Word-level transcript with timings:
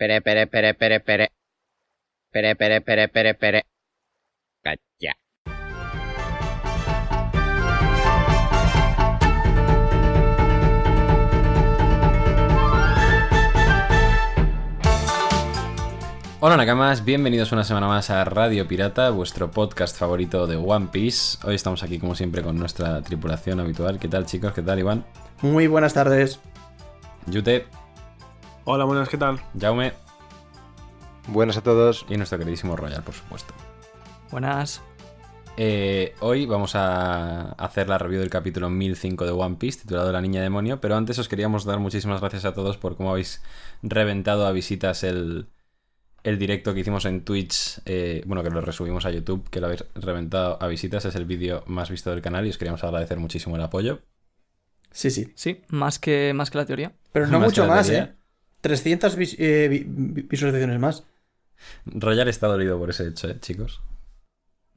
Pere, 0.00 0.22
pere, 0.22 0.46
pere, 0.46 0.72
pere, 0.72 1.00
pere. 1.00 1.28
Pere, 2.32 2.56
pere, 2.56 2.80
pere, 2.80 3.08
pere, 3.08 3.34
pere. 3.34 3.62
Cacha. 4.62 5.12
Hola 16.40 16.56
Nakamas, 16.56 17.04
bienvenidos 17.04 17.52
una 17.52 17.64
semana 17.64 17.86
más 17.86 18.08
a 18.08 18.24
Radio 18.24 18.66
Pirata, 18.66 19.10
vuestro 19.10 19.50
podcast 19.50 19.98
favorito 19.98 20.46
de 20.46 20.56
One 20.56 20.88
Piece. 20.90 21.36
Hoy 21.46 21.56
estamos 21.56 21.82
aquí 21.82 21.98
como 21.98 22.14
siempre 22.14 22.42
con 22.42 22.58
nuestra 22.58 23.02
tripulación 23.02 23.60
habitual. 23.60 23.98
¿Qué 23.98 24.08
tal 24.08 24.24
chicos? 24.24 24.54
¿Qué 24.54 24.62
tal 24.62 24.78
Iván? 24.78 25.04
Muy 25.42 25.66
buenas 25.66 25.92
tardes. 25.92 26.40
Yute, 27.26 27.66
Hola, 28.64 28.84
buenas, 28.84 29.08
¿qué 29.08 29.18
tal? 29.18 29.40
Jaume 29.58 29.92
Buenas 31.26 31.56
a 31.56 31.62
todos. 31.62 32.06
y 32.08 32.16
nuestro 32.16 32.38
queridísimo 32.38 32.76
Royal, 32.76 33.02
por 33.02 33.14
supuesto. 33.14 33.54
Buenas. 34.30 34.82
Eh, 35.56 36.14
hoy 36.20 36.46
vamos 36.46 36.74
a 36.74 37.52
hacer 37.52 37.88
la 37.88 37.98
review 37.98 38.20
del 38.20 38.30
capítulo 38.30 38.70
1005 38.70 39.24
de 39.26 39.32
One 39.32 39.56
Piece, 39.56 39.80
titulado 39.80 40.12
La 40.12 40.20
Niña 40.20 40.40
Demonio, 40.42 40.80
pero 40.80 40.96
antes 40.96 41.18
os 41.18 41.28
queríamos 41.28 41.64
dar 41.64 41.78
muchísimas 41.80 42.20
gracias 42.20 42.44
a 42.44 42.54
todos 42.54 42.78
por 42.78 42.96
cómo 42.96 43.10
habéis 43.10 43.42
reventado 43.82 44.46
a 44.46 44.52
visitas 44.52 45.02
el, 45.04 45.48
el 46.22 46.38
directo 46.38 46.72
que 46.72 46.80
hicimos 46.80 47.04
en 47.04 47.24
Twitch, 47.24 47.80
eh, 47.84 48.22
bueno, 48.26 48.42
que 48.42 48.50
lo 48.50 48.60
resubimos 48.62 49.04
a 49.06 49.10
YouTube, 49.10 49.50
que 49.50 49.60
lo 49.60 49.66
habéis 49.66 49.84
reventado 49.94 50.58
a 50.62 50.66
visitas, 50.68 51.04
es 51.04 51.14
el 51.16 51.26
vídeo 51.26 51.62
más 51.66 51.90
visto 51.90 52.10
del 52.10 52.22
canal 52.22 52.46
y 52.46 52.50
os 52.50 52.58
queríamos 52.58 52.82
agradecer 52.84 53.18
muchísimo 53.18 53.56
el 53.56 53.62
apoyo. 53.62 54.00
Sí, 54.92 55.10
sí. 55.10 55.32
Sí, 55.36 55.62
más 55.68 55.98
que, 55.98 56.32
más 56.34 56.50
que 56.50 56.58
la 56.58 56.66
teoría. 56.66 56.92
Pero 57.12 57.26
no 57.26 57.38
Más 57.38 57.48
mucho 57.48 57.66
más, 57.66 57.86
teoría. 57.86 58.04
¿eh? 58.04 58.19
300 58.60 59.16
vis- 59.16 59.36
eh, 59.38 59.68
vi- 59.68 59.84
vi- 59.86 60.22
visualizaciones 60.22 60.78
más. 60.78 61.04
Royal 61.86 62.28
está 62.28 62.46
dolido 62.46 62.78
por 62.78 62.90
ese 62.90 63.06
hecho, 63.08 63.28
¿eh, 63.28 63.38
chicos. 63.40 63.80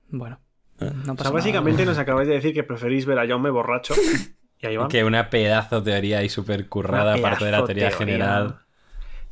Bueno, 0.09 0.39
Ah. 0.79 0.91
no 1.05 1.13
O 1.13 1.15
pasa 1.15 1.29
sea, 1.29 1.31
básicamente 1.31 1.81
nada. 1.83 1.91
nos 1.93 1.99
acabáis 1.99 2.27
de 2.27 2.35
decir 2.35 2.53
que 2.53 2.63
preferís 2.63 3.05
ver 3.05 3.19
a 3.19 3.27
Jaume 3.27 3.49
borracho 3.49 3.93
y 4.59 4.65
a 4.67 4.71
Iván. 4.71 4.87
Que 4.89 5.03
una 5.03 5.29
pedazo 5.29 5.81
teoría 5.83 6.19
ahí 6.19 6.29
súper 6.29 6.67
currada, 6.67 7.15
aparte 7.15 7.45
de 7.45 7.51
la 7.51 7.57
teoría, 7.65 7.89
teoría 7.89 7.97
general. 7.97 8.59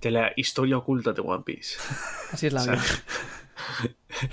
De 0.02 0.12
la 0.12 0.32
historia 0.36 0.78
oculta 0.78 1.14
de 1.14 1.22
One 1.22 1.44
Piece. 1.46 1.78
Así 2.32 2.48
es 2.48 2.54
la 2.54 2.62
O 2.62 2.64
sea, 2.64 2.74
vida. 2.74 2.84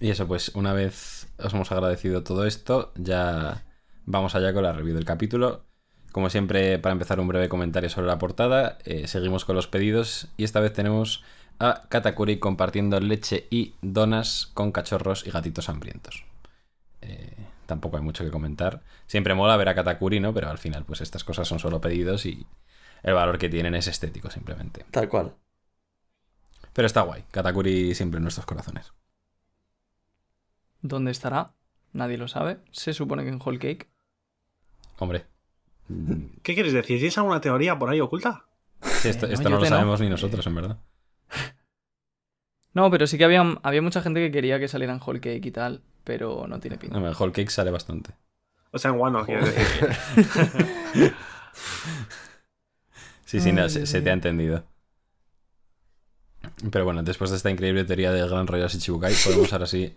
Y 0.00 0.10
eso, 0.10 0.26
pues 0.26 0.50
una 0.54 0.72
vez 0.72 1.28
os 1.38 1.52
hemos 1.54 1.70
agradecido 1.70 2.22
todo 2.24 2.44
esto, 2.46 2.92
ya 2.96 3.64
vamos 4.04 4.34
allá 4.34 4.52
con 4.52 4.64
la 4.64 4.72
review 4.72 4.94
del 4.94 5.04
capítulo. 5.04 5.64
Como 6.12 6.28
siempre, 6.28 6.78
para 6.78 6.92
empezar 6.92 7.18
un 7.20 7.28
breve 7.28 7.48
comentario 7.48 7.88
sobre 7.88 8.06
la 8.06 8.18
portada, 8.18 8.78
eh, 8.84 9.08
seguimos 9.08 9.46
con 9.46 9.56
los 9.56 9.66
pedidos 9.66 10.28
y 10.36 10.44
esta 10.44 10.60
vez 10.60 10.74
tenemos 10.74 11.24
a 11.58 11.84
Katakuri 11.88 12.38
compartiendo 12.38 13.00
leche 13.00 13.46
y 13.50 13.74
donas 13.80 14.50
con 14.52 14.72
cachorros 14.72 15.26
y 15.26 15.30
gatitos 15.30 15.70
hambrientos. 15.70 16.24
Eh, 17.00 17.34
tampoco 17.64 17.96
hay 17.96 18.02
mucho 18.02 18.24
que 18.24 18.30
comentar. 18.30 18.82
Siempre 19.06 19.34
mola 19.34 19.56
ver 19.56 19.70
a 19.70 19.74
Katakuri, 19.74 20.20
¿no? 20.20 20.34
Pero 20.34 20.50
al 20.50 20.58
final, 20.58 20.84
pues 20.84 21.00
estas 21.00 21.24
cosas 21.24 21.48
son 21.48 21.58
solo 21.58 21.80
pedidos 21.80 22.26
y 22.26 22.46
el 23.02 23.14
valor 23.14 23.38
que 23.38 23.48
tienen 23.48 23.74
es 23.74 23.86
estético 23.86 24.30
simplemente. 24.30 24.84
Tal 24.90 25.08
cual. 25.08 25.34
Pero 26.74 26.86
está 26.86 27.00
guay, 27.02 27.24
Katakuri 27.30 27.94
siempre 27.94 28.18
en 28.18 28.24
nuestros 28.24 28.44
corazones. 28.44 28.92
¿Dónde 30.82 31.10
estará? 31.10 31.54
Nadie 31.92 32.18
lo 32.18 32.28
sabe. 32.28 32.58
Se 32.70 32.92
supone 32.92 33.22
que 33.22 33.30
en 33.30 33.40
Whole 33.42 33.58
Cake. 33.58 33.88
Hombre. 34.98 35.31
¿Qué 36.42 36.54
quieres 36.54 36.72
decir? 36.72 36.98
¿Tienes 36.98 37.16
alguna 37.18 37.40
teoría 37.40 37.78
por 37.78 37.90
ahí 37.90 38.00
oculta? 38.00 38.46
Sí, 38.80 39.08
esto, 39.08 39.26
Eh, 39.26 39.34
esto 39.34 39.48
no, 39.48 39.56
lo 39.56 39.62
no. 39.62 39.66
sabemos 39.68 40.00
ni 40.00 40.08
nosotros, 40.08 40.46
en 40.46 40.54
verdad. 40.54 40.78
No, 42.74 42.90
pero 42.90 43.06
sí 43.06 43.18
que 43.18 43.24
había, 43.24 43.42
había 43.62 43.82
mucha 43.82 44.00
gente 44.02 44.20
que 44.20 44.30
quería 44.30 44.58
que 44.58 44.66
saliera 44.68 44.92
en 44.94 45.00
Whole 45.04 45.20
Cake 45.20 45.44
y 45.46 45.50
tal, 45.50 45.82
pero 46.04 46.46
no 46.48 46.58
tiene 46.58 46.78
pinta. 46.78 46.98
No, 46.98 47.06
el 47.06 47.14
Whole 47.18 47.32
Cake 47.32 47.50
sale 47.50 47.70
bastante. 47.70 48.14
O 48.70 48.78
sea, 48.78 48.90
en 48.90 48.98
Wano, 48.98 49.24
decir. 49.24 51.12
Sí, 53.24 53.40
sí, 53.40 53.50
no, 53.52 53.62
Ay, 53.62 53.70
se, 53.70 54.02
te 54.02 54.10
ha 54.10 54.12
entendido. 54.12 54.64
Pero 56.70 56.84
bueno, 56.84 57.02
después 57.02 57.30
de 57.30 57.36
esta 57.38 57.50
increíble 57.50 57.84
teoría 57.84 58.12
del 58.12 58.28
Gran 58.28 58.46
Royal 58.46 58.68
Shichibukai, 58.68 59.14
podemos 59.24 59.52
ahora 59.52 59.66
sí 59.66 59.96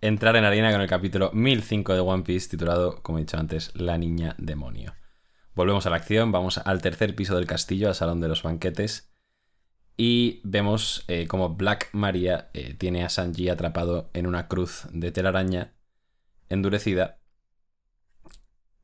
entrar 0.00 0.36
en 0.36 0.44
harina 0.44 0.72
con 0.72 0.80
el 0.80 0.88
capítulo 0.88 1.30
1005 1.32 1.92
de 1.94 2.00
One 2.00 2.22
Piece, 2.22 2.48
titulado, 2.48 3.02
como 3.02 3.18
he 3.18 3.22
dicho 3.22 3.38
antes, 3.38 3.70
La 3.74 3.98
Niña 3.98 4.34
Demonio. 4.38 4.94
Volvemos 5.54 5.86
a 5.86 5.90
la 5.90 5.96
acción, 5.96 6.32
vamos 6.32 6.58
al 6.58 6.82
tercer 6.82 7.14
piso 7.14 7.36
del 7.36 7.46
castillo, 7.46 7.88
al 7.88 7.94
Salón 7.94 8.20
de 8.20 8.28
los 8.28 8.42
Banquetes, 8.42 9.12
y 9.96 10.40
vemos 10.42 11.04
eh, 11.08 11.26
como 11.28 11.50
Black 11.50 11.90
Maria 11.92 12.50
eh, 12.54 12.74
tiene 12.74 13.04
a 13.04 13.08
Sanji 13.08 13.48
atrapado 13.48 14.10
en 14.12 14.26
una 14.26 14.48
cruz 14.48 14.86
de 14.92 15.12
telaraña 15.12 15.74
endurecida. 16.48 17.20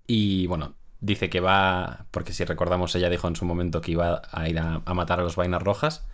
Y 0.07 0.47
bueno, 0.47 0.77
dice 1.01 1.31
que 1.31 1.41
va, 1.41 2.07
porque 2.11 2.33
si 2.33 2.45
recordamos 2.45 2.95
ella 2.95 3.11
dijo 3.11 3.27
en 3.29 3.37
su 3.37 3.45
momento 3.45 3.81
que 3.81 3.93
iba 3.93 4.23
a 4.31 4.49
ir 4.49 4.59
a, 4.59 4.83
a 4.85 4.95
matar 4.95 5.21
a 5.21 5.25
los 5.25 5.37
vainas 5.37 5.63
rojas. 5.63 6.07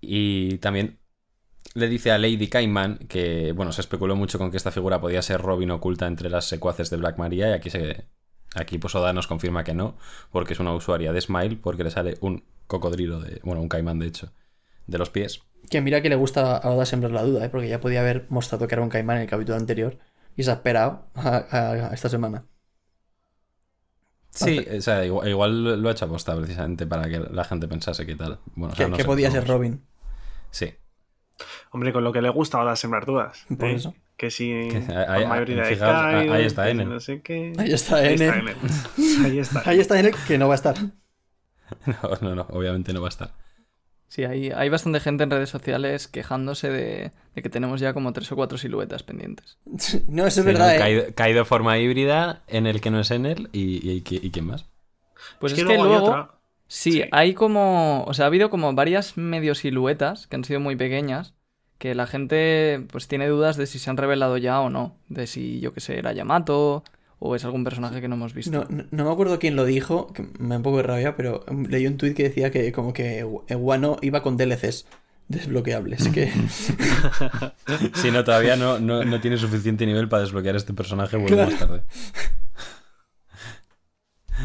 Y 0.00 0.58
también 0.58 1.00
le 1.74 1.88
dice 1.88 2.12
a 2.12 2.18
Lady 2.18 2.48
Cayman 2.48 2.98
que, 3.08 3.52
bueno, 3.52 3.72
se 3.72 3.80
especuló 3.80 4.16
mucho 4.16 4.38
con 4.38 4.50
que 4.50 4.56
esta 4.56 4.70
figura 4.70 5.00
podía 5.00 5.22
ser 5.22 5.40
Robin 5.40 5.70
oculta 5.70 6.06
entre 6.06 6.30
las 6.30 6.46
secuaces 6.46 6.90
de 6.90 6.96
Black 6.96 7.18
Maria 7.18 7.50
y 7.50 7.52
aquí 7.52 7.70
se... 7.70 8.06
Aquí 8.54 8.78
pues 8.78 8.94
Oda 8.94 9.12
nos 9.12 9.26
confirma 9.26 9.64
que 9.64 9.74
no, 9.74 9.96
porque 10.30 10.52
es 10.54 10.60
una 10.60 10.72
usuaria 10.74 11.12
de 11.12 11.20
Smile, 11.20 11.56
porque 11.62 11.84
le 11.84 11.90
sale 11.90 12.16
un 12.20 12.44
cocodrilo 12.66 13.20
de... 13.20 13.40
Bueno, 13.44 13.60
un 13.62 13.68
caimán 13.68 13.98
de 13.98 14.06
hecho, 14.06 14.32
de 14.86 14.98
los 14.98 15.10
pies. 15.10 15.42
Que 15.70 15.80
mira 15.86 16.00
que 16.02 16.08
le 16.12 16.16
gusta 16.22 16.42
a 16.56 16.70
Oda 16.70 16.86
sembrar 16.86 17.12
la 17.12 17.22
duda, 17.22 17.44
¿eh? 17.44 17.48
Porque 17.50 17.68
ya 17.68 17.80
podía 17.80 18.00
haber 18.00 18.26
mostrado 18.30 18.66
que 18.68 18.74
era 18.74 18.82
un 18.82 18.88
caimán 18.90 19.16
en 19.16 19.22
el 19.24 19.28
capítulo 19.28 19.56
anterior. 19.58 19.98
Y 20.36 20.42
se 20.44 20.50
ha 20.50 20.54
esperado 20.54 21.06
a, 21.14 21.36
a- 21.36 21.72
a 21.90 21.94
esta 21.94 22.08
semana. 22.08 22.46
Sí, 24.30 24.66
o 24.78 24.80
sea, 24.80 25.04
igual, 25.04 25.28
igual 25.28 25.82
lo 25.82 25.88
ha 25.88 25.92
hecho 25.92 26.06
aposta 26.06 26.36
precisamente 26.36 26.86
para 26.86 27.08
que 27.08 27.20
la 27.20 27.44
gente 27.44 27.68
pensase 27.68 28.04
que 28.04 28.16
tal. 28.16 28.40
Bueno, 28.56 28.72
o 28.74 28.76
sea, 28.76 28.88
que 28.88 28.88
no 28.88 28.98
que 28.98 29.04
sé, 29.04 29.08
podía 29.08 29.30
ser 29.30 29.46
Robin. 29.48 29.74
Sí. 30.50 30.74
Hombre, 31.70 31.92
con 31.92 32.04
lo 32.04 32.12
que 32.12 32.22
le 32.22 32.28
gusta 32.30 32.58
ahora 32.58 32.76
sembrar 32.76 33.06
dudas. 33.06 33.44
Por 33.58 33.68
¿eh? 33.68 33.74
eso. 33.74 33.94
Que 34.16 34.30
si. 34.30 34.46
Que- 34.70 34.84
ahí- 35.08 35.26
mayoría 35.26 35.56
de 35.64 35.74
fijaos, 35.74 35.92
Kaido, 36.12 36.32
ahí 36.34 36.44
está 36.44 36.70
Enel. 36.70 36.88
No 36.88 37.00
sé 37.00 37.20
qué. 37.22 37.52
Ahí 37.58 37.72
está 37.72 37.96
Ahí 37.96 38.14
Enel. 38.14 38.22
está 38.22 38.38
Enel. 38.38 38.56
Ahí 39.24 39.38
está. 39.38 39.62
Ahí 39.68 39.80
está 39.80 39.98
en 40.00 40.06
el 40.06 40.14
que 40.26 40.38
no 40.38 40.46
va 40.48 40.54
a 40.54 40.56
estar. 40.56 40.74
No, 41.86 42.10
no, 42.20 42.34
no, 42.34 42.46
obviamente 42.50 42.92
no 42.92 43.00
va 43.00 43.08
a 43.08 43.10
estar. 43.10 43.30
Sí, 44.06 44.22
hay, 44.22 44.50
hay 44.50 44.68
bastante 44.68 45.00
gente 45.00 45.24
en 45.24 45.30
redes 45.30 45.48
sociales 45.50 46.06
quejándose 46.06 46.70
de, 46.70 47.10
de 47.34 47.42
que 47.42 47.48
tenemos 47.48 47.80
ya 47.80 47.92
como 47.94 48.12
tres 48.12 48.30
o 48.30 48.36
cuatro 48.36 48.58
siluetas 48.58 49.02
pendientes. 49.02 49.58
No, 50.06 50.24
eso 50.26 50.40
es 50.40 50.46
Sí, 50.46 50.52
verdad, 50.52 50.68
¿no? 50.68 50.74
¿eh? 50.74 50.78
Caído, 50.78 51.04
caído 51.16 51.44
forma 51.44 51.78
híbrida, 51.78 52.44
en 52.46 52.66
el 52.66 52.80
que 52.80 52.90
no 52.92 53.00
es 53.00 53.10
en 53.10 53.26
él, 53.26 53.48
y, 53.52 53.60
y, 53.90 54.04
y- 54.08 54.26
y 54.26 54.30
quién 54.30 54.46
más. 54.46 54.66
Pues 55.40 55.52
es, 55.54 55.58
que 55.58 55.64
que 55.66 55.74
luego 55.78 55.84
hay 55.84 55.88
luego... 56.00 56.28
Sí, 56.76 56.90
Sí. 56.92 57.02
hay 57.12 57.34
como. 57.34 58.02
O 58.06 58.14
sea, 58.14 58.24
ha 58.24 58.28
habido 58.28 58.50
como 58.50 58.72
varias 58.74 59.16
medio 59.16 59.54
siluetas 59.54 60.26
que 60.26 60.36
han 60.36 60.44
sido 60.44 60.58
muy 60.60 60.74
pequeñas. 60.76 61.34
Que 61.78 61.94
la 61.94 62.06
gente 62.06 62.84
pues 62.90 63.06
tiene 63.08 63.26
dudas 63.28 63.56
de 63.56 63.66
si 63.66 63.78
se 63.78 63.90
han 63.90 63.96
revelado 63.96 64.36
ya 64.38 64.60
o 64.60 64.70
no. 64.70 64.96
De 65.08 65.26
si, 65.26 65.60
yo 65.60 65.72
que 65.72 65.80
sé, 65.80 65.98
era 65.98 66.12
Yamato 66.12 66.82
o 67.20 67.36
es 67.36 67.44
algún 67.44 67.62
personaje 67.64 68.00
que 68.00 68.08
no 68.08 68.16
hemos 68.16 68.34
visto. 68.34 68.50
No, 68.50 68.66
no, 68.68 68.84
no 68.90 69.04
me 69.04 69.10
acuerdo 69.12 69.38
quién 69.38 69.54
lo 69.56 69.64
dijo, 69.64 70.12
que 70.12 70.22
me 70.38 70.48
da 70.50 70.56
un 70.56 70.62
poco 70.62 70.78
de 70.78 70.82
rabia, 70.84 71.16
pero 71.16 71.44
leí 71.68 71.86
un 71.86 71.96
tuit 71.96 72.14
que 72.16 72.24
decía 72.24 72.50
que 72.50 72.70
como 72.72 72.92
que 72.92 73.24
Wano 73.24 73.98
iba 74.02 74.22
con 74.22 74.36
DLCs 74.36 74.86
desbloqueables. 75.28 76.08
Que... 76.08 76.30
Si 77.94 78.10
no, 78.10 78.24
todavía 78.24 78.56
no, 78.56 78.78
no, 78.78 79.04
no 79.04 79.20
tiene 79.20 79.36
suficiente 79.36 79.86
nivel 79.86 80.08
para 80.08 80.22
desbloquear 80.22 80.56
este 80.56 80.74
personaje, 80.74 81.16
vuelve 81.16 81.34
Claro. 81.36 81.50
más 81.50 81.60
tarde. 81.60 81.82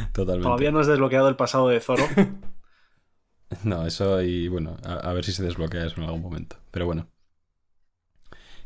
Totalmente. 0.13 0.43
Todavía 0.43 0.71
no 0.71 0.79
has 0.79 0.87
desbloqueado 0.87 1.29
el 1.29 1.35
pasado 1.35 1.67
de 1.67 1.79
Zoro. 1.79 2.03
No, 3.63 3.85
eso 3.85 4.21
y 4.21 4.47
bueno, 4.47 4.77
a, 4.83 4.93
a 5.09 5.13
ver 5.13 5.25
si 5.25 5.31
se 5.31 5.43
desbloquea 5.43 5.85
eso 5.85 5.95
en 5.97 6.03
algún 6.03 6.21
momento. 6.21 6.57
Pero 6.69 6.85
bueno. 6.85 7.07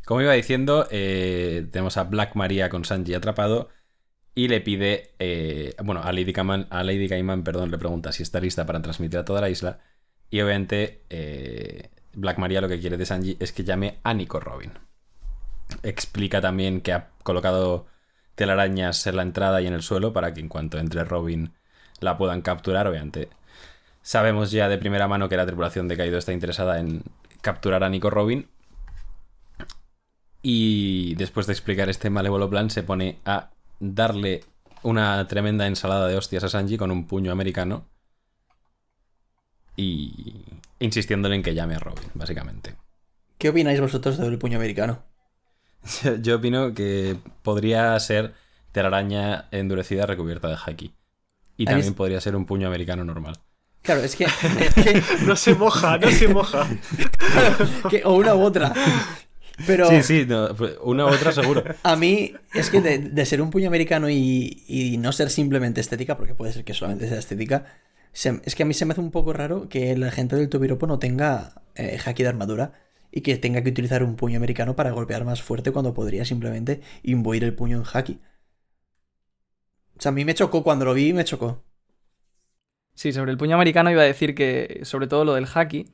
Como 0.04 0.20
iba 0.20 0.34
diciendo, 0.34 0.86
eh, 0.90 1.66
tenemos 1.72 1.96
a 1.96 2.04
Black 2.04 2.34
Maria 2.36 2.68
con 2.68 2.84
Sanji 2.84 3.14
atrapado 3.14 3.70
y 4.34 4.48
le 4.48 4.60
pide, 4.60 5.14
eh, 5.18 5.74
bueno, 5.82 6.02
a 6.02 6.12
Lady, 6.12 6.32
Cayman, 6.32 6.66
a 6.70 6.82
Lady 6.82 7.08
Cayman, 7.08 7.44
perdón, 7.44 7.70
le 7.70 7.78
pregunta 7.78 8.12
si 8.12 8.22
está 8.22 8.40
lista 8.40 8.66
para 8.66 8.82
transmitir 8.82 9.18
a 9.18 9.24
toda 9.24 9.40
la 9.40 9.48
isla. 9.48 9.80
Y 10.28 10.40
obviamente 10.40 11.04
eh, 11.08 11.90
Black 12.12 12.38
Maria 12.38 12.60
lo 12.60 12.68
que 12.68 12.80
quiere 12.80 12.96
de 12.96 13.06
Sanji 13.06 13.36
es 13.40 13.52
que 13.52 13.64
llame 13.64 14.00
a 14.02 14.12
Nico 14.12 14.40
Robin. 14.40 14.72
Explica 15.82 16.40
también 16.40 16.82
que 16.82 16.92
ha 16.92 17.10
colocado 17.22 17.86
telarañas 18.34 19.06
en 19.06 19.16
la 19.16 19.22
entrada 19.22 19.60
y 19.62 19.66
en 19.66 19.74
el 19.74 19.82
suelo 19.82 20.12
para 20.12 20.34
que 20.34 20.40
en 20.40 20.48
cuanto 20.48 20.78
entre 20.78 21.04
Robin 21.04 21.52
la 22.00 22.16
puedan 22.18 22.42
capturar, 22.42 22.86
obviamente. 22.86 23.28
Sabemos 24.02 24.50
ya 24.50 24.68
de 24.68 24.78
primera 24.78 25.08
mano 25.08 25.28
que 25.28 25.36
la 25.36 25.46
tripulación 25.46 25.88
de 25.88 25.96
Kaido 25.96 26.18
está 26.18 26.32
interesada 26.32 26.78
en 26.78 27.02
capturar 27.40 27.84
a 27.84 27.88
Nico 27.88 28.10
Robin. 28.10 28.48
Y 30.42 31.14
después 31.14 31.46
de 31.46 31.54
explicar 31.54 31.88
este 31.88 32.10
malévolo 32.10 32.50
plan, 32.50 32.68
se 32.70 32.82
pone 32.82 33.18
a 33.24 33.50
darle 33.80 34.44
una 34.82 35.26
tremenda 35.26 35.66
ensalada 35.66 36.06
de 36.08 36.16
hostias 36.16 36.44
a 36.44 36.48
Sanji 36.48 36.76
con 36.76 36.90
un 36.90 37.06
puño 37.06 37.32
americano. 37.32 37.86
y 39.76 40.44
insistiéndole 40.78 41.34
en 41.36 41.42
que 41.42 41.54
llame 41.54 41.74
a 41.74 41.78
Robin, 41.78 42.10
básicamente. 42.14 42.76
¿Qué 43.38 43.48
opináis 43.48 43.80
vosotros 43.80 44.18
del 44.18 44.38
puño 44.38 44.56
americano? 44.58 45.02
Yo 46.22 46.36
opino 46.36 46.74
que 46.74 47.16
podría 47.42 47.98
ser 48.00 48.34
telaraña 48.72 49.46
endurecida 49.50 50.06
recubierta 50.06 50.48
de 50.48 50.56
haki. 50.64 50.94
Y 51.56 51.64
también 51.66 51.88
es- 51.88 51.94
podría 51.94 52.20
ser 52.20 52.34
un 52.36 52.46
puño 52.46 52.66
americano 52.66 53.04
normal. 53.04 53.36
Claro, 53.82 54.00
es 54.02 54.16
que, 54.16 54.24
es 54.58 54.74
que- 54.74 55.02
No 55.26 55.36
se 55.36 55.54
moja, 55.54 55.98
no 55.98 56.10
se 56.10 56.28
moja. 56.28 56.66
que- 57.90 58.02
o 58.04 58.14
una 58.14 58.34
u 58.34 58.40
otra. 58.42 58.72
Pero 59.66 59.88
Sí, 59.88 60.02
sí, 60.02 60.26
no, 60.26 60.48
una 60.82 61.04
u 61.06 61.08
otra 61.10 61.30
seguro. 61.30 61.62
a 61.84 61.94
mí 61.96 62.34
es 62.54 62.70
que 62.70 62.80
de, 62.80 62.98
de 62.98 63.26
ser 63.26 63.40
un 63.40 63.50
puño 63.50 63.68
americano 63.68 64.10
y, 64.10 64.64
y 64.66 64.96
no 64.98 65.12
ser 65.12 65.30
simplemente 65.30 65.80
estética, 65.80 66.16
porque 66.16 66.34
puede 66.34 66.52
ser 66.52 66.64
que 66.64 66.74
solamente 66.74 67.08
sea 67.08 67.18
estética, 67.20 67.66
se- 68.12 68.40
es 68.44 68.54
que 68.56 68.64
a 68.64 68.66
mí 68.66 68.74
se 68.74 68.84
me 68.84 68.92
hace 68.92 69.00
un 69.00 69.12
poco 69.12 69.32
raro 69.32 69.68
que 69.68 69.96
la 69.96 70.10
gente 70.10 70.34
del 70.34 70.48
Tobiropo 70.48 70.88
no 70.88 70.98
tenga 70.98 71.62
eh, 71.76 71.98
haki 72.04 72.24
de 72.24 72.28
armadura 72.28 72.72
y 73.16 73.20
que 73.20 73.36
tenga 73.36 73.62
que 73.62 73.70
utilizar 73.70 74.02
un 74.02 74.16
puño 74.16 74.36
americano 74.38 74.74
para 74.74 74.90
golpear 74.90 75.24
más 75.24 75.40
fuerte 75.40 75.70
cuando 75.70 75.94
podría 75.94 76.24
simplemente 76.24 76.80
imbuir 77.04 77.44
el 77.44 77.54
puño 77.54 77.78
en 77.78 77.84
haki. 77.90 78.18
O 79.96 80.02
sea, 80.02 80.08
a 80.08 80.12
mí 80.12 80.24
me 80.24 80.34
chocó 80.34 80.64
cuando 80.64 80.84
lo 80.84 80.94
vi, 80.94 81.12
me 81.12 81.24
chocó. 81.24 81.62
Sí, 82.94 83.12
sobre 83.12 83.30
el 83.30 83.38
puño 83.38 83.54
americano 83.54 83.92
iba 83.92 84.02
a 84.02 84.06
decir 84.06 84.34
que, 84.34 84.80
sobre 84.82 85.06
todo 85.06 85.24
lo 85.24 85.34
del 85.34 85.46
haki, 85.46 85.86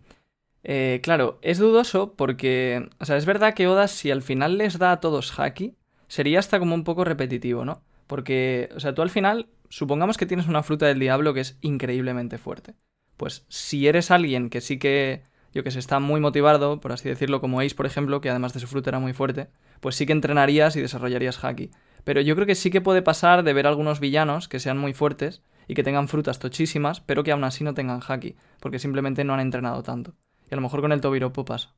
eh, 0.62 1.00
claro, 1.02 1.38
es 1.42 1.58
dudoso 1.58 2.14
porque, 2.14 2.88
o 2.98 3.04
sea, 3.04 3.18
es 3.18 3.26
verdad 3.26 3.52
que 3.52 3.68
Oda 3.68 3.86
si 3.86 4.10
al 4.10 4.22
final 4.22 4.56
les 4.56 4.78
da 4.78 4.92
a 4.92 5.00
todos 5.00 5.38
haki, 5.38 5.76
sería 6.08 6.38
hasta 6.38 6.58
como 6.58 6.74
un 6.74 6.84
poco 6.84 7.04
repetitivo, 7.04 7.66
¿no? 7.66 7.82
Porque, 8.06 8.70
o 8.74 8.80
sea, 8.80 8.94
tú 8.94 9.02
al 9.02 9.10
final, 9.10 9.50
supongamos 9.68 10.16
que 10.16 10.24
tienes 10.24 10.48
una 10.48 10.62
fruta 10.62 10.86
del 10.86 10.98
diablo 10.98 11.34
que 11.34 11.40
es 11.40 11.58
increíblemente 11.60 12.38
fuerte. 12.38 12.76
Pues 13.18 13.44
si 13.48 13.88
eres 13.88 14.10
alguien 14.10 14.48
que 14.48 14.62
sí 14.62 14.78
que, 14.78 15.28
yo 15.52 15.62
que 15.64 15.70
sé, 15.70 15.78
está 15.78 15.98
muy 16.00 16.20
motivado, 16.20 16.80
por 16.80 16.92
así 16.92 17.08
decirlo, 17.08 17.40
como 17.40 17.60
Ace, 17.60 17.74
por 17.74 17.86
ejemplo, 17.86 18.20
que 18.20 18.30
además 18.30 18.52
de 18.54 18.60
su 18.60 18.66
fruta 18.66 18.90
era 18.90 18.98
muy 19.00 19.12
fuerte, 19.12 19.48
pues 19.80 19.96
sí 19.96 20.06
que 20.06 20.12
entrenarías 20.12 20.76
y 20.76 20.80
desarrollarías 20.80 21.42
haki. 21.44 21.70
Pero 22.04 22.20
yo 22.20 22.34
creo 22.34 22.46
que 22.46 22.54
sí 22.54 22.70
que 22.70 22.80
puede 22.80 23.02
pasar 23.02 23.42
de 23.42 23.52
ver 23.52 23.66
algunos 23.66 24.00
villanos 24.00 24.48
que 24.48 24.60
sean 24.60 24.78
muy 24.78 24.94
fuertes 24.94 25.42
y 25.68 25.74
que 25.74 25.82
tengan 25.82 26.08
frutas 26.08 26.38
tochísimas, 26.38 27.00
pero 27.00 27.22
que 27.24 27.32
aún 27.32 27.44
así 27.44 27.64
no 27.64 27.74
tengan 27.74 28.00
haki, 28.06 28.36
porque 28.60 28.78
simplemente 28.78 29.24
no 29.24 29.34
han 29.34 29.40
entrenado 29.40 29.82
tanto. 29.82 30.14
Y 30.50 30.54
a 30.54 30.56
lo 30.56 30.62
mejor 30.62 30.80
con 30.80 30.92
el 30.92 31.00
Tobiropo 31.00 31.44
pasa. 31.44 31.74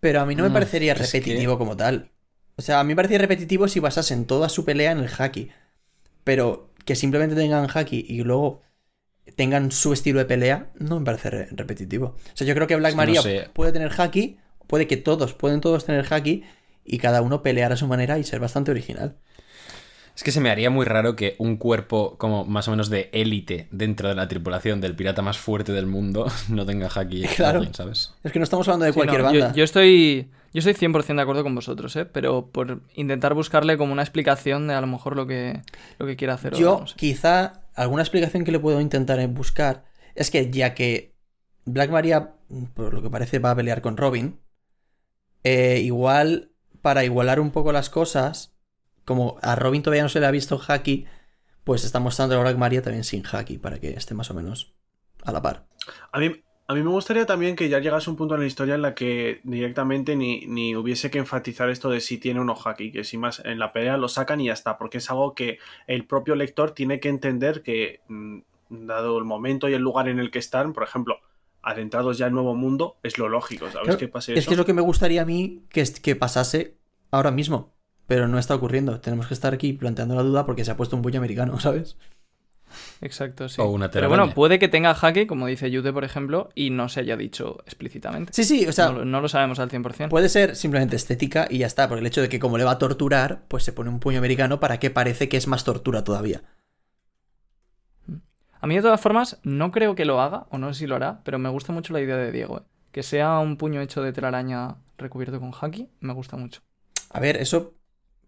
Pero 0.00 0.20
a 0.20 0.26
mí 0.26 0.34
no 0.34 0.42
me 0.44 0.50
Mm, 0.50 0.50
parecería 0.50 0.94
es 0.94 0.98
repetitivo 1.02 1.58
como 1.58 1.76
tal. 1.76 2.10
O 2.56 2.62
sea, 2.62 2.80
a 2.80 2.84
mí 2.84 2.88
me 2.88 2.96
parecería 2.96 3.22
repetitivo 3.22 3.68
si 3.68 3.80
basasen 3.80 4.26
toda 4.26 4.48
su 4.48 4.64
pelea 4.64 4.92
en 4.92 4.98
el 4.98 5.10
haki. 5.18 5.50
Pero 6.24 6.70
que 6.86 6.96
simplemente 6.96 7.36
tengan 7.36 7.68
haki 7.74 8.06
y 8.08 8.22
luego 8.24 8.62
tengan 9.36 9.70
su 9.72 9.92
estilo 9.92 10.18
de 10.18 10.24
pelea, 10.26 10.68
no 10.78 10.98
me 11.00 11.04
parece 11.06 11.30
re- 11.30 11.48
repetitivo. 11.50 12.06
O 12.08 12.36
sea, 12.36 12.46
yo 12.46 12.54
creo 12.54 12.66
que 12.66 12.76
Black 12.76 12.92
no 12.92 12.98
Maria 12.98 13.22
sé. 13.22 13.48
puede 13.52 13.72
tener 13.72 13.92
haki, 13.98 14.38
puede 14.66 14.86
que 14.86 14.96
todos, 14.96 15.34
pueden 15.34 15.60
todos 15.60 15.84
tener 15.84 16.06
haki 16.12 16.42
y 16.84 16.98
cada 16.98 17.22
uno 17.22 17.42
pelear 17.42 17.72
a 17.72 17.76
su 17.76 17.86
manera 17.86 18.18
y 18.18 18.24
ser 18.24 18.40
bastante 18.40 18.70
original. 18.70 19.16
Es 20.16 20.22
que 20.22 20.30
se 20.30 20.40
me 20.40 20.48
haría 20.50 20.70
muy 20.70 20.84
raro 20.86 21.16
que 21.16 21.34
un 21.38 21.56
cuerpo 21.56 22.16
como 22.18 22.44
más 22.44 22.68
o 22.68 22.70
menos 22.70 22.88
de 22.88 23.10
élite 23.12 23.66
dentro 23.72 24.08
de 24.08 24.14
la 24.14 24.28
tripulación 24.28 24.80
del 24.80 24.94
pirata 24.94 25.22
más 25.22 25.38
fuerte 25.38 25.72
del 25.72 25.86
mundo 25.86 26.26
no 26.48 26.64
tenga 26.64 26.88
haki 26.94 27.22
Claro. 27.36 27.58
alguien, 27.58 27.74
¿sabes? 27.74 28.14
Es 28.22 28.30
que 28.30 28.38
no 28.38 28.44
estamos 28.44 28.68
hablando 28.68 28.84
de 28.86 28.92
Sí, 28.92 28.96
cualquier 28.96 29.22
no, 29.22 29.26
banda. 29.30 29.52
Yo, 29.54 29.64
estoy. 29.64 30.28
Yo 30.52 30.60
estoy 30.60 30.74
100% 30.74 31.16
de 31.16 31.20
acuerdo 31.22 31.42
con 31.42 31.52
vosotros, 31.56 31.96
¿eh? 31.96 32.04
Pero 32.04 32.46
por 32.46 32.82
intentar 32.94 33.34
buscarle 33.34 33.76
como 33.76 33.92
una 33.92 34.02
explicación 34.02 34.68
de 34.68 34.74
a 34.74 34.80
lo 34.80 34.86
mejor 34.86 35.16
lo 35.16 35.26
que, 35.26 35.62
lo 35.98 36.06
que 36.06 36.14
quiere 36.14 36.32
hacer. 36.32 36.54
Yo, 36.54 36.78
no 36.82 36.86
sé. 36.86 36.94
quizá, 36.96 37.63
alguna 37.74 38.02
explicación 38.02 38.44
que 38.44 38.52
le 38.52 38.58
puedo 38.58 38.80
intentar 38.80 39.18
en 39.20 39.34
buscar 39.34 39.84
es 40.14 40.30
que 40.30 40.50
ya 40.50 40.74
que 40.74 41.14
Black 41.64 41.90
Maria, 41.90 42.34
por 42.74 42.94
lo 42.94 43.02
que 43.02 43.10
parece, 43.10 43.38
va 43.38 43.50
a 43.50 43.56
pelear 43.56 43.80
con 43.80 43.96
Robin, 43.96 44.40
eh, 45.42 45.80
igual, 45.82 46.52
para 46.82 47.04
igualar 47.04 47.40
un 47.40 47.50
poco 47.50 47.72
las 47.72 47.90
cosas, 47.90 48.54
como 49.04 49.38
a 49.42 49.54
Robin 49.56 49.82
todavía 49.82 50.02
no 50.02 50.08
se 50.08 50.20
le 50.20 50.26
ha 50.26 50.30
visto 50.30 50.60
haki, 50.66 51.06
pues 51.64 51.84
está 51.84 52.00
mostrando 52.00 52.36
a 52.36 52.42
Black 52.42 52.56
Maria 52.56 52.82
también 52.82 53.04
sin 53.04 53.24
haki, 53.24 53.58
para 53.58 53.78
que 53.78 53.90
esté 53.90 54.14
más 54.14 54.30
o 54.30 54.34
menos 54.34 54.74
a 55.22 55.32
la 55.32 55.42
par. 55.42 55.66
A 56.12 56.18
mí, 56.18 56.44
a 56.66 56.74
mí 56.74 56.82
me 56.82 56.88
gustaría 56.90 57.26
también 57.26 57.56
que 57.56 57.68
ya 57.68 57.78
llegase 57.78 58.08
un 58.08 58.16
punto 58.16 58.34
en 58.34 58.40
la 58.40 58.46
historia 58.46 58.74
en 58.74 58.82
la 58.82 58.94
que 58.94 59.40
directamente 59.44 60.16
ni, 60.16 60.46
ni 60.46 60.74
hubiese 60.76 61.10
que 61.10 61.18
enfatizar 61.18 61.68
esto 61.68 61.90
de 61.90 62.00
si 62.00 62.16
tiene 62.18 62.40
o 62.40 62.44
no 62.44 62.54
haki, 62.54 62.90
que 62.90 63.04
si 63.04 63.18
más 63.18 63.40
en 63.44 63.58
la 63.58 63.72
pelea 63.72 63.96
lo 63.98 64.08
sacan 64.08 64.40
y 64.40 64.46
ya 64.46 64.54
está, 64.54 64.78
porque 64.78 64.98
es 64.98 65.10
algo 65.10 65.34
que 65.34 65.58
el 65.86 66.06
propio 66.06 66.34
lector 66.36 66.70
tiene 66.70 67.00
que 67.00 67.10
entender 67.10 67.62
que, 67.62 68.00
mm, 68.08 68.38
dado 68.70 69.18
el 69.18 69.24
momento 69.24 69.68
y 69.68 69.74
el 69.74 69.82
lugar 69.82 70.08
en 70.08 70.18
el 70.18 70.30
que 70.30 70.38
están, 70.38 70.72
por 70.72 70.84
ejemplo, 70.84 71.18
adentrados 71.62 72.16
ya 72.18 72.26
al 72.26 72.32
nuevo 72.32 72.54
mundo, 72.54 72.96
es 73.02 73.18
lo 73.18 73.28
lógico, 73.28 73.66
¿sabes? 73.70 73.84
Claro, 73.84 73.98
que 73.98 74.08
pase 74.08 74.34
Es 74.34 74.46
que 74.46 74.54
es 74.54 74.58
lo 74.58 74.64
que 74.66 74.72
me 74.74 74.82
gustaría 74.82 75.22
a 75.22 75.24
mí 75.26 75.62
que, 75.70 75.80
es- 75.82 76.00
que 76.00 76.16
pasase 76.16 76.76
ahora 77.10 77.30
mismo, 77.30 77.74
pero 78.06 78.26
no 78.28 78.38
está 78.38 78.54
ocurriendo. 78.54 79.00
Tenemos 79.00 79.26
que 79.26 79.34
estar 79.34 79.52
aquí 79.54 79.72
planteando 79.74 80.14
la 80.14 80.22
duda 80.22 80.46
porque 80.46 80.64
se 80.64 80.70
ha 80.70 80.76
puesto 80.76 80.96
un 80.96 81.02
puño 81.02 81.18
americano, 81.18 81.58
¿sabes? 81.60 81.96
Exacto, 83.00 83.48
sí. 83.48 83.60
O 83.62 83.66
una 83.66 83.90
Pero 83.90 84.08
bueno, 84.08 84.30
puede 84.30 84.58
que 84.58 84.68
tenga 84.68 84.90
haki, 85.00 85.26
como 85.26 85.46
dice 85.46 85.70
Yude, 85.70 85.92
por 85.92 86.04
ejemplo, 86.04 86.50
y 86.54 86.70
no 86.70 86.88
se 86.88 87.00
haya 87.00 87.16
dicho 87.16 87.58
explícitamente. 87.66 88.32
Sí, 88.32 88.44
sí, 88.44 88.66
o 88.66 88.72
sea, 88.72 88.86
no, 88.86 88.92
lo- 89.00 89.04
no 89.04 89.20
lo 89.20 89.28
sabemos 89.28 89.58
al 89.58 89.70
100%. 89.70 90.08
Puede 90.10 90.28
ser 90.28 90.56
simplemente 90.56 90.96
estética 90.96 91.46
y 91.50 91.58
ya 91.58 91.66
está, 91.66 91.88
porque 91.88 92.00
el 92.00 92.06
hecho 92.06 92.20
de 92.22 92.28
que 92.28 92.38
como 92.38 92.58
le 92.58 92.64
va 92.64 92.72
a 92.72 92.78
torturar, 92.78 93.42
pues 93.48 93.64
se 93.64 93.72
pone 93.72 93.90
un 93.90 94.00
puño 94.00 94.18
americano 94.18 94.60
para 94.60 94.78
que 94.78 94.90
parece 94.90 95.28
que 95.28 95.36
es 95.36 95.46
más 95.46 95.64
tortura 95.64 96.04
todavía. 96.04 96.42
A 98.60 98.66
mí, 98.66 98.76
de 98.76 98.82
todas 98.82 99.00
formas, 99.00 99.38
no 99.42 99.70
creo 99.70 99.94
que 99.94 100.04
lo 100.06 100.20
haga, 100.20 100.46
o 100.50 100.58
no 100.58 100.72
sé 100.72 100.80
si 100.80 100.86
lo 100.86 100.96
hará, 100.96 101.20
pero 101.24 101.38
me 101.38 101.50
gusta 101.50 101.72
mucho 101.72 101.92
la 101.92 102.00
idea 102.00 102.16
de 102.16 102.32
Diego. 102.32 102.58
¿eh? 102.58 102.62
Que 102.92 103.02
sea 103.02 103.38
un 103.38 103.56
puño 103.58 103.80
hecho 103.80 104.02
de 104.02 104.12
telaraña 104.12 104.76
recubierto 104.96 105.38
con 105.40 105.52
haki, 105.58 105.88
me 106.00 106.14
gusta 106.14 106.36
mucho. 106.36 106.62
A 107.10 107.20
ver, 107.20 107.36
eso 107.36 107.74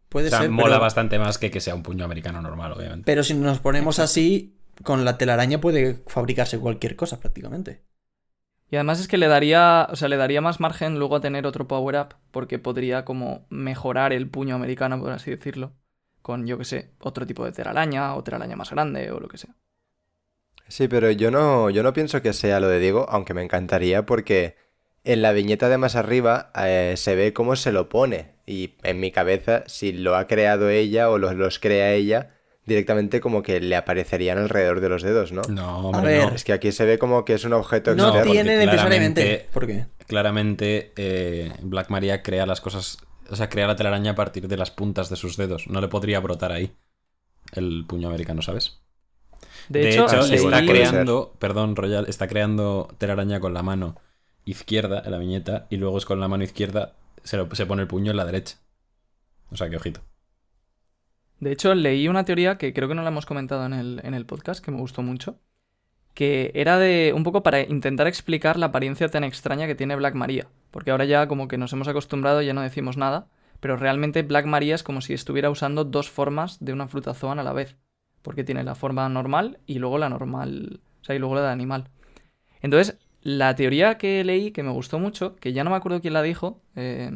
puede 0.09 0.31
O 0.31 0.31
sea, 0.31 0.41
ser, 0.41 0.51
mola 0.51 0.79
pero, 0.79 0.81
bastante 0.81 1.19
más 1.19 1.39
que 1.39 1.51
que 1.51 1.61
sea 1.61 1.75
un 1.75 1.83
puño 1.83 2.05
americano 2.05 2.41
normal, 2.43 2.73
obviamente. 2.73 3.05
pero 3.05 3.23
si 3.23 3.35
nos 3.35 3.61
ponemos 3.61 3.99
así, 3.99 4.57
con 4.83 5.05
la 5.05 5.19
telaraña 5.19 5.61
puede 5.61 6.03
fabricarse 6.07 6.59
cualquier 6.59 6.97
cosa 6.97 7.21
prácticamente. 7.21 7.83
Y 8.71 8.77
además 8.77 9.01
es 9.01 9.09
que 9.09 9.19
le 9.19 9.27
daría, 9.29 9.89
o 9.91 9.97
sea, 9.97 10.09
le 10.09 10.17
daría 10.17 10.41
más 10.41 10.61
margen 10.61 10.99
luego 10.99 11.17
a 11.17 11.21
tener 11.21 11.47
otro 11.47 11.67
power-up, 11.69 12.15
porque 12.31 12.59
podría 12.59 13.05
como 13.05 13.47
mejorar 13.51 14.13
el 14.13 14.29
puño 14.29 14.55
americano, 14.57 15.01
por 15.01 15.13
así 15.13 15.31
decirlo, 15.31 15.73
con, 16.23 16.47
yo 16.47 16.59
que 16.59 16.65
sé, 16.65 16.93
otro 17.01 17.27
tipo 17.27 17.45
de 17.45 17.53
telaraña, 17.53 18.15
o 18.17 18.23
telaraña 18.25 18.57
más 18.57 18.71
grande, 18.71 19.11
o 19.13 19.21
lo 19.21 19.29
que 19.29 19.39
sea. 19.39 19.55
Sí, 20.69 20.89
pero 20.89 21.11
yo 21.13 21.31
no, 21.31 21.71
yo 21.71 21.83
no 21.83 21.93
pienso 21.93 22.23
que 22.23 22.33
sea 22.33 22.61
lo 22.61 22.69
de 22.69 22.81
Diego, 22.81 23.07
aunque 23.09 23.35
me 23.35 23.43
encantaría 23.43 24.05
porque 24.05 24.57
en 25.07 25.23
la 25.23 25.33
viñeta 25.33 25.69
de 25.69 25.79
más 25.79 25.97
arriba 25.97 26.51
eh, 26.59 26.95
se 26.97 27.15
ve 27.15 27.33
cómo 27.33 27.57
se 27.57 27.73
lo 27.73 27.89
pone. 27.89 28.35
Y 28.47 28.75
en 28.83 29.01
mi 29.01 29.11
cabeza, 29.11 29.65
si 29.67 29.93
lo 29.93 30.17
ha 30.17 30.27
creado 30.27 30.69
ella 30.69 31.11
o 31.11 31.19
los, 31.19 31.35
los 31.35 31.59
crea 31.59 31.93
ella, 31.95 32.35
directamente 32.65 33.21
como 33.21 33.43
que 33.43 33.61
le 33.61 33.75
aparecerían 33.77 34.39
alrededor 34.39 34.81
de 34.81 34.89
los 34.89 35.03
dedos, 35.03 35.33
¿no? 35.33 35.43
No, 35.49 35.63
A 35.65 35.77
hombre, 35.79 36.19
ver, 36.19 36.29
no. 36.29 36.35
Es 36.35 36.45
que 36.45 36.53
aquí 36.53 36.71
se 36.73 36.85
ve 36.85 36.99
como 36.99 37.25
que 37.25 37.35
es 37.35 37.45
un 37.45 37.53
objeto 37.55 37.95
No 37.95 38.09
externo. 38.09 38.31
tiene 38.33 38.53
porque 38.55 38.67
necesariamente. 38.67 39.23
claramente- 39.23 39.49
¿Por 39.53 39.67
qué? 39.67 39.87
Claramente, 40.07 40.93
eh, 40.97 41.53
Black 41.63 41.91
Maria 41.91 42.23
crea 42.23 42.47
las 42.47 42.61
cosas. 42.61 42.99
O 43.31 43.35
sea, 43.37 43.49
crea 43.49 43.67
la 43.67 43.75
telaraña 43.77 44.13
a 44.13 44.15
partir 44.15 44.47
de 44.47 44.57
las 44.57 44.71
puntas 44.71 45.11
de 45.11 45.17
sus 45.17 45.37
dedos. 45.37 45.67
No 45.69 45.81
le 45.81 45.89
podría 45.89 46.21
brotar 46.21 46.53
ahí 46.53 46.73
el 47.53 47.85
puño 47.89 48.09
americano, 48.09 48.43
¿sabes? 48.43 48.81
De, 49.69 49.81
De, 49.81 49.91
hecho, 49.91 50.07
hecho, 50.07 50.23
sí, 50.23 50.35
está 50.37 50.65
creando, 50.65 51.35
perdón, 51.41 51.75
Royal, 51.75 52.07
está 52.09 52.29
creando 52.29 52.89
telaraña 52.99 53.41
con 53.41 53.53
la 53.55 53.63
mano 53.65 53.97
izquierda 54.47 55.03
en 55.05 55.13
la 55.13 55.19
viñeta 55.19 55.67
y 55.71 55.77
luego 55.79 55.99
es 55.99 56.07
con 56.07 56.21
la 56.21 56.29
mano 56.29 56.45
izquierda 56.45 56.95
se, 57.25 57.37
lo- 57.37 57.55
se 57.55 57.67
pone 57.67 57.83
el 57.83 57.89
puño 57.89 58.13
en 58.13 58.17
la 58.19 58.25
derecha. 58.27 58.59
O 59.51 59.57
sea, 59.57 59.71
que 59.71 59.77
ojito. 59.77 60.03
De 61.41 61.53
hecho, 61.53 61.75
leí 61.75 62.09
una 62.09 62.25
teoría 62.25 62.57
que 62.59 62.73
creo 62.73 62.89
que 62.89 62.95
no 62.95 63.03
la 63.03 63.09
hemos 63.11 63.27
comentado 63.27 63.67
en 63.67 63.75
el, 63.75 64.01
en 64.05 64.15
el 64.15 64.27
podcast, 64.27 64.65
que 64.65 64.71
me 64.71 64.79
gustó 64.79 65.03
mucho, 65.03 65.39
que 66.15 66.53
era 66.55 66.79
de 66.79 67.13
un 67.17 67.25
poco 67.25 67.43
para 67.43 67.61
intentar 67.63 68.07
explicar 68.09 68.59
la 68.59 68.67
apariencia 68.67 69.09
tan 69.11 69.25
extraña 69.25 69.67
que 69.67 69.75
tiene 69.77 69.97
Black 69.97 70.15
Maria, 70.15 70.49
porque 70.71 70.91
ahora 70.93 71.05
ya 71.07 71.29
como 71.29 71.49
que 71.49 71.59
nos 71.59 71.73
hemos 71.75 71.89
acostumbrado 71.89 72.43
ya 72.43 72.55
no 72.55 72.63
decimos 72.63 72.97
nada, 72.99 73.29
pero 73.61 73.77
realmente 73.77 74.23
Black 74.23 74.47
Maria 74.47 74.75
es 74.77 74.83
como 74.85 75.01
si 75.03 75.15
estuviera 75.15 75.51
usando 75.51 75.85
dos 75.85 76.11
formas 76.11 76.65
de 76.65 76.73
una 76.75 76.89
fruta 76.89 77.15
zoan 77.15 77.39
a 77.41 77.45
la 77.45 77.53
vez, 77.55 77.77
porque 78.23 78.45
tiene 78.45 78.65
la 78.65 78.75
forma 78.77 79.09
normal 79.09 79.61
y 79.67 79.79
luego 79.79 79.99
la 79.99 80.11
normal, 80.11 80.81
o 81.03 81.05
sea, 81.05 81.17
y 81.17 81.19
luego 81.21 81.37
la 81.37 81.43
de 81.43 81.51
animal. 81.51 81.91
Entonces, 82.63 82.99
la 83.27 83.57
teoría 83.57 83.99
que 83.99 84.23
leí, 84.23 84.53
que 84.53 84.63
me 84.63 84.71
gustó 84.71 85.01
mucho, 85.01 85.35
que 85.35 85.53
ya 85.53 85.65
no 85.65 85.71
me 85.71 85.77
acuerdo 85.77 86.01
quién 86.01 86.13
la 86.13 86.23
dijo, 86.23 86.63
eh, 86.77 87.11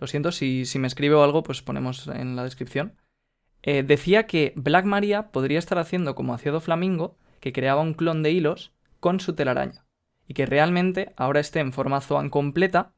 lo 0.00 0.08
siento, 0.08 0.32
si, 0.32 0.66
me 0.80 0.88
escribe 0.88 1.14
o 1.14 1.22
algo, 1.22 1.44
pues 1.44 1.62
ponemos 1.62 2.08
en 2.08 2.34
la 2.34 2.42
descripción, 2.42 2.96
eh, 3.62 3.84
decía 3.84 4.26
que 4.26 4.52
Black 4.56 4.86
Maria 4.86 5.30
podría 5.30 5.60
estar 5.60 5.78
haciendo 5.78 6.16
como 6.16 6.34
hacía 6.34 6.58
Flamingo, 6.58 7.16
que 7.38 7.52
creaba 7.52 7.80
un 7.80 7.94
clon 7.94 8.24
de 8.24 8.32
hilos 8.32 8.72
con 8.98 9.20
su 9.20 9.34
telaraña. 9.36 9.86
Y 10.26 10.34
que 10.34 10.46
realmente 10.46 11.12
ahora 11.16 11.38
esté 11.38 11.60
en 11.60 11.72
forma 11.72 12.00
Zoan 12.00 12.28
completa 12.28 12.94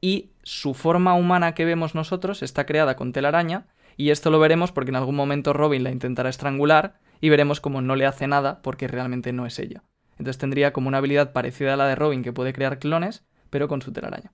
y 0.00 0.30
su 0.42 0.72
forma 0.72 1.12
humana 1.12 1.52
que 1.52 1.66
vemos 1.66 1.94
nosotros 1.94 2.42
está 2.42 2.64
creada 2.64 2.96
con 2.96 3.12
telaraña. 3.12 3.66
Y 3.98 4.08
esto 4.08 4.30
lo 4.30 4.38
veremos 4.38 4.72
porque 4.72 4.90
en 4.90 4.96
algún 4.96 5.16
momento 5.16 5.52
Robin 5.52 5.84
la 5.84 5.90
intentará 5.90 6.30
estrangular 6.30 6.98
y 7.20 7.28
veremos 7.28 7.60
como 7.60 7.82
no 7.82 7.94
le 7.94 8.06
hace 8.06 8.26
nada 8.26 8.62
porque 8.62 8.88
realmente 8.88 9.34
no 9.34 9.44
es 9.44 9.58
ella. 9.58 9.82
Entonces 10.18 10.38
tendría 10.38 10.72
como 10.72 10.88
una 10.88 10.98
habilidad 10.98 11.32
parecida 11.32 11.74
a 11.74 11.76
la 11.76 11.86
de 11.86 11.94
Robin 11.96 12.22
que 12.22 12.32
puede 12.32 12.52
crear 12.52 12.78
clones, 12.78 13.24
pero 13.50 13.68
con 13.68 13.82
su 13.82 13.92
telaraña. 13.92 14.32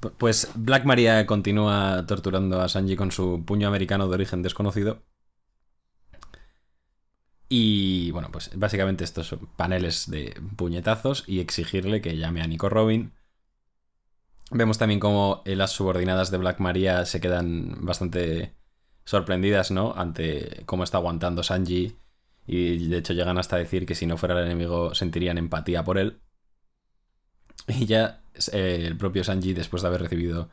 Pu- 0.00 0.12
Pues 0.18 0.50
Black 0.54 0.84
Maria 0.86 1.26
continúa 1.26 2.04
torturando 2.06 2.60
a 2.62 2.68
Sanji 2.68 2.96
con 2.96 3.12
su 3.12 3.44
puño 3.44 3.68
americano 3.68 4.08
de 4.08 4.14
origen 4.14 4.42
desconocido. 4.42 5.02
Y 7.48 8.10
bueno, 8.12 8.30
pues 8.32 8.50
básicamente 8.56 9.02
estos 9.04 9.28
son 9.28 9.46
paneles 9.56 10.10
de 10.10 10.40
puñetazos 10.56 11.24
y 11.26 11.40
exigirle 11.40 12.00
que 12.00 12.16
llame 12.16 12.42
a 12.42 12.46
Nico 12.46 12.68
Robin. 12.68 13.12
Vemos 14.50 14.78
también 14.78 15.00
cómo 15.00 15.42
eh, 15.44 15.56
las 15.56 15.72
subordinadas 15.72 16.30
de 16.30 16.38
Black 16.38 16.60
Maria 16.60 17.04
se 17.04 17.20
quedan 17.20 17.84
bastante 17.84 18.54
sorprendidas, 19.04 19.70
¿no? 19.70 19.92
Ante 19.96 20.62
cómo 20.66 20.84
está 20.84 20.98
aguantando 20.98 21.42
Sanji. 21.42 21.96
Y 22.46 22.88
de 22.88 22.98
hecho 22.98 23.12
llegan 23.14 23.38
hasta 23.38 23.56
decir 23.56 23.86
que 23.86 23.94
si 23.94 24.06
no 24.06 24.16
fuera 24.16 24.38
el 24.38 24.46
enemigo 24.46 24.94
sentirían 24.94 25.38
empatía 25.38 25.84
por 25.84 25.98
él. 25.98 26.20
Y 27.68 27.86
ya 27.86 28.22
eh, 28.52 28.84
el 28.86 28.96
propio 28.96 29.24
Sanji, 29.24 29.52
después 29.54 29.82
de 29.82 29.88
haber 29.88 30.02
recibido 30.02 30.50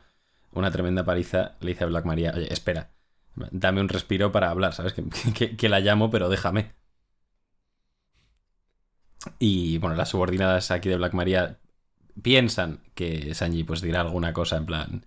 una 0.52 0.70
tremenda 0.70 1.04
paliza, 1.04 1.56
le 1.60 1.70
dice 1.72 1.84
a 1.84 1.86
Black 1.88 2.04
Maria, 2.04 2.32
oye, 2.36 2.52
espera, 2.52 2.90
dame 3.36 3.80
un 3.80 3.88
respiro 3.88 4.32
para 4.32 4.50
hablar, 4.50 4.74
¿sabes? 4.74 4.94
Que, 4.94 5.04
que- 5.56 5.68
la 5.68 5.80
llamo, 5.80 6.10
pero 6.10 6.28
déjame. 6.28 6.74
Y 9.38 9.78
bueno, 9.78 9.96
las 9.96 10.10
subordinadas 10.10 10.70
aquí 10.70 10.88
de 10.88 10.96
Black 10.96 11.14
Maria 11.14 11.58
piensan 12.22 12.82
que 12.94 13.34
Sanji 13.34 13.64
pues 13.64 13.80
dirá 13.82 14.00
alguna 14.02 14.32
cosa 14.32 14.56
en 14.56 14.66
plan, 14.66 15.06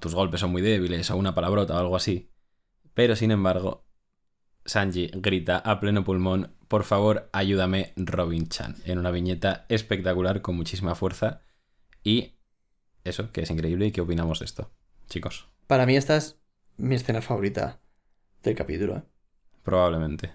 tus 0.00 0.14
golpes 0.14 0.40
son 0.40 0.52
muy 0.52 0.62
débiles 0.62 1.10
o 1.10 1.16
una 1.16 1.34
palabrota 1.34 1.74
o 1.76 1.78
algo 1.78 1.96
así. 1.96 2.30
Pero 2.94 3.16
sin 3.16 3.30
embargo, 3.32 3.83
Sanji 4.64 5.10
grita 5.14 5.58
a 5.58 5.80
pleno 5.80 6.04
pulmón, 6.04 6.54
por 6.68 6.84
favor, 6.84 7.28
ayúdame, 7.32 7.92
Robin 7.96 8.48
Chan, 8.48 8.76
en 8.84 8.98
una 8.98 9.10
viñeta 9.10 9.66
espectacular 9.68 10.40
con 10.42 10.56
muchísima 10.56 10.94
fuerza. 10.94 11.42
Y 12.02 12.34
eso, 13.04 13.30
que 13.32 13.42
es 13.42 13.50
increíble. 13.50 13.86
¿Y 13.86 13.92
qué 13.92 14.00
opinamos 14.00 14.38
de 14.40 14.46
esto, 14.46 14.70
chicos? 15.08 15.48
Para 15.66 15.86
mí 15.86 15.96
esta 15.96 16.16
es 16.16 16.40
mi 16.76 16.94
escena 16.94 17.20
favorita 17.22 17.80
del 18.42 18.54
capítulo. 18.56 18.96
¿eh? 18.96 19.02
Probablemente. 19.62 20.32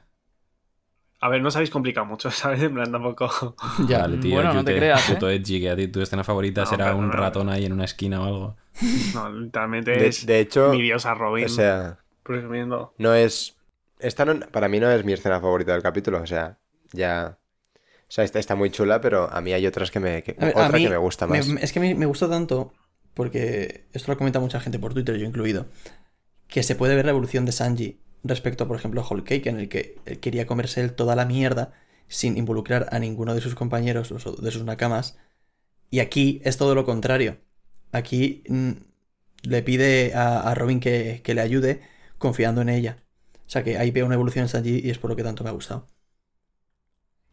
A 1.22 1.28
ver, 1.28 1.42
no 1.42 1.50
os 1.50 1.56
habéis 1.56 1.70
complicado 1.70 2.06
mucho, 2.06 2.32
¿sabes? 2.32 2.62
En 2.64 2.74
plan, 2.74 2.92
tampoco. 2.92 3.56
Ya. 3.88 4.00
Vale, 4.00 4.18
tío, 4.18 4.36
bueno, 4.36 4.54
no 4.54 4.60
Yute, 4.62 4.72
te 4.74 4.78
creas, 4.78 5.10
¿eh? 5.10 5.14
puto 5.14 5.30
edgy, 5.30 5.60
que 5.60 5.70
a 5.70 5.76
ti 5.76 5.88
tu 5.88 6.02
escena 6.02 6.24
favorita 6.24 6.62
No, 6.62 6.68
será 6.68 6.96
un 6.96 7.12
ratón 7.12 7.50
ahí 7.50 7.66
en 7.66 7.74
una 7.74 7.86
esquina 7.86 8.22
o 8.22 8.26
algo. 8.26 8.58
No, 9.14 9.30
literalmente 9.32 9.92
De, 9.92 10.08
es 10.08 10.26
de 10.26 10.40
hecho, 10.40 10.70
mi 10.72 10.82
diosa 10.82 11.14
Robin. 11.14 11.46
o 11.46 11.50
sea, 11.50 12.00
presumiendo. 12.24 12.94
no 12.98 13.14
es. 13.14 13.56
Esta 14.00 14.26
no- 14.26 14.40
para 14.52 14.68
mí 14.68 14.80
no 14.80 14.90
es 14.92 15.04
mi 15.06 15.14
escena 15.14 15.40
favorita 15.40 15.74
del 15.74 15.84
capítulo. 15.84 16.22
O 16.22 16.26
sea, 16.28 16.58
ya. 16.94 17.38
O 17.86 18.12
sea, 18.12 18.24
esta 18.24 18.40
está 18.40 18.56
muy 18.56 18.72
chula, 18.72 19.02
pero 19.02 19.30
a 19.32 19.42
mí 19.42 19.54
hay 19.54 19.68
otras 19.68 19.92
que 19.92 20.00
me. 20.00 20.24
que- 20.24 20.34
ver, 20.34 20.54
otra 20.56 20.80
que 20.80 20.90
me 20.90 20.98
gusta 20.98 21.28
más. 21.28 21.48
me- 21.48 21.62
es 21.62 21.72
que 21.74 21.80
me, 21.80 21.94
me 21.96 22.06
gusta 22.06 22.30
tanto, 22.30 22.74
porque 23.14 23.86
esto 23.94 24.12
lo 24.12 24.18
comenta 24.18 24.40
mucha 24.40 24.60
gente 24.60 24.80
por 24.80 24.94
Twitter, 24.94 25.16
yo 25.18 25.26
incluido, 25.26 25.68
que 26.48 26.64
se 26.64 26.76
puede 26.76 26.96
ver 26.96 27.06
la 27.06 27.12
evolución 27.12 27.46
de 27.46 27.52
Sanji 27.52 28.00
respecto, 28.24 28.68
por 28.68 28.78
ejemplo, 28.78 29.02
a 29.02 29.06
Whole 29.08 29.24
Cake, 29.24 29.48
en 29.48 29.60
el 29.60 29.70
que 29.70 29.98
él 30.06 30.20
quería 30.20 30.48
comerse 30.48 30.82
él 30.82 30.94
toda 30.94 31.16
la 31.16 31.26
mierda 31.26 31.74
sin 32.08 32.38
involucrar 32.38 32.88
a 32.92 33.00
ninguno 33.00 33.36
de 33.36 33.42
sus 33.42 33.56
compañeros, 33.56 34.12
los- 34.12 34.42
de 34.42 34.52
sus 34.52 34.64
nakamas. 34.64 35.18
Y 35.92 36.00
aquí 36.00 36.42
es 36.44 36.58
todo 36.58 36.76
lo 36.76 36.86
contrario. 36.86 37.38
Aquí 37.92 38.44
mm, 38.50 38.72
le 39.44 39.64
pide 39.64 40.14
a, 40.16 40.42
a 40.50 40.56
Robin 40.56 40.80
que, 40.80 41.22
que 41.24 41.34
le 41.34 41.42
ayude 41.42 41.82
confiando 42.18 42.62
en 42.62 42.70
ella. 42.70 42.98
O 43.50 43.52
sea 43.52 43.64
que 43.66 43.78
ahí 43.78 43.92
veo 43.92 44.06
una 44.06 44.16
evolución 44.16 44.44
en 44.44 44.50
Sanji 44.50 44.80
y 44.84 44.90
es 44.92 45.00
por 45.00 45.10
lo 45.10 45.16
que 45.18 45.24
tanto 45.24 45.44
me 45.44 45.50
ha 45.50 45.54
gustado. 45.54 45.88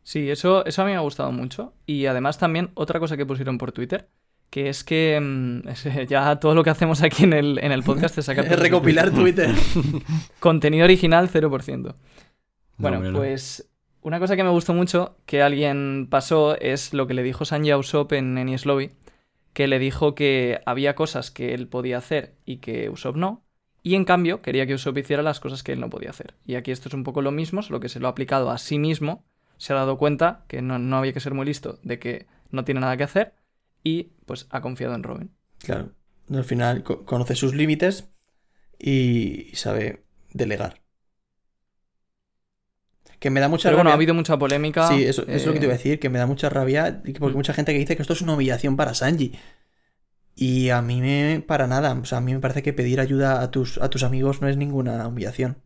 Sí, 0.02 0.30
eso, 0.30 0.64
eso 0.64 0.82
a 0.82 0.85
mí 0.85 0.92
me 0.92 0.96
ha 0.96 1.00
gustado 1.00 1.32
mucho. 1.32 1.75
Y 1.85 2.06
además 2.06 2.38
también 2.38 2.70
otra 2.75 3.00
cosa 3.00 3.16
que 3.16 3.26
pusieron 3.26 3.58
por 3.58 3.73
Twitter, 3.73 4.08
que 4.50 4.68
es 4.68 4.85
que 4.85 5.18
mm, 5.20 5.68
es- 5.68 6.08
ya 6.08 6.37
todo 6.40 6.54
lo 6.54 6.62
que 6.64 6.70
hacemos 6.70 7.02
aquí 7.02 7.25
en 7.25 7.32
el, 7.32 7.58
en 7.62 7.73
el 7.73 7.82
podcast 7.82 8.16
es 8.18 8.26
sacar... 8.26 8.46
Es 8.50 8.58
recopilar 8.58 9.11
Twitter. 9.11 9.50
Contenido 10.40 10.85
original 10.85 11.28
0%. 11.28 11.82
No, 11.82 11.94
Bueno, 12.78 13.00
no. 13.00 13.18
pues 13.18 13.68
una 14.02 14.20
cosa 14.20 14.37
que 14.37 14.44
me 14.44 14.50
gustó 14.50 14.73
mucho 14.75 15.16
que 15.26 15.42
alguien 15.42 16.06
pasó 16.11 16.56
es 16.61 16.94
lo 16.94 17.06
que 17.06 17.14
le 17.14 17.23
dijo 17.25 17.44
Sanji 17.44 17.70
a 17.73 17.78
Usopp 17.78 18.12
en 18.12 18.38
Enies 18.38 18.64
Lobby, 18.66 18.92
que 19.52 19.66
le 19.66 19.78
dijo 19.80 20.14
que 20.14 20.61
había 20.66 20.94
cosas 20.94 21.30
que 21.32 21.54
él 21.54 21.66
podía 21.66 21.99
hacer 21.99 22.37
y 22.44 22.58
que 22.58 22.90
Usopp 22.90 23.16
no, 23.16 23.42
y 23.88 23.95
en 23.95 24.05
cambio 24.05 24.43
quería 24.43 24.66
que 24.66 24.75
Usopp 24.75 24.99
hiciera 24.99 25.23
las 25.23 25.38
cosas 25.38 25.62
que 25.62 25.71
él 25.73 25.78
no 25.78 25.88
podía 25.90 26.11
hacer. 26.11 26.35
Y 26.45 26.57
aquí 26.57 26.73
esto 26.73 26.88
es 26.88 26.95
un 26.95 27.05
poco 27.05 27.23
lo 27.23 27.31
mismo, 27.31 27.62
solo 27.62 27.78
que 27.78 27.88
se 27.88 28.00
lo 28.00 28.09
ha 28.09 28.11
aplicado 28.11 28.50
a 28.50 28.59
sí 28.59 28.81
mismo, 28.81 29.25
se 29.59 29.73
ha 29.73 29.76
dado 29.76 29.97
cuenta 29.97 30.45
que 30.49 30.61
no, 30.61 30.81
no 30.81 30.97
había 30.97 31.12
que 31.12 31.21
ser 31.21 31.35
muy 31.35 31.47
listo, 31.47 31.78
de 31.85 32.00
que 32.00 32.26
no 32.50 32.64
tiene 32.64 32.81
nada 32.81 32.97
que 32.97 33.05
hacer, 33.05 33.35
y 33.85 34.11
pues 34.26 34.49
ha 34.50 34.61
confiado 34.61 34.97
en 34.97 35.05
Robin. 35.05 35.31
Claro. 35.59 35.93
Al 36.28 36.43
final 36.43 36.83
co- 36.83 37.05
conoce 37.05 37.37
sus 37.37 37.55
límites 37.55 38.09
y 38.76 39.50
sabe 39.55 40.02
delegar. 40.33 40.81
Que 43.21 43.31
me 43.31 43.38
da 43.40 43.49
mucha 43.49 43.69
Pero 43.69 43.76
bueno, 43.78 43.90
ha 43.90 43.93
rabia. 43.93 43.99
habido 44.02 44.14
mucha 44.14 44.37
polémica. 44.37 44.88
Sí, 44.88 45.05
eso, 45.05 45.23
eso 45.23 45.31
es 45.33 45.47
lo 45.47 45.52
que 45.52 45.61
te 45.61 45.66
iba 45.66 45.73
a 45.73 45.76
eh, 45.76 45.78
decir, 45.78 46.00
que 46.00 46.09
me 46.11 46.19
da 46.19 46.26
mucha 46.26 46.49
rabia, 46.50 47.02
porque 47.21 47.35
Mm. 47.35 47.37
mucha 47.37 47.55
gente 47.55 47.73
que 47.73 47.78
dice 47.78 47.95
que 47.97 48.02
esto 48.02 48.12
es 48.14 48.21
una 48.21 48.35
humillación 48.35 48.76
para 48.76 48.95
Sanji. 48.95 49.33
Y 50.38 50.69
a 50.69 50.83
mí 50.83 51.00
me 51.00 51.43
para 51.47 51.66
nada, 51.66 51.95
o 51.95 52.05
sea, 52.05 52.19
a 52.19 52.21
mí 52.21 52.35
me 52.35 52.40
parece 52.40 52.62
que 52.62 52.75
pedir 52.75 53.00
ayuda 53.00 53.40
a 53.40 53.50
tus, 53.50 53.78
a 53.78 53.88
tus 53.88 54.02
amigos 54.02 54.43
no 54.43 54.49
es 54.49 54.59
ninguna 54.59 55.09
humillación. 55.09 55.57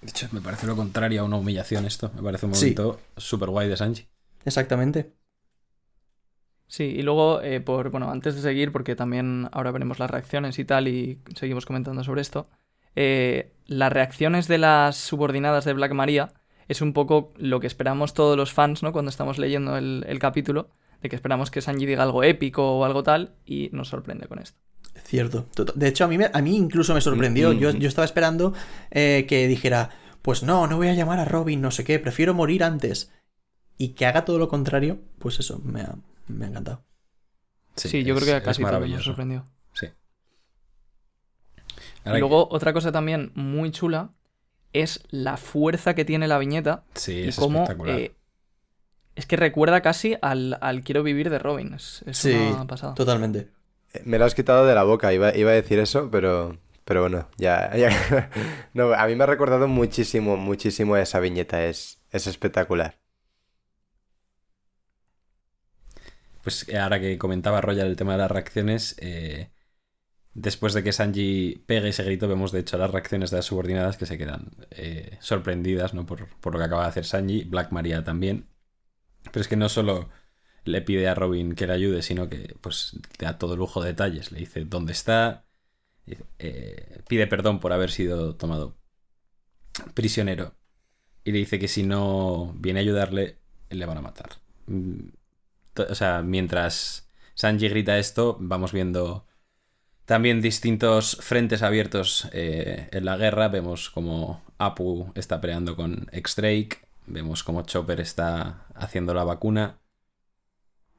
De 0.00 0.08
hecho, 0.08 0.28
me 0.32 0.40
parece 0.40 0.66
lo 0.66 0.74
contrario 0.74 1.20
a 1.20 1.24
una 1.24 1.36
humillación 1.36 1.84
esto. 1.84 2.10
Me 2.14 2.22
parece 2.22 2.46
un 2.46 2.52
momento 2.52 2.98
súper 3.18 3.50
guay 3.50 3.68
de 3.68 3.76
Sanji. 3.76 4.06
Exactamente. 4.46 5.12
Sí, 6.66 6.84
y 6.84 7.02
luego, 7.02 7.42
eh, 7.42 7.60
por, 7.60 7.90
bueno, 7.90 8.10
antes 8.10 8.34
de 8.34 8.40
seguir, 8.40 8.72
porque 8.72 8.96
también 8.96 9.48
ahora 9.52 9.70
veremos 9.70 9.98
las 9.98 10.10
reacciones 10.10 10.58
y 10.58 10.64
tal, 10.64 10.88
y 10.88 11.20
seguimos 11.34 11.66
comentando 11.66 12.02
sobre 12.02 12.22
esto, 12.22 12.48
eh, 12.94 13.52
las 13.66 13.92
reacciones 13.92 14.48
de 14.48 14.58
las 14.58 14.96
subordinadas 14.96 15.66
de 15.66 15.74
Black 15.74 15.92
Maria 15.92 16.32
es 16.68 16.80
un 16.80 16.94
poco 16.94 17.32
lo 17.36 17.60
que 17.60 17.66
esperamos 17.66 18.14
todos 18.14 18.36
los 18.36 18.52
fans, 18.52 18.82
¿no? 18.82 18.92
Cuando 18.92 19.10
estamos 19.10 19.38
leyendo 19.38 19.76
el, 19.76 20.04
el 20.08 20.18
capítulo, 20.18 20.70
de 21.02 21.08
que 21.08 21.16
esperamos 21.16 21.50
que 21.50 21.60
Sanji 21.60 21.86
diga 21.86 22.02
algo 22.02 22.22
épico 22.24 22.78
o 22.78 22.84
algo 22.84 23.02
tal, 23.02 23.34
y 23.44 23.68
nos 23.72 23.88
sorprende 23.88 24.26
con 24.28 24.38
esto. 24.38 24.58
Cierto. 25.04 25.46
Tota- 25.54 25.72
De 25.76 25.88
hecho, 25.88 26.04
a 26.04 26.08
mí, 26.08 26.16
me- 26.18 26.30
a 26.32 26.40
mí 26.42 26.56
incluso 26.56 26.94
me 26.94 27.00
sorprendió. 27.00 27.52
Mm, 27.52 27.58
Yo, 27.58 27.72
mm. 27.72 27.76
yo 27.78 27.88
estaba 27.88 28.04
esperando 28.04 28.54
eh, 28.90 29.26
que 29.28 29.46
dijera, 29.46 29.90
pues 30.22 30.42
no, 30.42 30.66
no 30.66 30.76
voy 30.78 30.88
a 30.88 30.94
llamar 30.94 31.20
a 31.20 31.24
Robin, 31.24 31.60
no 31.60 31.70
sé 31.70 31.84
qué, 31.84 31.98
prefiero 31.98 32.34
morir 32.34 32.64
antes. 32.64 33.12
Y 33.78 33.90
que 33.90 34.06
haga 34.06 34.24
todo 34.24 34.38
lo 34.38 34.48
contrario, 34.48 35.00
pues 35.18 35.38
eso, 35.38 35.60
me 35.62 35.82
ha, 35.82 35.96
me 36.28 36.46
ha 36.46 36.48
encantado. 36.48 36.82
Sí, 37.76 38.02
yo 38.04 38.14
es- 38.16 38.24
creo 38.24 38.38
que 38.38 38.42
casi 38.44 38.62
nos 38.62 38.72
maravilloso. 38.72 39.04
sorprendió. 39.04 39.44
Sí. 39.74 39.88
Y 42.06 42.08
luego, 42.10 42.48
otra 42.50 42.72
cosa 42.72 42.92
también 42.92 43.32
muy 43.34 43.70
chula 43.70 44.10
es 44.72 45.02
la 45.10 45.36
fuerza 45.36 45.94
que 45.94 46.04
tiene 46.04 46.28
la 46.28 46.38
viñeta 46.38 46.84
sí, 46.94 47.12
y 47.12 47.28
es 47.28 47.36
cómo 47.36 47.62
espectacular. 47.64 47.98
eh, 48.00 48.14
es 49.16 49.26
que 49.26 49.36
recuerda 49.36 49.80
casi 49.82 50.16
al, 50.22 50.58
al 50.60 50.82
Quiero 50.82 51.02
vivir 51.02 51.30
de 51.30 51.38
Robin. 51.38 51.74
Es, 51.74 52.02
es 52.06 52.18
Sí, 52.18 52.30
una 52.30 52.66
pasada. 52.66 52.94
Totalmente. 52.94 53.50
Eh, 53.92 54.02
Me 54.04 54.18
lo 54.18 54.24
has 54.24 54.34
quitado 54.34 54.66
de 54.66 54.74
la 54.74 54.84
boca, 54.84 55.12
iba, 55.12 55.34
iba 55.36 55.50
a 55.50 55.54
decir 55.54 55.78
eso, 55.78 56.10
pero, 56.10 56.58
pero 56.84 57.02
bueno, 57.02 57.28
ya, 57.36 57.74
ya- 57.76 58.30
No, 58.74 58.92
a 58.94 59.06
mí 59.06 59.14
me 59.16 59.24
ha 59.24 59.26
recordado 59.26 59.68
muchísimo, 59.68 60.36
muchísimo 60.36 60.96
esa 60.96 61.20
viñeta, 61.20 61.64
es, 61.64 62.00
es 62.10 62.26
espectacular. 62.26 62.98
Pues 66.42 66.68
eh, 66.68 66.78
ahora 66.78 67.00
que 67.00 67.18
comentaba 67.18 67.60
Royal 67.60 67.86
el 67.88 67.96
tema 67.96 68.12
de 68.12 68.18
las 68.18 68.30
reacciones, 68.30 68.96
eh, 69.00 69.50
después 70.34 70.74
de 70.74 70.84
que 70.84 70.92
Sanji 70.92 71.64
pegue 71.66 71.90
ese 71.90 72.04
grito, 72.04 72.28
vemos 72.28 72.52
de 72.52 72.60
hecho 72.60 72.78
las 72.78 72.90
reacciones 72.92 73.30
de 73.30 73.38
las 73.38 73.46
subordinadas 73.46 73.96
que 73.98 74.06
se 74.06 74.18
quedan 74.18 74.52
eh, 74.70 75.18
sorprendidas 75.20 75.94
¿no? 75.94 76.06
por, 76.06 76.28
por 76.40 76.54
lo 76.54 76.58
que 76.60 76.66
acaba 76.66 76.84
de 76.84 76.90
hacer 76.90 77.06
Sanji, 77.06 77.44
Black 77.44 77.72
Maria 77.72 78.04
también. 78.04 78.48
Pero 79.32 79.40
es 79.40 79.48
que 79.48 79.56
no 79.56 79.68
solo 79.68 80.08
le 80.64 80.82
pide 80.82 81.08
a 81.08 81.14
Robin 81.14 81.54
que 81.54 81.66
le 81.66 81.74
ayude, 81.74 82.02
sino 82.02 82.28
que 82.28 82.56
pues 82.60 82.98
da 83.18 83.38
todo 83.38 83.56
lujo 83.56 83.82
de 83.82 83.90
detalles. 83.90 84.32
Le 84.32 84.40
dice 84.40 84.64
dónde 84.64 84.92
está, 84.92 85.46
eh, 86.38 87.02
pide 87.08 87.26
perdón 87.26 87.60
por 87.60 87.72
haber 87.72 87.90
sido 87.90 88.36
tomado 88.36 88.76
prisionero 89.94 90.54
y 91.24 91.32
le 91.32 91.38
dice 91.38 91.58
que 91.58 91.68
si 91.68 91.82
no 91.84 92.54
viene 92.58 92.80
a 92.80 92.82
ayudarle, 92.82 93.38
le 93.70 93.86
van 93.86 93.98
a 93.98 94.02
matar. 94.02 94.30
Mm, 94.66 95.10
O 95.90 95.94
sea, 95.94 96.22
mientras 96.22 97.10
Sanji 97.34 97.68
grita 97.68 97.98
esto, 97.98 98.36
vamos 98.40 98.72
viendo 98.72 99.26
también 100.06 100.40
distintos 100.42 101.18
frentes 101.20 101.62
abiertos 101.62 102.28
eh, 102.32 102.88
en 102.92 103.04
la 103.04 103.16
guerra. 103.16 103.48
Vemos 103.48 103.90
como 103.90 104.42
Apu 104.58 105.12
está 105.16 105.40
peleando 105.40 105.76
con 105.76 106.08
X-Drake. 106.12 106.85
Vemos 107.06 107.42
como 107.44 107.62
Chopper 107.62 108.00
está 108.00 108.66
haciendo 108.74 109.14
la 109.14 109.24
vacuna. 109.24 109.78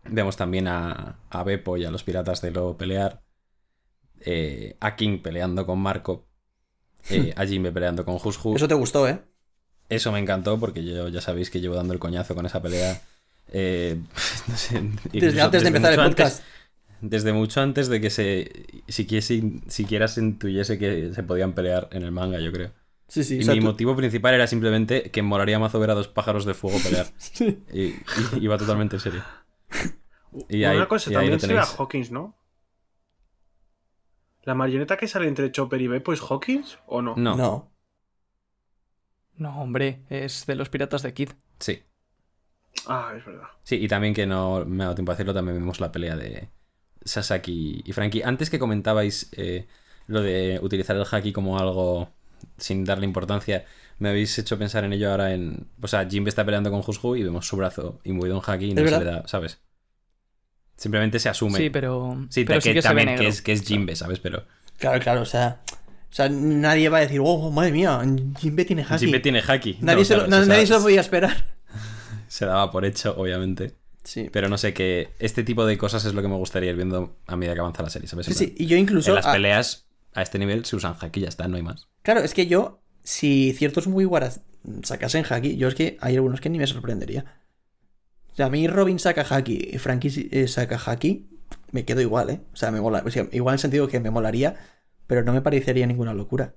Vemos 0.06 0.38
también 0.38 0.68
a, 0.68 1.20
a 1.30 1.44
Beppo 1.44 1.76
y 1.78 1.84
a 1.86 1.92
los 1.92 2.04
piratas 2.04 2.42
de 2.42 2.52
Lo 2.52 2.78
pelear. 2.78 3.22
Eh, 4.22 4.78
a 4.80 4.96
King 4.96 5.20
peleando 5.22 5.66
con 5.66 5.80
Marco. 5.80 6.28
eh, 7.10 7.34
a 7.38 7.46
Jimbe 7.46 7.72
peleando 7.72 8.06
con 8.06 8.16
Hushu. 8.16 8.56
Eso 8.56 8.68
te 8.68 8.74
gustó, 8.74 9.08
¿eh? 9.08 9.22
Eso 9.90 10.12
me 10.12 10.20
encantó 10.20 10.60
porque 10.60 10.84
yo 10.84 11.08
ya 11.10 11.22
sabéis 11.22 11.50
que 11.50 11.62
llevo 11.62 11.76
dando 11.76 11.94
el 11.94 12.00
coñazo 12.00 12.36
con 12.36 12.46
esa 12.46 12.62
pelea. 12.62 13.02
eh, 13.52 14.00
no 14.48 14.56
sé, 14.58 14.82
Desde 15.14 15.42
antes 15.42 15.62
de 15.62 15.68
empezar 15.68 15.92
el 15.94 15.98
mucho 16.00 16.08
antes- 16.10 16.26
podcast. 16.36 16.44
desde 17.02 17.34
mucho 17.34 17.62
antes 17.62 17.88
de 17.90 18.02
que 18.02 18.10
se 18.10 18.66
siquiera, 18.88 19.26
siquiera 19.68 20.08
se 20.08 20.22
intuyese 20.22 20.78
que 20.80 21.14
se 21.14 21.24
podían 21.24 21.54
pelear 21.54 21.88
en 21.92 22.04
el 22.04 22.12
manga, 22.12 22.40
yo 22.40 22.52
creo. 22.52 22.72
Sí, 23.08 23.24
sí. 23.24 23.38
Y 23.38 23.40
o 23.40 23.44
sea, 23.44 23.54
mi 23.54 23.62
tú- 23.62 23.66
motivo 23.68 23.96
principal 23.96 24.34
era 24.34 24.48
simplemente 24.48 25.12
que 25.12 25.22
molaría 25.22 25.60
mazo 25.60 25.80
ver 25.80 25.92
a 25.92 25.96
dos 25.96 26.08
pájaros 26.10 26.46
de 26.46 26.54
fuego 26.54 26.78
pelear. 26.84 27.08
Sí. 27.18 27.64
Y, 27.74 27.82
y 27.84 27.96
iba 28.42 28.58
totalmente 28.58 28.98
en 28.98 29.00
serio. 29.00 29.24
Y 30.50 30.60
Una 30.64 30.72
ahí- 30.72 30.88
cosa, 30.88 31.10
y 31.10 31.14
también 31.14 31.40
se 31.40 31.48
ve 31.48 31.60
a. 31.60 31.64
Hawkins, 31.64 32.12
¿no? 32.12 32.36
¿La 34.44 34.56
marioneta 34.56 34.98
que 34.98 35.08
sale 35.08 35.28
entre 35.28 35.52
Chopper 35.52 35.82
y 35.82 35.88
Beppo 35.88 36.14
es 36.14 36.22
Hawkins 36.22 36.80
o 36.88 37.02
no? 37.02 37.16
No, 37.18 37.36
No. 37.36 37.72
No, 39.38 39.62
hombre, 39.62 40.02
es 40.10 40.46
de 40.48 40.56
los 40.56 40.70
piratas 40.70 41.04
de 41.04 41.14
Kid. 41.14 41.30
sí. 41.60 41.84
Ah, 42.88 43.14
es 43.18 43.26
verdad. 43.26 43.48
Sí, 43.64 43.76
y 43.76 43.88
también 43.88 44.14
que 44.14 44.26
no 44.28 44.64
me 44.66 44.84
ha 44.84 44.86
dado 44.86 44.96
tiempo 44.96 45.12
a 45.12 45.16
decirlo, 45.16 45.34
también 45.34 45.58
vimos 45.58 45.80
la 45.80 45.92
pelea 45.92 46.16
de 46.16 46.48
Sasaki 47.04 47.82
y 47.84 47.92
Frankie. 47.92 48.22
Antes 48.24 48.50
que 48.52 48.60
comentabais 48.60 49.30
eh, 49.36 49.68
lo 50.06 50.22
de 50.22 50.60
utilizar 50.62 50.96
el 50.96 51.04
haki 51.10 51.34
como 51.34 51.58
algo 51.60 52.10
sin 52.58 52.84
darle 52.86 53.06
importancia, 53.06 53.66
me 54.00 54.10
habéis 54.10 54.38
hecho 54.38 54.58
pensar 54.58 54.84
en 54.84 54.94
ello 54.94 55.12
ahora 55.12 55.34
en... 55.34 55.68
O 55.82 55.88
sea, 55.88 56.08
Jimbe 56.08 56.30
está 56.30 56.46
peleando 56.46 56.72
con 56.72 56.84
Hushu 56.86 57.16
y 57.16 57.24
vemos 57.24 57.48
su 57.48 57.58
brazo 57.58 58.00
imbuido 58.04 58.36
en 58.36 58.42
haki 58.46 58.66
y 58.66 58.74
no 58.74 58.88
se 58.88 59.00
le 59.00 59.06
da, 59.06 59.28
¿sabes? 59.28 59.60
Simplemente 60.76 61.20
se 61.20 61.30
asume. 61.30 61.58
Sí, 61.58 61.70
pero, 61.70 62.28
Sí, 62.30 62.46
pero 62.46 62.62
que, 62.62 62.74
sí 62.74 62.82
también 62.82 63.16
que 63.18 63.28
es, 63.28 63.42
que 63.42 63.52
es 63.52 63.64
Jimbe, 63.64 63.96
¿sabes? 63.96 64.20
Pero 64.20 64.44
Claro, 64.78 65.00
claro, 65.00 65.22
o 65.22 65.26
sea. 65.26 65.62
O 66.10 66.16
sea, 66.18 66.30
nadie 66.30 66.90
va 66.90 67.00
a 67.00 67.02
decir, 67.02 67.20
oh, 67.22 67.52
madre 67.52 67.72
mía, 67.72 68.02
Jimbe 68.40 68.64
tiene 68.64 68.84
haki. 68.84 69.06
Jimbe 69.06 69.20
tiene 69.20 69.42
haki. 69.46 69.78
Nadie, 69.82 70.00
No, 70.00 70.06
se, 70.06 70.18
lo, 70.18 70.28
nadie 70.28 70.66
se 70.66 70.74
lo 70.74 70.82
podía 70.82 71.02
esperar. 71.02 71.46
se 72.28 72.46
daba 72.46 72.72
por 72.72 72.86
hecho, 72.86 73.16
obviamente. 73.18 73.76
Sí. 74.04 74.30
Pero 74.32 74.48
no 74.48 74.58
sé, 74.58 74.74
que 74.74 75.10
este 75.20 75.44
tipo 75.44 75.66
de 75.66 75.78
cosas 75.78 76.06
es 76.06 76.14
lo 76.14 76.22
que 76.22 76.30
me 76.30 76.36
gustaría 76.36 76.70
ir 76.70 76.78
viendo 76.78 77.18
a 77.28 77.36
medida 77.36 77.56
que 77.56 77.60
avanza 77.60 77.84
la 77.84 77.90
serie, 77.90 78.08
¿sabes? 78.08 78.28
Sí, 78.28 78.56
Y 78.58 78.68
yo 78.68 78.78
incluso. 78.78 79.10
En 79.10 79.16
las 79.16 79.28
peleas 79.28 79.88
a 80.14 80.22
este 80.22 80.40
nivel 80.40 80.64
se 80.64 80.78
usan 80.78 80.96
haki 81.00 81.20
y 81.20 81.24
ya 81.24 81.30
está, 81.30 81.48
no 81.48 81.58
hay 81.58 81.64
más. 81.64 81.88
Claro, 82.08 82.22
es 82.22 82.34
que 82.34 82.48
yo, 82.48 82.80
si 83.04 83.52
ciertos 83.52 83.86
Mugiwaras 83.88 84.40
sacasen 84.84 85.26
haki, 85.30 85.58
yo 85.58 85.68
es 85.68 85.76
que 85.76 85.98
hay 86.00 86.16
algunos 86.16 86.40
que 86.40 86.50
ni 86.50 86.58
me 86.58 86.66
sorprendería. 86.66 87.26
O 88.32 88.36
sea, 88.38 88.46
a 88.46 88.50
mí 88.50 88.66
Robin 88.66 88.98
saca 88.98 89.26
haki 89.30 89.72
y 89.74 89.78
Frankie 89.78 90.30
eh, 90.32 90.48
saca 90.48 90.80
haki, 90.86 91.28
me 91.74 91.84
quedo 91.84 92.00
igual, 92.00 92.30
¿eh? 92.30 92.40
O 92.54 92.56
sea, 92.56 92.72
me 92.72 92.80
mola. 92.80 93.04
o 93.06 93.12
sea, 93.12 93.28
igual 93.34 93.52
en 93.52 93.56
el 93.56 93.60
sentido 93.60 93.90
que 93.90 94.00
me 94.00 94.10
molaría, 94.10 94.56
pero 95.06 95.22
no 95.24 95.34
me 95.34 95.42
parecería 95.42 95.86
ninguna 95.86 96.14
locura. 96.14 96.56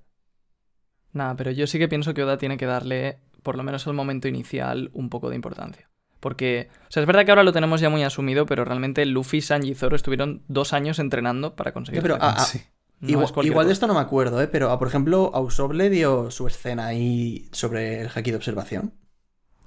Nada, 1.12 1.34
pero 1.34 1.50
yo 1.50 1.66
sí 1.66 1.80
que 1.80 1.88
pienso 1.88 2.14
que 2.14 2.22
Oda 2.22 2.38
tiene 2.38 2.56
que 2.56 2.66
darle, 2.66 3.18
por 3.42 3.56
lo 3.56 3.64
menos 3.64 3.88
al 3.88 3.94
momento 3.94 4.28
inicial, 4.28 4.90
un 4.92 5.10
poco 5.10 5.30
de 5.30 5.34
importancia. 5.34 5.90
Porque, 6.20 6.68
o 6.82 6.92
sea, 6.92 7.02
es 7.02 7.08
verdad 7.08 7.24
que 7.24 7.32
ahora 7.32 7.42
lo 7.42 7.52
tenemos 7.52 7.80
ya 7.80 7.90
muy 7.90 8.04
asumido, 8.04 8.46
pero 8.46 8.64
realmente 8.64 9.04
Luffy, 9.04 9.40
Sanji 9.40 9.70
y 9.70 9.74
Zoro 9.74 9.96
estuvieron 9.96 10.44
dos 10.46 10.72
años 10.72 11.00
entrenando 11.00 11.56
para 11.56 11.72
conseguir. 11.72 12.02
pero 12.02 12.18
Sí. 12.46 12.62
No 13.00 13.08
igual 13.08 13.24
es 13.26 13.32
cualquier 13.32 13.52
igual 13.52 13.66
de 13.66 13.72
esto 13.72 13.86
no 13.86 13.94
me 13.94 14.00
acuerdo, 14.00 14.40
¿eh? 14.42 14.46
Pero, 14.48 14.70
ah, 14.70 14.78
por 14.78 14.88
ejemplo, 14.88 15.30
a 15.34 15.40
Usopp 15.40 15.72
le 15.72 15.88
dio 15.90 16.30
su 16.30 16.46
escena 16.46 16.86
ahí 16.86 17.48
sobre 17.52 18.02
el 18.02 18.08
haki 18.14 18.30
de 18.30 18.36
observación. 18.36 18.94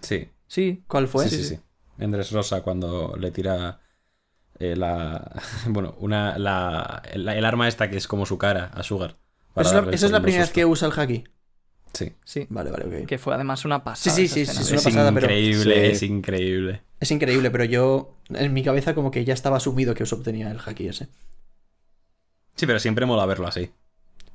Sí, 0.02 0.30
Sí, 0.48 0.84
¿Cuál 0.88 1.08
fue? 1.08 1.28
sí, 1.28 1.38
sí, 1.38 1.44
sí. 1.56 1.60
En 1.98 2.14
Rosa 2.14 2.62
cuando 2.62 3.16
le 3.18 3.32
tira 3.32 3.80
eh, 4.60 4.76
la... 4.76 5.32
Bueno, 5.68 5.96
una, 6.00 6.38
la, 6.38 7.02
la- 7.16 7.36
el 7.36 7.46
arma 7.46 7.68
esta 7.68 7.90
que 7.90 7.98
es 7.98 8.08
como 8.08 8.26
su 8.28 8.38
cara 8.38 8.66
a 8.74 8.84
Sugar. 8.84 9.18
para 9.54 9.68
Esa 9.68 9.80
es 9.80 9.86
la, 9.86 9.92
esa 9.94 10.06
es 10.08 10.12
primera 10.22 10.44
vez 10.44 10.52
que 10.52 10.66
usa 10.66 10.88
el 10.88 11.00
haki. 11.00 11.24
Sí. 11.94 12.12
sí. 12.24 12.46
Vale, 12.50 12.70
vale, 12.72 13.02
ok. 13.02 13.08
Que 13.08 13.18
fue 13.18 13.34
además 13.34 13.66
una 13.66 13.84
pasada. 13.84 14.16
Sí, 14.16 14.28
sí, 14.28 14.46
sí, 14.46 14.52
sí, 14.54 14.62
es 14.62 14.68
una 14.70 14.78
Es 14.78 14.84
pasada, 14.84 15.12
pero- 15.12 15.26
increíble, 15.28 15.86
Sí. 15.88 15.92
es 15.92 16.04
increíble. 16.04 16.82
Es 17.00 17.12
increíble, 17.12 17.50
pero 17.52 17.64
yo 17.66 18.16
en 18.30 18.54
mi 18.54 18.64
cabeza 18.64 18.94
como 18.96 19.10
que 19.12 19.26
ya 19.26 19.34
estaba 19.34 19.58
asumido 19.58 19.94
que 19.96 20.04
Usopp 20.04 20.24
tenía 20.24 20.52
el 20.52 20.60
haki 20.64 20.88
ese. 20.88 21.08
Sí, 22.56 22.66
pero 22.66 22.80
siempre 22.80 23.06
mola 23.06 23.26
verlo 23.26 23.48
así. 23.48 23.72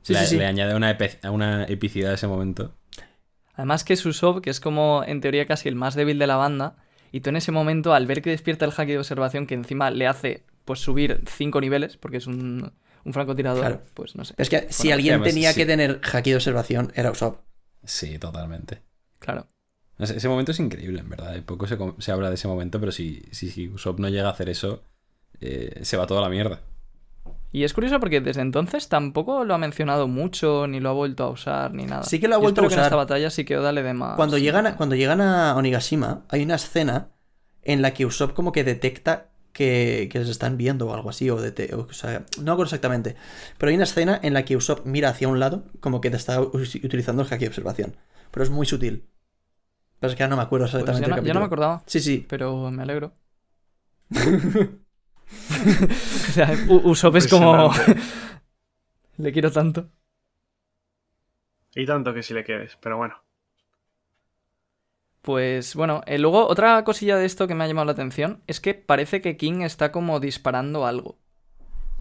Sí, 0.03 0.13
le, 0.13 0.21
sí, 0.21 0.27
sí. 0.27 0.37
le 0.39 0.47
añade 0.47 0.75
una, 0.75 0.97
una 1.31 1.65
epicidad 1.65 2.13
a 2.13 2.15
ese 2.15 2.27
momento. 2.27 2.75
Además 3.55 3.85
que 3.85 3.93
es 3.95 4.07
Usopp, 4.07 4.41
que 4.43 4.51
es 4.51 4.61
como 4.61 5.03
en 5.05 5.21
teoría 5.21 5.47
casi 5.47 5.69
el 5.69 5.75
más 5.75 5.95
débil 5.95 6.19
de 6.19 6.27
la 6.27 6.37
banda, 6.37 6.77
y 7.11 7.21
tú 7.21 7.31
en 7.31 7.37
ese 7.37 7.53
momento, 7.53 7.93
al 7.95 8.07
ver 8.07 8.23
que 8.23 8.31
despierta 8.31 8.65
el 8.65 8.73
haki 8.77 8.93
de 8.93 8.99
observación, 8.99 9.47
que 9.47 9.55
encima 9.55 9.91
le 9.91 10.07
hace 10.07 10.45
pues 10.65 10.81
subir 10.81 11.23
cinco 11.27 11.61
niveles, 11.61 11.97
porque 11.97 12.19
es 12.19 12.27
un, 12.27 12.73
un 13.05 13.13
francotirador, 13.13 13.61
Claro. 13.61 13.83
pues 13.95 14.15
no 14.17 14.25
sé. 14.25 14.35
Es 14.37 14.49
que 14.51 14.67
si 14.71 14.93
alguien 14.93 15.15
además, 15.15 15.29
tenía 15.31 15.53
sí. 15.53 15.61
que 15.61 15.67
tener 15.67 16.01
haki 16.13 16.31
de 16.31 16.37
observación 16.37 16.93
era 16.95 17.11
Usopp. 17.11 17.41
Sí, 17.85 18.19
totalmente. 18.19 18.83
Claro. 19.19 19.49
No 19.97 20.07
sé, 20.07 20.17
ese 20.17 20.29
momento 20.29 20.53
es 20.53 20.61
increíble, 20.61 21.01
en 21.01 21.09
verdad. 21.09 21.43
Poco 21.45 21.67
se, 21.67 21.77
se 21.99 22.13
habla 22.13 22.29
de 22.29 22.35
ese 22.37 22.47
momento, 22.47 22.79
pero 22.79 22.93
si, 22.93 23.23
si, 23.33 23.51
si 23.51 23.69
Usopp 23.69 23.99
no 23.99 24.09
llega 24.09 24.29
a 24.29 24.33
hacer 24.33 24.49
eso, 24.49 24.85
eh, 25.41 25.81
se 25.83 25.97
va 25.97 26.07
toda 26.07 26.21
la 26.21 26.29
mierda. 26.29 26.61
Y 27.51 27.65
es 27.65 27.73
curioso 27.73 27.99
porque 27.99 28.21
desde 28.21 28.43
entonces 28.43 28.89
tampoco 28.89 29.45
lo 29.45 29.55
ha 29.55 29.59
mencionado 29.59 30.07
mucho, 30.07 30.67
ni 30.67 30.81
lo 30.81 30.91
ha 30.91 30.93
vuelto 30.93 31.25
a 31.25 31.31
usar, 31.31 31.73
ni 31.73 31.85
nada. 31.85 32.03
Sí 32.03 32.21
que 32.21 32.29
lo 32.29 32.35
ha 32.35 32.39
vuelto 32.39 32.61
a 32.61 32.65
espero 32.65 32.69
que 32.69 32.75
en 32.75 32.79
usar. 32.81 32.87
esta 32.87 32.97
batalla 32.97 33.31
sí 33.31 33.45
que 33.45 33.57
Oda 33.57 33.73
le 33.73 33.83
dé 33.83 33.95
más. 33.95 34.17
Cuando 34.17 34.37
llegan, 34.39 34.67
a, 34.67 34.77
cuando 34.77 34.97
llegan 34.97 35.21
a 35.21 35.57
Onigashima, 35.57 36.25
hay 36.29 36.43
una 36.43 36.57
escena 36.57 37.09
en 37.63 37.81
la 37.83 37.95
que 37.95 38.05
Usopp 38.07 38.35
como 38.35 38.53
que 38.53 38.65
detecta 38.65 39.29
que, 39.53 40.09
que 40.13 40.19
les 40.21 40.29
están 40.29 40.57
viendo 40.57 40.89
o 40.89 40.95
algo 40.95 41.11
así, 41.11 41.31
o, 41.31 41.39
dete- 41.41 41.73
o 41.75 41.91
sea, 41.93 42.25
no 42.39 42.45
me 42.45 42.51
acuerdo 42.53 42.65
exactamente, 42.65 43.17
pero 43.57 43.71
hay 43.71 43.75
una 43.77 43.85
escena 43.85 44.21
en 44.23 44.35
la 44.35 44.45
que 44.45 44.57
Usopp 44.57 44.85
mira 44.87 45.09
hacia 45.09 45.27
un 45.29 45.41
lado 45.41 45.65
como 45.81 46.01
que 46.01 46.11
te 46.11 46.17
está 46.17 46.41
utilizando 46.41 47.23
el 47.23 47.29
haki 47.33 47.45
de 47.45 47.49
observación, 47.49 47.97
pero 48.31 48.45
es 48.45 48.51
muy 48.51 48.67
sutil. 48.67 49.09
Pero 50.01 50.11
es 50.13 50.17
que 50.17 50.23
ahora 50.23 50.31
no 50.31 50.37
me 50.37 50.43
acuerdo 50.43 50.65
Pues 50.67 50.75
exactamente 50.75 51.11
ya, 51.11 51.15
el 51.17 51.21
no, 51.23 51.27
ya 51.27 51.35
no 51.35 51.41
me 51.41 51.47
acordaba, 51.47 51.83
Sí, 51.87 52.01
sí. 52.01 52.27
pero 52.29 52.71
me 52.71 52.83
alegro. 52.83 53.13
o 56.29 56.33
sea, 56.33 56.53
Usopp 56.69 57.17
es 57.17 57.29
como... 57.29 57.73
Le 59.19 59.33
quiero 59.33 59.51
tanto. 59.51 59.89
Y 61.75 61.85
tanto 61.87 62.15
que 62.15 62.23
si 62.23 62.35
le 62.35 62.45
quieres, 62.45 62.77
pero 62.81 62.97
bueno. 62.97 63.23
Pues 65.23 65.75
bueno, 65.75 66.03
eh, 66.07 66.19
luego 66.19 66.47
otra 66.47 66.83
cosilla 66.85 67.17
de 67.17 67.27
esto 67.27 67.47
que 67.47 67.55
me 67.55 67.65
ha 67.65 67.67
llamado 67.67 67.87
la 67.87 67.93
atención 67.93 68.43
es 68.47 68.61
que 68.61 68.75
parece 68.75 69.21
que 69.21 69.37
King 69.37 69.63
está 69.63 69.93
como 69.93 70.21
disparando 70.21 70.87
algo. 70.87 71.19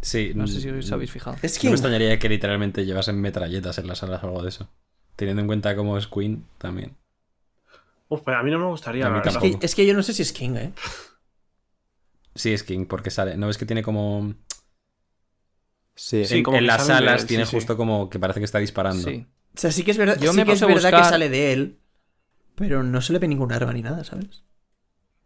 Sí. 0.01 0.31
No 0.35 0.47
sé 0.47 0.61
si 0.61 0.69
os 0.69 0.91
habéis 0.91 1.11
fijado. 1.11 1.37
Es 1.41 1.55
No 1.55 1.61
que 1.61 1.67
me 1.69 1.73
extrañaría 1.73 2.19
que 2.19 2.29
literalmente 2.29 2.85
llevasen 2.85 3.19
metralletas 3.19 3.77
en 3.79 3.87
las 3.87 3.97
salas 3.97 4.23
o 4.23 4.27
algo 4.27 4.43
de 4.43 4.49
eso. 4.49 4.69
Teniendo 5.15 5.41
en 5.41 5.47
cuenta 5.47 5.75
cómo 5.75 5.97
es 5.97 6.07
Queen 6.07 6.45
también. 6.59 6.95
Uf, 8.09 8.21
pero 8.23 8.37
a 8.37 8.43
mí 8.43 8.51
no 8.51 8.59
me 8.59 8.67
gustaría. 8.67 9.07
Es, 9.25 9.37
que, 9.37 9.57
es 9.59 9.75
que 9.75 9.85
yo 9.85 9.93
no 9.93 10.03
sé 10.03 10.13
si 10.13 10.21
es 10.21 10.31
King, 10.31 10.55
¿eh? 10.55 10.73
Sí, 12.37 12.53
es 12.53 12.63
King, 12.63 12.85
porque 12.85 13.09
sale. 13.09 13.35
¿No 13.37 13.47
ves 13.47 13.57
que 13.57 13.65
tiene 13.65 13.83
como. 13.83 14.33
Sí, 15.95 16.25
Sí, 16.25 16.37
en, 16.37 16.43
como 16.43 16.57
en 16.57 16.67
las 16.67 16.87
él, 16.89 17.25
tiene 17.25 17.45
sí, 17.45 17.51
sí. 17.51 17.55
justo 17.57 17.75
como 17.75 18.09
que 18.09 18.19
parece 18.19 18.39
que 18.39 18.45
está 18.45 18.59
disparando. 18.59 19.09
Sí. 19.09 19.25
O 19.55 19.59
sea, 19.59 19.71
sí 19.71 19.83
que 19.83 19.91
es 19.91 19.97
verdad, 19.97 20.17
Yo 20.19 20.31
sí 20.31 20.37
me 20.37 20.45
que, 20.45 20.51
es 20.51 20.59
puse 20.59 20.65
a 20.65 20.67
verdad 20.67 20.89
que 20.91 20.95
buscar- 20.97 21.09
sale 21.09 21.29
de 21.29 21.53
él, 21.53 21.79
pero 22.55 22.83
no 22.83 23.01
se 23.01 23.13
le 23.13 23.19
ve 23.19 23.27
ningún 23.27 23.51
arma 23.51 23.73
ni 23.73 23.81
nada, 23.81 24.03
¿sabes? 24.03 24.43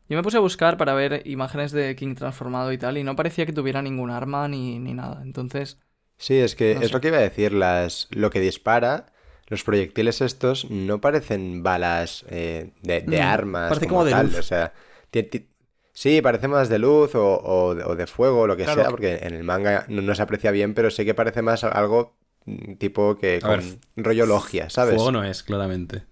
Yo 0.08 0.18
me 0.18 0.24
puse 0.24 0.38
a 0.38 0.42
buscar 0.42 0.78
para 0.78 0.94
ver 0.94 1.24
imágenes 1.26 1.72
de 1.72 1.96
King 1.96 2.16
transformado 2.16 2.72
y 2.72 2.78
tal, 2.78 2.98
y 2.98 3.04
no 3.04 3.16
parecía 3.16 3.46
que 3.46 3.54
tuviera 3.54 3.82
ningún 3.82 4.10
arma 4.10 4.48
ni, 4.48 4.80
ni 4.80 4.94
nada. 4.94 5.22
Entonces, 5.24 5.80
Sí, 6.18 6.36
es 6.38 6.56
que 6.56 6.76
No 6.76 6.82
es 6.82 6.88
sé. 6.88 6.94
lo 6.94 7.02
que 7.02 7.08
iba 7.10 7.18
a 7.18 7.22
decir, 7.22 7.52
las, 7.52 8.08
lo 8.12 8.30
que 8.30 8.40
dispara, 8.40 9.12
los 9.48 9.64
proyectiles 9.64 10.22
estos 10.22 10.70
no 10.70 11.02
parecen 11.02 11.64
balas 11.64 12.26
eh, 12.30 12.72
de, 12.82 13.02
de 13.02 13.18
No, 13.20 13.28
armas 13.28 13.70
parece 13.70 13.88
como, 13.88 14.00
como 14.00 14.06
de 14.06 14.12
tal, 14.12 14.28
luz. 14.28 14.40
o 14.40 14.44
sea, 14.44 14.74
sí, 15.94 16.22
parece 16.22 16.48
más 16.48 16.70
de 16.70 16.80
luz 16.80 17.16
o, 17.16 17.40
o 17.44 17.76
de- 17.76 17.84
o 17.84 17.96
de 17.96 18.08
fuego 18.08 18.42
o 18.42 18.48
lo 18.48 18.56
que 18.58 18.64
Claro. 18.64 18.82
sea, 18.82 18.90
porque 18.90 19.20
en 19.22 19.34
el 19.34 19.44
manga 19.44 19.86
no, 19.88 20.02
no 20.02 20.16
se 20.16 20.22
aprecia 20.22 20.52
bien, 20.52 20.74
pero 20.74 20.90
sí 20.92 21.06
que 21.06 21.14
parece 21.14 21.42
más 21.42 21.64
algo 21.64 22.16
mm, 22.46 22.74
tipo 22.76 23.18
que 23.18 23.40
A 23.44 23.48
ver, 23.50 23.60
con 23.96 24.04
rollo 24.04 24.26
logia, 24.26 24.70
¿sabes? 24.70 24.96
Fuego 24.96 25.12
no 25.12 25.24
es, 25.24 25.44
claramente. 25.44 26.04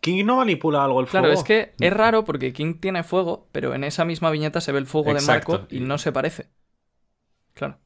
King 0.00 0.24
no 0.24 0.36
manipula 0.36 0.84
algo 0.84 1.00
el 1.00 1.06
fuego. 1.06 1.26
claro, 1.26 1.38
es 1.38 1.44
que 1.44 1.74
es 1.78 1.92
raro 1.92 2.24
porque 2.24 2.52
King 2.52 2.74
tiene 2.80 3.04
fuego, 3.04 3.48
pero 3.52 3.72
en 3.74 3.84
esa 3.84 4.04
misma 4.04 4.30
viñeta 4.32 4.60
se 4.60 4.72
ve 4.72 4.78
el 4.80 4.86
fuego 4.86 5.12
Exacto. 5.12 5.52
de 5.52 5.58
Marco 5.58 5.74
y 5.74 5.80
no 5.80 5.96
se 5.98 6.10
parece. 6.10 6.48
Claro. 7.54 7.78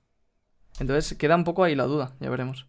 Entonces 0.81 1.17
queda 1.19 1.37
un 1.37 1.45
poco 1.45 1.65
ahí 1.65 1.75
la 1.75 1.85
duda, 1.85 2.17
ya 2.21 2.31
veremos. 2.31 2.67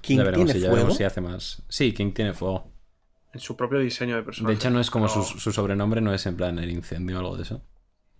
King 0.00 0.18
ya 0.18 0.24
veremos, 0.24 0.46
tiene 0.46 0.52
si, 0.54 0.60
ya 0.60 0.66
fuego. 0.70 0.74
veremos 0.76 0.96
si 0.96 1.04
hace 1.04 1.20
más. 1.20 1.62
Sí, 1.68 1.92
King 1.92 2.12
tiene 2.12 2.32
fuego. 2.32 2.72
En 3.32 3.38
su 3.40 3.56
propio 3.56 3.78
diseño 3.78 4.16
de 4.16 4.22
personaje. 4.22 4.54
De 4.54 4.58
hecho, 4.58 4.70
no 4.70 4.80
es 4.80 4.90
como 4.90 5.06
su 5.08 5.52
sobrenombre, 5.52 6.00
no 6.00 6.12
es 6.12 6.26
en 6.26 6.36
plan 6.36 6.58
el 6.58 6.70
incendio 6.70 7.16
o 7.16 7.20
algo 7.20 7.36
de 7.36 7.42
eso. 7.44 7.62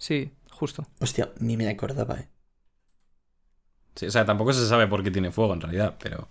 Sí, 0.00 0.32
justo. 0.50 0.86
Hostia, 0.98 1.30
ni 1.40 1.56
me 1.56 1.68
acordaba, 1.68 2.18
¿eh? 2.18 2.28
Sí, 3.94 4.06
o 4.06 4.10
sea, 4.10 4.24
tampoco 4.24 4.52
se 4.52 4.66
sabe 4.66 4.86
por 4.86 5.02
qué 5.02 5.10
tiene 5.10 5.30
fuego 5.30 5.52
en 5.52 5.60
realidad, 5.60 5.96
pero 6.02 6.28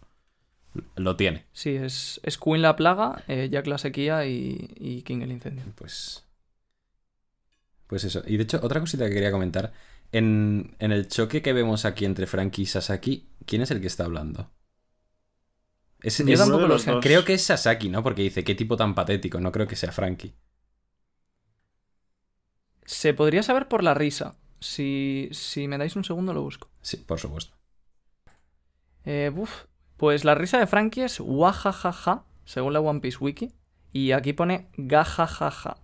lo 0.96 1.16
tiene. 1.16 1.46
Sí, 1.54 1.76
es, 1.76 2.20
es 2.24 2.38
Queen 2.38 2.62
la 2.62 2.76
plaga, 2.76 3.24
eh, 3.28 3.50
Jack 3.52 3.68
la 3.68 3.78
sequía 3.78 4.26
y, 4.26 4.74
y 4.76 5.04
King 5.04 5.22
el 5.22 5.32
incendio. 5.32 5.64
Pues. 5.76 6.24
Pues 7.88 8.04
eso. 8.04 8.24
Y 8.26 8.38
de 8.38 8.44
hecho, 8.44 8.60
otra 8.64 8.80
cosita 8.80 9.08
que 9.08 9.14
quería 9.14 9.32
comentar. 9.32 9.74
En, 10.12 10.76
en 10.80 10.92
el 10.92 11.08
choque 11.08 11.42
que 11.42 11.54
vemos 11.54 11.86
aquí 11.86 12.06
entre 12.06 12.26
Frankie 12.26 12.64
y 12.64 12.66
Sasaki, 12.66 13.30
¿quién 13.46 13.62
es 13.62 13.72
el 13.72 13.82
que 13.82 13.88
está 13.88 14.06
hablando? 14.06 14.50
Es- 16.02 16.18
Yo 16.20 16.34
es-. 16.34 16.86
Creo 17.02 17.26
que 17.26 17.34
es 17.34 17.44
Sasaki, 17.44 17.90
¿no? 17.90 18.02
Porque 18.04 18.22
dice, 18.24 18.44
qué 18.44 18.56
tipo 18.56 18.76
tan 18.78 18.96
patético. 18.96 19.40
No 19.40 19.52
creo 19.52 19.68
que 19.68 19.76
sea 19.76 19.92
Frankie. 19.92 20.34
Se 22.90 23.14
podría 23.14 23.44
saber 23.44 23.68
por 23.68 23.84
la 23.84 23.94
risa. 23.94 24.34
Si, 24.60 25.30
si 25.32 25.68
me 25.68 25.78
dais 25.78 25.96
un 25.96 26.04
segundo 26.04 26.34
lo 26.34 26.42
busco. 26.42 26.70
Sí, 26.82 26.98
por 26.98 27.20
supuesto. 27.20 27.56
Eh, 29.06 29.30
buf. 29.32 29.66
Pues 29.96 30.26
la 30.26 30.34
risa 30.34 30.58
de 30.58 30.66
Frankie 30.66 31.04
es 31.04 31.20
wajajaja, 31.20 32.24
según 32.46 32.74
la 32.74 32.80
One 32.80 33.00
Piece 33.00 33.20
Wiki. 33.22 33.52
Y 33.94 34.12
aquí 34.12 34.34
pone 34.34 34.70
gajajaja. 34.76 35.78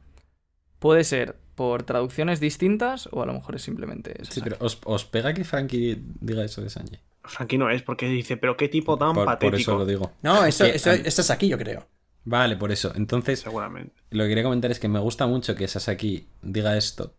Puede 0.79 1.03
ser 1.03 1.37
por 1.53 1.83
traducciones 1.83 2.39
distintas 2.39 3.07
o 3.11 3.21
a 3.21 3.27
lo 3.27 3.33
mejor 3.33 3.55
es 3.55 3.61
simplemente 3.61 4.19
eso. 4.19 4.31
Sí, 4.31 4.41
pero 4.43 4.57
¿os, 4.59 4.79
os 4.83 5.05
pega 5.05 5.31
que 5.35 5.43
Frankie 5.43 6.01
diga 6.19 6.43
eso 6.43 6.63
de 6.63 6.71
Sanji? 6.71 6.97
Frankie 7.23 7.59
no 7.59 7.69
es, 7.69 7.83
porque 7.83 8.07
dice, 8.07 8.35
pero 8.35 8.57
qué 8.57 8.67
tipo 8.67 8.97
tan 8.97 9.13
Por, 9.13 9.25
por 9.25 9.33
patético. 9.33 9.57
eso 9.59 9.77
lo 9.77 9.85
digo. 9.85 10.11
No, 10.23 10.43
eso 10.43 10.65
es 10.65 11.29
aquí, 11.29 11.49
yo 11.49 11.57
creo. 11.59 11.85
Vale, 12.25 12.57
por 12.57 12.71
eso. 12.71 12.91
Entonces, 12.95 13.39
Seguramente. 13.39 13.93
lo 14.11 14.23
que 14.23 14.29
quería 14.29 14.43
comentar 14.43 14.71
es 14.71 14.79
que 14.79 14.87
me 14.89 14.99
gusta 14.99 15.27
mucho 15.27 15.55
que 15.55 15.67
Sasaki 15.67 16.27
diga 16.41 16.77
esto. 16.77 17.15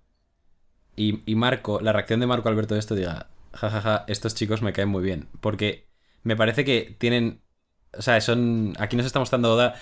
Y, 0.97 1.23
y 1.31 1.35
Marco, 1.37 1.81
la 1.81 1.92
reacción 1.92 2.21
de 2.21 2.27
Marco 2.27 2.49
al 2.49 2.57
ver 2.57 2.66
todo 2.66 2.79
esto, 2.79 2.95
diga, 2.95 3.29
jajaja, 3.53 4.05
estos 4.09 4.35
chicos 4.35 4.62
me 4.62 4.73
caen 4.73 4.88
muy 4.88 5.03
bien. 5.03 5.29
Porque 5.40 5.88
me 6.23 6.37
parece 6.37 6.64
que 6.64 6.97
tienen. 6.99 7.42
O 7.97 8.03
sea, 8.03 8.21
son. 8.21 8.75
Aquí 8.79 8.97
nos 8.97 9.07
está 9.07 9.19
mostrando 9.19 9.55
Oda 9.55 9.75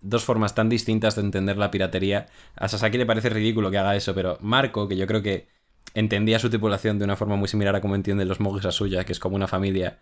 dos 0.00 0.24
formas 0.24 0.54
tan 0.54 0.68
distintas 0.68 1.16
de 1.16 1.22
entender 1.22 1.58
la 1.58 1.70
piratería. 1.70 2.28
A 2.56 2.68
Sasaki 2.68 2.98
le 2.98 3.06
parece 3.06 3.30
ridículo 3.30 3.70
que 3.70 3.78
haga 3.78 3.96
eso, 3.96 4.14
pero 4.14 4.38
Marco, 4.40 4.88
que 4.88 4.96
yo 4.96 5.06
creo 5.06 5.22
que 5.22 5.48
entendía 5.94 6.38
su 6.40 6.50
tripulación 6.50 6.98
de 6.98 7.04
una 7.04 7.16
forma 7.16 7.36
muy 7.36 7.48
similar 7.48 7.76
a 7.76 7.80
como 7.80 7.94
entienden 7.96 8.28
los 8.28 8.40
Mogis 8.40 8.66
a 8.66 8.72
suya, 8.72 9.04
que 9.04 9.12
es 9.12 9.20
como 9.20 9.36
una 9.36 9.48
familia. 9.48 10.00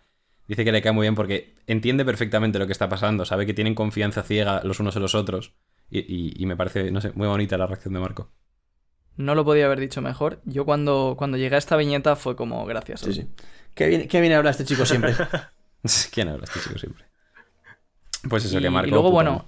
Dice 0.51 0.65
que 0.65 0.73
le 0.73 0.81
cae 0.81 0.91
muy 0.91 1.05
bien 1.05 1.15
porque 1.15 1.55
entiende 1.65 2.03
perfectamente 2.03 2.59
lo 2.59 2.65
que 2.65 2.73
está 2.73 2.89
pasando, 2.89 3.23
sabe 3.23 3.45
que 3.45 3.53
tienen 3.53 3.73
confianza 3.73 4.21
ciega 4.21 4.59
los 4.65 4.81
unos 4.81 4.97
en 4.97 5.01
los 5.01 5.15
otros. 5.15 5.53
Y, 5.89 5.99
y- 5.99 6.33
y 6.35 6.45
me 6.45 6.57
parece, 6.57 6.91
no 6.91 6.99
sé, 6.99 7.13
muy 7.15 7.25
bonita 7.25 7.57
la 7.57 7.67
reacción 7.67 7.93
de 7.93 8.01
Marco. 8.01 8.29
No 9.15 9.33
lo 9.33 9.45
podía 9.45 9.65
haber 9.67 9.79
dicho 9.79 10.01
mejor. 10.01 10.41
Yo 10.43 10.65
cuando, 10.65 11.15
cuando 11.17 11.37
llegué 11.37 11.55
a 11.55 11.57
esta 11.57 11.77
viñeta 11.77 12.17
fue 12.17 12.35
como 12.35 12.65
gracias. 12.65 12.99
Sí, 12.99 13.13
sí. 13.13 13.29
Qué 13.73 13.87
bien, 13.87 14.09
qué 14.09 14.19
bien 14.19 14.33
habla 14.33 14.49
este 14.49 14.65
chico 14.65 14.85
siempre. 14.85 15.13
¿Quién 16.11 16.27
habla 16.27 16.43
este 16.43 16.59
chico 16.59 16.77
siempre? 16.77 17.05
Pues 18.29 18.43
eso, 18.43 18.59
Y- 18.59 18.61
que 18.61 18.69
Marco. 18.69 18.89
y 18.89 18.91
luego, 18.91 19.09
bueno, 19.09 19.31
madre. 19.31 19.45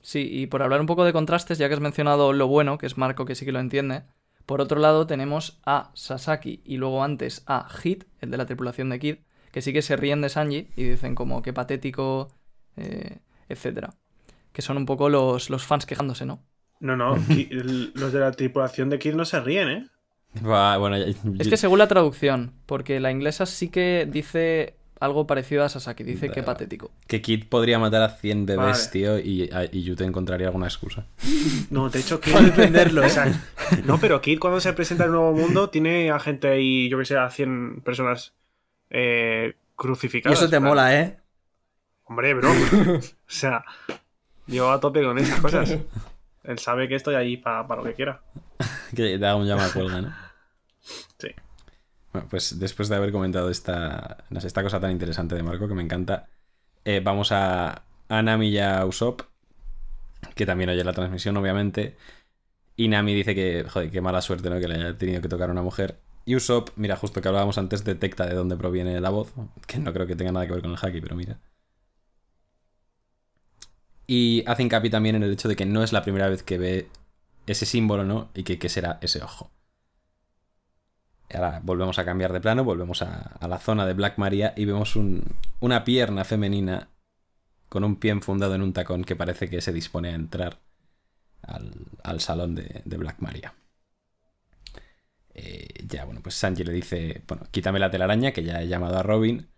Sí, 0.00 0.26
y 0.32 0.46
por 0.46 0.62
hablar 0.62 0.80
un 0.80 0.86
poco 0.86 1.04
de 1.04 1.12
contrastes, 1.12 1.58
ya 1.58 1.68
que 1.68 1.74
has 1.74 1.80
mencionado 1.80 2.32
lo 2.32 2.46
bueno, 2.46 2.78
que 2.78 2.86
es 2.86 2.96
Marco, 2.96 3.26
que 3.26 3.34
sí 3.34 3.44
que 3.44 3.52
lo 3.52 3.60
entiende, 3.60 4.04
por 4.46 4.62
otro 4.62 4.80
lado 4.80 5.06
tenemos 5.06 5.60
a 5.66 5.90
Sasaki 5.94 6.62
y 6.64 6.78
luego 6.78 7.04
antes 7.04 7.42
a 7.46 7.68
Hit, 7.68 8.04
el 8.20 8.30
de 8.30 8.38
la 8.38 8.46
tripulación 8.46 8.88
de 8.88 8.98
Kid, 8.98 9.16
que 9.52 9.62
sí 9.62 9.72
que 9.72 9.82
se 9.82 9.96
ríen 9.96 10.20
de 10.20 10.28
Sanji 10.28 10.68
y 10.76 10.84
dicen 10.84 11.14
como 11.14 11.42
qué 11.42 11.52
patético, 11.52 12.28
eh, 12.76 13.18
etcétera. 13.48 13.94
Que 14.52 14.62
son 14.62 14.76
un 14.76 14.86
poco 14.86 15.08
los, 15.08 15.50
los 15.50 15.64
fans 15.64 15.86
quejándose, 15.86 16.24
¿no? 16.26 16.42
No, 16.80 16.96
no, 16.96 17.16
los 17.94 18.12
de 18.12 18.20
la 18.20 18.32
tripulación 18.32 18.88
de 18.90 18.98
Kid 18.98 19.14
no 19.14 19.24
se 19.24 19.40
ríen, 19.40 19.68
¿eh? 19.68 19.86
Va, 20.46 20.76
bueno, 20.76 20.96
ya- 20.98 21.06
Es 21.38 21.48
que 21.48 21.56
según 21.56 21.78
la 21.78 21.88
traducción, 21.88 22.52
porque 22.66 23.00
la 23.00 23.10
inglesa 23.10 23.46
sí 23.46 23.68
que 23.68 24.06
dice 24.10 24.74
algo 25.00 25.26
parecido 25.28 25.62
a 25.64 25.68
Sasaki, 25.68 26.02
dice 26.02 26.28
qué 26.30 26.40
Da. 26.40 26.46
patético. 26.46 26.90
que 27.06 27.22
Kid 27.22 27.44
podría 27.48 27.78
matar 27.78 28.02
a 28.02 28.08
100 28.10 28.46
bebés, 28.46 28.66
Vale. 28.78 28.88
tío, 28.92 29.18
y, 29.18 29.48
a- 29.52 29.64
y 29.64 29.82
Yute 29.84 30.04
encontraría 30.04 30.48
alguna 30.48 30.66
excusa. 30.66 31.06
No, 31.70 31.88
de 31.88 32.00
hecho, 32.00 32.20
Kid. 32.20 32.32
Defenderlo, 32.34 33.02
¿eh? 33.04 33.06
O 33.06 33.08
sea, 33.08 33.32
no, 33.84 33.98
pero 33.98 34.20
Kid 34.20 34.38
cuando 34.38 34.60
se 34.60 34.72
presenta 34.72 35.04
al 35.04 35.12
nuevo 35.12 35.32
mundo 35.32 35.70
tiene 35.70 36.10
a 36.10 36.18
gente 36.18 36.48
ahí, 36.48 36.88
yo 36.88 36.98
que 36.98 37.04
sé, 37.04 37.16
a 37.16 37.30
100 37.30 37.80
personas 37.82 38.34
eh, 38.90 39.56
Y 40.28 40.36
crucificadas. 40.36 40.38
eso 40.38 40.50
te 40.50 40.60
mola, 40.60 40.98
¿eh? 40.98 41.18
Hombre, 42.04 42.34
bro. 42.34 42.50
o 42.96 43.00
sea, 43.26 43.64
yo 44.46 44.70
a 44.70 44.80
tope 44.80 45.02
con 45.02 45.18
esas 45.18 45.40
cosas. 45.40 45.76
Él 46.44 46.58
sabe 46.58 46.88
que 46.88 46.94
estoy 46.94 47.14
ahí 47.14 47.36
para 47.36 47.64
lo 47.76 47.84
que 47.84 47.94
quiera. 47.94 48.22
Que 48.94 49.18
te 49.18 49.26
haga 49.26 49.36
un 49.36 49.46
llama 49.46 49.66
a 49.66 49.72
cuelga, 49.72 50.00
¿no? 50.00 50.14
Sí. 51.18 51.28
Bueno, 52.12 52.26
pues 52.30 52.58
después 52.58 52.88
de 52.88 52.96
haber 52.96 53.12
comentado 53.12 53.50
esta, 53.50 54.24
no 54.30 54.40
sé, 54.40 54.46
esta 54.46 54.62
cosa 54.62 54.80
tan 54.80 54.90
interesante 54.90 55.34
de 55.34 55.42
Marco 55.42 55.68
que 55.68 55.74
me 55.74 55.82
encanta, 55.82 56.26
eh, 56.86 57.00
vamos 57.04 57.30
a, 57.32 57.82
a 58.08 58.22
Nami 58.22 58.48
y 58.48 58.58
a 58.58 58.86
Usopp, 58.86 59.20
que 60.34 60.46
también 60.46 60.70
oye 60.70 60.82
la 60.82 60.94
transmisión, 60.94 61.36
obviamente. 61.36 61.96
Y 62.76 62.88
Nami 62.88 63.12
dice 63.12 63.34
que, 63.34 63.64
joder, 63.68 63.90
qué 63.90 64.00
mala 64.00 64.22
suerte, 64.22 64.48
¿no? 64.48 64.58
Que 64.58 64.68
le 64.68 64.76
haya 64.76 64.96
tenido 64.96 65.20
que 65.20 65.28
tocar 65.28 65.50
a 65.50 65.52
una 65.52 65.62
mujer. 65.62 65.98
Usopp, 66.36 66.70
mira, 66.76 66.96
justo 66.96 67.20
que 67.20 67.28
hablábamos 67.28 67.58
antes, 67.58 67.84
detecta 67.84 68.26
de 68.26 68.34
dónde 68.34 68.56
proviene 68.56 69.00
la 69.00 69.10
voz, 69.10 69.32
que 69.66 69.78
no 69.78 69.92
creo 69.92 70.06
que 70.06 70.16
tenga 70.16 70.32
nada 70.32 70.46
que 70.46 70.52
ver 70.52 70.62
con 70.62 70.72
el 70.72 70.78
haki, 70.80 71.00
pero 71.00 71.16
mira. 71.16 71.38
Y 74.08 74.42
hace 74.46 74.62
hincapié 74.64 74.90
también 74.90 75.16
en 75.16 75.22
el 75.22 75.32
hecho 75.32 75.48
de 75.48 75.54
que 75.56 75.66
no 75.66 75.82
es 75.84 75.92
la 75.92 76.02
primera 76.02 76.28
vez 76.28 76.42
que 76.42 76.58
ve 76.58 76.88
ese 77.46 77.66
símbolo, 77.66 78.04
¿no? 78.04 78.30
Y 78.34 78.42
que, 78.44 78.68
será 78.68 78.98
ese 79.02 79.22
ojo. 79.22 79.50
Ahora 81.32 81.60
volvemos 81.62 81.98
a 81.98 82.04
cambiar 82.04 82.32
de 82.32 82.40
plano, 82.40 82.64
volvemos 82.64 83.02
a, 83.02 83.36
la 83.46 83.58
zona 83.58 83.86
de 83.86 83.92
Black 83.94 84.18
Maria 84.18 84.54
y 84.56 84.64
vemos 84.64 84.96
un- 84.96 85.24
una 85.60 85.84
pierna 85.84 86.24
femenina 86.24 86.88
con 87.68 87.84
un 87.84 87.96
pie 87.96 88.12
enfundado 88.12 88.54
en 88.54 88.62
un 88.62 88.72
tacón 88.74 89.04
que 89.04 89.16
parece 89.16 89.50
que 89.50 89.60
se 89.62 89.72
dispone 89.72 90.10
a 90.10 90.14
entrar 90.16 90.60
al, 91.42 91.72
al 92.04 92.20
salón 92.20 92.54
de, 92.56 92.82
de 92.84 92.98
Black 92.98 93.20
Maria. 93.20 93.54
Eh, 95.38 95.68
ya, 95.86 96.04
bueno, 96.04 96.20
pues 96.22 96.34
Sanji 96.34 96.64
le 96.64 96.72
dice, 96.72 97.22
bueno, 97.26 97.44
quítame 97.50 97.78
la 97.78 97.90
telaraña, 97.90 98.32
que 98.32 98.42
ya 98.42 98.62
he 98.62 98.68
llamado 98.68 98.98
a 98.98 99.02
Robin. 99.02 99.48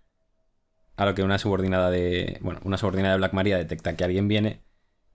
A 0.97 1.07
lo 1.07 1.14
que 1.14 1.23
una 1.23 1.38
subordinada 1.38 1.90
de, 1.90 2.38
bueno, 2.43 2.61
una 2.64 2.77
subordinada 2.77 3.14
de 3.14 3.19
Black 3.19 3.33
Maria 3.33 3.57
detecta 3.57 3.97
que 3.97 4.05
alguien 4.05 4.29
viene. 4.29 4.61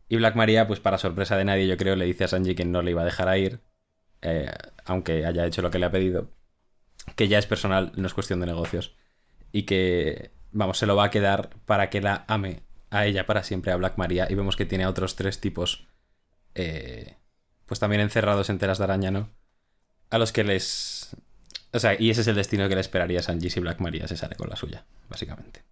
Y 0.10 0.17
Black 0.17 0.36
Maria, 0.36 0.67
pues 0.67 0.80
para 0.80 0.97
sorpresa 0.97 1.38
de 1.38 1.45
nadie, 1.45 1.67
yo 1.67 1.78
creo, 1.78 1.95
le 1.95 2.06
dice 2.06 2.23
a 2.25 2.28
Sanji 2.28 2.56
que 2.56 2.65
no 2.65 2.82
le 2.82 2.91
iba 2.91 3.01
a 3.01 3.06
dejar 3.06 3.28
a 3.28 3.38
ir, 3.38 3.60
eh, 4.21 4.51
aunque 4.86 5.25
haya 5.25 5.45
hecho 5.45 5.62
lo 5.62 5.71
que 5.71 5.80
le 5.80 5.86
ha 5.86 5.91
pedido 5.91 6.30
que 7.15 7.28
ya 7.28 7.38
es 7.38 7.45
personal, 7.45 7.91
no 7.95 8.08
es 8.08 8.13
cuestión 8.13 8.39
de 8.39 8.47
negocios. 8.47 8.95
Y 9.51 9.63
que, 9.63 10.32
vamos, 10.51 10.78
se 10.78 10.86
lo 10.86 10.95
va 10.95 11.06
a 11.06 11.10
quedar 11.12 11.49
para 11.65 11.89
que 11.89 12.01
la 12.01 12.25
ame 12.28 12.63
a 12.89 13.06
ella 13.06 13.25
para 13.25 13.43
siempre, 13.43 13.71
a 13.71 13.75
Black 13.75 13.97
Maria. 13.97 14.28
Y 14.30 14.36
vemos 14.36 14.56
que 14.56 14.65
tiene 14.65 14.86
a 14.86 14.89
otros 14.89 15.15
tres 15.15 15.39
tipos, 15.39 15.88
eh, 16.56 17.17
pues 17.65 17.80
también 17.80 18.01
encerrados 18.01 18.49
en 18.49 18.58
telas 18.58 18.80
de 18.80 18.84
araña, 18.86 19.12
¿no? 19.12 19.30
A 20.10 20.18
los 20.18 20.32
que 20.32 20.44
les... 20.44 21.15
O 21.74 21.80
sea, 21.80 22.00
y 22.00 22.10
ese 22.10 22.22
es 22.22 22.28
el 22.28 22.36
destino 22.36 22.70
que 22.70 22.76
le 22.76 22.82
esperaría 22.82 23.20
a 23.20 23.24
Sanji 23.24 23.50
si 23.50 23.60
Black 23.60 23.80
Maria 23.82 24.08
se 24.08 24.15
sale 24.15 24.36
con 24.36 24.50
la 24.50 24.56
suya, 24.56 24.86
básicamente. 25.10 25.63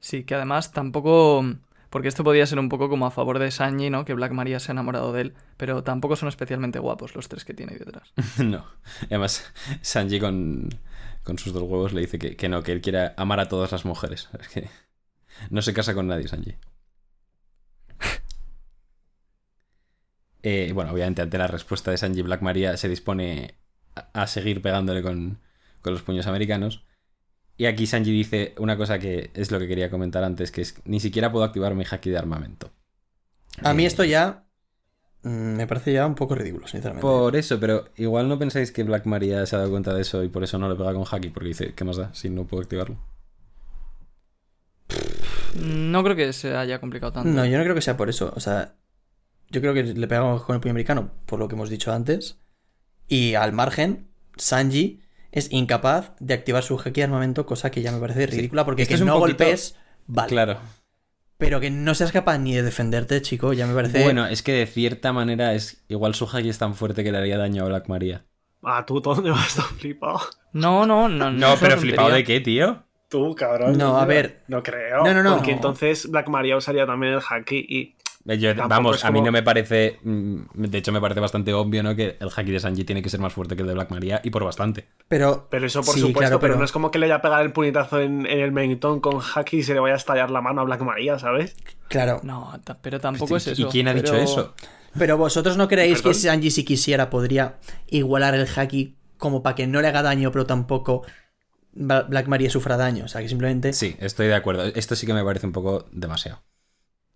Sí, 0.00 0.24
que 0.24 0.34
además 0.34 0.72
tampoco. 0.72 1.44
Porque 1.90 2.08
esto 2.08 2.24
podía 2.24 2.46
ser 2.46 2.58
un 2.58 2.68
poco 2.68 2.88
como 2.88 3.06
a 3.06 3.10
favor 3.10 3.38
de 3.38 3.50
Sanji, 3.50 3.90
¿no? 3.90 4.04
Que 4.04 4.14
Black 4.14 4.32
Maria 4.32 4.60
se 4.60 4.70
ha 4.70 4.74
enamorado 4.74 5.12
de 5.12 5.22
él. 5.22 5.34
Pero 5.56 5.82
tampoco 5.82 6.16
son 6.16 6.28
especialmente 6.28 6.78
guapos 6.78 7.14
los 7.14 7.28
tres 7.28 7.44
que 7.44 7.54
tiene 7.54 7.72
ahí 7.72 7.78
detrás. 7.78 8.12
no. 8.38 8.64
Además, 9.06 9.52
Sanji 9.82 10.20
con, 10.20 10.68
con 11.24 11.38
sus 11.38 11.52
dos 11.52 11.62
huevos 11.62 11.92
le 11.92 12.02
dice 12.02 12.18
que, 12.18 12.36
que 12.36 12.48
no, 12.48 12.62
que 12.62 12.72
él 12.72 12.80
quiere 12.80 13.12
amar 13.16 13.40
a 13.40 13.48
todas 13.48 13.72
las 13.72 13.84
mujeres. 13.84 14.28
Es 14.38 14.48
que 14.48 14.68
no 15.50 15.62
se 15.62 15.74
casa 15.74 15.94
con 15.94 16.06
nadie, 16.06 16.28
Sanji. 16.28 16.56
Eh, 20.42 20.72
bueno, 20.74 20.92
obviamente 20.92 21.22
ante 21.22 21.38
la 21.38 21.46
respuesta 21.48 21.90
de 21.90 21.98
Sanji, 21.98 22.22
Black 22.22 22.42
Maria 22.42 22.76
se 22.76 22.88
dispone 22.88 23.54
a, 23.94 24.22
a 24.22 24.26
seguir 24.26 24.62
pegándole 24.62 25.02
con, 25.02 25.40
con 25.82 25.92
los 25.92 26.02
puños 26.02 26.26
americanos. 26.26 26.84
Y 27.58 27.66
aquí 27.66 27.86
Sanji 27.86 28.12
dice 28.12 28.54
una 28.58 28.76
cosa 28.76 28.98
que 28.98 29.30
es 29.34 29.50
lo 29.50 29.58
que 29.58 29.68
quería 29.68 29.90
comentar 29.90 30.24
antes, 30.24 30.52
que 30.52 30.62
es 30.62 30.76
ni 30.84 31.00
siquiera 31.00 31.32
puedo 31.32 31.44
activar 31.44 31.74
mi 31.74 31.84
haki 31.90 32.10
de 32.10 32.18
armamento. 32.18 32.70
A 33.62 33.74
mí 33.74 33.84
Eh, 33.84 33.86
esto 33.86 34.04
ya 34.04 34.44
mm, 35.22 35.56
me 35.56 35.66
parece 35.66 35.92
ya 35.92 36.06
un 36.06 36.14
poco 36.14 36.34
ridículo, 36.34 36.66
sinceramente. 36.68 37.00
Por 37.00 37.36
eso, 37.36 37.58
pero 37.60 37.84
igual 37.96 38.28
no 38.28 38.38
pensáis 38.38 38.72
que 38.72 38.82
Black 38.84 39.06
Maria 39.06 39.46
se 39.46 39.56
ha 39.56 39.60
dado 39.60 39.70
cuenta 39.70 39.94
de 39.94 40.02
eso 40.02 40.22
y 40.24 40.28
por 40.28 40.42
eso 40.44 40.58
no 40.58 40.68
le 40.68 40.76
pega 40.76 40.92
con 40.94 41.04
haki, 41.10 41.28
porque 41.30 41.48
dice, 41.48 41.74
¿qué 41.74 41.84
más 41.84 41.96
da 41.96 42.12
si 42.14 42.30
no 42.30 42.46
puedo 42.46 42.62
activarlo? 42.62 42.96
No 45.52 46.02
creo 46.04 46.16
que 46.16 46.32
se 46.32 46.56
haya 46.56 46.80
complicado 46.80 47.12
tanto. 47.12 47.30
No, 47.32 47.44
yo 47.46 47.58
no 47.58 47.64
creo 47.64 47.74
que 47.74 47.80
sea 47.82 47.96
por 47.96 48.08
eso. 48.08 48.32
O 48.36 48.40
sea, 48.40 48.76
yo 49.50 49.60
creo 49.60 49.74
que 49.74 49.82
le 49.82 50.06
pegamos 50.08 50.42
con 50.42 50.54
el 50.54 50.60
puño 50.60 50.72
americano, 50.72 51.10
por 51.26 51.38
lo 51.38 51.48
que 51.48 51.54
hemos 51.54 51.70
dicho 51.70 51.92
antes. 51.92 52.38
Y 53.06 53.34
al 53.34 53.52
margen, 53.52 54.08
Sanji 54.36 55.00
es 55.32 55.52
incapaz 55.52 56.12
de 56.20 56.34
activar 56.34 56.62
su 56.62 56.78
haki 56.78 57.00
de 57.00 57.04
armamento, 57.04 57.46
cosa 57.46 57.70
que 57.70 57.82
ya 57.82 57.92
me 57.92 58.00
parece 58.00 58.26
ridícula, 58.26 58.64
porque 58.64 58.82
Esto 58.82 58.90
que 58.90 58.94
es 58.96 59.00
un 59.02 59.08
no 59.08 59.18
poquito- 59.18 59.44
golpes, 59.44 59.76
vale. 60.06 60.28
Claro. 60.28 60.58
Pero 61.38 61.60
que 61.60 61.70
no 61.70 61.94
seas 61.94 62.10
capaz 62.10 62.38
ni 62.38 62.54
de 62.54 62.62
defenderte, 62.64 63.22
chico, 63.22 63.52
ya 63.52 63.66
me 63.66 63.74
parece. 63.74 64.02
Bueno, 64.02 64.26
es 64.26 64.42
que 64.42 64.52
de 64.52 64.66
cierta 64.66 65.12
manera 65.12 65.54
es 65.54 65.84
igual 65.88 66.14
su 66.14 66.26
haki 66.26 66.48
es 66.48 66.58
tan 66.58 66.74
fuerte 66.74 67.04
que 67.04 67.12
le 67.12 67.18
haría 67.18 67.38
daño 67.38 67.62
a 67.64 67.68
Black 67.68 67.88
Maria. 67.88 68.24
Ah, 68.64 68.84
tú, 68.84 69.00
¿todo 69.00 69.14
dónde 69.16 69.30
vas 69.30 69.54
tan 69.54 69.66
flipado? 69.78 70.20
No, 70.52 70.84
no, 70.84 71.08
no. 71.08 71.30
No, 71.30 71.54
pero 71.60 71.78
flipado 71.78 72.10
de 72.10 72.24
qué, 72.24 72.40
tío. 72.40 72.82
Tú, 73.08 73.34
cabrón. 73.36 73.78
No, 73.78 73.98
a 73.98 74.04
ver. 74.04 74.42
No 74.48 74.62
creo. 74.64 75.04
No, 75.04 75.14
no, 75.14 75.22
no. 75.22 75.36
Porque 75.36 75.52
entonces 75.52 76.10
Black 76.10 76.28
Maria 76.28 76.56
usaría 76.56 76.84
también 76.86 77.14
el 77.14 77.20
haki 77.26 77.56
y. 77.68 77.96
Eh, 78.28 78.38
yo- 78.38 78.54
vamos, 78.68 79.04
a 79.04 79.10
mí 79.10 79.20
no 79.22 79.32
me 79.32 79.42
parece. 79.42 79.98
mm, 80.04 80.40
De 80.54 80.78
hecho, 80.78 80.92
me 80.92 81.00
parece 81.00 81.18
bastante 81.20 81.52
obvio, 81.54 81.82
¿no? 81.82 81.96
Que 81.96 82.16
el 82.20 82.28
haki 82.34 82.50
de 82.52 82.60
Sanji 82.60 82.84
tiene 82.84 83.02
que 83.02 83.08
ser 83.08 83.20
más 83.20 83.32
fuerte 83.32 83.56
que 83.56 83.62
el 83.62 83.68
de 83.68 83.74
Black 83.74 83.90
Maria 83.90 84.20
y 84.22 84.30
por 84.30 84.44
bastante. 84.44 84.86
Pero, 85.08 85.48
Pero 85.50 85.66
eso 85.66 85.82
por 85.82 85.94
sí, 85.94 86.00
supuesto, 86.00 86.18
claro, 86.20 86.38
pero, 86.40 86.56
no 86.56 86.64
es 86.64 86.70
como 86.72 86.90
que 86.90 86.98
le 86.98 87.06
vaya 87.06 87.16
a 87.16 87.22
pegar 87.22 87.42
el 87.42 87.52
puñetazo 87.52 88.00
en, 88.00 88.26
en 88.26 88.40
el 88.40 88.52
mentón 88.52 89.00
con 89.00 89.20
Haki 89.20 89.58
y 89.58 89.62
se 89.62 89.72
le 89.74 89.80
vaya 89.80 89.94
a 89.94 89.96
estallar 89.96 90.30
la 90.30 90.40
mano 90.42 90.60
a 90.60 90.64
Black 90.64 90.82
Maria, 90.82 91.18
¿sabes? 91.18 91.56
Claro. 91.88 92.20
No, 92.22 92.52
pero 92.82 93.00
tampoco 93.00 93.36
es 93.38 93.46
¿Y 93.46 93.50
eso. 93.52 93.68
quién 93.70 93.88
ha 93.88 93.94
dicho 93.94 94.14
eso? 94.14 94.54
Pero 94.98 95.16
vosotros 95.16 95.56
no 95.56 95.66
creéis 95.68 96.02
que. 96.02 96.12
Sanji 96.14 96.50
si 96.50 96.64
quisiera 96.64 97.08
podría 97.10 97.56
igualar 97.88 98.34
el 98.34 98.46
haki 98.54 98.96
como 99.16 99.42
para 99.42 99.54
que 99.56 99.66
no 99.66 99.80
le 99.80 99.88
haga 99.88 100.02
daño, 100.02 100.30
pero 100.32 100.44
tampoco 100.46 101.02
Bla- 101.72 102.06
Black 102.08 102.26
Maria 102.28 102.50
sufra 102.50 102.76
daño. 102.76 103.04
O 103.04 103.08
sea, 103.08 103.20
que 103.20 103.28
simplemente... 103.28 103.72
Sí, 103.72 103.96
estoy 104.00 104.26
de 104.26 104.34
acuerdo. 104.34 104.64
Esto 104.64 104.96
sí 104.96 105.06
que 105.06 105.14
me 105.14 105.24
parece 105.24 105.46
un 105.46 105.52
poco 105.52 105.86
demasiado. 105.92 106.40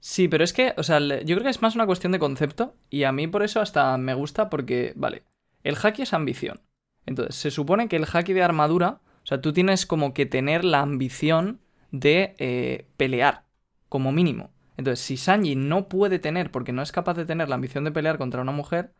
Sí, 0.04 0.26
pero 0.26 0.42
es 0.42 0.52
que, 0.52 0.74
o 0.76 0.82
sea, 0.82 0.98
yo 0.98 1.36
creo 1.36 1.44
que 1.44 1.50
es 1.50 1.62
más 1.62 1.76
una 1.76 1.86
cuestión 1.86 2.10
de 2.10 2.18
concepto 2.18 2.74
y 2.90 3.04
a 3.04 3.12
mí 3.12 3.28
por 3.28 3.44
eso 3.44 3.60
hasta 3.60 3.96
me 3.98 4.14
gusta 4.14 4.50
porque, 4.50 4.92
vale, 4.96 5.22
el 5.62 5.76
haki 5.80 6.02
es 6.02 6.12
ambición. 6.12 6.60
Entonces, 7.06 7.36
se 7.36 7.52
supone 7.52 7.86
que 7.86 7.94
el 7.94 8.06
haki 8.12 8.32
de 8.32 8.42
armadura, 8.42 9.00
o 9.22 9.26
sea, 9.26 9.40
tú 9.40 9.52
tienes 9.52 9.86
como 9.86 10.12
que 10.12 10.26
tener 10.26 10.64
la 10.64 10.80
ambición 10.80 11.60
de 11.92 12.34
eh, 12.38 12.88
pelear, 12.96 13.44
como 13.88 14.10
mínimo. 14.10 14.50
Entonces, 14.76 15.04
si 15.04 15.16
Sanji 15.16 15.54
no 15.54 15.88
puede 15.88 16.18
tener, 16.18 16.50
porque 16.50 16.72
no 16.72 16.82
es 16.82 16.90
capaz 16.90 17.14
de 17.14 17.24
tener 17.24 17.48
la 17.48 17.54
ambición 17.54 17.84
de 17.84 17.92
pelear 17.92 18.18
contra 18.18 18.42
una 18.42 18.50
mujer, 18.50 18.94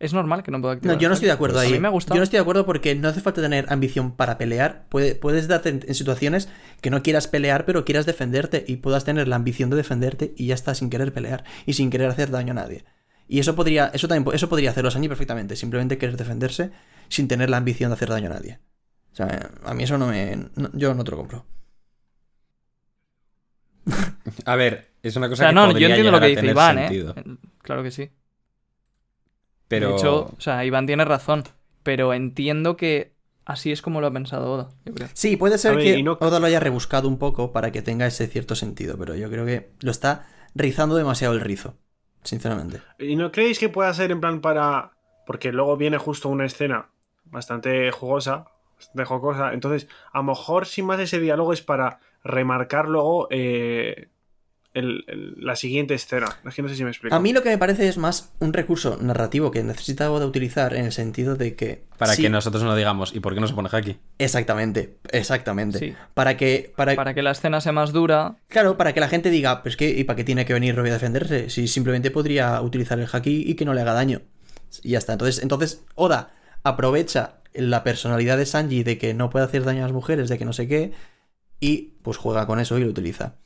es 0.00 0.12
normal 0.12 0.42
que 0.42 0.50
no 0.50 0.60
pueda 0.60 0.74
No, 0.74 0.76
activar. 0.76 0.98
yo 0.98 1.06
el 1.06 1.10
no 1.10 1.14
estoy 1.14 1.26
de 1.26 1.32
acuerdo 1.32 1.54
Pues 1.56 1.66
ahí. 1.66 1.72
A 1.72 1.76
mí 1.76 1.80
me 1.80 1.88
ha 1.88 1.90
gustado. 1.90 2.16
Yo 2.16 2.20
no 2.20 2.24
estoy 2.24 2.36
de 2.38 2.42
acuerdo 2.42 2.66
porque 2.66 2.94
no 2.94 3.08
hace 3.08 3.20
falta 3.20 3.40
tener 3.40 3.66
ambición 3.68 4.12
para 4.16 4.36
pelear. 4.38 4.86
Puede- 4.88 5.14
puedes 5.14 5.48
darte 5.48 5.68
en, 5.70 5.80
en 5.86 5.94
situaciones 5.94 6.48
que 6.80 6.90
no 6.90 7.02
quieras 7.02 7.28
pelear, 7.28 7.64
pero 7.64 7.84
quieras 7.84 8.04
defenderte 8.06 8.64
y 8.66 8.76
puedas 8.76 9.04
tener 9.04 9.28
la 9.28 9.36
ambición 9.36 9.70
de 9.70 9.76
defenderte 9.76 10.34
y 10.36 10.46
ya 10.48 10.54
está 10.54 10.74
sin 10.74 10.90
querer 10.90 11.12
pelear 11.12 11.44
y 11.64 11.72
sin 11.74 11.90
querer 11.90 12.08
hacer 12.10 12.30
daño 12.30 12.50
a 12.52 12.54
nadie. 12.54 12.84
Y 13.28 13.38
eso 13.38 13.54
podría, 13.54 13.86
eso 13.94 14.06
también, 14.08 14.34
eso 14.34 14.48
podría 14.50 14.70
hacerlo 14.70 14.90
Sanji 14.90 15.08
perfectamente, 15.08 15.56
simplemente 15.56 15.96
querer 15.96 16.16
defenderse 16.18 16.72
sin 17.08 17.26
tener 17.28 17.48
la 17.48 17.56
ambición 17.56 17.88
de 17.90 17.94
hacer 17.94 18.08
daño 18.10 18.26
a 18.30 18.34
nadie. 18.34 18.58
O 19.12 19.16
sea, 19.16 19.48
a 19.64 19.74
mí 19.74 19.84
eso 19.84 19.96
no 19.96 20.08
me. 20.08 20.36
no- 20.56 20.70
yo 20.74 20.92
no 20.92 21.04
te 21.04 21.12
lo 21.12 21.16
compro. 21.18 21.46
A 24.44 24.56
ver, 24.56 24.90
es 25.02 25.14
una 25.16 25.26
O 25.26 25.30
cosa 25.30 25.42
sea, 25.44 25.48
que 25.50 25.54
no, 25.54 25.78
yo 25.78 25.86
entiendo 25.86 26.10
lo 26.10 26.20
que 26.20 26.26
dice 26.28 26.46
Iván, 26.46 26.78
sentido. 26.78 27.14
¿eh? 27.16 27.24
Claro 27.62 27.82
que 27.82 27.90
sí. 27.90 28.10
Pero... 29.68 29.88
De 29.88 29.94
hecho, 29.94 30.16
o 30.36 30.40
sea, 30.40 30.64
Iván 30.64 30.86
tiene 30.86 31.04
razón, 31.04 31.44
pero 31.82 32.14
entiendo 32.14 32.76
que 32.76 33.12
así 33.44 33.72
es 33.72 33.82
como 33.82 34.00
lo 34.00 34.06
ha 34.06 34.12
pensado 34.12 34.52
Oda, 34.52 34.68
yo 34.84 34.94
creo. 34.94 35.08
Sí, 35.14 35.36
puede 35.36 35.58
ser 35.58 35.76
ver, 35.76 35.96
que 35.96 36.02
no- 36.02 36.18
Oda 36.20 36.40
lo 36.40 36.46
haya 36.46 36.60
rebuscado 36.60 37.08
un 37.08 37.18
poco 37.18 37.52
para 37.52 37.72
que 37.72 37.82
tenga 37.82 38.06
ese 38.06 38.26
cierto 38.26 38.54
sentido, 38.54 38.96
pero 38.98 39.14
yo 39.14 39.30
creo 39.30 39.46
que 39.46 39.70
lo 39.80 39.90
está 39.90 40.26
rizando 40.54 40.96
demasiado 40.96 41.34
el 41.34 41.40
rizo, 41.40 41.76
sinceramente. 42.22 42.80
¿Y 42.98 43.16
no 43.16 43.32
creéis 43.32 43.58
que 43.58 43.68
pueda 43.68 43.92
ser 43.94 44.10
en 44.12 44.20
plan 44.20 44.40
para. 44.40 44.92
Porque 45.26 45.52
luego 45.52 45.76
viene 45.76 45.98
justo 45.98 46.28
una 46.28 46.44
escena 46.44 46.90
bastante 47.24 47.90
jugosa, 47.90 48.46
bastante 48.76 49.04
jocosa. 49.04 49.52
Entonces, 49.54 49.88
a 50.12 50.18
lo 50.18 50.24
mejor 50.24 50.66
sin 50.66 50.86
más 50.86 51.00
ese 51.00 51.18
diálogo 51.18 51.52
es 51.52 51.62
para 51.62 51.98
remarcar 52.22 52.88
luego 52.88 53.26
eh, 53.30 54.08
el- 54.74 55.04
el- 55.06 55.34
la 55.38 55.56
siguiente 55.56 55.94
escena. 55.94 56.26
Es 56.46 56.54
que 56.54 56.62
no 56.62 56.68
sé 56.68 56.76
si 56.76 56.84
me 56.84 56.90
explico. 56.90 57.14
A 57.14 57.20
mí 57.20 57.32
lo 57.32 57.42
que 57.42 57.48
me 57.48 57.58
parece 57.58 57.88
es 57.88 57.96
más 57.96 58.32
un 58.40 58.52
recurso 58.52 58.98
narrativo 59.00 59.50
que 59.50 59.62
necesita 59.62 60.10
Oda 60.10 60.26
utilizar 60.26 60.74
en 60.74 60.84
el 60.84 60.92
sentido 60.92 61.36
de 61.36 61.54
que... 61.54 61.84
Para 61.96 62.14
sí, 62.14 62.22
que 62.22 62.28
nosotros 62.28 62.62
no 62.64 62.74
digamos, 62.76 63.14
¿y 63.14 63.20
por 63.20 63.34
qué 63.34 63.40
no 63.40 63.46
se 63.46 63.54
pone 63.54 63.68
haki? 63.72 63.96
Exactamente, 64.18 64.98
exactamente. 65.10 65.78
Sí. 65.78 65.94
Para 66.12 66.36
que... 66.36 66.72
Para... 66.76 66.94
Para 66.96 67.14
que 67.14 67.22
la 67.22 67.30
escena 67.30 67.60
sea 67.60 67.72
más 67.72 67.92
dura, 67.92 68.36
Claro, 68.48 68.76
para 68.76 68.92
que 68.92 69.00
la 69.00 69.08
gente 69.08 69.30
diga, 69.30 69.62
pues 69.62 69.76
que, 69.76 69.88
¿y 69.90 70.04
para 70.04 70.16
qué 70.16 70.24
tiene 70.24 70.44
que 70.44 70.52
venir 70.52 70.74
Robbie 70.76 70.90
a 70.90 70.94
defenderse? 70.94 71.48
Si 71.50 71.68
simplemente 71.68 72.10
podría 72.10 72.60
utilizar 72.60 72.98
el 72.98 73.08
haki 73.10 73.44
y 73.46 73.54
que 73.54 73.64
no 73.64 73.74
le 73.74 73.80
haga 73.80 73.94
daño. 73.94 74.22
Y 74.82 74.90
ya 74.90 74.98
está. 74.98 75.12
Entonces, 75.12 75.42
entonces 75.42 75.84
Oda 75.94 76.34
aprovecha 76.64 77.36
la 77.52 77.84
personalidad 77.84 78.36
de 78.38 78.46
Sanji 78.46 78.82
de 78.82 78.98
que 78.98 79.14
no 79.14 79.30
puede 79.30 79.44
hacer 79.44 79.62
daño 79.64 79.80
a 79.80 79.82
las 79.86 79.92
mujeres, 79.92 80.28
de 80.28 80.38
que 80.38 80.44
no 80.44 80.52
sé 80.52 80.66
qué, 80.66 80.92
y 81.60 81.92
pues 82.02 82.16
juega 82.16 82.46
con 82.48 82.58
eso 82.58 82.76
y 82.78 82.82
lo 82.84 82.90
utiliza. 82.90 83.36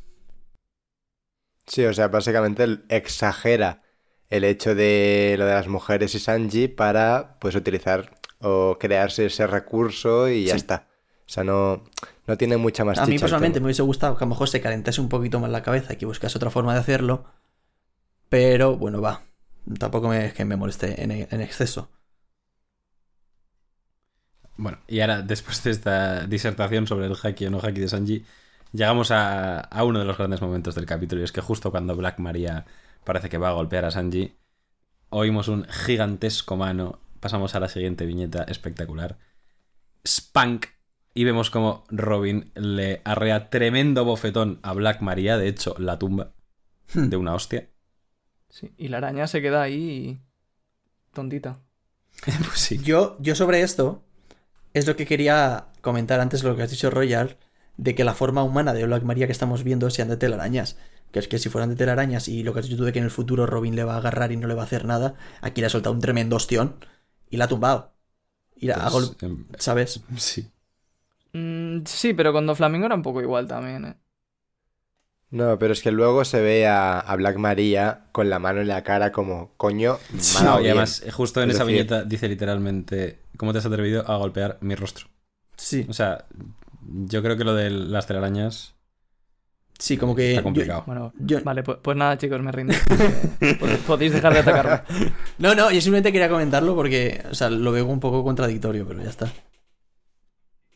Sí, 1.69 1.85
o 1.85 1.93
sea, 1.93 2.09
básicamente 2.09 2.65
él 2.65 2.85
exagera 2.89 3.83
el 4.31 4.45
hecho 4.45 4.75
de 4.75 5.37
lo 5.39 5.47
de 5.47 5.53
las 5.55 5.69
mujeres 5.69 6.15
y 6.15 6.19
Sanji 6.19 6.69
para 6.69 7.39
pues 7.41 7.55
utilizar 7.55 8.19
o 8.41 8.79
crearse 8.79 9.27
ese 9.27 9.47
recurso 9.47 10.29
y 10.29 10.45
ya 10.47 10.53
Sí. 10.55 10.59
está. 10.59 10.89
O 11.27 11.31
sea, 11.31 11.45
no, 11.45 11.85
no 12.27 12.37
tiene 12.39 12.57
mucha 12.57 12.85
más 12.85 12.99
A 12.99 13.05
mí 13.07 13.19
personalmente 13.19 13.61
me 13.61 13.67
hubiese 13.67 13.83
gustado 13.83 14.17
que 14.17 14.25
a 14.25 14.27
lo 14.27 14.31
mejor 14.31 14.49
se 14.49 14.61
calentase 14.63 15.01
un 15.01 15.11
poquito 15.11 15.41
más 15.41 15.51
la 15.51 15.63
cabeza 15.63 15.93
y 15.93 15.97
que 15.97 16.07
buscase 16.07 16.39
otra 16.39 16.51
forma 16.51 16.73
de 16.75 16.81
hacerlo. 16.81 17.27
Pero 18.31 18.77
bueno, 18.77 19.01
va. 19.03 19.23
Tampoco 19.79 20.09
me, 20.09 20.27
es 20.27 20.33
que 20.35 20.45
me 20.47 20.57
moleste 20.57 21.03
en, 21.03 21.11
en 21.11 21.41
exceso. 21.43 21.91
Bueno, 24.57 24.79
y 24.89 25.01
ahora, 25.01 25.23
después 25.23 25.63
de 25.63 25.71
esta 25.71 26.27
disertación 26.27 26.87
sobre 26.87 27.07
el 27.07 27.17
haki 27.23 27.47
o 27.47 27.51
no 27.51 27.59
haki 27.59 27.81
de 27.81 27.89
Sanji, 27.89 28.25
llegamos 28.73 29.11
a, 29.11 29.61
a 29.61 29.85
uno 29.85 29.99
de 29.99 30.05
los 30.05 30.19
grandes 30.19 30.41
momentos 30.41 30.75
del 30.75 30.87
capítulo, 30.87 31.21
y 31.21 31.25
es 31.25 31.33
que 31.33 31.41
justo 31.41 31.71
cuando 31.71 31.97
Black 31.97 32.19
Maria 32.19 32.65
parece 33.05 33.29
que 33.29 33.39
va 33.39 33.51
a 33.51 33.53
golpear 33.53 33.85
a 33.85 33.91
Sanji, 33.91 34.35
oímos 35.11 35.49
un 35.49 35.65
gigantesco 35.65 36.57
mano, 36.57 37.01
pasamos 37.21 37.55
a 37.55 37.61
la 37.61 37.69
siguiente 37.69 38.07
viñeta 38.07 38.45
espectacular, 38.45 39.19
Spank, 40.07 40.67
y 41.15 41.25
vemos 41.25 41.51
como 41.51 41.85
Robin 41.89 42.53
le 42.55 43.03
arrea 43.05 43.51
tremendo 43.51 44.05
bofetón 44.05 44.61
a 44.63 44.73
Black 44.73 45.01
Maria, 45.01 45.37
de 45.37 45.49
hecho, 45.49 45.75
la 45.79 45.99
tumba 45.99 46.33
de 46.95 47.17
una 47.17 47.35
hostia. 47.35 47.69
sí. 48.49 48.73
Y 48.77 48.89
la 48.89 48.99
araña 48.99 49.27
se 49.27 49.43
queda 49.43 49.63
ahí 49.63 50.21
tontita. 51.13 51.59
pues 52.25 52.61
sí. 52.61 52.79
Yo, 52.79 53.17
yo 53.21 53.35
sobre 53.35 53.63
esto 53.63 54.05
es 54.75 54.87
lo 54.87 54.97
que 54.97 55.07
quería 55.07 55.67
comentar 55.81 56.21
antes, 56.21 56.45
lo 56.45 56.55
que 56.57 56.63
has 56.63 56.71
dicho 56.71 56.91
Royal, 56.91 57.37
de 57.79 57.95
que 57.95 58.05
la 58.05 58.15
forma 58.15 58.43
humana 58.45 58.75
de 58.75 58.85
Black 58.87 59.05
Maria 59.05 59.27
que 59.27 59.33
estamos 59.33 59.65
viendo 59.65 59.89
sean 59.91 60.09
de 60.09 60.19
telarañas. 60.19 60.77
Que 61.13 61.21
es 61.21 61.29
que 61.29 61.39
si 61.39 61.49
fueran 61.49 61.71
de 61.71 61.77
telarañas 61.77 62.29
y 62.29 62.43
lo 62.43 62.53
que 62.53 62.61
has 62.61 62.67
dicho 62.67 62.77
tú 62.77 62.85
de 62.85 62.93
que 62.93 62.99
en 62.99 63.07
el 63.07 63.11
futuro 63.11 63.47
Robin 63.47 63.75
le 63.77 63.85
va 63.85 63.95
a 63.95 63.99
agarrar 63.99 64.33
y 64.33 64.37
no 64.37 64.47
le 64.49 64.55
va 64.55 64.63
a 64.63 64.67
hacer 64.67 64.85
nada, 64.85 65.15
aquí 65.41 65.63
le 65.63 65.69
ha 65.69 65.71
soltado 65.71 65.95
un 65.95 66.01
tremendo 66.03 66.37
ostión 66.37 66.77
y 67.31 67.39
la 67.39 67.47
ha 67.47 67.49
tumbado. 67.49 67.95
Y 68.57 68.67
la 68.67 68.75
ha 68.77 68.91
Pues, 68.91 68.93
gol- 68.93 69.17
em, 69.23 69.47
¿Sabes? 69.59 70.03
sí. 70.19 70.51
Mm, 71.33 71.85
sí, 71.87 72.15
pero 72.15 72.33
con 72.33 72.55
Flamingo 72.57 72.87
era 72.87 72.95
un 72.95 73.03
poco 73.03 73.23
igual 73.23 73.47
también, 73.47 73.85
¿eh? 73.87 73.97
No, 75.31 75.59
pero 75.59 75.75
es 75.75 75.83
que 75.83 75.91
luego 75.91 76.25
se 76.25 76.41
ve 76.41 76.67
a, 76.67 76.99
a 77.01 77.17
Black 77.17 77.37
Maria 77.37 78.07
con 78.13 78.31
la 78.31 78.39
mano 78.39 78.63
en 78.63 78.69
la 78.69 78.83
cara 78.83 79.13
como, 79.13 79.53
coño, 79.59 79.99
ha 80.39 80.45
dado 80.45 80.61
y 80.61 80.63
bien". 80.63 80.73
además, 80.73 81.03
eh, 81.05 81.11
justo 81.11 81.43
en 81.43 81.51
Es 81.51 81.57
esa 81.57 81.65
decir- 81.65 81.77
viñeta 81.77 82.05
dice 82.05 82.29
literalmente, 82.29 83.19
¿cómo 83.37 83.53
te 83.53 83.59
has 83.59 83.67
atrevido 83.67 84.11
a 84.11 84.17
golpear 84.17 84.57
mi 84.63 84.75
rostro? 84.75 85.09
Sí. 85.57 85.85
O 85.89 85.93
sea, 85.93 86.25
yo 86.81 87.23
creo 87.23 87.37
que 87.37 87.45
lo 87.45 87.55
de 87.55 87.71
las 87.71 88.07
telarañas 88.07 88.75
Sí, 89.79 89.97
como 89.97 90.17
que. 90.17 90.31
está 90.31 90.41
yo- 90.41 90.45
complicado. 90.45 90.83
Bueno, 90.87 91.13
yo- 91.21 91.41
vale, 91.45 91.63
pues, 91.63 91.79
pues 91.81 91.97
nada, 91.97 92.19
chicos, 92.19 92.41
me 92.43 92.51
rindo. 92.51 92.75
Pod- 93.61 93.79
Podéis 93.87 94.13
dejar 94.13 94.33
de 94.33 94.41
atacarme. 94.41 94.81
No, 95.39 95.55
no, 95.55 95.71
yo 95.71 95.81
simplemente 95.81 96.11
quería 96.11 96.29
comentarlo 96.29 96.75
porque, 96.75 97.23
o 97.31 97.35
sea, 97.35 97.49
lo 97.49 97.71
veo 97.71 97.87
un 97.87 98.01
poco 98.01 98.25
contradictorio, 98.25 98.87
pero 98.89 99.03
ya 99.03 99.11
está. 99.11 99.33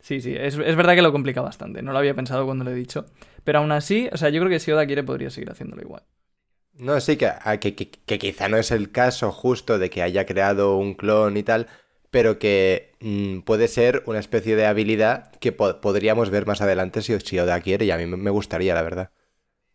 Sí, 0.00 0.20
sí, 0.20 0.34
es, 0.36 0.56
es 0.56 0.76
verdad 0.76 0.94
que 0.94 1.02
lo 1.02 1.12
complica 1.12 1.40
bastante. 1.40 1.82
No 1.82 1.92
lo 1.92 1.98
había 1.98 2.14
pensado 2.14 2.44
cuando 2.44 2.64
lo 2.64 2.70
he 2.70 2.74
dicho. 2.74 3.06
Pero 3.44 3.58
aún 3.60 3.72
así, 3.72 4.08
o 4.12 4.16
sea, 4.16 4.28
yo 4.30 4.40
creo 4.40 4.50
que 4.50 4.60
si 4.60 4.70
Oda 4.72 4.86
quiere 4.86 5.02
podría 5.04 5.30
seguir 5.30 5.50
haciéndolo 5.50 5.82
igual. 5.82 6.02
No, 6.74 7.00
sí, 7.00 7.16
que, 7.16 7.26
a- 7.26 7.56
que, 7.58 7.74
que- 7.74 7.90
que 7.90 8.18
quizá 8.18 8.48
no 8.48 8.56
es 8.56 8.70
el 8.70 8.90
caso 8.90 9.30
justo 9.32 9.78
de 9.78 9.90
que 9.90 10.02
haya 10.02 10.26
creado 10.26 10.76
un 10.76 10.94
clon 10.94 11.36
y 11.36 11.42
tal, 11.42 11.66
pero 12.12 12.38
que 12.38 12.92
mm, 13.00 13.40
puede 13.40 13.66
ser 13.66 14.04
una 14.06 14.20
especie 14.20 14.54
de 14.54 14.66
habilidad 14.66 15.32
que 15.40 15.50
po- 15.50 15.80
podríamos 15.80 16.30
ver 16.30 16.46
más 16.46 16.60
adelante 16.60 17.02
si, 17.02 17.18
si 17.18 17.38
Oda 17.40 17.58
quiere, 17.60 17.86
y 17.86 17.90
a 17.90 17.96
mí 17.98 18.06
me 18.06 18.30
gustaría, 18.30 18.74
la 18.74 18.82
verdad. 18.82 19.10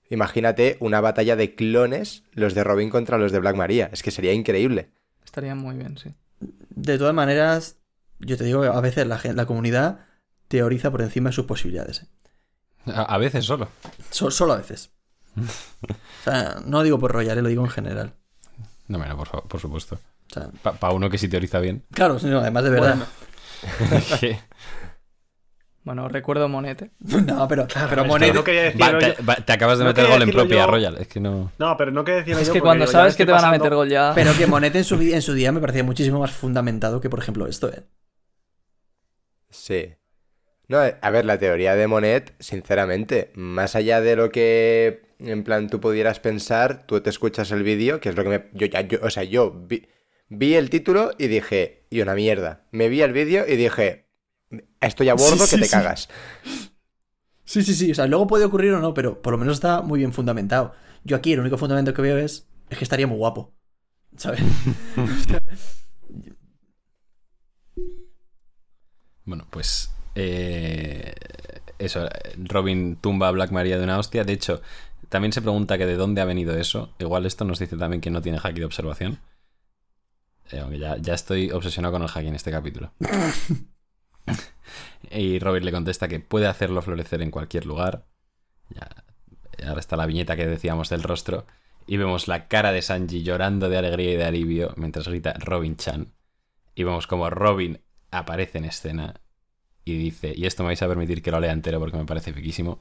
Imagínate 0.09 0.77
una 0.79 1.01
batalla 1.01 1.35
de 1.35 1.55
clones, 1.55 2.23
los 2.31 2.53
de 2.53 2.63
Robin 2.63 2.89
contra 2.89 3.17
los 3.17 3.33
de 3.33 3.39
Black 3.39 3.55
Maria. 3.57 3.89
Es 3.91 4.03
que 4.03 4.11
sería 4.11 4.31
increíble. 4.31 4.91
Estaría 5.25 5.53
muy 5.55 5.75
bien, 5.75 5.97
sí. 5.97 6.13
De 6.69 6.97
todas 6.97 7.13
maneras, 7.13 7.75
yo 8.19 8.37
te 8.37 8.45
digo 8.45 8.61
que 8.61 8.67
a 8.67 8.79
veces 8.79 9.05
la, 9.07 9.19
la 9.33 9.45
comunidad 9.45 10.05
teoriza 10.47 10.91
por 10.91 11.01
encima 11.01 11.31
de 11.31 11.35
sus 11.35 11.45
posibilidades. 11.45 12.03
¿eh? 12.03 12.91
A, 12.93 13.01
a 13.15 13.17
veces 13.17 13.43
solo. 13.45 13.67
So- 14.11 14.31
solo 14.31 14.53
a 14.53 14.57
veces. 14.57 14.91
O 16.21 16.23
sea, 16.23 16.55
no 16.65 16.83
digo 16.83 16.99
por 16.99 17.11
Royal, 17.13 17.41
lo 17.41 17.49
digo 17.49 17.63
en 17.63 17.69
general. 17.71 18.13
No, 18.87 18.97
bueno, 18.97 19.17
por, 19.17 19.43
por 19.47 19.59
supuesto. 19.61 19.99
O 20.29 20.33
sea, 20.33 20.49
Para 20.79 20.93
uno 20.93 21.09
que 21.09 21.17
sí 21.17 21.27
teoriza 21.29 21.59
bien. 21.59 21.83
claro, 21.93 22.17
no, 22.23 22.39
además 22.39 22.63
de 22.65 22.69
verdad. 22.69 22.97
Que- 24.19 24.39
Bueno, 25.83 26.09
recuerdo 26.09 26.49
Monete. 26.49 26.91
No, 26.99 27.47
pero, 27.47 27.65
pero 27.67 27.85
es 27.87 27.89
que 28.01 28.03
Monet. 28.07 28.33
no 28.33 28.43
quería 28.43 28.63
Va, 28.63 28.91
decirlo 28.91 28.99
te, 28.99 29.07
yo. 29.21 29.25
va- 29.25 29.35
te 29.37 29.53
acabas 29.53 29.77
de 29.77 29.85
No 29.85 29.89
meter 29.91 30.03
quería 30.03 30.19
gol 30.19 30.27
en 30.27 30.35
propia, 30.35 30.57
yo. 30.65 30.67
Royal. 30.71 30.97
Es 30.97 31.07
que 31.07 31.19
no. 31.21 31.51
No, 31.57 31.77
pero 31.77 31.91
no 31.91 32.03
que 32.03 32.11
decirlo 32.11 32.41
Es 32.41 32.47
yo 32.47 32.53
que 32.53 32.59
cuando 32.59 32.83
digo, 32.83 32.91
sabes 32.91 33.15
que 33.15 33.25
te 33.25 33.31
van 33.31 33.45
a 33.45 33.51
meter 33.51 33.73
gol 33.73 33.87
ya. 33.87 34.11
Pero 34.13 34.33
que 34.37 34.47
Monet 34.47 34.75
en 34.75 34.83
su, 34.83 34.95
en 35.01 35.21
su 35.21 35.33
día 35.33 35.53
me 35.53 35.61
parecía 35.61 35.85
muchísimo 35.85 36.19
más 36.19 36.31
fundamentado 36.31 36.99
que, 36.99 37.09
por 37.09 37.19
ejemplo, 37.19 37.47
esto, 37.47 37.71
¿eh? 37.71 37.83
Sí. 39.49 39.93
No, 40.67 40.79
a 40.79 41.09
ver, 41.09 41.23
la 41.23 41.37
teoría 41.39 41.75
de 41.75 41.87
Monet, 41.87 42.35
sinceramente, 42.39 43.31
más 43.35 43.75
allá 43.75 44.01
de 44.01 44.17
lo 44.17 44.29
que 44.29 45.03
en 45.19 45.43
plan, 45.45 45.69
tú 45.69 45.79
pudieras 45.79 46.19
pensar, 46.19 46.85
tú 46.85 46.99
te 46.99 47.09
escuchas 47.09 47.51
el 47.51 47.63
vídeo, 47.63 48.01
que 48.01 48.09
es 48.09 48.15
lo 48.15 48.23
que 48.23 48.29
me... 48.29 48.43
Yo, 48.53 48.67
ya, 48.67 48.81
yo, 48.81 48.99
o 49.01 49.09
sea, 49.09 49.23
yo 49.23 49.51
vi, 49.51 49.87
vi 50.29 50.55
el 50.55 50.69
título 50.69 51.11
y 51.17 51.27
dije, 51.27 51.85
y 51.89 52.01
una 52.01 52.15
mierda. 52.15 52.65
Me 52.71 52.89
vi 52.89 53.01
el 53.01 53.13
vídeo 53.13 53.45
y 53.47 53.55
dije, 53.55 54.07
estoy 54.81 55.09
a 55.09 55.13
bordo 55.15 55.45
Sí, 55.45 55.49
que 55.49 55.57
sí, 55.57 55.59
te 55.59 55.67
sí. 55.67 55.71
cagas. 55.71 56.09
Sí, 57.45 57.63
sí, 57.63 57.73
sí. 57.73 57.91
O 57.91 57.95
sea, 57.95 58.07
luego 58.07 58.27
puede 58.27 58.45
ocurrir 58.45 58.73
o 58.73 58.79
no, 58.79 58.93
pero 58.93 59.21
por 59.21 59.31
lo 59.33 59.37
menos 59.37 59.55
está 59.55 59.81
muy 59.81 59.99
bien 59.99 60.13
fundamentado. 60.13 60.73
Yo 61.03 61.15
aquí 61.15 61.33
el 61.33 61.39
único 61.39 61.57
fundamento 61.57 61.93
que 61.93 62.01
veo 62.01 62.17
es, 62.17 62.47
es 62.69 62.77
que 62.77 62.83
estaría 62.83 63.07
muy 63.07 63.17
guapo. 63.17 63.53
¿Sabes? 64.17 64.41
Bueno, 69.25 69.45
pues. 69.49 69.91
eh, 70.15 71.13
eso, 71.79 72.07
Robin 72.37 72.95
tumba 72.95 73.27
a 73.27 73.31
Black 73.31 73.51
Maria 73.51 73.77
de 73.77 73.83
una 73.83 73.99
hostia. 73.99 74.23
De 74.23 74.33
hecho, 74.33 74.61
también 75.09 75.31
se 75.33 75.41
pregunta 75.41 75.77
que 75.77 75.85
de 75.85 75.95
dónde 75.95 76.21
ha 76.21 76.25
venido 76.25 76.57
eso. 76.57 76.93
Igual 76.99 77.25
esto 77.25 77.45
nos 77.45 77.59
dice 77.59 77.77
también 77.77 78.01
que 78.01 78.09
no 78.09 78.21
tiene 78.21 78.39
haki 78.41 78.59
de 78.59 78.65
observación. 78.65 79.19
Eh, 80.51 80.59
aunque 80.59 80.79
ya, 80.79 80.97
ya 80.97 81.13
estoy 81.13 81.51
obsesionado 81.51 81.93
con 81.93 82.03
el 82.03 82.09
haki 82.09 82.27
en 82.27 82.35
este 82.35 82.51
capítulo. 82.51 82.93
y 85.11 85.39
Robin 85.39 85.65
le 85.65 85.71
contesta 85.71 86.07
que 86.07 86.19
puede 86.19 86.47
hacerlo 86.47 86.81
florecer 86.81 87.21
en 87.21 87.31
cualquier 87.31 87.65
lugar. 87.65 88.05
Ya, 88.69 89.03
ahora 89.65 89.79
está 89.79 89.95
la 89.95 90.05
viñeta 90.05 90.35
que 90.35 90.47
decíamos 90.47 90.89
del 90.89 91.03
rostro. 91.03 91.45
Y 91.85 91.97
vemos 91.97 92.27
la 92.27 92.47
cara 92.47 92.71
de 92.71 92.81
Sanji 92.81 93.23
llorando 93.23 93.69
de 93.69 93.77
alegría 93.77 94.13
y 94.13 94.17
de 94.17 94.25
alivio 94.25 94.73
mientras 94.75 95.07
grita 95.07 95.33
Robin 95.39 95.77
Chan. 95.77 96.13
Y 96.75 96.83
vemos 96.83 97.07
como 97.07 97.29
Robin 97.29 97.81
aparece 98.11 98.57
en 98.57 98.65
escena 98.65 99.21
y 99.85 99.97
dice, 99.97 100.33
y 100.35 100.45
esto 100.45 100.63
me 100.63 100.67
vais 100.67 100.81
a 100.81 100.87
permitir 100.87 101.21
que 101.21 101.31
lo 101.31 101.39
lea 101.39 101.53
entero 101.53 101.79
porque 101.79 101.97
me 101.97 102.05
parece 102.05 102.33
fiquísimo. 102.33 102.79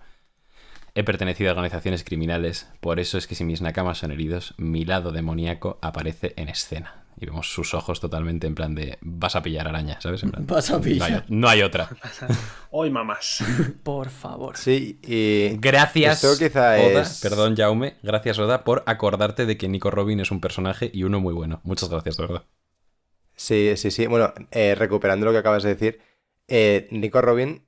He 0.95 1.05
pertenecido 1.05 1.51
a 1.51 1.53
organizaciones 1.53 2.03
criminales, 2.03 2.69
por 2.81 2.99
eso 2.99 3.17
es 3.17 3.27
que 3.27 3.35
si 3.35 3.45
mis 3.45 3.61
nakamas 3.61 3.99
son 3.99 4.11
heridos, 4.11 4.55
mi 4.57 4.85
lado 4.85 5.13
demoníaco 5.13 5.79
aparece 5.83 6.33
en 6.37 6.49
escena. 6.49 7.06
Y 7.19 7.25
vemos 7.27 7.51
sus 7.51 7.73
ojos 7.73 7.99
totalmente 7.99 8.47
en 8.47 8.55
plan 8.55 8.75
de 8.75 8.99
vas 9.01 9.37
a 9.37 9.43
pillar 9.43 9.67
araña, 9.67 9.99
¿sabes? 10.03 10.23
En 10.23 10.31
plan, 10.33 10.47
Vas 10.47 10.71
a 10.71 10.75
no, 10.75 10.85
hay, 10.85 10.93
pillar. 10.93 11.25
no 11.29 11.49
hay 11.49 11.63
otra. 11.63 11.89
Hoy 12.71 12.91
mamás. 12.91 13.43
Por 13.83 14.11
favor. 14.11 14.57
Sí, 14.59 14.99
y... 15.03 15.57
Gracias, 15.59 16.23
Esto 16.23 16.37
quizá 16.45 16.73
Oda, 16.79 17.03
es- 17.03 17.21
perdón, 17.23 17.57
Jaume, 17.57 17.97
gracias, 18.03 18.39
Oda, 18.39 18.65
por 18.65 18.83
acordarte 18.87 19.47
de 19.47 19.57
que 19.57 19.67
Nico 19.69 19.91
Robin 19.91 20.21
es 20.21 20.31
un 20.31 20.41
personaje 20.43 20.91
y 20.93 21.05
uno 21.05 21.19
muy 21.21 21.33
bueno. 21.33 21.61
Muchas 21.65 21.89
gracias, 21.89 22.19
de 22.19 22.27
verdad. 22.27 22.45
Sí, 23.35 23.73
sí, 23.77 23.91
sí. 23.91 24.07
Bueno, 24.07 24.33
eh, 24.51 24.75
recuperando 24.75 25.27
lo 25.27 25.33
que 25.33 25.39
acabas 25.39 25.63
de 25.63 25.71
decir, 25.71 26.01
eh, 26.49 26.89
Nico 26.91 27.21
Robin, 27.23 27.65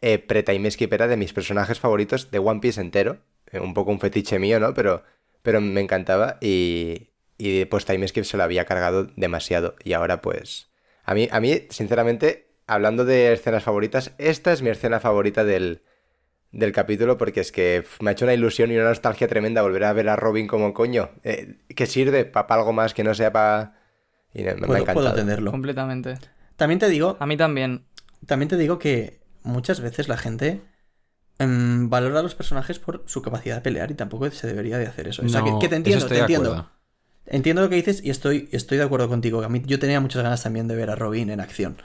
eh, 0.00 0.18
pre-Time 0.18 0.70
Skip 0.70 0.92
era 0.92 1.06
de 1.06 1.16
mis 1.16 1.32
personajes 1.32 1.80
favoritos 1.80 2.30
de 2.30 2.38
One 2.38 2.60
Piece 2.60 2.80
entero. 2.80 3.18
Eh, 3.50 3.60
un 3.60 3.74
poco 3.74 3.90
un 3.90 4.00
fetiche 4.00 4.38
mío, 4.38 4.58
¿no? 4.60 4.74
Pero, 4.74 5.04
pero 5.42 5.60
me 5.60 5.80
encantaba 5.80 6.38
y, 6.40 7.08
y 7.38 7.64
pues 7.66 7.84
Time 7.84 8.06
Skip 8.08 8.24
se 8.24 8.36
lo 8.36 8.42
había 8.44 8.64
cargado 8.64 9.08
demasiado. 9.16 9.74
Y 9.84 9.92
ahora 9.92 10.20
pues... 10.22 10.70
A 11.04 11.14
mí, 11.14 11.28
a 11.30 11.38
mí, 11.40 11.62
sinceramente, 11.70 12.48
hablando 12.66 13.04
de 13.04 13.32
escenas 13.32 13.62
favoritas, 13.62 14.12
esta 14.18 14.52
es 14.52 14.62
mi 14.62 14.70
escena 14.70 14.98
favorita 14.98 15.44
del, 15.44 15.82
del 16.50 16.72
capítulo 16.72 17.16
porque 17.16 17.40
es 17.40 17.52
que 17.52 17.84
me 18.00 18.10
ha 18.10 18.12
hecho 18.12 18.24
una 18.24 18.34
ilusión 18.34 18.72
y 18.72 18.76
una 18.76 18.88
nostalgia 18.88 19.28
tremenda 19.28 19.62
volver 19.62 19.84
a 19.84 19.92
ver 19.92 20.08
a 20.08 20.16
Robin 20.16 20.46
como 20.48 20.74
coño. 20.74 21.10
eh, 21.22 21.58
que 21.76 21.86
sirve 21.86 22.24
para 22.24 22.54
algo 22.56 22.72
más 22.72 22.92
que 22.94 23.04
no 23.04 23.14
sea 23.14 23.32
para... 23.32 23.74
Y 24.34 24.42
me, 24.42 24.46
me 24.46 24.50
ha 24.50 24.54
Puedo, 24.54 24.66
puedo 24.66 24.78
encantado. 24.82 25.08
entenderlo. 25.10 25.50
Completamente. 25.52 26.14
También 26.56 26.78
te 26.80 26.88
digo, 26.88 27.16
A 27.20 27.26
mí 27.26 27.36
también. 27.36 27.86
también 28.26 28.48
te 28.48 28.56
digo 28.56 28.78
que 28.78 29.20
muchas 29.42 29.80
veces 29.80 30.08
la 30.08 30.16
gente 30.16 30.60
em, 31.38 31.88
valora 31.88 32.20
a 32.20 32.22
los 32.22 32.34
personajes 32.34 32.78
por 32.78 33.04
su 33.06 33.22
capacidad 33.22 33.54
de 33.56 33.60
pelear 33.62 33.90
y 33.90 33.94
tampoco 33.94 34.30
se 34.30 34.46
debería 34.46 34.78
de 34.78 34.86
hacer 34.86 35.06
eso. 35.08 35.22
o 35.24 35.28
sea, 35.28 35.44
que, 35.44 35.50
No, 35.52 35.58
que 35.58 35.68
te 35.68 35.76
entiendo, 35.76 36.06
te 36.06 36.18
entiendo. 36.18 36.70
Entiendo 37.26 37.62
lo 37.62 37.68
que 37.68 37.76
dices 37.76 38.02
y 38.04 38.10
estoy, 38.10 38.48
estoy 38.52 38.78
de 38.78 38.84
acuerdo 38.84 39.08
contigo. 39.08 39.40
que 39.40 39.46
A 39.46 39.48
mí, 39.48 39.62
yo 39.66 39.78
tenía 39.78 40.00
muchas 40.00 40.22
ganas 40.22 40.42
también 40.42 40.68
de 40.68 40.76
ver 40.76 40.90
a 40.90 40.94
Robin 40.94 41.30
en 41.30 41.40
acción. 41.40 41.76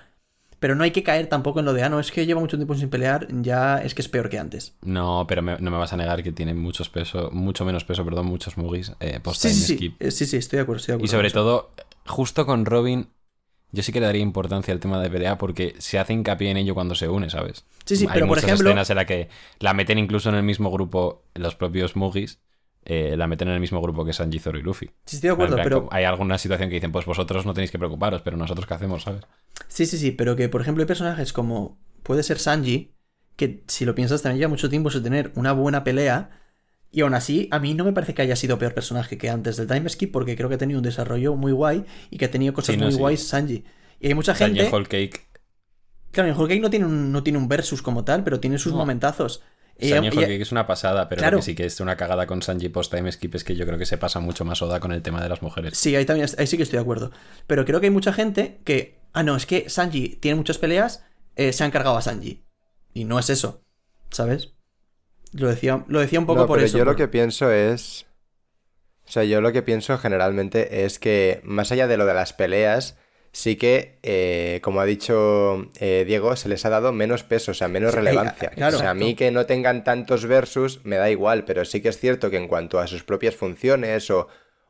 Pero 0.60 0.76
no 0.76 0.84
hay 0.84 0.92
que 0.92 1.02
caer 1.02 1.28
tampoco 1.28 1.60
en 1.60 1.66
lo 1.66 1.74
de, 1.74 1.82
ah, 1.84 1.90
no, 1.90 2.00
es 2.00 2.12
que 2.12 2.26
lleva 2.28 2.40
mucho 2.40 2.56
tiempo 2.58 2.76
sin 2.76 2.90
pelear, 2.90 3.28
ya 3.42 3.82
es 3.82 3.96
que 3.96 4.02
es 4.04 4.08
peor 4.10 4.30
que 4.30 4.38
antes. 4.38 4.76
No, 4.84 5.26
pero 5.28 5.42
me- 5.42 5.58
no 5.58 5.72
me 5.72 5.78
vas 5.78 5.92
a 5.94 5.98
negar 5.98 6.22
que 6.22 6.32
tiene 6.32 6.54
muchos 6.54 6.90
peso, 6.90 7.30
mucho 7.32 7.66
menos 7.66 7.84
peso, 7.84 8.06
perdón, 8.06 8.28
muchos 8.28 8.58
Mugis 8.58 8.92
eh, 9.00 9.20
post 9.20 9.42
Sí, 9.42 9.50
time 9.50 9.60
sí, 9.60 9.66
sí, 9.66 9.76
skip. 9.76 10.02
eh, 10.02 10.12
sí, 10.12 10.26
sí, 10.28 10.38
estoy 10.38 10.58
de 10.58 10.64
acuerdo, 10.64 10.80
estoy 10.80 10.94
de 10.94 10.96
acuerdo. 10.98 11.06
Y 11.06 11.18
sobre 11.18 11.32
todo, 11.32 11.72
justo 12.06 12.46
con 12.46 12.66
Robin, 12.66 13.08
yo 13.72 13.84
sí 13.84 13.92
que 13.92 14.00
le 14.00 14.06
daría 14.06 14.22
importancia 14.22 14.74
al 14.74 14.80
tema 14.80 15.02
de 15.02 15.10
pelea 15.10 15.38
porque 15.38 15.76
se 15.80 15.98
hace 15.98 16.14
hincapié 16.14 16.52
en 16.52 16.58
ello 16.58 16.76
cuando 16.76 16.94
se 16.96 17.10
une, 17.10 17.30
¿sabes? 17.32 17.66
Sí, 17.86 17.98
sí, 17.98 18.06
Hay 18.08 18.14
pero 18.14 18.28
por 18.28 18.38
muchas 18.38 18.46
ejemplo, 18.46 18.70
escenas 18.70 18.90
en 18.90 18.96
las 18.98 19.06
que 19.06 19.30
la 19.60 19.74
meten 19.74 19.98
incluso 19.98 20.30
en 20.30 20.36
el 20.36 20.44
mismo 20.44 20.70
grupo, 20.72 21.24
los 21.36 21.56
propios 21.56 21.96
Mugis, 21.96 22.40
eh, 22.84 23.16
la 23.18 23.28
meten 23.28 23.48
en 23.50 23.56
el 23.56 23.60
mismo 23.60 23.82
grupo 23.82 24.06
que 24.06 24.14
Sanji, 24.14 24.40
Zoro 24.40 24.58
y 24.60 24.64
Luffy. 24.64 24.88
sí, 25.06 25.16
estoy 25.18 25.30
de 25.30 25.34
acuerdo, 25.34 25.56
plan, 25.56 25.64
pero 25.64 25.90
Hay 25.92 26.04
alguna 26.06 26.38
situación 26.38 26.70
que 26.70 26.76
dicen, 26.76 26.92
pues 26.92 27.06
vosotros 27.06 27.46
no 27.46 27.54
tenéis 27.54 27.72
que 27.72 27.80
preocuparos, 27.80 28.22
pero 28.22 28.38
nosotros 28.38 28.66
qué 28.66 28.74
hacemos, 28.74 29.04
¿sabes? 29.04 29.24
Sí, 29.68 29.86
sí, 29.86 29.98
sí, 29.98 30.12
pero 30.12 30.36
que 30.36 30.50
por 30.50 30.62
ejemplo 30.62 30.82
hay 30.84 30.88
personajes 30.88 31.34
como 31.34 31.80
puede 32.04 32.24
ser 32.24 32.40
Sanji, 32.40 32.94
que 33.36 33.64
si 33.68 33.86
lo 33.86 33.96
piensas 33.96 34.22
también 34.22 34.40
lleva 34.40 34.50
mucho 34.50 34.70
tiempo 34.70 34.90
sin 34.90 35.04
tener 35.04 35.32
una 35.36 35.54
buena 35.54 35.84
pelea, 35.84 36.32
y 36.92 37.02
aún 37.02 37.14
así 37.14 37.48
a 37.52 37.60
mí 37.60 37.74
no 37.74 37.86
me 37.86 37.94
parece 37.94 38.14
que 38.14 38.22
haya 38.22 38.36
sido 38.36 38.58
peor 38.60 38.74
personaje 38.74 39.18
que 39.18 39.30
antes 39.30 39.58
del 39.58 39.68
time 39.68 39.88
skip, 39.90 40.12
porque 40.12 40.36
creo 40.36 40.50
que 40.50 40.56
ha 40.56 40.58
tenido 40.60 40.80
un 40.80 40.84
desarrollo 40.84 41.36
muy 41.36 41.52
guay 41.54 41.86
y 42.10 42.18
que 42.18 42.26
ha 42.26 42.32
tenido 42.32 42.54
cosas 42.54 42.76
Sí, 42.76 42.78
no, 42.78 42.86
muy 42.86 42.92
sí. 42.92 42.98
guays 42.98 43.28
Sanji. 43.28 43.64
Y 44.00 44.08
hay 44.08 44.14
mucha 44.16 44.36
Sanji 44.36 44.60
gente... 44.60 44.62
en 44.62 44.74
Whole 44.74 44.88
Cake. 44.88 45.22
Claro, 46.12 46.30
en 46.30 46.36
Whole 46.36 46.50
Cake 46.50 46.62
no 46.62 46.70
tiene, 46.70 46.86
un, 46.86 47.12
no 47.12 47.24
tiene 47.24 47.40
un 47.40 47.48
versus 47.48 47.82
como 47.82 48.04
tal, 48.04 48.24
pero 48.24 48.40
tiene 48.40 48.58
sus 48.58 48.74
No. 48.74 48.80
momentazos. 48.80 49.44
Y- 49.82 49.90
Sanji 49.90 50.08
en 50.08 50.14
y- 50.14 50.18
Cake 50.18 50.42
es 50.42 50.52
una 50.52 50.68
pasada, 50.68 51.10
pero 51.10 51.20
Claro. 51.20 51.38
lo 51.38 51.40
que 51.42 51.46
sí 51.46 51.56
que 51.56 51.66
es 51.66 51.80
una 51.80 51.98
cagada 51.98 52.28
con 52.28 52.42
Sanji 52.42 52.70
post 52.70 52.94
time 52.94 53.12
skip 53.12 53.36
es 53.36 53.44
que 53.44 53.56
yo 53.56 53.66
creo 53.66 53.78
que 53.78 53.86
se 53.86 53.98
pasa 53.98 54.20
mucho 54.20 54.46
más 54.46 54.62
Oda 54.62 54.80
con 54.80 54.92
el 54.92 55.02
tema 55.02 55.22
de 55.22 55.30
las 55.30 55.42
mujeres. 55.42 55.78
Sí, 55.78 55.96
ahí 55.96 56.06
también 56.06 56.30
ahí 56.38 56.48
sí 56.48 56.56
que 56.58 56.64
estoy 56.64 56.78
de 56.78 56.82
acuerdo. 56.84 57.12
Pero 57.48 57.66
creo 57.66 57.80
que 57.80 57.88
hay 57.88 57.92
mucha 57.92 58.14
gente 58.14 58.60
que. 58.64 59.00
Ah, 59.14 59.24
no, 59.24 59.36
es 59.36 59.46
que 59.46 59.70
Sanji 59.70 60.16
tiene 60.22 60.36
muchas 60.36 60.58
peleas, 60.58 61.04
eh, 61.36 61.52
se 61.52 61.64
han 61.64 61.72
cargado 61.72 61.98
a 61.98 62.02
Sanji. 62.02 62.44
Y 62.94 63.04
no 63.06 63.20
es 63.20 63.30
eso. 63.30 63.62
¿Sabes? 64.10 64.54
Lo 65.34 65.48
decía, 65.48 65.84
lo 65.88 66.00
decía 66.00 66.20
un 66.20 66.26
poco 66.26 66.42
No, 66.42 66.48
por 66.48 66.58
pero 66.58 66.66
eso. 66.68 66.78
yo 66.78 66.86
lo 66.86 66.96
que 66.96 67.08
pienso 67.08 67.52
es... 67.52 68.06
O 69.08 69.12
sea, 69.12 69.24
yo 69.24 69.42
lo 69.42 69.52
que 69.52 69.62
pienso 69.62 69.98
generalmente 69.98 70.86
es 70.86 71.00
que, 71.00 71.42
más 71.44 71.72
allá 71.72 71.88
de 71.88 71.98
lo 71.98 72.06
de 72.06 72.14
las 72.14 72.34
peleas, 72.34 72.98
sí 73.32 73.56
que, 73.56 73.98
eh, 74.04 74.60
como 74.64 74.82
ha 74.82 74.86
dicho 74.86 75.70
eh, 75.80 76.04
Diego, 76.06 76.36
se 76.36 76.50
les 76.50 76.66
ha 76.66 76.70
dado 76.70 76.92
menos 76.92 77.24
peso, 77.24 77.52
o 77.52 77.54
sea, 77.54 77.68
menos 77.68 77.92
Sí, 77.92 77.98
relevancia. 77.98 78.50
eh, 78.50 78.56
claro. 78.56 78.78
o 78.78 78.80
sea, 78.80 78.90
a 78.92 78.94
mí 78.94 79.16
que 79.16 79.32
no 79.32 79.46
tengan 79.46 79.84
tantos 79.84 80.26
versus 80.26 80.82
me 80.84 80.98
da 80.98 81.10
igual, 81.10 81.46
pero 81.46 81.64
sí 81.66 81.82
que 81.82 81.90
es 81.90 81.98
cierto 82.00 82.30
que 82.30 82.38
en 82.38 82.48
cuanto 82.48 82.80
a 82.80 82.88
sus 82.88 83.04
propias 83.04 83.36
funciones 83.36 84.10
o, 84.12 84.28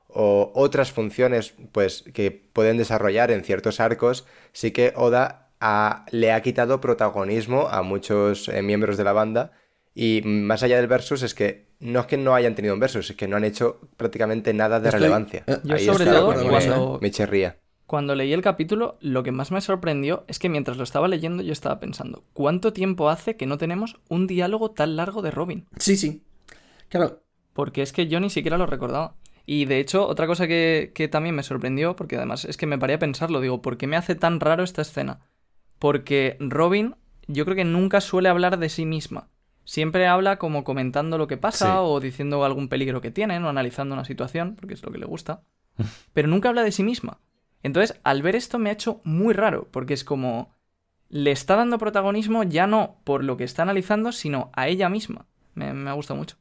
o 0.08 0.52
otras 0.56 0.92
funciones 0.92 1.54
pues 1.72 2.04
que 2.14 2.32
pueden 2.32 2.78
desarrollar 2.78 3.32
en 3.32 3.44
ciertos 3.44 3.80
arcos, 3.80 4.26
sí 4.52 4.72
que 4.72 4.94
Oda 4.96 5.50
ha- 5.60 6.06
le 6.12 6.32
ha 6.32 6.42
quitado 6.42 6.82
protagonismo 6.82 7.68
a 7.70 7.82
muchos 7.82 8.48
eh, 8.50 8.62
miembros 8.62 8.98
de 8.98 9.04
la 9.04 9.14
banda 9.14 9.52
y 9.96 10.22
más 10.24 10.64
allá 10.64 10.78
del 10.78 10.88
versus 10.88 11.24
es 11.24 11.34
que 11.34 11.72
no 11.80 12.02
es 12.02 12.06
que 12.06 12.18
no 12.18 12.36
hayan 12.36 12.54
tenido 12.56 12.74
un 12.76 12.80
versus, 12.80 13.10
es 13.10 13.16
que 13.16 13.28
no 13.28 13.38
han 13.38 13.44
hecho 13.44 13.80
prácticamente 13.98 14.54
nada 14.54 14.80
de 14.80 14.90
Estoy- 14.90 15.00
relevancia. 15.00 15.44
eh, 15.48 15.58
Yo 15.64 15.76
Ahí 15.76 15.86
sobre 15.86 16.06
todo 16.06 16.32
me- 16.36 16.48
cuando- 16.50 17.00
me 17.02 17.10
chirría. 17.12 17.58
Cuando 17.92 18.16
leí 18.16 18.32
el 18.32 18.42
capítulo, 18.42 18.98
lo 19.02 19.22
que 19.22 19.34
más 19.34 19.52
me 19.52 19.60
sorprendió 19.60 20.24
es 20.30 20.40
que 20.40 20.48
mientras 20.48 20.78
lo 20.78 20.84
estaba 20.86 21.10
leyendo 21.10 21.44
yo 21.44 21.52
estaba 21.52 21.82
pensando, 21.82 22.24
¿cuánto 22.32 22.72
tiempo 22.72 23.10
hace 23.10 23.36
que 23.36 23.46
no 23.46 23.58
tenemos 23.58 24.00
un 24.08 24.28
diálogo 24.28 24.72
tan 24.72 24.96
largo 24.96 25.22
de 25.22 25.30
Robin? 25.30 25.66
Sí, 25.78 25.98
sí. 25.98 26.24
Claro. 26.88 27.22
Porque 27.52 27.82
es 27.82 27.92
que 27.92 28.08
yo 28.08 28.22
ni 28.22 28.30
siquiera 28.30 28.58
lo 28.58 28.66
recordaba. 28.66 29.16
Y 29.46 29.66
de 29.66 29.82
hecho, 29.82 30.08
otra 30.08 30.26
cosa 30.26 30.48
que, 30.48 30.94
que 30.96 31.10
también 31.10 31.36
me 31.36 31.44
sorprendió, 31.44 31.98
porque 31.98 32.16
además 32.16 32.46
es 32.46 32.56
que 32.56 32.66
me 32.66 32.78
paré 32.78 32.94
a 32.94 33.00
pensarlo, 33.00 33.42
digo, 33.42 33.62
¿por 33.62 33.76
qué 33.76 33.88
me 33.88 33.98
hace 33.98 34.16
tan 34.16 34.40
raro 34.40 34.64
esta 34.64 34.84
escena? 34.84 35.20
Porque 35.78 36.38
Robin, 36.40 36.96
yo 37.28 37.44
creo 37.44 37.58
que 37.58 37.66
nunca 37.66 38.00
suele 38.00 38.30
hablar 38.30 38.58
de 38.58 38.70
sí 38.70 38.86
misma. 38.86 39.28
Siempre 39.66 40.08
habla 40.08 40.38
como 40.38 40.64
comentando 40.64 41.18
lo 41.18 41.28
que 41.28 41.36
pasa 41.36 41.74
Sí. 41.74 41.78
o 41.82 42.00
diciendo 42.00 42.46
algún 42.46 42.70
peligro 42.70 43.02
que 43.02 43.12
tienen 43.12 43.44
o 43.44 43.50
analizando 43.50 43.96
una 43.96 44.06
situación, 44.06 44.56
porque 44.56 44.76
es 44.76 44.82
lo 44.82 44.94
que 44.94 44.98
le 44.98 45.06
gusta. 45.06 45.42
Pero 46.14 46.30
nunca 46.30 46.48
habla 46.48 46.64
de 46.64 46.72
sí 46.72 46.84
misma. 46.84 47.20
Entonces, 47.64 48.00
al 48.04 48.22
ver 48.22 48.36
esto 48.36 48.60
me 48.60 48.70
ha 48.70 48.74
hecho 48.74 49.02
muy 49.04 49.34
raro, 49.34 49.68
porque 49.72 49.94
es 49.94 50.04
como... 50.04 50.54
Le 51.10 51.32
está 51.32 51.56
dando 51.58 51.78
protagonismo 51.78 52.44
ya 52.44 52.68
no 52.68 53.02
por 53.04 53.24
lo 53.24 53.38
que 53.38 53.44
está 53.44 53.64
analizando, 53.64 54.12
sino 54.14 54.50
a 54.54 54.68
ella 54.70 54.90
misma. 54.90 55.28
Me, 55.56 55.74
me 55.74 55.90
ha 55.90 55.94
gustado 55.94 56.18
mucho. 56.18 56.38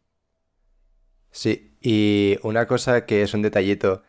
Sí, 1.31 1.77
y 1.81 2.39
una 2.43 2.67
cosa 2.67 3.07
que 3.07 3.23
es 3.23 3.35
un 3.35 3.43
detallito 3.43 4.03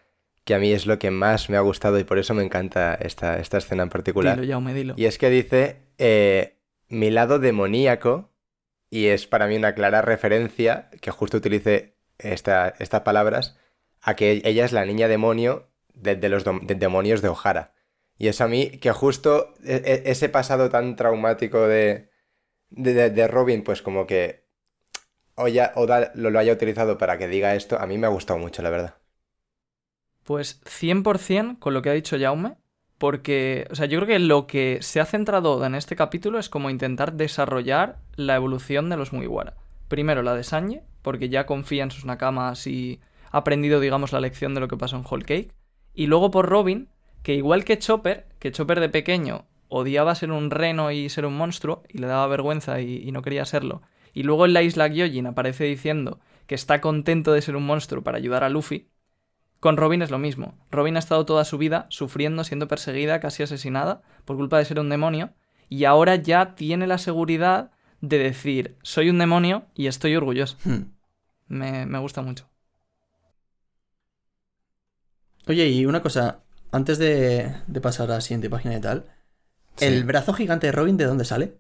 que 0.44 0.56
a 0.56 0.60
mí 0.60 0.72
es 0.72 0.88
lo 0.88 0.98
que 0.98 1.12
más 1.12 1.50
me 1.50 1.58
ha 1.58 1.62
gustado 1.62 2.00
y 2.00 2.04
por 2.04 2.18
eso 2.18 2.34
me 2.34 2.44
encanta 2.44 2.96
esta, 2.96 3.40
esta 3.40 3.58
escena 3.60 3.84
en 3.84 3.90
particular. 3.90 4.40
Dilo, 4.40 4.52
Jaume, 4.54 4.74
dilo. 4.74 4.96
Y 4.98 5.06
es 5.06 5.18
que 5.18 5.30
dice 5.30 5.82
eh, 5.98 6.58
mi 6.90 7.12
lado 7.12 7.38
demoníaco, 7.40 8.32
y 8.90 9.08
es 9.08 9.28
para 9.28 9.48
mí 9.48 9.56
una 9.56 9.76
clara 9.76 10.02
referencia 10.02 10.90
que 11.02 11.12
justo 11.12 11.38
utilice 11.38 11.96
esta- 12.18 12.70
estas 12.80 13.02
palabras, 13.02 13.58
a 14.02 14.16
que 14.16 14.42
ella 14.44 14.66
es 14.66 14.72
la 14.74 14.86
niña 14.86 15.08
demonio 15.08 15.70
de, 16.02 16.30
los 16.30 16.44
demonios 16.64 17.22
de 17.22 17.30
O'Hara. 17.30 17.74
Y 18.18 18.28
es 18.28 18.42
a 18.42 18.48
mí 18.48 18.70
que 18.80 18.92
justo 18.92 19.54
e- 19.64 19.82
e- 19.86 20.12
ese 20.12 20.30
pasado 20.30 20.70
tan 20.70 20.96
traumático 20.96 21.68
de, 21.68 22.10
de, 22.70 23.28
Robin, 23.28 23.64
pues 23.64 23.82
como 23.82 24.08
que 24.08 24.46
Oya- 25.36 25.74
Oda 25.76 26.12
lo, 26.16 26.30
lo 26.30 26.40
haya 26.40 26.54
utilizado 26.54 26.98
para 26.98 27.18
que 27.18 27.28
diga 27.28 27.56
esto, 27.56 27.80
a 27.80 27.88
mí 27.88 27.98
me 27.98 28.08
ha 28.08 28.12
gustado 28.12 28.40
mucho, 28.40 28.62
la 28.62 28.70
verdad. 28.70 28.96
Pues 30.24 30.62
100% 30.66 31.60
con 31.60 31.74
lo 31.74 31.82
que 31.82 31.90
ha 31.90 31.94
dicho 31.94 32.18
Jaume, 32.20 32.56
porque, 32.98 33.68
o 33.72 33.76
sea, 33.76 33.88
yo 33.88 34.00
creo 34.00 34.08
que 34.08 34.20
lo 34.20 34.46
que 34.48 34.78
se 34.82 35.00
ha 35.00 35.06
centrado 35.06 35.54
Oda 35.54 35.68
en 35.68 35.76
este 35.76 35.96
capítulo 35.96 36.38
es 36.40 36.50
como 36.50 36.70
intentar 36.70 37.14
desarrollar 37.14 38.00
la 38.16 38.36
evolución 38.36 38.90
de 38.90 38.98
los 38.98 39.14
Mugiwara. 39.14 39.56
Primero 39.88 40.22
la 40.22 40.36
de 40.36 40.44
Sanji, 40.44 40.82
porque 41.02 41.30
ya 41.30 41.46
confía 41.48 41.84
en 41.84 41.92
sus 41.92 42.06
nakamas 42.06 42.68
y 42.68 43.02
ha 43.32 43.40
aprendido, 43.40 43.80
digamos, 43.80 44.12
la 44.14 44.22
lección 44.22 44.54
de 44.54 44.60
lo 44.62 44.68
que 44.68 44.78
pasó 44.78 44.98
en 44.98 45.06
Whole 45.10 45.26
Cake. 45.26 45.54
Y 45.94 46.08
luego 46.08 46.32
por 46.32 46.48
Robin, 46.50 46.90
que 47.24 47.36
igual 47.36 47.64
que 47.64 47.80
Chopper, 47.80 48.28
que 48.40 48.52
Chopper 48.52 48.80
de 48.80 48.90
pequeño 48.90 49.46
odiaba 49.68 50.16
ser 50.16 50.32
un 50.32 50.52
reno 50.52 50.92
y 50.92 51.10
ser 51.10 51.26
un 51.26 51.38
monstruo, 51.38 51.84
y 51.90 52.00
le 52.00 52.08
daba 52.08 52.28
vergüenza 52.28 52.82
y, 52.82 52.98
y 52.98 53.12
no 53.12 53.22
quería 53.22 53.46
serlo. 53.46 53.82
Y 54.14 54.24
luego 54.24 54.46
en 54.46 54.54
la 54.54 54.62
isla 54.62 54.88
Gyojin 54.88 55.28
aparece 55.28 55.64
diciendo 55.64 56.20
que 56.48 56.56
está 56.56 56.82
contento 56.82 57.32
de 57.32 57.42
ser 57.42 57.56
un 57.56 57.66
monstruo 57.66 58.04
para 58.04 58.18
ayudar 58.18 58.44
a 58.44 58.50
Luffy. 58.50 58.90
Con 59.62 59.78
Robin 59.78 60.02
es 60.02 60.12
lo 60.12 60.18
mismo. 60.18 60.56
Robin 60.72 60.96
ha 60.96 61.00
estado 61.00 61.26
toda 61.26 61.46
su 61.46 61.58
vida 61.58 61.86
sufriendo, 61.90 62.44
siendo 62.44 62.68
perseguida, 62.68 63.20
casi 63.20 63.44
asesinada, 63.44 64.02
por 64.26 64.36
culpa 64.36 64.58
de 64.58 64.66
ser 64.66 64.80
un 64.80 64.90
demonio, 64.90 65.34
y 65.70 65.86
ahora 65.86 66.16
ya 66.16 66.56
tiene 66.56 66.88
la 66.88 66.98
seguridad 66.98 67.72
de 68.02 68.18
decir, 68.18 68.76
soy 68.82 69.10
un 69.10 69.20
demonio 69.20 69.68
y 69.76 69.88
estoy 69.88 70.16
orgulloso. 70.16 70.58
Hmm. 70.66 70.92
Me, 71.48 71.86
me 71.86 72.00
gusta 72.00 72.22
mucho. 72.22 72.51
Oye, 75.48 75.68
y 75.70 75.86
una 75.86 76.02
cosa, 76.02 76.44
antes 76.72 76.98
de, 76.98 77.56
de 77.68 77.82
pasar 77.82 78.12
a 78.12 78.16
la 78.16 78.22
siguiente 78.22 78.50
página 78.50 78.76
y 78.78 78.82
tal, 78.82 79.06
Sí. 79.78 79.86
¿el 79.86 80.04
brazo 80.04 80.34
gigante 80.34 80.68
de 80.68 80.72
Robin 80.74 80.98
de 80.98 81.06
dónde 81.06 81.26
sale? 81.26 81.58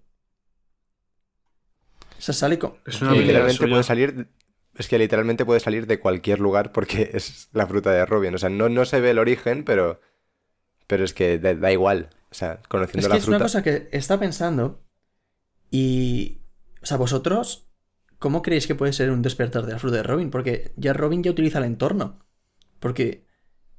O 2.17 2.21
sea, 2.21 2.33
sale 2.33 2.59
con... 2.59 2.75
Es 2.85 3.01
una 3.01 3.13
literalmente 3.13 3.67
puede 3.67 3.83
salir. 3.83 4.27
Es 4.75 4.87
que 4.87 4.97
literalmente 4.99 5.45
puede 5.45 5.59
salir 5.59 5.87
de 5.87 5.99
cualquier 5.99 6.39
lugar 6.39 6.71
porque 6.71 7.09
es 7.13 7.49
la 7.53 7.65
fruta 7.67 7.91
de 7.91 8.05
Robin. 8.05 8.35
O 8.35 8.37
sea, 8.37 8.49
no, 8.49 8.69
no 8.69 8.85
se 8.85 9.01
ve 9.01 9.11
el 9.11 9.19
origen, 9.19 9.63
pero. 9.63 10.01
Pero 10.87 11.03
es 11.05 11.13
que 11.13 11.39
da, 11.39 11.55
da 11.55 11.71
igual. 11.71 12.09
O 12.29 12.35
sea, 12.35 12.61
conociendo 12.69 13.07
Es 13.07 13.09
la 13.09 13.15
que 13.15 13.17
es 13.19 13.23
fruta. 13.25 13.37
una 13.37 13.45
cosa 13.45 13.63
que 13.63 13.89
está 13.91 14.19
pensando 14.19 14.83
y... 15.71 16.41
O 16.81 16.85
sea, 16.85 16.97
vosotros, 16.97 17.67
¿cómo 18.19 18.41
creéis 18.41 18.67
que 18.67 18.75
puede 18.75 18.93
ser 18.93 19.11
un 19.11 19.21
despertar 19.21 19.65
de 19.65 19.73
la 19.73 19.79
fruta 19.79 19.97
de 19.97 20.03
Robin? 20.03 20.29
Porque 20.31 20.73
ya 20.75 20.93
Robin 20.93 21.23
ya 21.23 21.31
utiliza 21.31 21.59
el 21.59 21.65
entorno. 21.65 22.19
Porque 22.79 23.25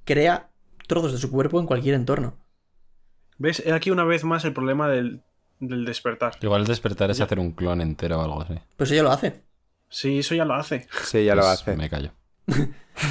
crea 0.04 0.50
trozos 0.86 1.12
de 1.12 1.18
su 1.18 1.30
cuerpo 1.30 1.60
en 1.60 1.66
cualquier 1.66 1.94
entorno. 1.94 2.36
¿Ves? 3.38 3.62
He 3.64 3.72
aquí 3.72 3.90
una 3.90 4.04
vez 4.04 4.24
más 4.24 4.44
el 4.44 4.52
problema 4.52 4.88
del, 4.88 5.22
del 5.58 5.84
despertar. 5.84 6.34
Igual 6.40 6.62
el 6.62 6.66
despertar 6.66 7.10
es 7.10 7.20
hacer 7.20 7.38
un 7.38 7.52
clon 7.52 7.80
entero 7.80 8.20
o 8.20 8.22
algo 8.24 8.42
así. 8.42 8.54
Pues 8.76 8.90
ella 8.92 9.02
lo 9.02 9.10
hace. 9.12 9.42
Sí, 9.88 10.20
eso 10.20 10.34
ya 10.34 10.44
lo 10.44 10.54
hace. 10.54 10.86
Sí, 11.04 11.24
ya 11.24 11.34
lo 11.34 11.42
Pues 11.42 11.52
hace. 11.60 11.76
Me 11.76 11.88
callo. 11.90 12.12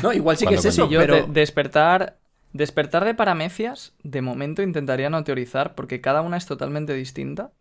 No, 0.04 0.14
igual 0.14 0.38
sí 0.38 0.46
que 0.46 0.56
es 0.56 0.64
eso, 0.66 0.86
Sí, 0.86 0.94
yo 0.94 1.00
pero... 1.00 1.16
de- 1.16 1.24
despertar, 1.28 2.20
despertar 2.54 3.04
de 3.04 3.16
paramecias, 3.16 3.94
de 4.04 4.22
momento 4.22 4.62
intentaría 4.62 5.10
no 5.10 5.24
teorizar 5.24 5.74
porque 5.74 6.02
cada 6.02 6.22
una 6.22 6.38
es 6.38 6.46
totalmente 6.46 6.94
distinta. 6.94 7.52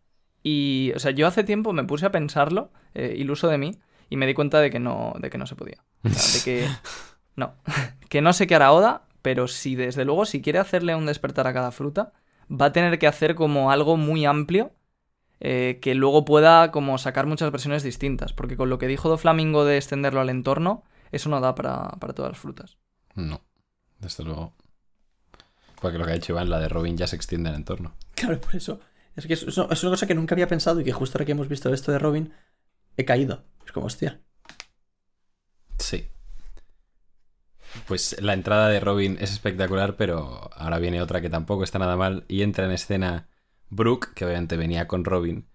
Y, 0.42 0.92
o 0.94 0.98
sea, 0.98 1.12
yo 1.12 1.26
hace 1.26 1.44
tiempo 1.44 1.72
me 1.72 1.82
puse 1.84 2.04
a 2.06 2.12
pensarlo, 2.12 2.70
eh, 2.94 3.14
iluso 3.16 3.48
de 3.48 3.56
mí, 3.58 3.80
y 4.10 4.16
me 4.16 4.26
di 4.26 4.34
cuenta 4.34 4.60
de 4.60 4.70
que 4.70 4.78
no, 4.78 5.14
de 5.18 5.30
que 5.30 5.38
no 5.38 5.46
se 5.46 5.56
podía. 5.56 5.82
O 6.04 6.08
sea, 6.10 6.38
de 6.38 6.44
que 6.44 6.68
no, 7.36 7.54
que 8.10 8.20
no 8.20 8.32
sé 8.34 8.46
qué 8.46 8.54
hará 8.54 8.70
Oda, 8.72 9.06
pero 9.22 9.48
si 9.48 9.76
desde 9.76 10.04
luego 10.04 10.24
si 10.24 10.42
quiere 10.42 10.58
hacerle 10.58 10.94
un 10.94 11.06
despertar 11.06 11.46
a 11.46 11.52
cada 11.52 11.70
fruta, 11.70 12.12
va 12.50 12.66
a 12.66 12.72
tener 12.72 12.98
que 12.98 13.06
hacer 13.06 13.34
como 13.34 13.70
algo 13.70 13.96
muy 13.96 14.24
amplio 14.24 14.72
eh, 15.40 15.78
que 15.80 15.94
luego 15.94 16.24
pueda 16.24 16.70
como 16.70 16.98
sacar 16.98 17.26
muchas 17.26 17.50
versiones 17.50 17.82
distintas, 17.82 18.32
porque 18.32 18.56
con 18.56 18.68
lo 18.68 18.78
que 18.78 18.86
dijo 18.86 19.08
Do 19.08 19.16
Flamingo 19.16 19.64
de 19.64 19.78
extenderlo 19.78 20.20
al 20.20 20.28
entorno, 20.28 20.84
eso 21.12 21.30
no 21.30 21.40
da 21.40 21.54
para, 21.54 21.88
para 21.98 22.12
todas 22.12 22.32
las 22.32 22.38
frutas. 22.38 22.76
No, 23.14 23.40
desde 23.98 24.24
luego. 24.24 24.52
Porque 25.80 25.96
lo 25.96 26.04
que 26.04 26.10
ha 26.10 26.14
dicho 26.14 26.32
Iván, 26.32 26.50
la 26.50 26.60
de 26.60 26.68
Robin 26.68 26.96
ya 26.96 27.06
se 27.06 27.16
extiende 27.16 27.48
al 27.48 27.56
entorno. 27.56 27.94
Claro, 28.14 28.38
por 28.38 28.54
eso. 28.54 28.80
Es 29.16 29.26
que 29.26 29.32
es, 29.32 29.42
es 29.42 29.56
una 29.56 29.68
cosa 29.68 30.06
que 30.06 30.14
nunca 30.14 30.34
había 30.34 30.46
pensado 30.46 30.80
y 30.80 30.84
que 30.84 30.92
justo 30.92 31.16
ahora 31.16 31.24
que 31.24 31.32
hemos 31.32 31.48
visto 31.48 31.72
esto 31.72 31.90
de 31.90 31.98
Robin, 31.98 32.32
he 32.98 33.06
caído. 33.06 33.44
Es 33.64 33.72
como, 33.72 33.86
hostia. 33.86 34.20
Sí. 35.78 36.06
Pues 37.86 38.20
la 38.20 38.34
entrada 38.34 38.68
de 38.68 38.80
Robin 38.80 39.16
es 39.20 39.32
espectacular, 39.32 39.96
pero 39.96 40.50
ahora 40.54 40.78
viene 40.78 41.02
otra 41.02 41.20
que 41.20 41.30
tampoco 41.30 41.64
está 41.64 41.78
nada 41.78 41.96
mal. 41.96 42.24
Y 42.28 42.42
entra 42.42 42.64
en 42.64 42.72
escena 42.72 43.28
Brooke, 43.68 44.12
que 44.14 44.24
obviamente 44.24 44.56
venía 44.56 44.86
con 44.88 45.04
Robin. 45.04 45.48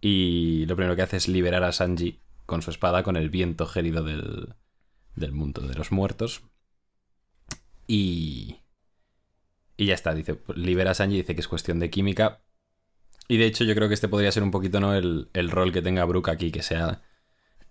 Y 0.00 0.66
lo 0.66 0.76
primero 0.76 0.96
que 0.96 1.02
hace 1.02 1.16
es 1.16 1.28
liberar 1.28 1.64
a 1.64 1.72
Sanji 1.72 2.20
con 2.46 2.62
su 2.62 2.70
espada 2.70 3.02
con 3.02 3.16
el 3.16 3.30
viento 3.30 3.66
gélido 3.66 4.02
del, 4.02 4.54
del 5.14 5.32
mundo 5.32 5.62
de 5.62 5.74
los 5.74 5.92
muertos. 5.92 6.42
Y. 7.86 8.60
Y 9.76 9.86
ya 9.86 9.94
está, 9.94 10.14
dice, 10.14 10.38
libera 10.54 10.92
a 10.92 10.94
Sanji, 10.94 11.16
dice 11.16 11.34
que 11.34 11.40
es 11.40 11.48
cuestión 11.48 11.80
de 11.80 11.90
química. 11.90 12.42
Y 13.26 13.38
de 13.38 13.46
hecho, 13.46 13.64
yo 13.64 13.74
creo 13.74 13.88
que 13.88 13.94
este 13.94 14.08
podría 14.08 14.30
ser 14.30 14.42
un 14.42 14.50
poquito, 14.50 14.80
¿no? 14.80 14.94
El, 14.94 15.30
el 15.32 15.50
rol 15.50 15.72
que 15.72 15.82
tenga 15.82 16.04
Brooke 16.04 16.30
aquí, 16.30 16.52
que 16.52 16.62
sea 16.62 17.02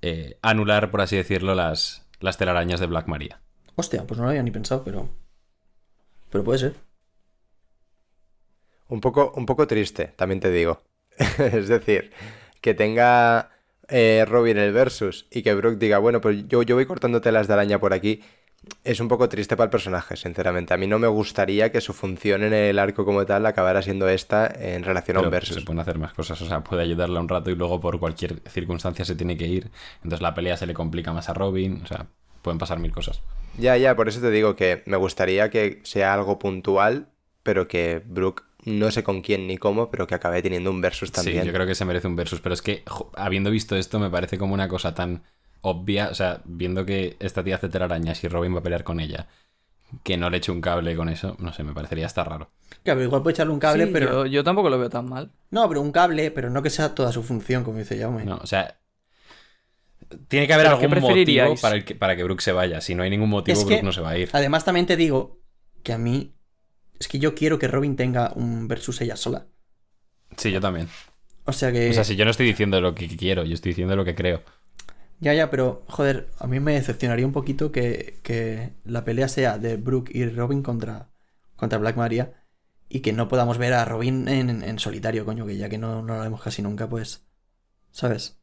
eh, 0.02 0.38
anular, 0.42 0.92
por 0.92 1.02
así 1.02 1.16
decirlo, 1.16 1.56
las, 1.56 2.06
las 2.20 2.38
telarañas 2.38 2.80
de 2.80 2.88
Black 2.88 3.08
Maria. 3.08 3.42
Hostia, 3.76 4.06
pues 4.06 4.18
no 4.18 4.26
lo 4.26 4.30
había 4.30 4.44
ni 4.44 4.52
pensado, 4.52 4.84
pero. 4.84 5.10
Pero 6.30 6.44
puede 6.44 6.60
ser. 6.60 6.76
Un 8.88 9.02
poco, 9.02 9.34
un 9.36 9.46
poco 9.46 9.66
triste, 9.68 10.08
también 10.16 10.40
te 10.40 10.52
digo. 10.52 10.82
es 11.18 11.68
decir, 11.68 12.12
que 12.62 12.74
tenga 12.74 13.52
eh, 13.88 14.26
Robin 14.28 14.58
el 14.58 14.72
versus 14.72 15.28
y 15.32 15.42
que 15.44 15.54
Brooke 15.54 15.78
diga, 15.78 15.98
bueno, 16.00 16.22
pues 16.22 16.48
yo, 16.48 16.64
yo 16.64 16.76
voy 16.76 16.86
cortando 16.86 17.22
telas 17.22 17.48
de 17.48 17.54
araña 17.54 17.80
por 17.80 17.94
aquí. 17.94 18.22
Es 18.86 19.02
un 19.02 19.10
poco 19.10 19.28
triste 19.28 19.58
para 19.58 19.66
el 19.66 19.72
personaje, 19.72 20.16
sinceramente. 20.16 20.74
A 20.74 20.78
mí 20.78 20.88
no 20.88 20.98
me 20.98 21.08
gustaría 21.08 21.70
que 21.72 21.82
su 21.82 21.92
función 21.92 22.44
en 22.44 22.54
el 22.54 22.80
arco 22.80 23.04
como 23.04 23.26
tal 23.26 23.46
acabara 23.46 23.82
siendo 23.82 24.08
esta 24.08 24.48
en 24.48 24.84
relación 24.84 25.18
a 25.18 25.20
un 25.20 25.26
Pero 25.26 25.32
versus. 25.32 25.56
se 25.56 25.62
pueden 25.62 25.82
hacer 25.82 25.98
más 25.98 26.14
cosas, 26.14 26.42
o 26.42 26.46
sea, 26.46 26.64
puede 26.64 26.84
ayudarla 26.84 27.20
un 27.20 27.28
rato 27.28 27.52
y 27.52 27.56
luego 27.56 27.82
por 27.82 28.00
cualquier 28.00 28.42
circunstancia 28.48 29.04
se 29.04 29.16
tiene 29.16 29.36
que 29.36 29.48
ir. 29.48 29.70
Entonces 29.98 30.22
la 30.22 30.34
pelea 30.34 30.56
se 30.56 30.66
le 30.66 30.74
complica 30.74 31.12
más 31.12 31.28
a 31.28 31.34
Robin, 31.34 31.82
o 31.84 31.88
sea, 31.88 32.08
pueden 32.44 32.60
pasar 32.60 32.78
mil 32.78 32.92
cosas. 32.92 33.22
Ya, 33.58 33.78
ya, 33.78 33.96
por 33.96 34.08
eso 34.08 34.22
te 34.22 34.30
digo 34.30 34.56
que 34.56 34.84
me 34.86 34.98
gustaría 34.98 35.50
que 35.50 35.82
sea 35.84 36.14
algo 36.14 36.38
puntual, 36.38 37.08
pero 37.42 37.68
que 37.68 38.04
Brooke 38.06 38.44
no 38.66 38.92
sé 38.92 39.04
con 39.04 39.22
quién 39.22 39.48
ni 39.48 39.58
cómo, 39.58 39.90
pero 39.92 40.08
que 40.08 40.16
acabe 40.16 40.42
teniendo 40.42 40.70
un 40.70 40.82
versus 40.82 41.12
también. 41.12 41.42
Sí, 41.42 41.48
yo 41.48 41.54
creo 41.54 41.68
que 41.68 41.76
se 41.76 41.86
merece 41.86 42.08
un 42.08 42.16
versus, 42.16 42.40
pero 42.42 42.54
es 42.54 42.62
que 42.62 42.84
jo, 42.88 43.12
habiendo 43.16 43.52
visto 43.52 43.76
esto 43.76 44.00
me 44.00 44.10
parece 44.10 44.38
como 44.38 44.54
una 44.54 44.68
cosa 44.68 44.94
tan 44.94 45.24
obvia, 45.62 46.10
o 46.10 46.14
sea, 46.14 46.42
viendo 46.46 46.86
que 46.86 47.16
esta 47.20 47.44
tía 47.44 47.56
hace 47.56 47.70
telarañas 47.70 48.24
y 48.24 48.28
Robin 48.28 48.54
va 48.56 48.60
a 48.60 48.64
pelear 48.64 48.84
con 48.84 49.00
ella, 49.00 49.28
que 50.04 50.18
no 50.18 50.30
le 50.30 50.38
eche 50.38 50.52
un 50.52 50.62
cable 50.62 50.96
con 50.96 51.10
eso, 51.10 51.36
no 51.40 51.54
sé, 51.54 51.64
me 51.64 51.74
parecería 51.74 52.06
hasta 52.06 52.24
raro. 52.24 52.50
Claro, 52.84 53.04
igual 53.04 53.22
puede 53.22 53.34
echarle 53.34 53.54
un 53.54 53.60
cable, 53.60 53.86
Sí, 53.86 53.92
pero. 53.94 54.26
yo, 54.26 54.26
yo 54.26 54.44
tampoco 54.44 54.70
lo 54.70 54.80
veo 54.80 54.90
tan 54.90 55.08
mal. 55.08 55.32
No, 55.52 55.68
pero 55.68 55.82
un 55.82 55.92
cable, 55.92 56.32
pero 56.32 56.50
no 56.50 56.62
que 56.62 56.70
sea 56.70 56.96
toda 56.96 57.12
su 57.12 57.24
función, 57.24 57.64
como 57.64 57.78
dice 57.78 57.98
Jaume. 58.00 58.26
No, 58.26 58.38
o 58.38 58.48
sea, 58.48 58.78
tiene 60.28 60.48
que 60.48 60.54
haber 60.54 60.68
¿Pero 60.68 60.80
qué 60.80 60.86
algún 60.86 61.02
motivo 61.02 61.56
para, 61.62 61.76
el 61.76 61.86
que, 61.86 61.96
para 61.96 62.16
que 62.16 62.24
Brooke 62.24 62.42
se 62.42 62.52
vaya. 62.52 62.82
Si 62.82 62.96
no 62.96 63.04
hay 63.04 63.10
ningún 63.10 63.30
motivo, 63.30 63.58
Es 63.58 63.64
que- 63.64 63.70
Brooke 63.76 63.84
no 63.86 63.92
se 63.92 64.02
va 64.02 64.12
a 64.12 64.18
ir. 64.18 64.30
Además, 64.34 64.66
también 64.66 64.86
te 64.86 64.96
digo 64.98 65.42
que 65.84 65.94
a 65.94 65.98
mí. 65.98 66.36
Es 67.00 67.08
que 67.08 67.20
yo 67.20 67.36
quiero 67.36 67.60
que 67.60 67.68
Robin 67.68 67.96
tenga 67.96 68.32
un 68.36 68.68
versus 68.68 69.02
ella 69.02 69.16
sola. 69.18 69.48
Sí, 70.38 70.52
yo 70.52 70.62
también. 70.62 70.88
O 71.46 71.54
sea 71.54 71.72
que. 71.72 71.90
O 71.90 71.94
sea, 71.94 72.04
si 72.04 72.16
yo 72.16 72.26
no 72.26 72.32
estoy 72.32 72.46
diciendo 72.46 72.80
lo 72.82 72.96
que 72.96 73.08
quiero, 73.08 73.44
yo 73.44 73.54
estoy 73.54 73.72
diciendo 73.72 73.96
lo 73.96 74.06
que 74.06 74.16
creo. 74.16 74.42
Ya, 75.20 75.34
ya, 75.34 75.50
pero 75.50 75.84
joder, 75.88 76.30
a 76.40 76.48
mí 76.48 76.60
me 76.60 76.74
decepcionaría 76.74 77.26
un 77.26 77.32
poquito 77.32 77.72
que, 77.72 78.20
que 78.24 78.72
la 78.84 79.06
pelea 79.06 79.28
sea 79.28 79.58
de 79.58 79.78
Brooke 79.78 80.12
y 80.14 80.26
Robin 80.28 80.62
contra, 80.64 81.10
contra 81.56 81.80
Black 81.80 81.96
Maria 81.96 82.34
y 82.90 83.00
que 83.00 83.14
no 83.14 83.28
podamos 83.30 83.58
ver 83.58 83.74
a 83.74 83.86
Robin 83.86 84.28
en, 84.28 84.64
en 84.64 84.80
solitario, 84.80 85.24
coño, 85.26 85.46
que 85.46 85.56
ya 85.58 85.70
que 85.70 85.78
no, 85.78 86.02
no 86.02 86.16
lo 86.18 86.22
vemos 86.22 86.42
casi 86.42 86.62
nunca, 86.62 86.90
pues. 86.90 87.26
¿Sabes? 87.92 88.40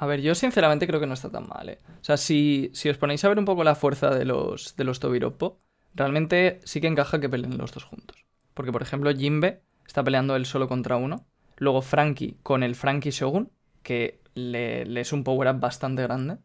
A 0.00 0.06
ver, 0.06 0.20
yo 0.20 0.34
sinceramente 0.34 0.86
creo 0.86 1.00
que 1.00 1.06
no 1.06 1.14
está 1.14 1.30
tan 1.30 1.48
mal, 1.48 1.68
¿eh? 1.68 1.78
O 2.00 2.04
sea, 2.04 2.16
si, 2.16 2.70
si 2.72 2.88
os 2.88 2.98
ponéis 2.98 3.24
a 3.24 3.28
ver 3.28 3.38
un 3.38 3.44
poco 3.44 3.64
la 3.64 3.74
fuerza 3.74 4.10
de 4.10 4.24
los, 4.24 4.76
de 4.76 4.84
los 4.84 5.00
Tobiropo, 5.00 5.58
realmente 5.94 6.60
sí 6.64 6.80
que 6.80 6.86
encaja 6.86 7.20
que 7.20 7.28
peleen 7.28 7.58
los 7.58 7.72
dos 7.72 7.84
juntos. 7.84 8.24
Porque, 8.54 8.72
por 8.72 8.82
ejemplo, 8.82 9.14
Jimbe 9.14 9.62
está 9.86 10.04
peleando 10.04 10.36
él 10.36 10.46
solo 10.46 10.68
contra 10.68 10.96
uno. 10.96 11.26
Luego 11.56 11.82
Frankie 11.82 12.36
con 12.42 12.62
el 12.62 12.74
Frankie 12.74 13.10
Shogun, 13.10 13.50
que 13.82 14.20
le, 14.34 14.84
le 14.84 15.00
es 15.00 15.12
un 15.12 15.24
power-up 15.24 15.58
bastante 15.60 16.02
grande. 16.02 16.38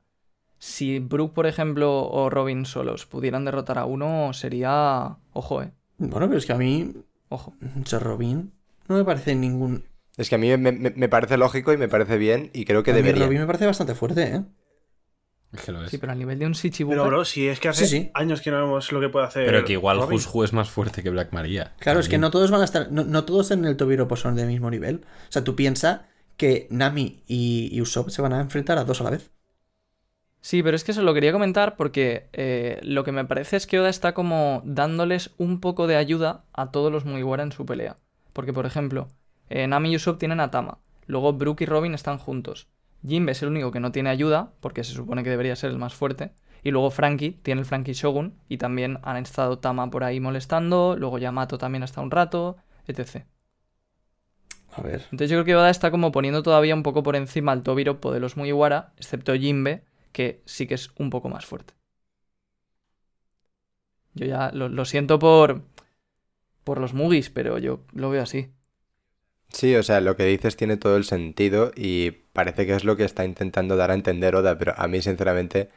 Si 0.58 0.99
Brooke, 0.99 1.34
por 1.34 1.45
ejemplo, 1.45 2.08
o 2.10 2.30
Robin 2.30 2.66
solos 2.66 3.06
pudieran 3.06 3.45
derrotar 3.45 3.78
a 3.78 3.86
uno, 3.86 4.34
sería... 4.34 5.18
Ojo, 5.34 5.62
¿eh? 5.62 5.72
Bueno, 5.97 6.28
pero 6.28 6.38
es 6.38 6.45
que 6.45 6.54
a 6.54 6.58
mí, 6.58 6.93
Ojo. 7.34 7.56
Robin 7.99 8.54
no 8.88 8.95
me 8.95 9.04
parece 9.04 9.34
ningún. 9.34 9.86
Es 10.18 10.30
que 10.30 10.36
a 10.36 10.38
mí 10.38 10.55
me, 10.57 10.72
me- 10.72 10.93
me 10.95 11.09
parece 11.09 11.38
lógico 11.38 11.74
y 11.74 11.78
me 11.78 11.88
parece 11.88 12.18
bien 12.18 12.51
y 12.53 12.66
creo 12.66 12.84
que 12.84 12.91
a 12.91 12.93
mí 12.93 13.01
debería. 13.01 13.26
Robin 13.26 13.39
me 13.41 13.45
parece 13.47 13.66
bastante 13.66 13.95
fuerte, 13.95 14.24
¿eh? 14.24 14.43
Es 15.53 15.61
que 15.61 15.72
lo 15.72 15.84
es. 15.84 15.91
Sí, 15.91 15.97
pero 15.99 16.11
al 16.11 16.18
nivel 16.18 16.39
de 16.39 16.47
un 16.47 16.53
Shichibukai... 16.53 16.97
Pero, 16.97 17.07
bro, 17.09 17.26
si 17.26 17.47
es 17.47 17.59
que 17.59 17.68
hace 17.70 17.86
Sí, 17.86 17.99
sí. 17.99 18.11
años 18.16 18.41
que 18.41 18.49
no 18.49 18.57
vemos 18.57 18.91
lo 18.91 18.99
que 18.99 19.09
puede 19.09 19.26
hacer. 19.28 19.45
Pero 19.45 19.64
que 19.66 19.74
igual. 19.74 19.99
Hushu 19.99 20.43
es 20.43 20.51
más 20.51 20.70
fuerte 20.70 21.03
que 21.03 21.09
Black 21.11 21.32
Maria. 21.32 21.74
Claro, 21.80 21.99
es 21.99 22.09
que 22.09 22.18
no 22.18 22.32
todos 22.32 22.49
van 22.49 22.61
a 22.61 22.66
estar. 22.66 22.91
No, 22.91 23.03
no 23.03 23.24
todos 23.24 23.51
en 23.51 23.64
el 23.66 23.78
Tobiropo 23.78 24.16
son 24.16 24.36
del 24.36 24.47
mismo 24.47 24.72
nivel. 24.72 25.01
O 25.30 25.32
sea, 25.32 25.43
tú 25.43 25.55
piensas 25.55 26.01
que 26.38 26.68
Nami 26.72 27.24
y, 27.28 27.70
y 27.72 27.82
Usopp 27.82 28.09
se 28.09 28.22
van 28.24 28.34
a 28.34 28.41
enfrentar 28.41 28.80
a 28.80 28.84
dos 28.84 29.01
a 29.01 29.03
la 29.03 29.09
vez. 29.11 29.30
Sí, 30.41 30.61
pero 30.64 30.76
es 30.76 30.84
que 30.84 30.91
eso 30.91 31.03
lo 31.03 31.14
quería 31.14 31.32
comentar 31.32 31.78
porque 31.78 32.30
eh, 32.34 32.80
lo 32.84 33.03
que 33.03 33.11
me 33.11 33.24
parece 33.24 33.55
es 33.55 33.68
que 33.68 33.80
Oda 33.80 33.89
está 33.89 34.14
como 34.14 34.61
dándoles 34.66 35.32
un 35.38 35.61
poco 35.61 35.86
de 35.88 35.95
ayuda 35.95 36.45
a 36.53 36.72
todos 36.72 36.91
los 36.91 37.05
Mugiwara 37.05 37.43
en 37.43 37.51
su 37.51 37.66
pelea. 37.66 37.97
Porque, 38.34 38.51
por 38.53 38.66
ejemplo, 38.66 39.07
eh, 39.49 39.67
Nami 39.67 39.91
y 39.91 39.95
Usopp 39.95 40.19
tienen 40.19 40.39
a 40.39 40.51
Tama. 40.51 40.79
Luego 41.05 41.33
Brook 41.33 41.61
y 41.61 41.65
Robin 41.65 41.93
están 41.93 42.17
juntos. 42.17 42.67
Jinbe 43.05 43.33
es 43.33 43.41
el 43.41 43.49
único 43.49 43.71
que 43.71 43.79
no 43.79 43.91
tiene 43.91 44.09
ayuda, 44.09 44.53
porque 44.61 44.83
se 44.83 44.93
supone 44.93 45.23
que 45.23 45.29
debería 45.29 45.55
ser 45.55 45.71
el 45.71 45.77
más 45.77 45.93
fuerte. 45.93 46.31
Y 46.63 46.71
luego 46.71 46.91
Frankie 46.91 47.31
tiene 47.43 47.61
el 47.61 47.65
Frankie 47.65 47.93
Shogun. 47.93 48.35
Y 48.47 48.57
también 48.57 48.99
han 49.03 49.17
estado 49.17 49.59
Tama 49.59 49.89
por 49.89 50.03
ahí 50.03 50.19
molestando. 50.19 50.95
Luego 50.97 51.17
Yamato 51.17 51.57
también 51.57 51.83
hasta 51.83 52.01
un 52.01 52.11
rato, 52.11 52.57
etc. 52.87 53.27
A 54.71 54.81
ver. 54.81 55.01
Entonces 55.11 55.29
yo 55.29 55.35
creo 55.37 55.45
que 55.45 55.55
Oda 55.55 55.69
está 55.69 55.91
como 55.91 56.11
poniendo 56.11 56.41
todavía 56.41 56.73
un 56.73 56.83
poco 56.83 57.03
por 57.03 57.15
encima 57.15 57.51
al 57.51 57.63
Tobiropo 57.63 58.11
de 58.11 58.19
los 58.19 58.37
Mugiwara, 58.37 58.93
excepto 58.97 59.33
Jinbe, 59.35 59.83
que 60.11 60.41
sí 60.45 60.65
que 60.67 60.75
es 60.75 60.91
un 60.97 61.09
poco 61.09 61.29
más 61.29 61.45
fuerte. 61.45 61.73
Yo 64.15 64.25
ya 64.25 64.51
lo, 64.53 64.69
lo 64.69 64.85
siento 64.85 65.19
por, 65.19 65.63
por 66.63 66.79
los 66.79 66.93
Mugis, 66.93 67.29
pero 67.29 67.57
yo 67.57 67.81
lo 67.93 68.09
veo 68.09 68.23
así. 68.23 68.51
Sí, 69.54 69.76
o 69.76 69.84
sea, 69.84 70.01
lo 70.01 70.18
que 70.18 70.26
dices 70.26 70.58
tiene 70.58 70.78
todo 70.78 70.97
el 70.97 71.06
sentido 71.06 71.72
y 71.76 72.12
parece 72.34 72.66
que 72.66 72.74
es 72.76 72.84
lo 72.84 72.97
que 72.97 73.06
está 73.06 73.24
intentando 73.24 73.78
dar 73.78 73.91
a 73.91 73.93
entender 73.93 74.36
Oda, 74.36 74.58
pero 74.58 74.74
a 74.76 74.88
mí 74.88 75.01
sinceramente 75.01 75.70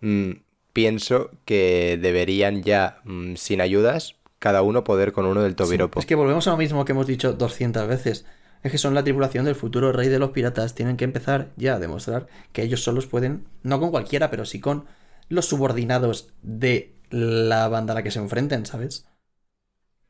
mm, 0.00 0.32
pienso 0.72 1.30
que 1.44 1.98
deberían 2.00 2.62
ya, 2.64 3.00
mm, 3.04 3.36
sin 3.36 3.60
ayudas, 3.60 4.16
cada 4.40 4.62
uno 4.62 4.82
poder 4.82 5.12
con 5.12 5.26
uno 5.26 5.42
del 5.42 5.52
Sí, 5.52 5.56
Tobiropo. 5.56 6.00
Es 6.00 6.06
que 6.06 6.16
volvemos 6.16 6.48
a 6.48 6.50
lo 6.50 6.56
mismo 6.56 6.84
que 6.84 6.92
hemos 6.92 7.06
dicho 7.06 7.32
200 7.32 7.86
veces. 7.86 8.26
Es 8.62 8.72
que 8.72 8.78
son 8.78 8.94
la 8.94 9.04
tripulación 9.04 9.44
del 9.44 9.54
futuro 9.54 9.92
rey 9.92 10.08
de 10.08 10.18
los 10.18 10.30
piratas. 10.30 10.74
Tienen 10.74 10.96
que 10.96 11.04
empezar 11.04 11.50
ya 11.56 11.74
a 11.74 11.78
demostrar 11.78 12.26
que 12.52 12.62
ellos 12.62 12.82
solos 12.82 13.06
pueden, 13.06 13.46
no 13.62 13.78
con 13.78 13.90
cualquiera, 13.90 14.30
pero 14.30 14.44
sí 14.44 14.60
con 14.60 14.86
los 15.28 15.46
subordinados 15.46 16.30
de 16.42 16.92
la 17.10 17.68
banda 17.68 17.92
a 17.92 17.96
la 17.96 18.02
que 18.02 18.10
se 18.10 18.18
enfrenten, 18.18 18.66
¿sabes? 18.66 19.06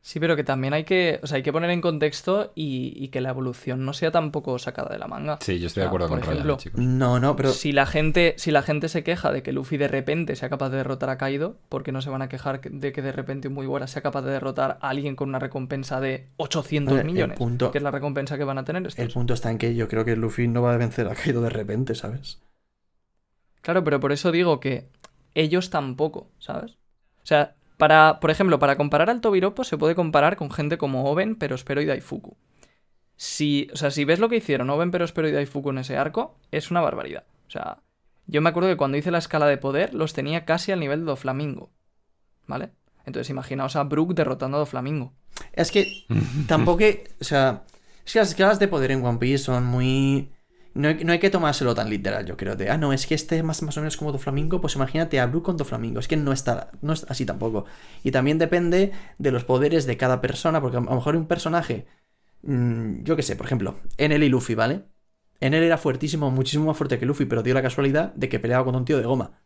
Sí, 0.03 0.19
pero 0.19 0.35
que 0.35 0.45
también 0.45 0.73
hay 0.73 0.85
que, 0.85 1.21
o 1.23 1.27
sea, 1.27 1.37
hay 1.37 1.43
que 1.43 1.53
poner 1.53 1.69
en 1.69 1.83
contexto 1.83 2.53
y, 2.55 2.95
y 2.97 3.09
que 3.09 3.21
la 3.21 3.29
evolución 3.29 3.85
no 3.85 3.93
sea 3.93 4.11
tampoco 4.11 4.59
sacada 4.59 4.89
de 4.89 4.99
la 4.99 5.07
manga. 5.07 5.39
Sí, 5.43 5.59
yo 5.61 5.67
estoy 5.67 5.83
O 5.83 5.85
de 5.85 5.87
acuerdo 5.89 6.09
por 6.09 6.21
con 6.21 6.29
ejemplo, 6.31 6.57
chicos. 6.57 6.81
No, 6.81 7.21
no, 7.21 7.37
pero 7.37 7.51
Si 7.51 7.73
la 7.73 7.85
gente, 7.85 8.35
si 8.39 8.51
la 8.51 8.63
gente 8.63 8.89
se 8.89 9.05
queja 9.05 9.31
de 9.31 9.43
que 9.43 9.53
Luffy 9.53 9.77
de 9.77 9.89
repente 9.89 10.37
sea 10.37 10.49
capaz 10.49 10.71
de 10.71 10.79
derrotar 10.79 11.11
a 11.11 11.19
Kaido, 11.19 11.59
¿por 11.69 11.83
qué 11.83 11.93
no 11.93 12.01
se 12.01 12.09
van 12.09 12.23
a 12.23 12.31
quejar 12.31 12.63
de 12.63 12.93
que 12.93 13.03
de 13.03 13.13
repente 13.13 13.49
un 13.49 13.55
Mugiwara 13.55 13.87
sea 13.89 14.01
capaz 14.01 14.23
de 14.23 14.31
derrotar 14.33 14.79
a 14.81 14.89
alguien 14.89 15.17
con 15.17 15.29
una 15.29 15.39
recompensa 15.39 16.01
de 16.01 16.29
800 16.39 16.95
Vale, 16.97 17.07
el 17.07 17.13
millones? 17.15 17.39
punto- 17.39 17.71
Que 17.71 17.77
es 17.77 17.85
la 17.85 17.91
recompensa 17.91 18.39
que 18.39 18.45
van 18.45 18.57
a 18.57 18.65
tener 18.65 18.87
estos. 18.87 19.05
el 19.05 19.13
punto 19.13 19.35
está 19.35 19.51
en 19.51 19.59
que 19.59 19.75
yo 19.75 19.87
creo 19.87 20.07
que 20.07 20.17
Luffy 20.17 20.49
no 20.49 20.63
va 20.63 20.73
a 20.73 20.79
vencer 20.79 21.09
a 21.09 21.15
Kaido 21.15 21.43
de 21.43 21.51
repente, 21.51 21.95
¿sabes? 21.95 22.41
Claro, 23.61 23.85
pero 23.85 24.01
por 24.01 24.13
eso 24.13 24.33
digo 24.33 24.61
que 24.61 24.89
ellos 25.35 25.69
tampoco, 25.69 26.29
¿sabes? 26.39 26.73
O 27.23 27.27
sea, 27.27 27.55
para, 27.81 28.21
por 28.21 28.31
ejemplo, 28.31 28.59
para 28.59 28.77
comparar 28.77 29.11
al 29.11 29.21
Tobiropo 29.21 29.65
se 29.65 29.79
puede 29.79 29.97
comparar 29.97 30.37
con 30.37 30.51
gente 30.51 30.79
como 30.79 31.11
Oben, 31.11 31.35
Perospero 31.35 31.81
y 31.81 31.87
Daifuku. 31.87 32.37
Si, 33.17 33.69
o 33.73 33.77
sea, 33.77 33.91
si 33.91 34.05
ves 34.05 34.21
lo 34.21 34.29
que 34.29 34.37
hicieron 34.37 34.71
Oben, 34.71 34.91
Perospero 34.91 35.29
y 35.29 35.33
Daifuku 35.33 35.71
en 35.71 35.79
ese 35.79 35.97
arco, 35.97 36.39
es 36.53 36.71
una 36.71 36.81
barbaridad. 36.81 37.25
O 37.49 37.51
sea, 37.51 37.79
yo 38.27 38.41
me 38.43 38.51
acuerdo 38.51 38.69
que 38.69 38.77
cuando 38.77 38.99
hice 38.99 39.11
la 39.11 39.19
escala 39.19 39.47
de 39.47 39.57
poder 39.57 39.95
los 39.95 40.13
tenía 40.13 40.45
casi 40.45 40.71
al 40.71 40.81
nivel 40.81 41.01
de 41.01 41.07
Doflamingo. 41.07 41.71
¿Vale? 42.47 42.71
Entonces 43.07 43.31
imaginaos 43.31 43.77
a 43.77 43.85
Brook 43.85 44.15
derrotando 44.15 44.59
a 44.59 44.61
Doflamingo. 44.61 45.15
Es 45.53 45.71
que 45.71 46.05
tampoco, 46.47 46.85
o 47.21 47.25
sea, 47.25 47.65
es 48.05 48.13
que 48.13 48.19
las 48.19 48.29
escalas 48.29 48.59
de 48.59 48.69
poder 48.69 48.93
en 48.93 49.05
One 49.05 49.19
Piece 49.19 49.45
son 49.45 49.65
muy... 49.65 50.31
No 50.75 50.89
hay, 50.89 51.05
no 51.05 51.13
hay 51.13 51.19
que 51.19 51.31
tomárselo 51.31 51.75
tan 51.75 51.91
literal, 51.91 52.27
yo 52.27 52.37
creo. 52.37 52.55
De, 52.57 52.71
ah, 52.71 52.79
no, 52.79 52.93
es 52.93 53.07
que 53.07 53.15
este 53.15 53.37
es 53.39 53.45
más, 53.45 53.63
más 53.63 53.77
o 53.77 53.81
menos 53.81 53.97
como 53.97 54.13
Doflamingo, 54.13 54.61
pues 54.61 54.77
imagínate 54.77 55.19
a 55.19 55.27
Blue 55.27 55.43
con 55.43 55.57
Doflamingo. 55.57 55.99
Es 56.01 56.09
que 56.09 56.17
no 56.17 56.33
está, 56.33 56.71
no 56.81 56.93
es 56.93 57.05
así 57.09 57.27
tampoco. 57.27 57.65
Y 58.05 58.13
también 58.13 58.39
depende 58.39 58.93
de 59.19 59.31
los 59.33 59.45
poderes 59.45 59.87
de 59.87 59.97
cada 59.97 60.21
persona, 60.21 60.61
porque 60.61 60.77
a 60.77 60.81
lo 60.81 60.95
mejor 60.95 61.17
un 61.17 61.27
personaje, 61.27 61.87
mm, 62.43 63.03
yo 63.05 63.17
qué 63.17 63.23
sé, 63.23 63.37
por 63.37 63.47
ejemplo, 63.47 63.81
Enel 63.99 64.23
y 64.23 64.29
Luffy, 64.29 64.55
¿vale? 64.55 64.85
Enel 65.41 65.65
era 65.65 65.79
fuertísimo, 65.79 66.31
muchísimo 66.31 66.67
más 66.67 66.77
fuerte 66.77 66.99
que 66.99 67.07
Luffy, 67.07 67.25
pero 67.27 67.43
dio 67.43 67.55
la 67.55 67.63
casualidad 67.63 68.15
de 68.15 68.29
que 68.29 68.39
peleaba 68.41 68.65
con 68.65 68.77
un 68.77 68.85
tío 68.85 68.99
de 68.99 69.05
goma. 69.05 69.41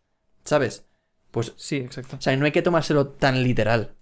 ¿Sabes? 0.45 0.87
Pues, 1.31 1.55
Sí, 1.57 1.77
exacto. 1.77 2.17
o 2.17 2.21
sea, 2.21 2.37
no 2.37 2.45
hay 2.45 2.53
que 2.53 2.63
tomárselo 2.63 3.09
tan 3.09 3.43
literal. 3.43 3.95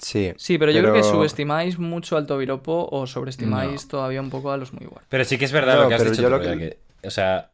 Sí. 0.00 0.32
Sí, 0.36 0.58
pero, 0.58 0.72
yo 0.72 0.80
creo 0.80 0.94
que 0.94 1.02
subestimáis 1.02 1.78
mucho 1.78 2.16
al 2.16 2.26
Tobiropo 2.26 2.88
o 2.90 3.06
sobreestimáis 3.06 3.86
todavía 3.86 4.20
un 4.20 4.30
poco 4.30 4.50
a 4.50 4.56
los 4.56 4.72
Mugiwara. 4.72 5.04
Pero 5.08 5.24
sí 5.24 5.38
que 5.38 5.44
es 5.44 5.52
verdad 5.52 5.76
No, 5.76 5.82
lo 5.82 5.88
que 5.88 5.94
has 5.94 6.04
dicho, 6.04 6.22
yo 6.22 6.28
tú, 6.28 6.30
lo 6.30 6.40
que- 6.40 6.46
Royal, 6.46 6.58
que- 6.58 7.06
O 7.06 7.10
sea, 7.10 7.50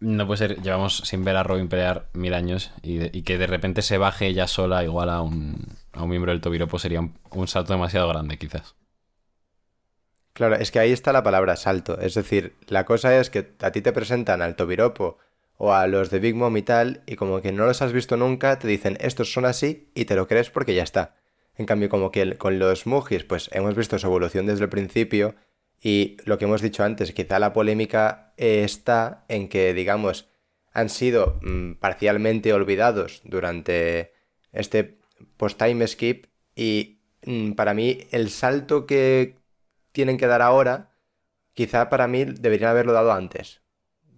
no 0.00 0.26
puede 0.26 0.38
ser... 0.38 0.62
Llevamos 0.62 0.98
sin 0.98 1.24
ver 1.24 1.36
a 1.36 1.42
Robin 1.42 1.68
pelear 1.68 2.06
mil 2.14 2.34
años 2.34 2.72
y, 2.82 2.96
de- 2.96 3.10
y 3.12 3.22
que 3.22 3.38
de 3.38 3.46
repente 3.46 3.82
se 3.82 3.98
baje 3.98 4.26
ella 4.26 4.46
sola 4.46 4.82
igual 4.84 5.10
a 5.10 5.20
un, 5.20 5.76
a 5.92 6.02
un 6.02 6.08
miembro 6.10 6.32
del 6.32 6.40
Tobiropo 6.40 6.78
sería 6.78 7.00
un, 7.00 7.14
un 7.30 7.46
salto 7.46 7.72
demasiado 7.74 8.08
grande, 8.08 8.38
quizás. 8.38 8.74
Claro, 10.32 10.56
es 10.56 10.70
que 10.70 10.78
ahí 10.78 10.92
está 10.92 11.12
la 11.12 11.22
palabra 11.22 11.56
salto. 11.56 11.98
Es 12.00 12.14
decir, 12.14 12.54
la 12.68 12.84
cosa 12.84 13.18
es 13.18 13.30
que 13.30 13.52
a 13.62 13.70
ti 13.70 13.80
te 13.80 13.92
presentan 13.92 14.42
al 14.42 14.54
Tobiropo 14.56 15.18
o 15.56 15.72
a 15.72 15.86
los 15.86 16.10
de 16.10 16.18
Big 16.18 16.34
Mom 16.34 16.54
y 16.58 16.62
tal, 16.62 17.00
y 17.06 17.16
como 17.16 17.40
que 17.40 17.52
no 17.52 17.64
los 17.64 17.80
has 17.80 17.92
visto 17.92 18.18
nunca, 18.18 18.58
te 18.58 18.68
dicen 18.68 18.98
estos 19.00 19.32
son 19.32 19.46
así 19.46 19.88
y 19.94 20.04
te 20.04 20.14
lo 20.14 20.28
crees 20.28 20.50
porque 20.50 20.74
ya 20.74 20.82
está. 20.82 21.14
En 21.56 21.66
cambio, 21.66 21.88
como 21.88 22.10
que 22.10 22.36
con 22.36 22.58
los 22.58 22.86
Mugis, 22.86 23.24
pues 23.24 23.48
hemos 23.52 23.74
visto 23.74 23.98
su 23.98 24.06
evolución 24.06 24.46
desde 24.46 24.64
el 24.64 24.70
principio 24.70 25.34
y 25.80 26.16
lo 26.24 26.38
que 26.38 26.44
hemos 26.44 26.62
dicho 26.62 26.84
antes, 26.84 27.12
quizá 27.12 27.38
la 27.38 27.52
polémica 27.52 28.32
eh, 28.36 28.62
está 28.64 29.24
en 29.28 29.48
que, 29.48 29.74
digamos, 29.74 30.28
han 30.72 30.90
sido 30.90 31.38
mm, 31.42 31.74
parcialmente 31.74 32.52
olvidados 32.52 33.22
durante 33.24 34.12
este 34.52 34.98
post-time 35.36 35.86
skip 35.86 36.26
y 36.54 37.00
mm, 37.24 37.52
para 37.52 37.74
mí 37.74 38.06
el 38.10 38.30
salto 38.30 38.86
que 38.86 39.36
tienen 39.92 40.18
que 40.18 40.26
dar 40.26 40.42
ahora, 40.42 40.92
quizá 41.54 41.88
para 41.88 42.06
mí 42.06 42.24
deberían 42.24 42.70
haberlo 42.70 42.92
dado 42.92 43.12
antes. 43.12 43.62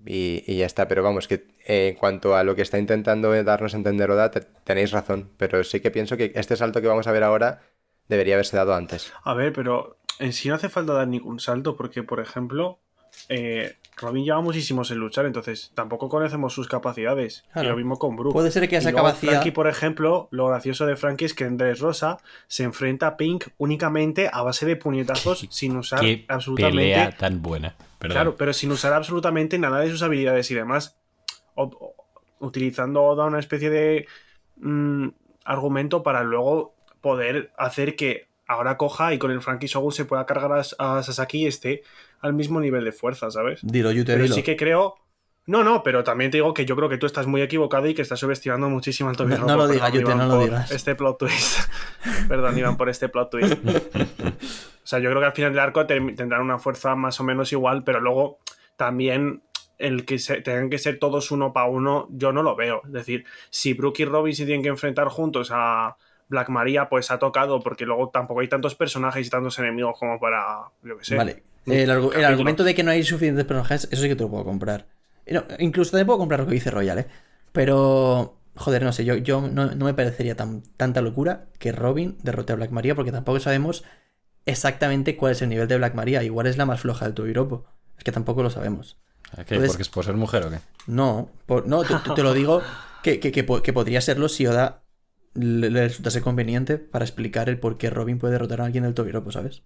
Y, 0.05 0.57
ya 0.57 0.67
está, 0.67 0.89
pero 0.89 1.03
vamos, 1.03 1.29
que 1.29 1.47
en 1.71 1.95
cuanto 1.95 2.35
a 2.35 2.43
lo 2.43 2.57
que 2.57 2.63
está 2.63 2.79
intentando 2.79 3.31
darnos 3.45 3.75
a 3.75 3.77
entender 3.77 4.11
Oda, 4.11 4.31
te- 4.31 4.41
tenéis 4.65 4.91
razón, 4.91 5.31
pero 5.37 5.63
sí 5.63 5.81
que 5.81 5.91
pienso 5.91 6.17
que 6.17 6.33
este 6.35 6.57
salto 6.57 6.81
que 6.81 6.89
vamos 6.89 7.07
a 7.07 7.13
ver 7.13 7.23
ahora 7.23 7.61
debería 8.09 8.35
haberse 8.35 8.57
dado 8.57 8.75
antes. 8.75 9.13
A 9.23 9.35
ver, 9.35 9.53
pero 9.53 9.99
en 10.19 10.33
sí 10.33 10.49
no 10.49 10.55
hace 10.55 10.69
falta 10.71 10.95
dar 10.95 11.07
ningún 11.07 11.39
salto, 11.41 11.77
porque, 11.77 12.03
por 12.03 12.21
ejemplo, 12.21 12.79
eh, 13.29 13.77
Robin 13.99 14.25
lleva 14.25 14.41
muchísimos 14.41 14.91
en 14.91 14.99
luchar, 14.99 15.27
entonces 15.27 15.73
tampoco 15.75 16.09
conocemos 16.09 16.55
sus 16.55 16.69
capacidades. 16.69 17.45
Claro. 17.53 17.69
Y 17.69 17.71
lo 17.73 17.77
mismo 17.77 17.99
con 17.99 18.17
Brook. 18.17 18.33
Puede 18.33 18.51
ser 18.51 18.67
que 18.69 18.77
esa 18.77 18.93
capacidad... 18.93 19.33
Frankie, 19.33 19.51
por 19.51 19.67
ejemplo, 19.69 20.29
lo 20.31 20.47
gracioso 20.47 20.87
de 20.87 20.97
Frankie 20.97 21.27
es 21.27 21.35
que 21.35 21.45
en 21.45 21.59
Dressrosa 21.59 22.17
se 22.47 22.63
enfrenta 22.63 23.09
a 23.09 23.17
Pink 23.19 23.49
únicamente 23.59 24.31
a 24.33 24.41
base 24.43 24.65
de 24.67 24.77
puñetazos 24.77 25.47
sin 25.51 25.77
usar 25.77 26.01
Qué 26.01 26.25
absolutamente. 26.29 26.77
pelea 26.79 27.11
tan 27.17 27.43
buena. 27.43 27.75
Perdón. 27.99 28.15
Claro, 28.15 28.37
pero 28.37 28.53
sin 28.53 28.71
usar 28.71 28.93
absolutamente 28.95 29.59
nada 29.59 29.81
de 29.81 29.91
sus 29.91 30.03
habilidades 30.03 30.51
y 30.51 30.55
demás. 30.55 30.97
O- 31.61 31.95
utilizando 32.41 33.03
Oda 33.03 33.25
una 33.27 33.41
especie 33.41 33.69
de 33.71 34.07
mm, 34.59 35.09
argumento 35.45 36.03
para 36.03 36.23
luego 36.23 36.75
poder 37.01 37.53
hacer 37.59 37.97
que 37.97 38.29
ahora 38.47 38.77
coja 38.77 39.13
y 39.13 39.19
con 39.19 39.31
el 39.31 39.41
Frankie 39.43 39.67
Shogun 39.67 39.93
se 39.93 40.05
pueda 40.05 40.25
cargar 40.27 40.53
a, 40.53 40.61
a 40.99 41.03
Sasaki 41.03 41.43
y 41.43 41.47
esté 41.47 41.83
al 42.21 42.33
mismo 42.33 42.61
nivel 42.61 42.85
de 42.85 42.93
fuerza, 42.93 43.31
¿sabes? 43.31 43.61
Dilo, 43.63 43.91
Yute, 43.93 44.13
Pero 44.13 44.23
dilo. 44.25 44.35
sí 44.35 44.43
que 44.43 44.57
creo. 44.57 44.95
No, 45.47 45.65
no, 45.65 45.83
pero 45.83 46.05
también 46.05 46.31
te 46.31 46.37
digo 46.37 46.53
que 46.53 46.65
yo 46.67 46.77
creo 46.77 46.89
que 46.91 46.99
tú 46.99 47.07
estás 47.07 47.27
muy 47.27 47.41
equivocado 47.41 47.87
y 47.87 47.95
que 47.95 48.03
estás 48.03 48.21
subestimando 48.21 48.69
muchísimo 48.69 49.09
al 49.09 49.17
Toby 49.17 49.35
No- 49.35 49.47
no 49.47 49.57
lo 49.57 49.67
digas, 49.69 49.93
Yute, 49.93 50.15
no 50.15 50.27
lo 50.27 50.39
digas. 50.45 50.71
Este 50.71 50.95
plot 50.95 51.19
twist. 51.19 51.59
Perdón, 52.29 52.59
Iván, 52.59 52.77
por 52.77 52.89
este 52.89 53.09
plot 53.09 53.31
twist. 53.31 53.55
O 54.85 54.91
sea, 54.91 55.01
yo 55.01 55.11
creo 55.11 55.21
que 55.21 55.27
al 55.27 55.33
final 55.33 55.51
del 55.53 55.59
arco 55.61 55.85
tendrán 55.87 56.41
una 56.41 56.59
fuerza 56.59 56.95
más 56.95 57.21
o 57.21 57.25
menos 57.25 57.53
igual, 57.53 57.85
pero 57.85 58.01
luego 58.01 58.39
también 58.77 59.43
el 59.79 60.05
que 60.05 60.19
se, 60.19 60.41
tengan 60.43 60.71
que 60.71 60.79
ser 60.79 60.99
todos 60.99 61.31
uno 61.31 61.53
para 61.53 61.67
uno, 61.69 62.09
yo 62.11 62.33
no 62.33 62.43
lo 62.43 62.57
veo. 62.57 62.83
Es 62.85 62.93
decir, 62.93 63.25
si 63.51 63.75
Brooke 63.75 64.01
y 64.01 64.05
Robin 64.05 64.35
se 64.35 64.45
tienen 64.47 64.63
que 64.63 64.69
enfrentar 64.69 65.09
juntos 65.09 65.51
a 65.53 65.97
Black 66.29 66.49
Maria, 66.51 66.89
pues 66.89 67.11
ha 67.11 67.19
tocado, 67.19 67.61
porque 67.61 67.87
luego 67.87 68.11
tampoco 68.11 68.41
hay 68.41 68.49
tantos 68.49 68.75
personajes 68.75 69.27
y 69.27 69.31
tantos 69.31 69.59
enemigos 69.59 69.99
como 69.99 70.19
para, 70.21 70.71
yo 70.83 70.99
qué 70.99 71.05
sé. 71.05 71.17
Vale. 71.17 71.43
El, 71.67 71.91
argu- 71.91 72.15
el 72.15 72.23
capítulo. 72.23 72.27
argumento 72.27 72.65
de 72.65 72.75
que 72.75 72.83
no 72.83 72.91
hay 72.91 73.03
suficientes 73.03 73.45
personajes, 73.45 73.89
eso 73.91 74.03
sí 74.03 74.09
que 74.09 74.17
te 74.17 74.23
lo 74.25 74.31
puedo 74.31 74.45
comprar. 74.45 74.87
Y 75.27 75.35
no, 75.35 75.45
incluso 75.59 75.91
también 75.93 76.07
puedo 76.07 76.19
comprar 76.19 76.41
lo 76.41 76.47
que 76.47 76.55
dice 76.55 76.71
Royal, 76.71 76.99
¿eh? 76.99 77.07
Pero, 77.53 78.37
joder, 78.57 78.83
no 78.83 78.93
sé, 78.93 79.05
yo, 79.05 79.17
yo 79.17 79.41
no, 79.43 79.67
no 79.75 79.85
me 79.85 79.95
parecería 79.95 80.35
tan, 80.37 80.63
tanta 80.77 81.03
locura 81.03 81.47
que 81.59 81.73
Robin 81.73 82.17
derrote 82.23 82.53
a 82.53 82.57
Black 82.57 82.71
Maria 82.71 82.95
porque 82.95 83.13
tampoco 83.13 83.41
sabemos 83.41 83.85
exactamente 84.47 85.17
cuál 85.17 85.33
es 85.33 85.43
el 85.43 85.51
nivel 85.51 85.69
de 85.69 85.77
Black 85.77 85.95
Maria. 85.95 86.23
Igual 86.23 86.47
es 86.47 86.57
la 86.57 86.67
más 86.67 86.81
floja 86.81 87.05
del 87.05 87.15
Tobiropo. 87.15 87.67
Es 87.99 88.05
que 88.05 88.13
tampoco 88.13 88.43
lo 88.43 88.51
sabemos. 88.51 88.99
¿A 89.33 89.45
qué? 89.45 89.55
Entonces- 89.55 89.71
¿Porque 89.73 89.83
es 89.83 89.89
por 89.89 90.05
ser 90.05 90.15
mujer 90.17 90.45
o 90.45 90.51
qué? 90.51 90.59
No, 90.87 91.31
por- 91.47 91.67
no 91.67 91.83
te, 91.85 92.23
lo 92.23 92.33
digo 92.35 92.63
que, 93.03 93.21
que- 93.21 93.31
que 93.33 93.45
po- 93.45 93.63
que 93.63 93.73
podría 93.73 94.01
serlo 94.01 94.29
si 94.29 94.47
Oda 94.47 94.83
le, 95.35 95.71
le 95.71 95.85
resultase 95.89 96.23
conveniente 96.23 96.79
para 96.79 97.05
explicar 97.05 97.49
el 97.49 97.59
por 97.61 97.77
qué 97.79 97.91
Robin 97.91 98.19
puede 98.19 98.33
derrotar 98.33 98.61
a 98.61 98.65
alguien 98.65 98.85
del 98.85 98.95
Tobiropo, 98.95 99.31
¿sabes? 99.31 99.63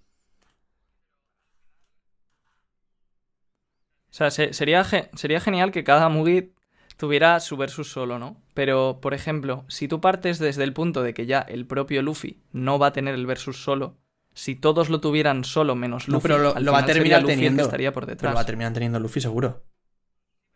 O 4.10 4.14
sea, 4.14 4.30
se- 4.30 4.52
sería, 4.52 4.84
ge- 4.84 5.08
sería 5.14 5.40
genial 5.40 5.70
que 5.70 5.84
cada 5.84 6.08
Mugi 6.08 6.52
tuviera 6.98 7.40
su 7.40 7.56
versus 7.56 7.90
solo, 7.90 8.18
¿no? 8.18 8.42
Pero, 8.54 8.98
por 9.00 9.14
ejemplo, 9.14 9.64
si 9.68 9.88
tú 9.88 10.00
partes 10.00 10.38
desde 10.38 10.64
el 10.64 10.72
punto 10.74 11.02
de 11.02 11.14
que 11.14 11.24
ya 11.26 11.40
el 11.40 11.66
propio 11.66 12.02
Luffy 12.02 12.42
no 12.52 12.78
va 12.78 12.88
a 12.88 12.92
tener 12.92 13.14
el 13.14 13.26
versus 13.26 13.62
solo, 13.62 13.96
si 14.34 14.54
todos 14.56 14.88
lo 14.88 15.00
tuvieran 15.00 15.44
solo 15.44 15.74
menos 15.74 16.08
Luffy, 16.08 16.12
No, 16.12 16.20
pero 16.20 16.38
lo, 16.38 16.56
al 16.56 16.64
lo 16.64 16.72
va 16.72 16.78
a 16.80 16.86
terminar 16.86 17.22
Luffy 17.22 17.32
el 17.32 17.36
que 17.38 17.42
teniendo. 17.44 17.62
estaría 17.64 17.92
por 17.92 18.04
Pero 18.04 18.14
detrás. 18.14 18.32
lo 18.32 18.36
va 18.36 18.42
a 18.42 18.46
terminar 18.46 18.72
teniendo 18.72 18.98
Luffy 19.00 19.20
seguro. 19.20 19.62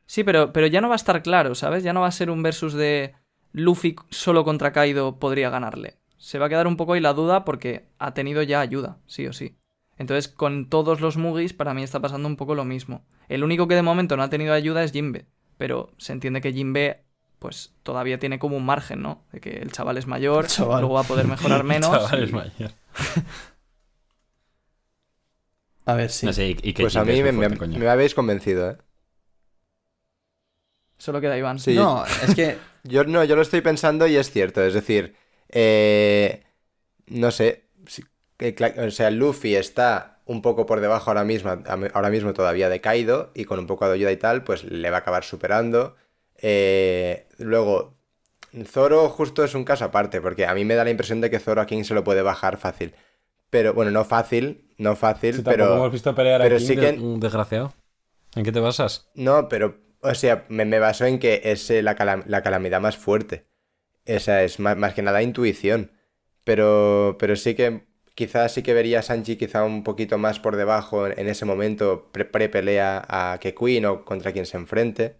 Sí, 0.06 0.22
pero, 0.24 0.52
pero 0.52 0.66
ya 0.66 0.80
no 0.80 0.88
va 0.88 0.94
a 0.94 0.96
estar 0.96 1.22
claro, 1.22 1.54
¿sabes? 1.54 1.82
Ya 1.82 1.92
no 1.92 2.00
va 2.02 2.06
a 2.06 2.12
ser 2.12 2.30
un 2.30 2.42
versus 2.42 2.74
de 2.74 3.14
Luffy 3.52 3.96
solo 4.10 4.44
contra 4.44 4.72
Kaido 4.72 5.18
podría 5.18 5.50
ganarle. 5.50 5.96
Se 6.16 6.38
va 6.38 6.46
a 6.46 6.48
quedar 6.48 6.66
un 6.66 6.76
poco 6.76 6.92
ahí 6.94 7.00
la 7.00 7.12
duda 7.12 7.44
porque 7.44 7.88
ha 7.98 8.14
tenido 8.14 8.42
ya 8.42 8.60
ayuda, 8.60 8.98
sí 9.06 9.26
o 9.26 9.32
sí. 9.32 9.56
Entonces, 9.98 10.28
con 10.28 10.68
todos 10.68 11.00
los 11.00 11.16
Mugis, 11.16 11.52
para 11.54 11.72
mí 11.74 11.82
está 11.82 12.00
pasando 12.00 12.28
un 12.28 12.36
poco 12.36 12.54
lo 12.54 12.64
mismo. 12.64 13.04
El 13.28 13.42
único 13.44 13.66
que 13.66 13.74
de 13.74 13.82
momento 13.82 14.16
no 14.16 14.22
ha 14.22 14.30
tenido 14.30 14.52
ayuda 14.52 14.84
es 14.84 14.92
Jinbe. 14.92 15.26
Pero 15.58 15.90
se 15.96 16.12
entiende 16.12 16.40
que 16.42 16.52
Jinbe, 16.52 17.02
pues 17.38 17.74
todavía 17.82 18.18
tiene 18.18 18.38
como 18.38 18.56
un 18.58 18.64
margen, 18.66 19.00
¿no? 19.02 19.24
De 19.32 19.40
que 19.40 19.56
el 19.56 19.72
chaval 19.72 19.96
es 19.96 20.06
mayor, 20.06 20.46
Chaval. 20.48 20.80
luego 20.80 20.94
va 20.96 21.00
a 21.00 21.04
poder 21.04 21.26
mejorar 21.26 21.64
menos. 21.64 21.90
Chaval, 21.90 22.22
es 22.22 22.32
mayor. 22.32 22.72
A 25.86 25.94
ver, 25.94 26.10
sí. 26.10 26.26
No 26.26 26.32
sé, 26.32 26.48
y, 26.48 26.56
y 26.62 26.72
que 26.72 26.82
Pues 26.82 26.96
a 26.96 27.04
mí 27.04 27.22
me, 27.22 27.88
habéis 27.88 28.14
convencido, 28.14 28.70
¿eh? 28.70 28.76
Solo 30.98 31.20
queda 31.20 31.36
Iván. 31.38 31.58
Sí. 31.58 31.74
No, 31.74 32.04
es 32.04 32.34
que 32.34 32.56
Yo 32.88 33.04
no, 33.04 33.24
yo 33.24 33.34
lo 33.36 33.42
estoy 33.42 33.60
pensando 33.60 34.06
y 34.06 34.16
es 34.16 34.30
cierto. 34.30 34.62
Es 34.62 34.74
decir, 34.74 35.16
eh, 35.48 36.44
no 37.08 37.30
sé. 37.30 37.64
si- 37.86 38.04
que 38.36 38.54
cla- 38.54 38.86
o 38.86 38.90
sea, 38.90 39.10
Luffy 39.10 39.56
está 39.56 40.20
un 40.26 40.42
poco 40.42 40.66
por 40.66 40.80
debajo 40.80 41.10
ahora 41.10 41.24
mismo, 41.24 41.50
ahora 41.94 42.10
mismo 42.10 42.32
todavía 42.34 42.68
de 42.68 42.80
Kaido 42.80 43.30
y 43.34 43.44
con 43.44 43.58
un 43.58 43.66
poco 43.66 43.86
de 43.88 43.94
ayuda 43.94 44.12
y 44.12 44.16
tal, 44.16 44.44
pues 44.44 44.64
le 44.64 44.90
va 44.90 44.98
a 44.98 45.00
acabar 45.00 45.24
superando. 45.24 45.96
Eh, 46.36 47.26
luego, 47.38 47.96
Zoro 48.66 49.08
justo 49.08 49.44
es 49.44 49.54
un 49.54 49.64
caso 49.64 49.84
aparte, 49.86 50.20
porque 50.20 50.46
a 50.46 50.54
mí 50.54 50.64
me 50.64 50.74
da 50.74 50.84
la 50.84 50.90
impresión 50.90 51.20
de 51.20 51.30
que 51.30 51.38
Zoro 51.40 51.60
a 51.62 51.66
King 51.66 51.84
se 51.84 51.94
lo 51.94 52.04
puede 52.04 52.22
bajar 52.22 52.56
fácil. 52.58 52.94
Pero 53.50 53.74
bueno, 53.74 53.90
no 53.90 54.04
fácil, 54.04 54.74
no 54.78 54.96
fácil, 54.96 55.36
Si 55.36 55.42
pero... 55.42 55.74
hemos 55.74 55.92
visto 55.92 56.14
pelear 56.14 56.42
pero 56.42 56.56
aquí, 56.56 56.66
sí 56.66 56.76
que- 56.76 56.98
un 56.98 57.20
desgraciado. 57.20 57.72
¿En 58.36 58.44
qué 58.44 58.52
te 58.52 58.60
basas? 58.60 59.06
No, 59.14 59.48
pero, 59.48 59.78
o 60.00 60.14
sea, 60.14 60.44
me, 60.48 60.64
me 60.64 60.78
baso 60.78 61.04
en 61.06 61.18
que 61.18 61.40
es 61.44 61.70
eh, 61.70 61.82
la, 61.82 61.96
calam- 61.96 62.24
la 62.26 62.42
calamidad 62.42 62.80
más 62.80 62.96
fuerte. 62.96 63.46
Esa 64.04 64.44
es 64.44 64.60
más, 64.60 64.76
más 64.76 64.94
que 64.94 65.02
nada 65.02 65.22
intuición. 65.22 65.92
Pero, 66.44 67.16
pero 67.18 67.36
sí 67.36 67.54
que, 67.56 67.86
quizás 68.14 68.52
sí 68.54 68.62
que 68.62 68.74
vería 68.74 69.00
a 69.00 69.02
Sanji 69.02 69.36
quizá 69.36 69.64
un 69.64 69.84
poquito 69.84 70.18
más 70.18 70.40
por 70.40 70.56
debajo 70.56 71.06
en, 71.06 71.18
en 71.20 71.28
ese 71.28 71.44
momento, 71.44 72.10
pre- 72.12 72.24
pre-pelea 72.26 73.04
a 73.08 73.38
que 73.40 73.54
Queen 73.54 73.86
o 73.86 74.04
contra 74.04 74.32
quien 74.32 74.46
se 74.46 74.56
enfrente. 74.58 75.18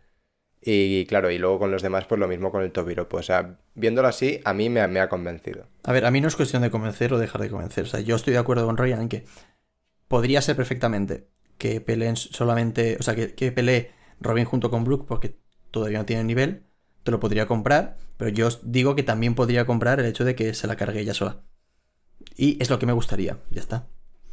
Y 0.68 1.06
claro, 1.06 1.30
y 1.30 1.38
luego 1.38 1.60
con 1.60 1.70
los 1.70 1.80
demás, 1.80 2.06
pues 2.06 2.18
lo 2.18 2.26
mismo 2.26 2.50
con 2.50 2.60
el 2.60 2.72
Tobiropo. 2.72 3.18
O 3.18 3.22
sea, 3.22 3.60
viéndolo 3.76 4.08
así, 4.08 4.40
a 4.44 4.52
mí 4.52 4.68
me, 4.68 4.80
ha- 4.80 5.08
convencido. 5.08 5.68
A 5.84 5.92
ver, 5.92 6.04
a 6.04 6.10
mí 6.10 6.20
no 6.20 6.26
es 6.26 6.34
cuestión 6.34 6.62
de 6.62 6.72
convencer 6.72 7.12
o 7.12 7.18
dejar 7.18 7.40
de 7.40 7.50
convencer. 7.50 7.84
O 7.84 7.86
sea, 7.86 8.00
yo 8.00 8.16
estoy 8.16 8.32
de 8.32 8.40
acuerdo 8.40 8.66
con 8.66 8.76
Ryan 8.76 9.02
en 9.02 9.08
que 9.08 9.24
podría 10.08 10.42
ser 10.42 10.56
perfectamente 10.56 11.28
que 11.56 11.80
peleen 11.80 12.16
solamente. 12.16 12.96
O 12.98 13.04
sea, 13.04 13.14
que, 13.14 13.32
que 13.36 13.52
pelee 13.52 13.92
Robin 14.20 14.44
junto 14.44 14.68
con 14.68 14.82
Brook 14.82 15.06
porque 15.06 15.38
todavía 15.70 15.98
no 15.98 16.04
tiene 16.04 16.24
nivel. 16.24 16.64
Te 17.04 17.12
lo 17.12 17.20
podría 17.20 17.46
comprar. 17.46 17.96
Pero 18.16 18.32
yo 18.32 18.48
os 18.48 18.72
digo 18.72 18.96
que 18.96 19.04
también 19.04 19.36
podría 19.36 19.66
comprar 19.66 20.00
el 20.00 20.06
hecho 20.06 20.24
de 20.24 20.34
que 20.34 20.52
se 20.52 20.66
la 20.66 20.74
cargue 20.74 20.98
ella 20.98 21.14
sola. 21.14 21.42
Y 22.34 22.60
es 22.60 22.70
lo 22.70 22.80
que 22.80 22.86
me 22.86 22.92
gustaría. 22.92 23.38
Ya 23.50 23.60
está. 23.60 23.86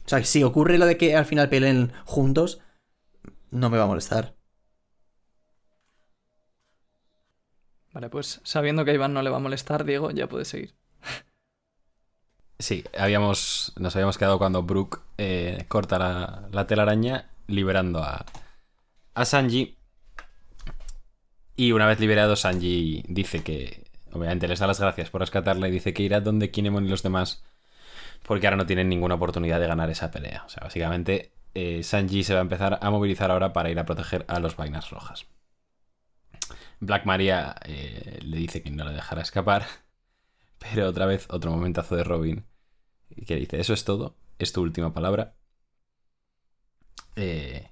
O 0.04 0.10
sea, 0.10 0.24
si 0.24 0.42
ocurre 0.44 0.80
lo 0.80 0.88
de 0.88 0.98
que 0.98 1.16
al 1.16 1.26
final 1.26 1.50
peleen 1.50 1.92
juntos, 2.06 2.60
no 3.52 3.70
me 3.70 3.78
va 3.78 3.84
a 3.84 3.88
molestar. 3.88 4.36
Vale, 7.94 8.10
pues 8.10 8.42
sabiendo 8.44 8.84
que 8.86 8.92
a 8.92 8.94
Iván 8.96 9.14
no 9.14 9.22
le 9.22 9.30
va 9.30 9.38
a 9.38 9.40
molestar, 9.40 9.86
Diego, 9.86 10.12
ya 10.12 10.28
puede 10.28 10.46
seguir. 10.46 10.74
Sí, 12.60 12.84
habíamos, 12.98 13.74
nos 13.78 13.96
habíamos 13.96 14.18
quedado 14.18 14.38
cuando 14.38 14.64
Brooke 14.64 15.00
eh, 15.18 15.66
corta 15.68 16.00
la, 16.00 16.48
la 16.52 16.66
telaraña 16.66 17.30
liberando 17.48 18.02
a, 18.04 18.26
a 19.14 19.26
Sanji. 19.26 19.78
Y 21.56 21.72
una 21.72 21.86
vez 21.86 22.00
liberado, 22.00 22.36
Sanji 22.36 23.04
dice 23.08 23.44
que, 23.44 23.84
obviamente, 24.12 24.48
les 24.48 24.60
da 24.60 24.68
las 24.68 24.80
gracias 24.80 25.10
por 25.10 25.22
rescatarla 25.22 25.68
y 25.68 25.72
dice 25.72 25.94
que 25.94 26.04
irá 26.04 26.20
donde 26.20 26.52
Kinemon 26.52 26.86
y 26.86 26.90
los 26.90 27.04
demás 27.04 27.44
porque 28.24 28.48
ahora 28.48 28.58
no 28.58 28.66
tienen 28.66 28.90
ninguna 28.90 29.16
oportunidad 29.16 29.60
de 29.60 29.68
ganar 29.68 29.90
esa 29.90 30.12
pelea. 30.12 30.44
O 30.46 30.50
sea, 30.50 30.64
básicamente, 30.64 31.32
eh, 31.54 31.84
Sanji 31.84 32.24
se 32.24 32.34
va 32.34 32.40
a 32.40 32.44
empezar 32.44 32.80
a 32.82 32.90
movilizar 32.90 33.32
ahora 33.32 33.54
para 33.54 33.70
ir 33.70 33.80
a 33.80 33.86
proteger 33.86 34.26
a 34.28 34.40
los 34.40 34.56
vainas 34.56 34.90
rojas. 34.90 35.26
Black 36.86 37.06
Maria 37.06 37.56
eh, 37.66 38.20
le 38.22 38.38
dice 38.38 38.62
que 38.64 38.72
no 38.72 38.86
le 38.86 38.94
dejará 38.94 39.22
escapar. 39.22 39.66
Pero 40.60 40.88
otra 40.90 41.06
vez, 41.06 41.28
otro 41.30 41.52
momentazo 41.52 41.96
de 41.96 42.04
Robin. 42.04 42.46
Que 43.28 43.36
dice, 43.36 43.60
eso 43.60 43.74
es 43.74 43.84
todo. 43.86 44.16
Es 44.40 44.54
tu 44.54 44.62
última 44.62 44.94
palabra. 44.94 45.36
Eh, 47.16 47.70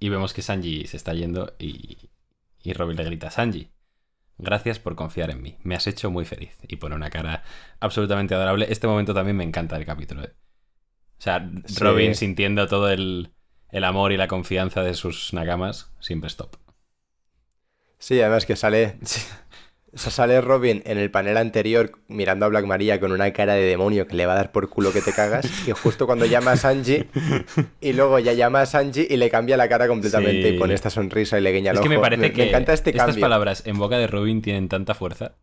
y 0.00 0.08
vemos 0.08 0.32
que 0.34 0.42
Sanji 0.42 0.86
se 0.86 0.96
está 0.96 1.14
yendo 1.14 1.54
y, 1.58 2.10
y 2.62 2.72
Robin 2.74 2.96
le 2.96 3.04
grita, 3.04 3.30
Sanji, 3.30 3.70
gracias 4.38 4.78
por 4.78 4.96
confiar 4.96 5.30
en 5.30 5.40
mí. 5.42 5.56
Me 5.62 5.74
has 5.74 5.86
hecho 5.86 6.10
muy 6.10 6.24
feliz. 6.24 6.56
Y 6.68 6.76
pone 6.76 6.94
una 6.94 7.10
cara 7.10 7.42
absolutamente 7.80 8.34
adorable. 8.34 8.66
Este 8.70 8.86
momento 8.86 9.14
también 9.14 9.36
me 9.36 9.44
encanta 9.44 9.76
del 9.76 9.86
capítulo. 9.86 10.24
eh. 10.24 10.34
O 11.18 11.22
sea, 11.22 11.48
Sí. 11.66 11.76
Robin 11.80 12.14
sintiendo 12.16 12.66
todo 12.66 12.90
el, 12.90 13.32
el 13.70 13.84
amor 13.84 14.12
y 14.12 14.16
la 14.16 14.28
confianza 14.28 14.82
de 14.82 14.94
sus 14.94 15.32
nakamas, 15.32 15.92
siempre 16.00 16.26
stop. 16.28 16.56
Sí, 18.02 18.20
además 18.20 18.46
que 18.46 18.56
sale, 18.56 18.96
o 19.94 19.96
sea, 19.98 20.10
sale 20.10 20.40
Robin 20.40 20.82
en 20.86 20.98
el 20.98 21.08
panel 21.12 21.36
anterior 21.36 21.92
mirando 22.08 22.46
a 22.46 22.48
Black 22.48 22.66
Maria 22.66 22.98
con 22.98 23.12
una 23.12 23.32
cara 23.32 23.54
de 23.54 23.62
demonio 23.62 24.08
que 24.08 24.16
le 24.16 24.26
va 24.26 24.32
a 24.32 24.36
dar 24.36 24.50
por 24.50 24.68
culo 24.68 24.92
que 24.92 25.02
te 25.02 25.12
cagas. 25.12 25.46
Y 25.68 25.70
justo 25.70 26.04
cuando 26.06 26.24
llama 26.26 26.50
a 26.52 26.56
Sanji, 26.56 27.04
y 27.80 27.92
luego 27.92 28.18
ya 28.18 28.32
llama 28.32 28.62
a 28.62 28.66
Sanji 28.66 29.06
y 29.08 29.16
le 29.18 29.30
cambia 29.30 29.56
la 29.56 29.68
cara 29.68 29.86
completamente 29.86 30.48
Sí. 30.48 30.54
y 30.56 30.58
pone 30.58 30.74
esta 30.74 30.90
sonrisa 30.90 31.38
y 31.38 31.42
le 31.42 31.52
guiña 31.52 31.70
el 31.70 31.76
Es 31.76 31.82
que 31.82 31.88
me 31.88 31.98
parece 32.00 32.32
que 32.32 32.48
encanta 32.48 32.72
este 32.72 32.90
estas 32.90 33.06
cambio. 33.06 33.20
palabras 33.20 33.62
en 33.66 33.78
boca 33.78 33.98
de 33.98 34.08
Robin 34.08 34.42
tienen 34.42 34.68
tanta 34.68 34.94
fuerza. 34.94 35.36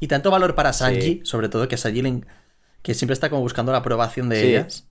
Y 0.00 0.08
tanto 0.08 0.32
valor 0.32 0.56
para 0.56 0.72
Sanji, 0.72 1.00
Sí. 1.00 1.20
sobre 1.22 1.48
todo 1.48 1.68
que 1.68 1.76
Sanji 1.76 2.02
le 2.02 2.20
que 2.82 2.94
siempre 2.94 3.12
está 3.12 3.30
como 3.30 3.42
buscando 3.42 3.70
la 3.70 3.78
aprobación 3.78 4.28
de 4.28 4.40
Sí. 4.40 4.46
ellas. 4.48 4.88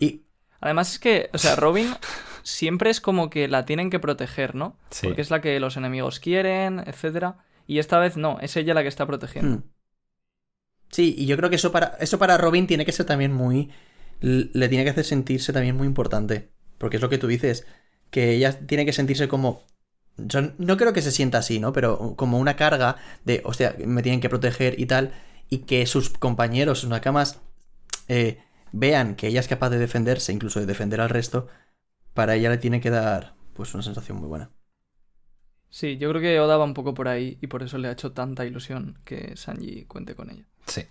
Y 0.00 0.22
Además 0.60 0.92
es 0.92 0.98
que, 0.98 1.28
o 1.32 1.38
sea, 1.38 1.54
Robin 1.56 1.88
siempre 2.42 2.90
es 2.90 3.00
como 3.00 3.30
que 3.30 3.48
la 3.48 3.64
tienen 3.64 3.90
que 3.90 4.00
proteger, 4.00 4.54
¿no? 4.54 4.78
Sí. 4.90 5.06
Porque 5.06 5.22
es 5.22 5.30
la 5.30 5.40
que 5.40 5.58
los 5.60 5.76
enemigos 5.76 6.20
quieren, 6.20 6.80
etcétera. 6.86 7.44
Y 7.66 7.78
esta 7.78 7.98
vez 7.98 8.16
no, 8.16 8.38
es 8.40 8.56
ella 8.56 8.74
la 8.74 8.82
que 8.82 8.88
está 8.88 9.06
protegiendo. 9.06 9.58
Hmm. 9.58 9.62
Sí, 10.90 11.14
y 11.16 11.26
yo 11.26 11.36
creo 11.36 11.48
que 11.48 11.56
eso 11.56 11.72
para, 11.72 11.96
eso 12.00 12.18
para 12.18 12.36
Robin 12.36 12.66
tiene 12.66 12.84
que 12.84 12.92
ser 12.92 13.06
también 13.06 13.32
muy. 13.32 13.70
Le 14.20 14.68
tiene 14.68 14.84
que 14.84 14.90
hacer 14.90 15.04
sentirse 15.04 15.52
también 15.52 15.76
muy 15.76 15.86
importante. 15.86 16.50
Porque 16.78 16.96
es 16.96 17.02
lo 17.02 17.08
que 17.08 17.18
tú 17.18 17.26
dices. 17.26 17.66
Que 18.10 18.32
ella 18.32 18.66
tiene 18.66 18.84
que 18.84 18.92
sentirse 18.92 19.26
como. 19.26 19.62
yo 20.18 20.52
no 20.58 20.76
creo 20.76 20.92
que 20.92 21.00
se 21.00 21.10
sienta 21.10 21.38
así, 21.38 21.60
¿no? 21.60 21.72
Pero 21.72 22.14
como 22.16 22.38
una 22.38 22.56
carga 22.56 22.96
de, 23.24 23.40
hostia, 23.44 23.74
me 23.84 24.02
tienen 24.02 24.20
que 24.20 24.28
proteger 24.28 24.78
y 24.78 24.86
tal. 24.86 25.12
Y 25.48 25.58
que 25.60 25.86
sus 25.86 26.10
compañeros, 26.10 26.80
sus 26.80 26.90
nakamas, 26.90 27.40
eh, 28.08 28.38
vean 28.72 29.14
que 29.14 29.28
ella 29.28 29.40
es 29.40 29.48
capaz 29.48 29.70
de 29.70 29.78
defenderse, 29.78 30.32
incluso 30.32 30.60
de 30.60 30.66
defender 30.66 31.00
al 31.00 31.08
resto. 31.08 31.48
Para 32.14 32.34
ella 32.34 32.50
le 32.50 32.58
tiene 32.58 32.80
que 32.80 32.90
dar, 32.90 33.34
pues, 33.54 33.72
una 33.74 33.82
sensación 33.82 34.18
muy 34.18 34.28
buena. 34.28 34.50
Sí, 35.70 35.96
yo 35.96 36.10
creo 36.10 36.20
que 36.20 36.38
Oda 36.38 36.58
va 36.58 36.64
un 36.64 36.74
poco 36.74 36.92
por 36.92 37.08
ahí 37.08 37.38
y 37.40 37.46
por 37.46 37.62
eso 37.62 37.78
le 37.78 37.88
ha 37.88 37.92
hecho 37.92 38.12
tanta 38.12 38.44
ilusión 38.44 38.98
que 39.04 39.36
Sanji 39.36 39.84
cuente 39.86 40.14
con 40.14 40.30
ella. 40.30 40.44
Sí. 40.66 40.82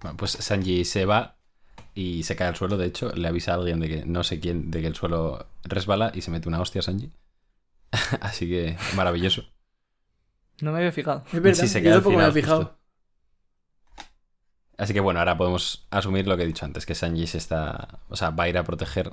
Bueno, 0.00 0.16
pues 0.16 0.32
Sanji 0.32 0.84
se 0.84 1.06
va 1.06 1.36
y 1.94 2.22
se 2.22 2.36
cae 2.36 2.48
al 2.48 2.56
suelo. 2.56 2.76
De 2.76 2.86
hecho, 2.86 3.10
le 3.14 3.26
avisa 3.28 3.52
a 3.52 3.54
alguien 3.56 3.80
de 3.80 3.88
que 3.88 4.04
no 4.06 4.22
sé 4.24 4.40
quién, 4.40 4.70
de 4.70 4.80
que 4.80 4.86
el 4.88 4.94
suelo 4.94 5.46
resbala 5.64 6.12
y 6.14 6.20
se 6.20 6.30
mete 6.30 6.48
una 6.48 6.60
hostia 6.60 6.80
a 6.80 6.82
Sanji. 6.82 7.10
Así 8.20 8.48
que 8.48 8.76
maravilloso. 8.94 9.44
No 10.60 10.72
me 10.72 10.78
había 10.78 10.92
fijado. 10.92 11.24
Es 11.32 11.40
verdad, 11.42 11.64
Sí, 11.64 11.68
se 11.68 11.80
yo 11.82 11.84
queda 11.84 11.94
al 11.94 12.02
tampoco 12.02 12.16
me 12.16 12.28
he 12.28 12.32
fijado. 12.32 12.58
justo. 12.64 12.77
Así 14.78 14.94
que 14.94 15.00
bueno, 15.00 15.18
ahora 15.18 15.36
podemos 15.36 15.86
asumir 15.90 16.28
lo 16.28 16.36
que 16.36 16.44
he 16.44 16.46
dicho 16.46 16.64
antes, 16.64 16.86
que 16.86 16.94
Sanji 16.94 17.26
se 17.26 17.38
está. 17.38 17.98
O 18.08 18.16
sea, 18.16 18.30
va 18.30 18.44
a 18.44 18.48
ir 18.48 18.56
a 18.56 18.64
proteger 18.64 19.12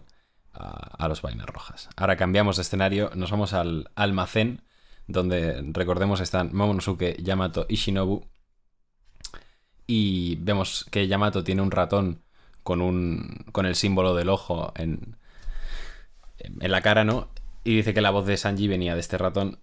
a, 0.53 1.07
los 1.07 1.21
vainas 1.21 1.47
rojas. 1.47 1.89
Ahora 1.97 2.15
cambiamos 2.15 2.55
de 2.57 2.61
escenario, 2.61 3.11
nos 3.15 3.31
vamos 3.31 3.53
al 3.53 3.89
almacén, 3.95 4.61
donde 5.07 5.61
recordemos 5.73 6.21
están 6.21 6.51
Momonosuke, 6.53 7.21
Yamato 7.21 7.65
y 7.67 7.75
Shinobu. 7.75 8.27
Y 9.87 10.37
vemos 10.37 10.85
que 10.91 11.07
Yamato 11.07 11.43
tiene 11.43 11.63
un 11.63 11.71
ratón 11.71 12.21
con 12.63 12.81
un. 12.81 13.45
con 13.51 13.65
el 13.65 13.75
símbolo 13.75 14.15
del 14.15 14.29
ojo 14.29 14.71
en. 14.75 15.17
en 16.39 16.71
la 16.71 16.81
cara, 16.81 17.03
¿no? 17.03 17.29
Y 17.63 17.77
dice 17.77 17.93
que 17.95 18.01
la 18.01 18.11
voz 18.11 18.27
de 18.27 18.37
Sanji 18.37 18.67
venía 18.67 18.93
de 18.93 18.99
este 18.99 19.17
ratón. 19.17 19.59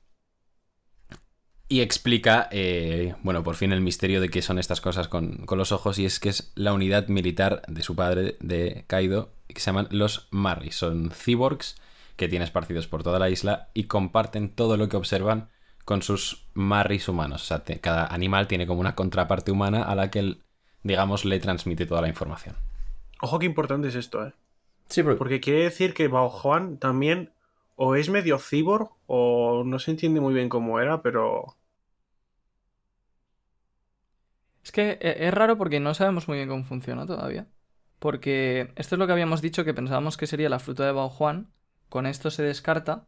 Y 1.72 1.80
explica, 1.80 2.50
eh, 2.50 3.14
bueno, 3.22 3.42
por 3.42 3.54
fin 3.54 3.72
el 3.72 3.80
misterio 3.80 4.20
de 4.20 4.28
qué 4.28 4.42
son 4.42 4.58
estas 4.58 4.82
cosas 4.82 5.08
con, 5.08 5.46
con 5.46 5.56
los 5.56 5.72
ojos, 5.72 5.98
y 5.98 6.04
es 6.04 6.20
que 6.20 6.28
es 6.28 6.52
la 6.54 6.74
unidad 6.74 7.08
militar 7.08 7.62
de 7.66 7.82
su 7.82 7.96
padre, 7.96 8.36
de 8.40 8.84
Kaido, 8.88 9.30
que 9.48 9.58
se 9.58 9.70
llaman 9.70 9.88
los 9.90 10.28
Marri. 10.30 10.70
Son 10.70 11.10
cyborgs 11.10 11.76
que 12.16 12.28
tiene 12.28 12.44
esparcidos 12.44 12.88
por 12.88 13.02
toda 13.02 13.18
la 13.18 13.30
isla 13.30 13.70
y 13.72 13.84
comparten 13.84 14.50
todo 14.50 14.76
lo 14.76 14.90
que 14.90 14.98
observan 14.98 15.48
con 15.86 16.02
sus 16.02 16.44
Marris 16.52 17.08
humanos. 17.08 17.40
O 17.40 17.46
sea, 17.46 17.64
te- 17.64 17.80
cada 17.80 18.04
animal 18.04 18.48
tiene 18.48 18.66
como 18.66 18.80
una 18.82 18.94
contraparte 18.94 19.50
humana 19.50 19.82
a 19.82 19.94
la 19.94 20.10
que, 20.10 20.18
él, 20.18 20.42
digamos, 20.82 21.24
le 21.24 21.40
transmite 21.40 21.86
toda 21.86 22.02
la 22.02 22.08
información. 22.08 22.54
Ojo 23.22 23.38
que 23.38 23.46
importante 23.46 23.88
es 23.88 23.94
esto, 23.94 24.26
¿eh? 24.26 24.34
Sí, 24.88 25.02
porque, 25.02 25.16
Porque 25.16 25.40
quiere 25.40 25.62
decir 25.62 25.94
que 25.94 26.08
Bao 26.08 26.28
Juan 26.28 26.76
también 26.76 27.32
o 27.76 27.94
es 27.96 28.10
medio 28.10 28.38
cyborg 28.38 28.90
o 29.06 29.62
no 29.64 29.78
se 29.78 29.92
entiende 29.92 30.20
muy 30.20 30.34
bien 30.34 30.50
cómo 30.50 30.78
era, 30.78 31.00
pero... 31.00 31.56
Es 34.64 34.72
que 34.72 34.98
eh, 35.00 35.16
es 35.20 35.34
raro 35.34 35.58
porque 35.58 35.80
no 35.80 35.94
sabemos 35.94 36.28
muy 36.28 36.38
bien 36.38 36.48
cómo 36.48 36.64
funciona 36.64 37.06
todavía. 37.06 37.46
Porque 37.98 38.72
esto 38.76 38.94
es 38.94 38.98
lo 38.98 39.06
que 39.06 39.12
habíamos 39.12 39.42
dicho 39.42 39.64
que 39.64 39.74
pensábamos 39.74 40.16
que 40.16 40.26
sería 40.26 40.48
la 40.48 40.58
fruta 40.58 40.84
de 40.84 40.92
Bao 40.92 41.08
Juan. 41.08 41.52
Con 41.88 42.06
esto 42.06 42.30
se 42.30 42.42
descarta. 42.42 43.06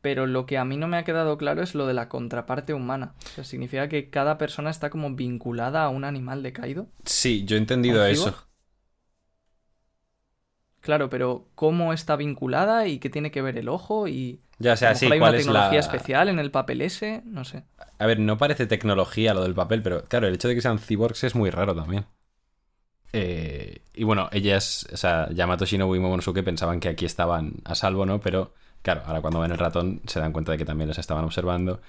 Pero 0.00 0.26
lo 0.26 0.46
que 0.46 0.58
a 0.58 0.64
mí 0.64 0.76
no 0.76 0.88
me 0.88 0.96
ha 0.96 1.04
quedado 1.04 1.38
claro 1.38 1.62
es 1.62 1.76
lo 1.76 1.86
de 1.86 1.94
la 1.94 2.08
contraparte 2.08 2.74
humana. 2.74 3.14
O 3.24 3.28
sea, 3.28 3.44
significa 3.44 3.88
que 3.88 4.10
cada 4.10 4.36
persona 4.36 4.68
está 4.68 4.90
como 4.90 5.14
vinculada 5.14 5.84
a 5.84 5.90
un 5.90 6.04
animal 6.04 6.42
de 6.42 6.52
Kaido. 6.52 6.88
Sí, 7.04 7.44
yo 7.44 7.56
he 7.56 7.60
entendido 7.60 8.02
¿Un 8.02 8.10
eso. 8.10 8.48
Claro, 10.80 11.08
pero 11.08 11.46
¿cómo 11.54 11.92
está 11.92 12.16
vinculada 12.16 12.88
y 12.88 12.98
qué 12.98 13.08
tiene 13.08 13.30
que 13.30 13.42
ver 13.42 13.56
el 13.56 13.68
ojo? 13.68 14.08
Y 14.08 14.40
Ya, 14.62 14.72
o 14.74 14.76
sea, 14.76 14.94
sí, 14.94 15.06
hay 15.06 15.18
cuál 15.18 15.30
una 15.30 15.36
es 15.36 15.46
tecnología 15.46 15.78
la... 15.78 15.80
especial 15.80 16.28
en 16.28 16.38
el 16.38 16.50
papel 16.50 16.80
ese, 16.82 17.22
no 17.24 17.44
sé. 17.44 17.64
A 17.98 18.06
ver, 18.06 18.18
no 18.18 18.36
parece 18.36 18.66
tecnología 18.66 19.32
lo 19.32 19.42
del 19.42 19.54
papel, 19.54 19.82
pero 19.82 20.04
claro, 20.04 20.26
el 20.26 20.34
hecho 20.34 20.48
de 20.48 20.54
que 20.54 20.60
sean 20.60 20.78
cyborgs 20.78 21.24
es 21.24 21.34
muy 21.34 21.48
raro 21.50 21.74
también. 21.74 22.06
Eh, 23.12 23.82
y 23.94 24.04
bueno, 24.04 24.28
ellas, 24.32 24.86
o 24.92 24.96
sea, 24.96 25.28
Yamato 25.32 25.66
Shinobu 25.66 25.94
y 25.94 26.00
Momonosuke 26.00 26.42
pensaban 26.42 26.80
que 26.80 26.88
aquí 26.88 27.04
estaban 27.04 27.54
a 27.64 27.74
salvo, 27.74 28.06
¿no? 28.06 28.20
Pero 28.20 28.54
claro, 28.82 29.02
ahora 29.06 29.20
cuando 29.20 29.40
ven 29.40 29.52
el 29.52 29.58
ratón 29.58 30.00
se 30.06 30.20
dan 30.20 30.32
cuenta 30.32 30.52
de 30.52 30.58
que 30.58 30.64
también 30.64 30.88
les 30.88 30.98
estaban 30.98 31.24
observando. 31.24 31.80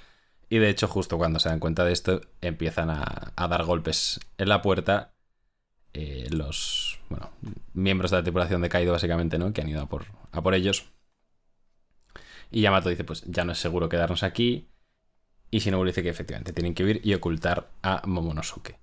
Y 0.49 0.59
de 0.59 0.69
hecho, 0.69 0.87
justo 0.87 1.17
cuando 1.17 1.39
se 1.39 1.49
dan 1.49 1.59
cuenta 1.59 1.85
de 1.85 1.93
esto, 1.93 2.21
empiezan 2.41 2.89
a, 2.91 3.33
a 3.35 3.47
dar 3.47 3.63
golpes 3.65 4.19
en 4.37 4.49
la 4.49 4.61
puerta. 4.61 5.13
eh, 5.93 6.27
los, 6.31 6.99
bueno, 7.09 7.31
miembros 7.73 8.11
de 8.11 8.17
la 8.17 8.23
tripulación 8.23 8.61
de 8.61 8.69
Kaido, 8.69 8.93
básicamente, 8.93 9.37
¿no? 9.39 9.53
Que 9.53 9.61
han 9.61 9.69
ido 9.69 9.81
a 9.83 9.87
por, 9.89 10.05
a 10.31 10.41
por 10.43 10.55
ellos. 10.55 10.91
Y 12.53 12.61
Yamato 12.61 12.89
dice, 12.89 13.03
pues 13.03 13.23
ya 13.25 13.43
no 13.43 13.51
es 13.51 13.57
seguro 13.57 13.89
quedarnos 13.89 14.21
aquí. 14.23 14.69
Y 15.49 15.59
Shinobu 15.59 15.83
le 15.83 15.89
dice 15.89 16.03
que 16.03 16.09
efectivamente 16.09 16.53
tienen 16.53 16.75
que 16.75 16.83
huir 16.83 17.01
y 17.03 17.13
ocultar 17.15 17.71
a 17.81 18.03
Momonosuke. 18.05 18.77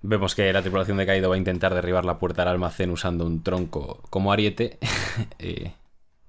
Vemos 0.00 0.34
que 0.34 0.52
la 0.52 0.62
tripulación 0.62 0.96
de 0.96 1.06
Kaido 1.06 1.28
va 1.28 1.34
a 1.34 1.38
intentar 1.38 1.74
derribar 1.74 2.04
la 2.04 2.18
puerta 2.18 2.42
del 2.42 2.52
almacén 2.52 2.90
usando 2.90 3.26
un 3.26 3.42
tronco 3.42 4.02
como 4.10 4.32
ariete. 4.32 4.78
Eh, 5.40 5.72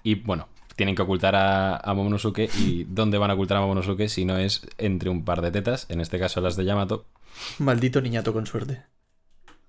y 0.01 0.16
bueno, 0.16 0.47
tienen 0.76 0.95
que 0.95 1.03
ocultar 1.03 1.36
a, 1.36 1.78
a 1.78 1.93
Momonosuke. 1.93 2.49
¿Y 2.57 2.86
dónde 2.86 3.20
van 3.20 3.30
a 3.30 3.36
ocultar 3.36 3.57
a 3.57 3.62
Momonosuke 3.62 4.10
si 4.10 4.26
no 4.26 4.36
es 4.38 4.68
entre 4.80 5.12
un 5.12 5.24
par 5.24 5.41
de 5.41 5.51
tetas? 5.51 5.86
En 5.89 6.01
este 6.01 6.18
caso 6.18 6.41
las 6.41 6.55
de 6.55 6.66
Yamato. 6.66 7.05
maldito 7.60 8.01
niñato 8.01 8.34
con 8.34 8.47
suerte. 8.47 8.82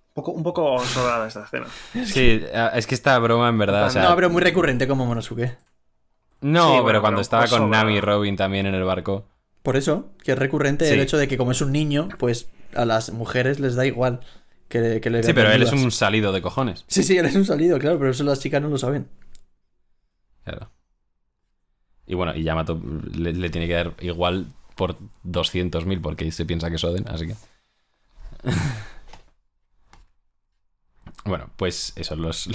Un 0.09 0.14
poco, 0.14 0.32
un 0.32 0.43
poco 0.43 0.78
sobrada 0.80 1.28
esta 1.28 1.45
escena. 1.45 1.66
Sí, 2.07 2.43
es 2.74 2.86
que 2.86 2.95
esta 2.95 3.18
broma 3.18 3.49
en 3.51 3.59
verdad... 3.59 3.86
o 3.88 3.91
sea, 3.91 4.09
no, 4.09 4.16
pero 4.16 4.30
muy 4.30 4.41
recurrente 4.41 4.88
como 4.88 5.05
Monosuke. 5.05 5.59
No, 6.41 6.62
Sí, 6.62 6.70
pero 6.70 6.82
bueno, 6.82 7.01
cuando 7.01 7.16
pero 7.16 7.22
estaba 7.22 7.47
con 7.49 7.59
sobra. 7.61 7.78
Nami 7.78 7.95
y 7.97 8.01
Robin 8.01 8.36
también 8.36 8.66
en 8.66 8.74
el 8.74 8.84
barco... 8.84 9.26
Por 9.62 9.76
eso, 9.76 10.11
que 10.24 10.32
es 10.32 10.38
recurrente 10.38 10.86
Sí. 10.86 10.95
el 10.95 11.01
hecho 11.01 11.18
de 11.18 11.28
que 11.28 11.36
como 11.36 11.53
es 11.53 11.61
un 11.61 11.70
niño, 11.72 12.09
pues 12.18 12.49
a 12.74 12.84
las 12.86 13.12
mujeres 13.12 13.61
les 13.61 13.74
da 13.74 13.84
igual 13.86 14.20
que, 14.68 15.01
que 15.03 15.11
le 15.11 15.22
Sí, 15.22 15.32
pero 15.34 15.51
él 15.53 15.62
es 15.62 15.72
un 15.72 15.91
salido 15.91 16.32
de 16.32 16.41
cojones. 16.41 16.84
Sí, 16.88 17.03
sí, 17.03 17.18
él 17.18 17.26
es 17.26 17.34
un 17.34 17.45
salido, 17.45 17.78
claro, 17.78 17.99
pero 17.99 18.11
eso 18.12 18.24
las 18.24 18.41
chicas 18.41 18.62
no 18.62 18.68
lo 18.68 18.78
saben. 18.78 19.09
Claro. 20.45 20.70
Y 22.07 22.14
bueno, 22.14 22.34
y 22.34 22.43
Yamato 22.43 22.80
le, 23.12 23.32
le 23.34 23.51
tiene 23.51 23.66
que 23.68 23.74
dar 23.74 23.93
igual 24.01 24.47
por 24.76 24.97
200.000 25.26 26.01
porque 26.01 26.32
se 26.32 26.47
piensa 26.47 26.70
que 26.70 26.76
es 26.76 26.84
Oden, 26.84 27.07
así 27.09 27.26
que... 27.28 27.34
bueno, 31.25 31.51
pues 31.57 31.93
eso, 31.97 32.16
los, 32.16 32.49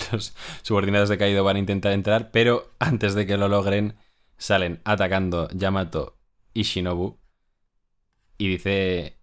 subordinados 0.62 1.10
de 1.10 1.18
Kaido 1.18 1.44
van 1.44 1.56
a 1.56 1.60
intentar 1.60 1.92
entrar, 1.94 2.32
pero 2.32 2.72
antes 2.80 3.14
de 3.14 3.26
que 3.26 3.38
lo 3.38 3.48
logren, 3.48 3.96
salen 4.38 4.82
atacando 4.84 5.50
Yamato 5.50 6.18
y 6.54 6.64
Shinobu. 6.64 7.18
Y 8.38 8.50
dice 8.50 9.18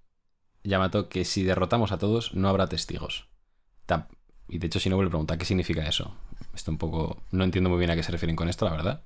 Yamato 0.65 1.09
que 1.09 1.25
si 1.25 1.43
derrotamos 1.43 1.93
a 1.93 1.99
todos 1.99 2.35
no 2.35 2.49
habrá 2.49 2.67
testigos. 2.69 3.29
Y 4.49 4.59
de 4.59 4.67
hecho 4.67 4.79
Shinobu 4.79 5.03
le 5.03 5.09
pregunta 5.09 5.39
qué 5.39 5.47
significa 5.47 5.87
eso. 5.87 6.15
Esto 6.55 6.71
un 6.71 6.77
poco... 6.77 7.23
No 7.31 7.45
entiendo 7.45 7.71
muy 7.71 7.79
bien 7.79 7.91
a 7.91 7.97
qué 7.97 8.03
se 8.03 8.13
refieren 8.13 8.37
con 8.37 8.51
esto, 8.51 8.67
la 8.67 8.73
verdad. 8.73 9.05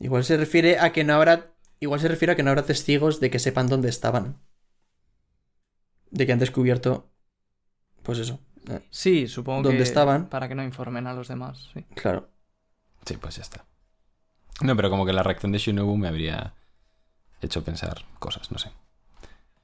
Igual 0.00 0.24
se 0.24 0.38
refiere 0.38 0.78
a 0.78 0.92
que 0.92 1.04
no 1.04 1.12
habrá. 1.14 1.54
Igual 1.78 2.00
se 2.00 2.08
refiere 2.08 2.32
a 2.32 2.36
que 2.36 2.42
no 2.42 2.50
habrá 2.50 2.64
testigos 2.64 3.20
de 3.20 3.30
que 3.30 3.38
sepan 3.38 3.66
dónde 3.66 3.90
estaban. 3.90 4.40
De 6.10 6.24
que 6.24 6.32
han 6.32 6.38
descubierto. 6.38 7.10
Pues 8.02 8.18
eso. 8.18 8.40
Eh, 8.68 8.80
Sí, 8.90 9.28
supongo 9.28 9.62
¿Dónde 9.62 9.78
que 9.78 9.82
estaban? 9.84 10.28
para 10.28 10.48
que 10.48 10.54
no 10.54 10.62
informen 10.62 11.06
a 11.06 11.14
los 11.14 11.28
demás. 11.28 11.70
Sí. 11.74 11.84
claro. 11.94 12.28
Sí, 13.04 13.16
pues 13.16 13.36
ya 13.36 13.42
está. 13.42 13.64
No, 14.60 14.76
pero 14.76 14.90
como 14.90 15.04
que 15.04 15.12
la 15.12 15.22
reacción 15.24 15.50
de 15.52 15.58
Shinobu 15.58 15.96
me 15.96 16.08
habría 16.08 16.54
hecho 17.40 17.64
pensar 17.64 18.04
cosas, 18.18 18.52
no 18.52 18.58
sé. 18.58 18.70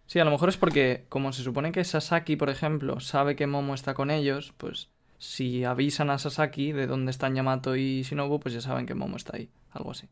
Sí, 0.06 0.18
a 0.18 0.24
lo 0.24 0.30
mejor 0.30 0.48
es 0.48 0.56
porque, 0.56 1.06
como 1.08 1.32
se 1.32 1.42
supone 1.42 1.70
que 1.70 1.84
Sasaki, 1.84 2.36
por 2.36 2.48
ejemplo, 2.50 2.98
sabe 2.98 3.36
que 3.36 3.46
Momo 3.46 3.74
está 3.74 3.94
con 3.94 4.10
ellos, 4.10 4.54
pues 4.56 4.88
si 5.18 5.64
avisan 5.64 6.10
a 6.10 6.18
Sasaki 6.18 6.72
de 6.72 6.86
dónde 6.86 7.10
están 7.10 7.34
Yamato 7.34 7.76
y 7.76 8.02
Shinobu, 8.02 8.40
pues 8.40 8.54
ya 8.54 8.60
saben 8.60 8.86
que 8.86 8.94
Momo 8.94 9.16
está 9.16 9.36
ahí. 9.36 9.50
Algo 9.70 9.90
así. 9.90 10.08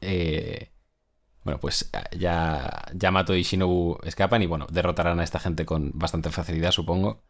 Eh, 0.00 0.70
bueno, 1.44 1.58
pues 1.60 1.90
ya 2.16 2.84
Yamato 2.94 3.34
y 3.34 3.42
Shinobu 3.42 3.98
escapan 4.04 4.42
y 4.42 4.46
bueno, 4.46 4.66
derrotarán 4.70 5.18
a 5.18 5.24
esta 5.24 5.38
gente 5.38 5.64
con 5.64 5.90
bastante 5.94 6.30
facilidad, 6.30 6.70
supongo. 6.70 7.22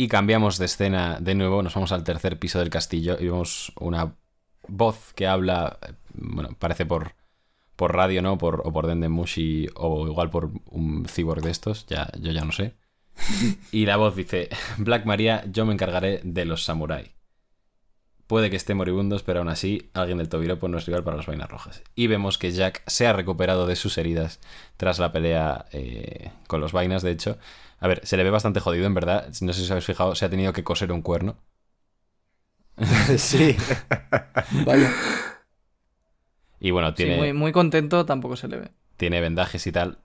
Y 0.00 0.08
cambiamos 0.08 0.56
de 0.56 0.64
escena 0.64 1.18
de 1.20 1.34
nuevo, 1.34 1.62
nos 1.62 1.74
vamos 1.74 1.92
al 1.92 2.04
tercer 2.04 2.38
piso 2.38 2.58
del 2.58 2.70
castillo 2.70 3.18
y 3.20 3.26
vemos 3.26 3.70
una 3.78 4.14
voz 4.66 5.12
que 5.12 5.26
habla, 5.26 5.78
eh, 5.86 5.92
bueno, 6.14 6.56
parece 6.58 6.86
por, 6.86 7.16
por 7.76 7.94
radio, 7.94 8.22
¿no? 8.22 8.38
Por, 8.38 8.62
o 8.64 8.72
por 8.72 8.86
Dendemushi 8.86 9.68
o 9.74 10.06
igual 10.06 10.30
por 10.30 10.52
un 10.70 11.04
cyborg 11.04 11.42
de 11.42 11.50
estos, 11.50 11.84
ya, 11.84 12.10
yo 12.18 12.32
ya 12.32 12.46
no 12.46 12.52
sé. 12.52 12.76
Y 13.72 13.84
la 13.84 13.98
voz 13.98 14.16
dice, 14.16 14.48
Black 14.78 15.04
Maria, 15.04 15.44
yo 15.52 15.66
me 15.66 15.74
encargaré 15.74 16.22
de 16.24 16.46
los 16.46 16.64
samurai. 16.64 17.12
Puede 18.26 18.48
que 18.48 18.56
esté 18.56 18.72
moribundos, 18.72 19.22
pero 19.22 19.40
aún 19.40 19.50
así, 19.50 19.90
alguien 19.92 20.16
del 20.16 20.30
Tobiropo 20.30 20.66
no 20.68 20.78
es 20.78 20.86
rival 20.86 21.04
para 21.04 21.18
las 21.18 21.26
vainas 21.26 21.50
rojas. 21.50 21.82
Y 21.94 22.06
vemos 22.06 22.38
que 22.38 22.52
Jack 22.52 22.82
se 22.86 23.06
ha 23.06 23.12
recuperado 23.12 23.66
de 23.66 23.76
sus 23.76 23.98
heridas 23.98 24.40
tras 24.78 24.98
la 24.98 25.12
pelea 25.12 25.66
eh, 25.72 26.30
con 26.46 26.62
los 26.62 26.72
vainas, 26.72 27.02
de 27.02 27.10
hecho. 27.10 27.36
A 27.80 27.88
ver, 27.88 28.00
se 28.06 28.16
le 28.16 28.24
ve 28.24 28.30
bastante 28.30 28.60
jodido, 28.60 28.86
en 28.86 28.94
verdad. 28.94 29.26
No 29.40 29.52
sé 29.52 29.60
si 29.60 29.64
os 29.64 29.70
habéis 29.70 29.86
fijado, 29.86 30.14
se 30.14 30.24
ha 30.24 30.30
tenido 30.30 30.52
que 30.52 30.64
coser 30.64 30.92
un 30.92 31.02
cuerno. 31.02 31.36
sí. 33.18 33.56
Vaya. 34.66 34.90
Y 36.60 36.70
bueno, 36.70 36.92
Sí, 36.94 36.94
tiene, 36.94 37.16
muy, 37.16 37.32
muy 37.32 37.52
contento 37.52 38.04
tampoco 38.06 38.36
se 38.36 38.46
le 38.48 38.58
ve. 38.58 38.70
tiene 38.96 39.20
vendajes 39.20 39.66
y 39.66 39.72
tal. 39.72 39.98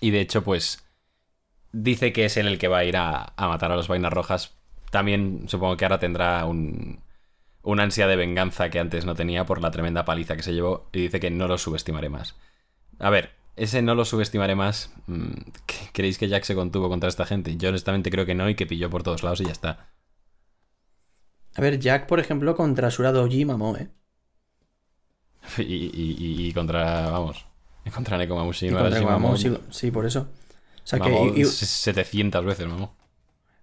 Y 0.00 0.10
de 0.10 0.20
hecho, 0.20 0.42
pues, 0.44 0.84
dice 1.72 2.12
que 2.12 2.26
es 2.26 2.36
él 2.36 2.48
el 2.48 2.58
que 2.58 2.68
va 2.68 2.78
a 2.78 2.84
ir 2.84 2.96
a, 2.96 3.34
a 3.36 3.48
matar 3.48 3.72
a 3.72 3.76
los 3.76 3.88
vainas 3.88 4.12
rojas. 4.12 4.56
También 4.90 5.44
supongo 5.48 5.76
que 5.76 5.84
ahora 5.86 5.98
tendrá 6.00 6.44
un, 6.46 7.02
un 7.62 7.80
ansia 7.80 8.06
de 8.08 8.16
venganza 8.16 8.70
que 8.70 8.80
antes 8.80 9.04
no 9.06 9.14
tenía 9.16 9.46
por 9.46 9.62
la 9.62 9.70
tremenda 9.72 10.04
paliza 10.06 10.36
que 10.36 10.44
se 10.44 10.54
llevó. 10.54 10.88
Y 10.92 11.02
dice 11.02 11.20
que 11.20 11.30
no 11.30 11.48
lo 11.48 11.58
subestimaré 11.58 12.08
más. 12.10 12.36
A 13.00 13.10
ver, 13.10 13.32
ese 13.58 13.82
no 13.82 13.94
lo 13.94 14.04
subestimaré 14.04 14.54
más. 14.54 14.90
mm, 15.06 15.26
¿qué- 15.66 15.88
¿Creéis 15.92 16.18
que 16.18 16.28
Jack 16.28 16.44
se 16.44 16.54
contuvo 16.54 16.88
contra 16.88 17.08
esta 17.08 17.26
gente? 17.26 17.56
Yo 17.56 17.68
honestamente 17.70 18.10
creo 18.10 18.26
que 18.26 18.34
no 18.34 18.48
y 18.48 18.54
que 18.54 18.66
pilló 18.66 18.88
por 18.90 19.02
todos 19.02 19.22
lados 19.22 19.40
y 19.40 19.44
ya 19.46 19.52
está. 19.52 19.88
A 21.56 21.60
ver, 21.60 21.78
Jack, 21.78 22.06
por 22.06 22.20
ejemplo, 22.20 22.54
contra 22.54 22.90
Sura 22.90 23.12
Doji 23.12 23.44
mamó, 23.44 23.76
¿eh? 23.76 23.88
Y, 25.58 25.62
y- 25.62 26.16
y- 26.18 26.48
y 26.48 26.52
contra, 26.52 27.10
vamos, 27.10 27.44
contra 27.94 28.18
Nekomamushi 28.18 28.66
Y 28.66 28.70
no 28.70 28.78
contra 28.80 29.00
mamó- 29.02 29.36
sí, 29.36 29.56
sí, 29.70 29.90
por 29.90 30.04
eso. 30.06 30.28
O 30.84 30.86
sea 30.86 31.00
que. 31.00 31.10
mamó 31.10 31.32
y- 31.34 31.42
y- 31.42 31.44
700 31.44 32.44
veces, 32.44 32.66
mamó. 32.66 32.94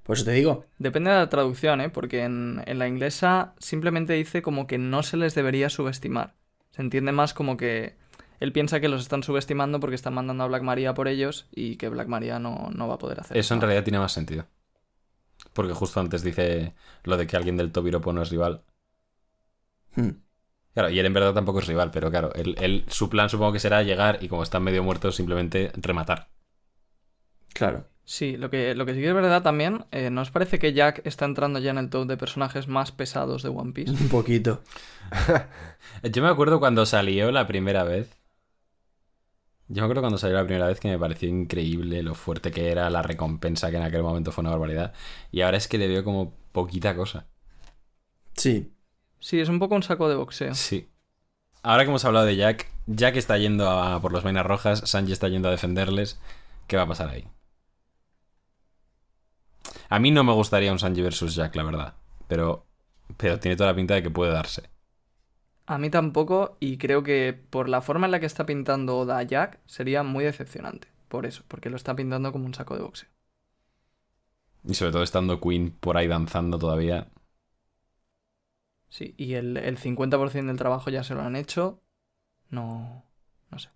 por 0.03 0.15
eso 0.17 0.25
te 0.25 0.31
digo. 0.31 0.65
Depende 0.77 1.11
de 1.11 1.17
la 1.17 1.29
traducción, 1.29 1.81
¿eh? 1.81 1.89
Porque 1.89 2.23
en, 2.23 2.61
en 2.65 2.79
la 2.79 2.87
inglesa 2.87 3.53
simplemente 3.59 4.13
dice 4.13 4.41
como 4.41 4.67
que 4.67 4.77
no 4.77 5.03
se 5.03 5.17
les 5.17 5.35
debería 5.35 5.69
subestimar. 5.69 6.35
Se 6.71 6.81
entiende 6.81 7.11
más 7.11 7.33
como 7.33 7.55
que 7.57 7.95
él 8.39 8.51
piensa 8.51 8.79
que 8.79 8.89
los 8.89 9.01
están 9.01 9.23
subestimando 9.23 9.79
porque 9.79 9.95
están 9.95 10.13
mandando 10.13 10.43
a 10.43 10.47
Black 10.47 10.63
Maria 10.63 10.93
por 10.93 11.07
ellos 11.07 11.47
y 11.51 11.77
que 11.77 11.89
Black 11.89 12.07
Maria 12.07 12.39
no, 12.39 12.69
no 12.73 12.87
va 12.87 12.95
a 12.95 12.99
poder 12.99 13.19
hacer 13.19 13.37
Eso 13.37 13.53
en 13.53 13.59
nada. 13.59 13.67
realidad 13.67 13.83
tiene 13.83 13.99
más 13.99 14.11
sentido. 14.11 14.45
Porque 15.53 15.73
justo 15.73 15.99
antes 15.99 16.23
dice 16.23 16.75
lo 17.03 17.17
de 17.17 17.27
que 17.27 17.37
alguien 17.37 17.57
del 17.57 17.71
Tobiropo 17.71 18.13
no 18.13 18.21
es 18.21 18.29
rival. 18.29 18.63
Hmm. 19.95 20.09
Claro, 20.73 20.89
y 20.89 20.99
él 20.99 21.05
en 21.05 21.13
verdad 21.13 21.33
tampoco 21.33 21.59
es 21.59 21.67
rival, 21.67 21.89
pero 21.91 22.11
claro, 22.11 22.33
él, 22.35 22.55
él- 22.59 22.85
su 22.89 23.09
plan 23.09 23.29
supongo 23.29 23.53
que 23.53 23.59
será 23.59 23.81
llegar 23.83 24.19
y 24.21 24.27
como 24.27 24.43
están 24.43 24.63
medio 24.63 24.83
muertos, 24.83 25.15
simplemente 25.15 25.71
rematar. 25.75 26.29
Claro. 27.53 27.87
Sí, 28.03 28.37
lo 28.37 28.51
que, 28.51 28.75
lo 28.75 28.85
que 28.85 28.93
sí 28.93 28.99
que 29.01 29.07
es 29.07 29.13
verdad 29.15 29.41
también, 29.41 29.85
eh, 29.91 30.11
¿no 30.11 30.21
os 30.21 30.29
parece 30.29 30.59
que 30.59 30.73
Jack 30.73 31.01
está 31.05 31.25
entrando 31.25 31.57
ya 31.59 31.71
en 31.71 31.79
el 31.79 31.89
top 31.89 32.05
de 32.07 32.17
personajes 32.17 32.67
más 32.67 32.91
pesados 32.91 33.41
de 33.41 33.49
One 33.49 33.71
Piece? 33.73 33.97
Un 33.99 34.09
poquito. 34.09 34.61
Yo 36.03 36.21
me 36.21 36.29
acuerdo 36.29 36.59
cuando 36.59 36.85
salió 36.85 37.31
la 37.31 37.47
primera 37.47 37.83
vez. 37.83 38.15
Yo 39.67 39.81
me 39.81 39.85
acuerdo 39.85 40.01
cuando 40.01 40.17
salió 40.19 40.35
la 40.35 40.43
primera 40.45 40.67
vez 40.67 40.79
que 40.79 40.89
me 40.89 40.99
pareció 40.99 41.27
increíble 41.27 42.03
lo 42.03 42.13
fuerte 42.13 42.51
que 42.51 42.69
era 42.71 42.89
la 42.89 43.01
recompensa, 43.01 43.71
que 43.71 43.77
en 43.77 43.83
aquel 43.83 44.03
momento 44.03 44.31
fue 44.31 44.43
una 44.43 44.51
barbaridad. 44.51 44.93
Y 45.31 45.41
ahora 45.41 45.57
es 45.57 45.67
que 45.67 45.79
le 45.79 45.87
veo 45.87 46.03
como 46.03 46.33
poquita 46.51 46.95
cosa. 46.95 47.25
Sí. 48.35 48.71
Sí, 49.19 49.39
es 49.39 49.49
un 49.49 49.57
poco 49.57 49.75
un 49.75 49.81
saco 49.81 50.07
de 50.07 50.15
boxeo. 50.15 50.53
Sí. 50.53 50.89
Ahora 51.63 51.83
que 51.83 51.89
hemos 51.89 52.05
hablado 52.05 52.27
de 52.27 52.35
Jack, 52.35 52.67
Jack 52.85 53.15
está 53.15 53.39
yendo 53.39 53.67
a 53.69 53.99
por 54.01 54.13
las 54.13 54.23
vainas 54.23 54.45
rojas, 54.45 54.81
Sanji 54.85 55.11
está 55.11 55.29
yendo 55.29 55.47
a 55.47 55.51
defenderles. 55.51 56.19
¿Qué 56.67 56.77
va 56.77 56.83
a 56.83 56.87
pasar 56.87 57.09
ahí? 57.09 57.27
A 59.89 59.97
mí 59.97 60.11
no 60.11 60.23
me 60.23 60.33
gustaría 60.33 60.71
un 60.71 60.77
Sanji 60.77 61.01
versus 61.01 61.33
Jack, 61.33 61.55
la 61.55 61.63
verdad. 61.63 61.95
Pero, 62.27 62.67
pero 63.17 63.39
tiene 63.39 63.57
toda 63.57 63.71
la 63.71 63.75
pinta 63.75 63.95
de 63.95 64.03
que 64.03 64.11
puede 64.11 64.31
darse. 64.31 64.69
A 65.67 65.77
mí 65.77 65.89
tampoco, 65.89 66.57
y 66.59 66.77
creo 66.77 67.03
que 67.03 67.33
por 67.49 67.69
la 67.69 67.81
forma 67.81 68.05
en 68.07 68.11
la 68.11 68.19
que 68.19 68.25
está 68.25 68.45
pintando 68.45 68.97
Oda 68.97 69.17
a 69.19 69.23
Jack, 69.23 69.59
sería 69.65 70.03
muy 70.03 70.23
decepcionante. 70.23 70.87
Por 71.07 71.25
eso, 71.25 71.43
porque 71.47 71.69
lo 71.69 71.75
está 71.75 71.95
pintando 71.95 72.31
como 72.31 72.45
un 72.45 72.53
saco 72.53 72.75
de 72.75 72.83
boxeo. 72.83 73.09
Y 74.67 74.73
sobre 74.73 74.91
todo 74.91 75.03
estando 75.03 75.39
Queen 75.39 75.71
por 75.71 75.97
ahí 75.97 76.07
danzando 76.07 76.57
todavía. 76.57 77.07
Sí, 78.89 79.13
y 79.17 79.33
el, 79.33 79.57
el 79.57 79.77
50% 79.77 80.47
del 80.47 80.57
trabajo 80.57 80.89
ya 80.89 81.03
se 81.03 81.15
lo 81.15 81.21
han 81.21 81.35
hecho. 81.35 81.81
No. 82.49 83.03
No 83.51 83.59
sé. 83.59 83.69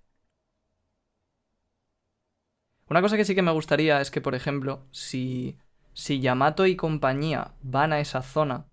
Una 2.89 3.01
cosa 3.01 3.17
que 3.17 3.25
sí 3.25 3.35
que 3.35 3.41
me 3.41 3.51
gustaría 3.51 4.01
es 4.01 4.11
que, 4.11 4.21
por 4.21 4.35
ejemplo, 4.35 4.85
si, 4.91 5.57
si 5.93 6.19
Yamato 6.19 6.65
y 6.65 6.75
compañía 6.75 7.53
van 7.61 7.93
a 7.93 7.99
esa 7.99 8.21
zona, 8.21 8.65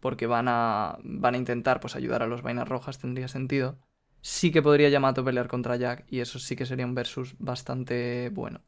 porque 0.00 0.26
van 0.26 0.46
a, 0.48 0.98
van 1.02 1.34
a 1.34 1.38
intentar 1.38 1.80
pues, 1.80 1.96
ayudar 1.96 2.22
a 2.22 2.26
los 2.26 2.42
vainas 2.42 2.68
rojas, 2.68 2.98
tendría 2.98 3.28
sentido. 3.28 3.78
Sí 4.20 4.50
que 4.52 4.62
podría 4.62 4.88
Yamato 4.88 5.24
pelear 5.24 5.48
contra 5.48 5.76
Jack, 5.76 6.04
y 6.08 6.20
eso 6.20 6.38
sí 6.38 6.56
que 6.56 6.66
sería 6.66 6.86
un 6.86 6.94
versus 6.94 7.36
bastante 7.38 8.30
bueno. 8.30 8.62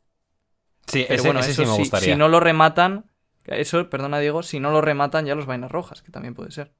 Sí, 0.86 1.06
Pero 1.06 1.24
ese, 1.24 1.24
bueno, 1.24 1.40
ese 1.40 1.52
eso 1.52 1.64
sí 1.64 1.66
me 1.66 1.72
si- 1.74 1.84
gustaría. 1.84 2.14
si 2.14 2.14
no 2.14 2.28
lo 2.28 2.40
rematan, 2.40 3.10
eso, 3.44 3.90
perdona 3.90 4.18
Diego, 4.18 4.42
si 4.42 4.60
no 4.60 4.70
lo 4.70 4.80
rematan 4.80 5.26
ya 5.26 5.34
los 5.34 5.46
vainas 5.46 5.70
rojas, 5.70 6.02
que 6.02 6.10
también 6.12 6.34
puede 6.34 6.50
ser. 6.52 6.74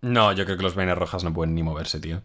No, 0.00 0.32
yo 0.32 0.44
creo 0.46 0.56
que 0.56 0.62
los 0.62 0.74
vainas 0.74 0.96
rojas 0.98 1.22
no 1.24 1.34
pueden 1.34 1.54
ni 1.54 1.62
moverse, 1.62 2.00
tío. 2.00 2.22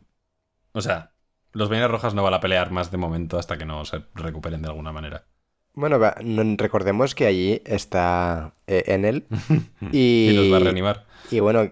O 0.74 0.82
sea, 0.82 1.14
los 1.54 1.70
vainas 1.70 1.92
rojas 1.92 2.14
no 2.16 2.24
van 2.24 2.34
a 2.36 2.40
pelear 2.42 2.72
más 2.72 2.92
de 2.92 2.98
momento 2.98 3.40
hasta 3.40 3.58
que 3.58 3.66
no 3.66 3.86
se 3.86 4.06
recuperen 4.16 4.62
de 4.64 4.70
alguna 4.70 4.92
manera. 4.94 5.28
Bueno, 5.74 6.00
va, 6.00 6.16
recordemos 6.58 7.16
que 7.16 7.26
allí 7.26 7.62
está 7.66 8.54
eh, 8.68 8.84
Enel 8.88 9.26
y... 9.92 10.30
Y 10.30 10.34
los 10.34 10.52
va 10.54 10.58
a 10.58 10.60
reanimar. 10.60 11.06
Y 11.30 11.40
bueno, 11.40 11.72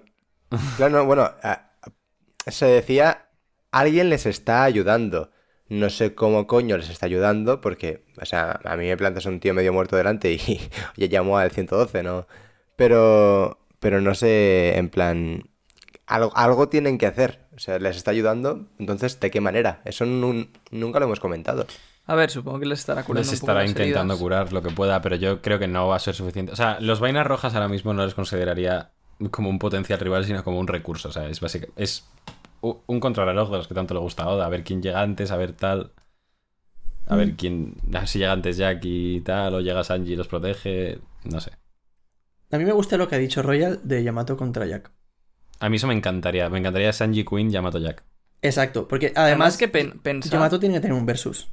claro, 0.78 0.97
no, 1.00 1.06
bueno, 1.06 1.24
a- 1.24 1.72
a- 1.82 2.52
se 2.52 2.66
decía, 2.66 3.28
alguien 3.72 4.10
les 4.10 4.26
está 4.26 4.64
ayudando. 4.64 5.32
No 5.68 5.89
sé 5.91 6.16
cómo 6.16 6.47
coño 6.47 6.78
les 6.78 6.89
está 6.89 7.06
ayudando, 7.06 7.62
porque, 7.62 8.04
o 8.20 8.26
sea, 8.26 8.60
a 8.64 8.76
mí 8.76 8.88
me 8.88 8.97
plantas 8.97 9.26
un 9.28 9.39
tío 9.39 9.54
medio 9.54 9.72
muerto 9.74 9.95
delante 9.97 10.32
y 10.34 10.39
ya 10.97 11.06
llamó 11.08 11.38
al 11.38 11.52
112, 11.52 12.02
¿no? 12.02 12.26
Pero, 12.76 13.60
pero 13.80 14.02
no 14.02 14.16
sé, 14.16 14.78
en 14.78 14.89
plan, 14.89 15.43
algo, 16.08 16.32
algo 16.36 16.70
tienen 16.70 16.97
que 16.97 17.06
hacer. 17.06 17.47
O 17.56 17.60
sea, 17.60 17.78
les 17.78 17.97
está 17.97 18.12
ayudando, 18.12 18.66
entonces, 18.80 19.20
¿de 19.20 19.30
qué 19.30 19.41
manera? 19.41 19.82
Eso 19.86 20.06
nun- 20.06 20.50
nunca 20.72 21.00
lo 21.00 21.06
hemos 21.06 21.20
comentado. 21.20 21.68
A 22.10 22.16
ver, 22.16 22.32
supongo 22.32 22.60
que 22.60 22.66
les 22.66 22.80
estará 22.80 23.03
curando 23.03 23.22
Les 23.22 23.28
un 23.34 23.39
poco 23.39 23.51
estará 23.51 23.62
las 23.62 23.70
intentando 23.70 24.18
curar 24.18 24.51
lo 24.51 24.62
que 24.64 24.72
pueda, 24.72 24.99
pero 25.01 25.16
yo 25.16 25.41
creo 25.43 25.60
que 25.60 25.68
no 25.68 25.88
va 25.88 25.95
a 25.97 25.99
ser 25.99 26.16
suficiente. 26.16 26.51
O 26.51 26.55
sea, 26.55 26.80
los 26.80 26.99
vainas 26.99 27.28
rojas 27.28 27.53
ahora 27.53 27.68
mismo 27.68 27.93
no 27.93 28.03
les 28.03 28.16
consideraría 28.16 28.91
como 29.30 29.49
un 29.49 29.60
potencial 29.60 29.99
rival, 29.99 30.26
sino 30.26 30.43
como 30.43 30.60
un 30.60 30.68
recurso. 30.68 31.10
O 31.10 31.12
sea, 31.12 31.28
es 31.30 31.39
básica- 31.39 31.68
es 31.76 32.07
un 32.62 32.99
contrarreloj 32.99 33.51
de 33.51 33.57
los 33.57 33.68
que 33.68 33.76
tanto 33.76 33.93
le 33.93 33.99
gusta 33.99 34.24
a 34.24 34.30
Oda. 34.30 34.45
A 34.47 34.49
ver 34.49 34.64
quién 34.64 34.82
llega 34.82 35.01
antes, 35.01 35.30
a 35.32 35.38
ver 35.38 35.53
tal. 35.53 35.91
A 37.07 37.16
ver 37.16 37.36
quién. 37.36 37.76
A 37.93 37.99
ver 37.99 38.07
si 38.07 38.20
llega 38.20 38.32
antes 38.32 38.57
Jack 38.57 38.80
y 38.84 39.22
tal, 39.22 39.53
o 39.53 39.62
llega 39.62 39.84
Sanji 39.84 40.14
y 40.14 40.16
los 40.16 40.28
protege. 40.28 40.99
No 41.26 41.39
sé. 41.41 41.51
A 42.51 42.57
mí 42.57 42.66
me 42.66 42.72
gusta 42.72 42.97
lo 42.97 43.07
que 43.07 43.16
ha 43.16 43.20
dicho 43.20 43.43
Royal 43.43 43.80
de 43.84 44.03
Yamato 44.03 44.36
contra 44.36 44.66
Jack. 44.66 44.91
A 45.60 45.70
mí 45.70 45.76
eso 45.78 45.86
me 45.88 45.93
encantaría. 45.93 46.49
Me 46.49 46.57
encantaría 46.57 46.91
Sanji 46.91 47.24
Queen, 47.24 47.51
Yamato 47.51 47.78
Jack. 47.78 48.03
Exacto, 48.41 48.88
porque 48.88 49.07
Además 49.07 49.26
además, 49.26 49.57
que 49.57 49.68
pen- 49.68 49.99
pensad- 50.01 50.32
Yamato 50.32 50.60
tiene 50.60 50.76
que 50.76 50.82
tener 50.82 50.97
un 50.97 51.05
versus. 51.05 51.49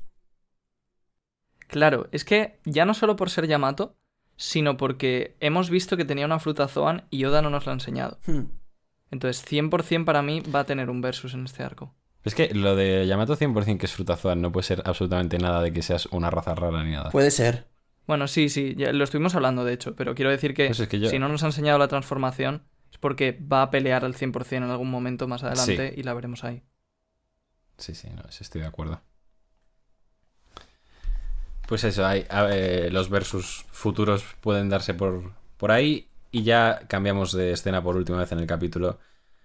Claro, 1.68 2.08
es 2.12 2.24
que 2.24 2.58
ya 2.64 2.84
no 2.84 2.94
solo 2.94 3.16
por 3.16 3.30
ser 3.30 3.46
Yamato, 3.46 3.96
sino 4.36 4.76
porque 4.76 5.36
hemos 5.40 5.70
visto 5.70 5.96
que 5.96 6.04
tenía 6.04 6.26
una 6.26 6.38
fruta 6.38 6.68
Zoan 6.68 7.06
y 7.10 7.24
Oda 7.24 7.42
no 7.42 7.50
nos 7.50 7.66
la 7.66 7.72
ha 7.72 7.74
enseñado. 7.74 8.18
Hmm. 8.26 8.44
Entonces, 9.10 9.44
100% 9.44 10.04
para 10.04 10.22
mí 10.22 10.40
va 10.54 10.60
a 10.60 10.64
tener 10.64 10.90
un 10.90 11.00
versus 11.00 11.34
en 11.34 11.44
este 11.44 11.62
arco. 11.62 11.94
Es 12.24 12.34
que 12.34 12.52
lo 12.54 12.74
de 12.74 13.06
Yamato 13.06 13.36
100% 13.36 13.78
que 13.78 13.86
es 13.86 13.92
frutazoan 13.92 14.42
no 14.42 14.50
puede 14.50 14.64
ser 14.66 14.82
absolutamente 14.84 15.38
nada 15.38 15.62
de 15.62 15.72
que 15.72 15.82
seas 15.82 16.06
una 16.06 16.28
raza 16.28 16.54
rara 16.56 16.82
ni 16.82 16.90
nada. 16.92 17.10
Puede 17.10 17.30
ser. 17.30 17.68
Bueno, 18.06 18.26
sí, 18.28 18.48
sí, 18.48 18.74
ya 18.76 18.92
lo 18.92 19.04
estuvimos 19.04 19.34
hablando 19.36 19.64
de 19.64 19.72
hecho, 19.72 19.94
pero 19.96 20.14
quiero 20.14 20.30
decir 20.30 20.52
que, 20.54 20.66
Pues 20.66 20.80
es 20.80 20.88
que 20.88 20.98
yo- 21.00 21.08
si 21.08 21.18
no 21.18 21.28
nos 21.28 21.42
ha 21.44 21.46
enseñado 21.46 21.78
la 21.78 21.88
transformación 21.88 22.64
es 22.90 22.98
porque 22.98 23.32
va 23.32 23.62
a 23.62 23.70
pelear 23.70 24.04
al 24.04 24.14
100% 24.14 24.64
en 24.66 24.70
algún 24.72 24.90
momento 24.90 25.28
más 25.28 25.42
adelante 25.44 25.94
y 25.96 26.02
la 26.02 26.14
veremos 26.14 26.42
ahí. 26.44 26.62
Sí, 27.78 27.94
sí, 27.94 28.08
no, 28.14 28.22
sí 28.30 28.38
estoy 28.42 28.62
de 28.62 28.66
acuerdo. 28.68 29.00
Pues 31.66 31.82
eso, 31.84 32.06
hay, 32.06 32.24
ver, 32.30 32.88
los 32.92 33.10
versus 33.10 33.64
futuros 33.70 34.24
pueden 34.40 34.68
darse 34.68 34.94
por, 34.94 35.32
por 35.56 35.72
ahí. 35.72 36.08
Y 36.30 36.42
ya 36.42 36.80
cambiamos 36.88 37.32
de 37.32 37.52
escena 37.52 37.82
por 37.82 37.96
última 37.96 38.18
vez 38.18 38.30
en 38.32 38.38
el 38.40 38.46
capítulo. 38.46 38.98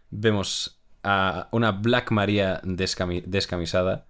Vemos 0.10 0.80
a 1.04 1.48
una 1.52 1.72
Black 1.72 2.12
Maria 2.12 2.62
descami- 2.64 3.24
descamisada. 3.26 4.08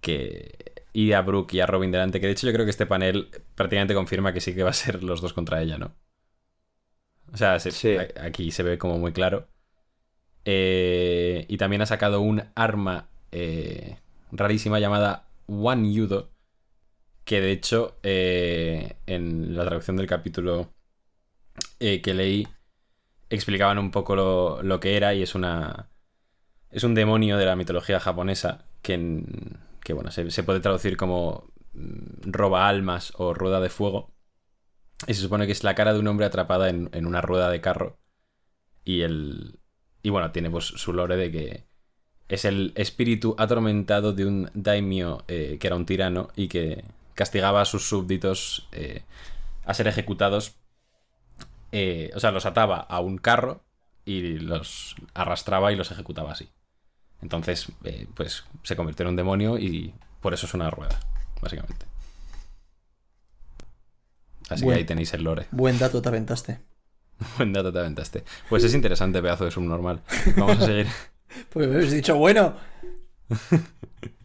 Que. 0.00 0.74
Y 0.92 1.12
a 1.12 1.20
Brooke 1.22 1.54
y 1.54 1.60
a 1.60 1.66
Robin 1.66 1.90
delante. 1.92 2.20
Que 2.20 2.26
de 2.26 2.32
hecho 2.32 2.46
yo 2.46 2.52
creo 2.52 2.64
que 2.66 2.70
este 2.70 2.86
panel 2.86 3.28
prácticamente 3.54 3.94
confirma 3.94 4.32
que 4.32 4.40
sí 4.40 4.54
que 4.54 4.62
va 4.64 4.70
a 4.70 4.72
ser 4.74 5.02
los 5.02 5.20
dos 5.20 5.32
contra 5.32 5.62
ella, 5.62 5.78
¿no? 5.78 5.94
O 7.32 7.36
sea, 7.36 7.58
se- 7.60 7.70
Sí. 7.70 7.96
a- 7.96 8.24
aquí 8.24 8.50
se 8.50 8.62
ve 8.62 8.78
como 8.78 8.98
muy 8.98 9.12
claro. 9.12 9.46
Eh, 10.44 11.44
y 11.48 11.56
también 11.58 11.82
ha 11.82 11.86
sacado 11.86 12.20
un 12.20 12.42
arma 12.54 13.08
eh, 13.32 13.98
rarísima 14.32 14.80
llamada 14.80 15.26
One 15.46 15.92
Yudo. 15.92 16.30
Que 17.28 17.42
de 17.42 17.52
hecho, 17.52 17.98
eh, 18.02 18.96
en 19.04 19.54
la 19.54 19.66
traducción 19.66 19.98
del 19.98 20.06
capítulo 20.06 20.72
eh, 21.78 22.00
que 22.00 22.14
leí, 22.14 22.48
explicaban 23.28 23.78
un 23.78 23.90
poco 23.90 24.16
lo, 24.16 24.62
lo 24.62 24.80
que 24.80 24.96
era. 24.96 25.12
Y 25.12 25.22
es 25.22 25.34
una. 25.34 25.90
Es 26.70 26.84
un 26.84 26.94
demonio 26.94 27.36
de 27.36 27.44
la 27.44 27.54
mitología 27.54 28.00
japonesa. 28.00 28.64
Que, 28.80 29.22
que 29.84 29.92
bueno, 29.92 30.10
se, 30.10 30.30
se 30.30 30.42
puede 30.42 30.60
traducir 30.60 30.96
como 30.96 31.52
mm, 31.74 32.30
roba 32.32 32.66
almas 32.66 33.12
o 33.18 33.34
rueda 33.34 33.60
de 33.60 33.68
fuego. 33.68 34.10
Y 35.06 35.12
se 35.12 35.20
supone 35.20 35.44
que 35.44 35.52
es 35.52 35.64
la 35.64 35.74
cara 35.74 35.92
de 35.92 35.98
un 35.98 36.08
hombre 36.08 36.24
atrapada 36.24 36.70
en, 36.70 36.88
en 36.94 37.04
una 37.04 37.20
rueda 37.20 37.50
de 37.50 37.60
carro. 37.60 37.98
Y 38.84 39.02
el. 39.02 39.60
Y 40.02 40.08
bueno, 40.08 40.32
tiene 40.32 40.50
pues 40.50 40.64
su 40.64 40.94
lore 40.94 41.18
de 41.18 41.30
que 41.30 41.66
es 42.28 42.46
el 42.46 42.72
espíritu 42.74 43.34
atormentado 43.36 44.14
de 44.14 44.24
un 44.24 44.50
daimyo 44.54 45.24
eh, 45.28 45.58
que 45.60 45.66
era 45.66 45.76
un 45.76 45.84
tirano 45.84 46.30
y 46.34 46.48
que 46.48 46.84
castigaba 47.18 47.60
a 47.60 47.64
sus 47.64 47.88
súbditos 47.88 48.68
eh, 48.70 49.02
a 49.66 49.74
ser 49.74 49.88
ejecutados. 49.88 50.54
eh, 51.72 52.10
o 52.14 52.20
sea, 52.20 52.30
los 52.30 52.46
ataba 52.46 52.76
a 52.78 53.00
un 53.00 53.18
carro 53.18 53.60
y 54.04 54.38
los 54.38 54.94
arrastraba 55.14 55.72
y 55.72 55.76
los 55.76 55.90
ejecutaba 55.90 56.30
así. 56.32 56.48
Entonces, 57.20 57.66
eh, 57.82 58.06
pues 58.14 58.44
se 58.62 58.76
convirtió 58.76 59.02
en 59.02 59.10
un 59.10 59.16
demonio 59.16 59.58
y 59.58 59.92
por 60.20 60.32
eso 60.32 60.46
es 60.46 60.54
una 60.54 60.70
rueda, 60.70 61.00
básicamente. 61.42 61.84
Así 64.48 64.64
que 64.64 64.72
ahí 64.72 64.84
tenéis 64.84 65.12
el 65.12 65.24
lore. 65.24 65.48
Buen 65.50 65.76
dato 65.78 66.00
te 66.00 66.08
aventaste. 66.08 66.60
Buen 67.36 67.52
dato 67.52 67.72
te 67.72 67.80
aventaste. 67.80 68.24
Pues 68.48 68.62
es 68.62 68.74
interesante, 68.74 69.20
pedazo 69.20 69.44
de 69.44 69.50
subnormal. 69.50 70.02
Vamos 70.36 70.60
a 70.60 70.66
seguir. 70.66 70.86
Pues 71.50 71.68
me 71.68 71.74
habéis 71.74 71.92
dicho, 71.92 72.16
bueno. 72.16 72.56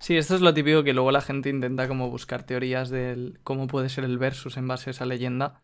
Sí, 0.00 0.16
esto 0.16 0.34
es 0.34 0.40
lo 0.40 0.54
típico 0.54 0.82
que 0.82 0.94
luego 0.94 1.12
la 1.12 1.20
gente 1.20 1.50
intenta 1.50 1.86
como 1.86 2.10
buscar 2.10 2.42
teorías 2.44 2.88
de 2.90 3.34
cómo 3.44 3.66
puede 3.66 3.88
ser 3.88 4.04
el 4.04 4.18
versus 4.18 4.56
en 4.56 4.66
base 4.66 4.90
a 4.90 4.92
esa 4.92 5.04
leyenda, 5.06 5.62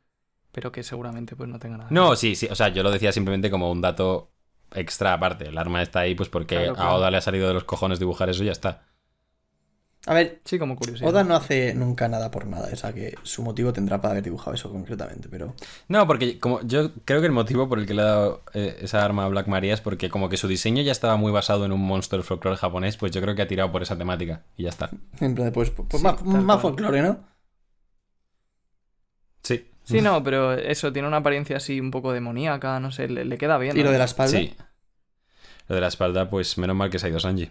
pero 0.52 0.72
que 0.72 0.82
seguramente 0.82 1.36
pues 1.36 1.48
no 1.48 1.58
tenga 1.58 1.78
nada. 1.78 1.90
No, 1.90 2.16
sí, 2.16 2.34
sí. 2.36 2.46
O 2.50 2.54
sea, 2.54 2.68
yo 2.68 2.82
lo 2.82 2.90
decía 2.90 3.12
simplemente 3.12 3.50
como 3.50 3.70
un 3.70 3.80
dato 3.80 4.32
extra 4.74 5.14
aparte. 5.14 5.48
El 5.48 5.58
arma 5.58 5.82
está 5.82 6.00
ahí, 6.00 6.14
pues 6.14 6.28
porque 6.28 6.56
Claro, 6.56 6.74
a. 6.78 6.94
Oda 6.96 7.10
le 7.10 7.16
ha 7.18 7.20
salido 7.20 7.48
de 7.48 7.54
los 7.54 7.64
cojones 7.64 7.98
dibujar 7.98 8.28
eso 8.28 8.42
y 8.42 8.46
ya 8.46 8.52
está. 8.52 8.86
A 10.06 10.14
ver, 10.14 10.40
Sí, 10.44 10.56
como 10.58 10.76
curiosidad. 10.76 11.10
Oda 11.10 11.24
no 11.24 11.34
hace 11.34 11.74
nunca 11.74 12.08
nada 12.08 12.30
por 12.30 12.46
nada, 12.46 12.68
o 12.72 12.76
sea 12.76 12.92
que 12.92 13.16
su 13.24 13.42
motivo 13.42 13.72
tendrá 13.72 14.00
para 14.00 14.12
haber 14.12 14.22
dibujado 14.22 14.54
eso 14.54 14.70
concretamente, 14.70 15.28
pero... 15.28 15.54
No, 15.88 16.06
porque 16.06 16.38
como 16.38 16.60
yo 16.62 16.92
creo 17.04 17.20
que 17.20 17.26
el 17.26 17.32
motivo 17.32 17.68
por 17.68 17.80
el 17.80 17.86
que 17.86 17.94
le 17.94 18.02
he 18.02 18.04
dado 18.04 18.44
eh, 18.54 18.78
esa 18.82 19.04
arma 19.04 19.24
a 19.24 19.28
Black 19.28 19.48
Maria 19.48 19.74
es 19.74 19.80
porque 19.80 20.08
como 20.08 20.28
que 20.28 20.36
su 20.36 20.46
diseño 20.46 20.82
ya 20.82 20.92
estaba 20.92 21.16
muy 21.16 21.32
basado 21.32 21.64
en 21.64 21.72
un 21.72 21.80
monstruo 21.80 22.18
del 22.18 22.24
folclore 22.24 22.56
japonés, 22.56 22.96
pues 22.96 23.10
yo 23.10 23.20
creo 23.20 23.34
que 23.34 23.42
ha 23.42 23.48
tirado 23.48 23.72
por 23.72 23.82
esa 23.82 23.98
temática 23.98 24.44
y 24.56 24.62
ya 24.62 24.68
está. 24.68 24.90
En 25.20 25.34
plan, 25.34 25.50
pues, 25.52 25.70
pues 25.70 25.88
Sí, 25.90 26.02
más, 26.02 26.22
más 26.24 26.62
folclore, 26.62 27.02
¿no? 27.02 27.18
Sí. 29.42 29.68
Sí, 29.82 30.00
no, 30.00 30.22
pero 30.22 30.52
eso, 30.52 30.92
tiene 30.92 31.08
una 31.08 31.18
apariencia 31.18 31.56
así 31.56 31.80
un 31.80 31.90
poco 31.90 32.12
demoníaca, 32.12 32.78
no 32.78 32.92
sé, 32.92 33.08
le, 33.08 33.24
le 33.24 33.38
queda 33.38 33.58
bien. 33.58 33.76
Y 33.76 33.82
lo 33.82 33.90
de 33.90 33.98
la 33.98 34.04
espalda. 34.04 34.38
Sí. 34.38 34.54
Lo 35.68 35.74
de 35.74 35.80
la 35.80 35.88
espalda, 35.88 36.30
pues 36.30 36.58
menos 36.58 36.76
mal 36.76 36.90
que 36.90 36.98
se 36.98 37.06
ha 37.06 37.10
ido 37.10 37.18
Sanji. 37.18 37.50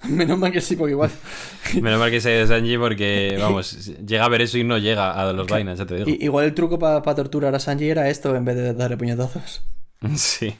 Menos 0.08 0.38
mal 0.38 0.52
que 0.52 0.60
sí, 0.60 0.76
porque 0.76 0.92
igual... 0.92 1.10
Menos 1.82 1.98
mal 1.98 2.10
que 2.10 2.20
se 2.20 2.30
ha 2.30 2.36
ido 2.36 2.46
Sanji 2.46 2.78
porque, 2.78 3.36
vamos, 3.40 3.86
llega 4.06 4.24
a 4.24 4.28
ver 4.28 4.42
eso 4.42 4.58
y 4.58 4.64
no 4.64 4.78
llega 4.78 5.10
a 5.12 5.32
los 5.32 5.46
vainas, 5.48 5.78
ya 5.78 5.86
te 5.86 5.96
digo. 5.96 6.08
Igual 6.20 6.46
el 6.46 6.54
truco 6.54 6.78
para 6.78 7.02
torturar 7.14 7.54
a 7.54 7.58
Sanji 7.58 7.90
era 7.90 8.08
esto 8.08 8.34
en 8.36 8.44
vez 8.44 8.56
de 8.56 8.74
darle 8.74 8.96
puñetazos. 8.96 9.62
Sí. 10.14 10.54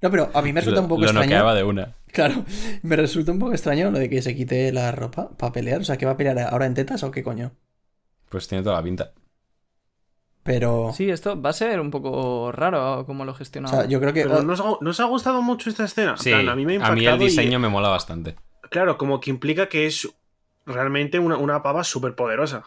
No, 0.00 0.10
pero 0.10 0.30
a 0.32 0.42
mí 0.42 0.52
me 0.52 0.60
resulta 0.60 0.80
Lo, 0.80 0.84
un 0.84 0.88
poco 0.88 1.02
lo 1.02 1.08
extraño. 1.08 1.54
de 1.54 1.64
una. 1.64 1.92
Claro, 2.12 2.44
me 2.82 2.96
resulta 2.96 3.32
un 3.32 3.38
poco 3.38 3.52
extraño 3.52 3.90
lo 3.90 3.98
de 3.98 4.08
que 4.08 4.22
se 4.22 4.34
quite 4.34 4.72
la 4.72 4.92
ropa 4.92 5.28
para 5.36 5.52
pelear. 5.52 5.80
O 5.80 5.84
sea, 5.84 5.96
que 5.98 6.06
va 6.06 6.12
a 6.12 6.16
pelear 6.16 6.38
ahora 6.38 6.66
en 6.66 6.74
tetas 6.74 7.02
o 7.02 7.10
qué 7.10 7.22
coño. 7.22 7.52
Pues 8.28 8.46
tiene 8.46 8.62
toda 8.62 8.76
la 8.76 8.82
pinta. 8.82 9.12
Pero. 10.48 10.92
Sí, 10.94 11.10
esto 11.10 11.40
va 11.40 11.50
a 11.50 11.52
ser 11.52 11.78
un 11.78 11.90
poco 11.90 12.50
raro 12.52 13.04
como 13.04 13.26
lo 13.26 13.32
o 13.32 13.34
gestiona. 13.34 13.68
sea, 13.68 13.84
yo 13.84 14.00
creo 14.00 14.14
que. 14.14 14.22
Pero 14.22 14.42
¿no 14.42 14.54
os, 14.54 14.60
ha, 14.60 14.64
¿no 14.80 14.90
os 14.90 15.00
ha 15.00 15.04
gustado 15.04 15.42
mucho 15.42 15.68
esta 15.68 15.84
escena? 15.84 16.12
En 16.12 16.16
Sí, 16.16 16.30
plan, 16.30 16.48
a 16.48 16.56
mí 16.56 16.64
me 16.64 16.76
ha 16.78 16.86
a 16.86 16.94
mí 16.94 17.04
el 17.04 17.20
y- 17.20 17.24
diseño 17.24 17.58
me 17.58 17.68
mola 17.68 17.90
bastante. 17.90 18.34
Claro, 18.70 18.96
como 18.96 19.20
que 19.20 19.28
implica 19.30 19.68
que 19.68 19.86
es 19.86 20.08
realmente 20.64 21.18
una, 21.18 21.36
una 21.36 21.62
pava 21.62 21.84
súper 21.84 22.14
poderosa. 22.14 22.64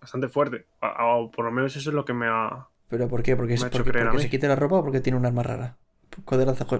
Bastante 0.00 0.28
fuerte. 0.28 0.66
O 0.80 1.30
por 1.30 1.44
lo 1.44 1.52
menos 1.52 1.76
eso 1.76 1.90
es 1.90 1.94
lo 1.94 2.04
que 2.04 2.12
me 2.12 2.26
ha. 2.26 2.66
¿Pero 2.88 3.08
por 3.08 3.22
qué? 3.22 3.36
¿Porque, 3.36 3.54
es, 3.54 3.64
porque, 3.64 4.18
se 4.18 4.30
quite 4.30 4.48
la 4.48 4.56
ropa 4.56 4.76
o 4.76 4.82
porque 4.82 5.00
tiene 5.00 5.18
un 5.18 5.26
arma 5.26 5.42
rara? 5.42 5.76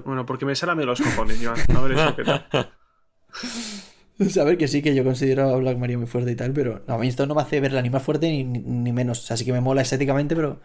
Bueno, 0.04 0.26
porque 0.26 0.44
me 0.44 0.56
sale 0.56 0.72
a 0.72 0.74
mí 0.74 0.84
los 0.84 1.00
cojones, 1.00 1.38
Joan. 1.40 1.76
A 1.76 1.80
ver 1.82 1.92
eso 1.92 2.16
qué 2.16 2.24
tal. 2.24 2.46
Saber 4.30 4.58
que 4.58 4.68
sí, 4.68 4.82
que 4.82 4.94
yo 4.94 5.04
considero 5.04 5.48
a 5.48 5.56
Black 5.56 5.78
Maria 5.78 5.98
muy 5.98 6.06
fuerte 6.06 6.32
y 6.32 6.36
tal, 6.36 6.52
pero 6.52 6.82
no, 6.86 6.94
a 6.94 6.98
mí 6.98 7.08
esto 7.08 7.26
no 7.26 7.34
me 7.34 7.42
hace 7.42 7.60
verla 7.60 7.82
ni 7.82 7.90
más 7.90 8.02
fuerte 8.02 8.28
ni, 8.28 8.44
ni 8.44 8.92
menos. 8.92 9.20
O 9.20 9.22
sea, 9.22 9.36
sí 9.36 9.44
que 9.44 9.52
me 9.52 9.60
mola 9.60 9.82
estéticamente, 9.82 10.34
pero 10.34 10.60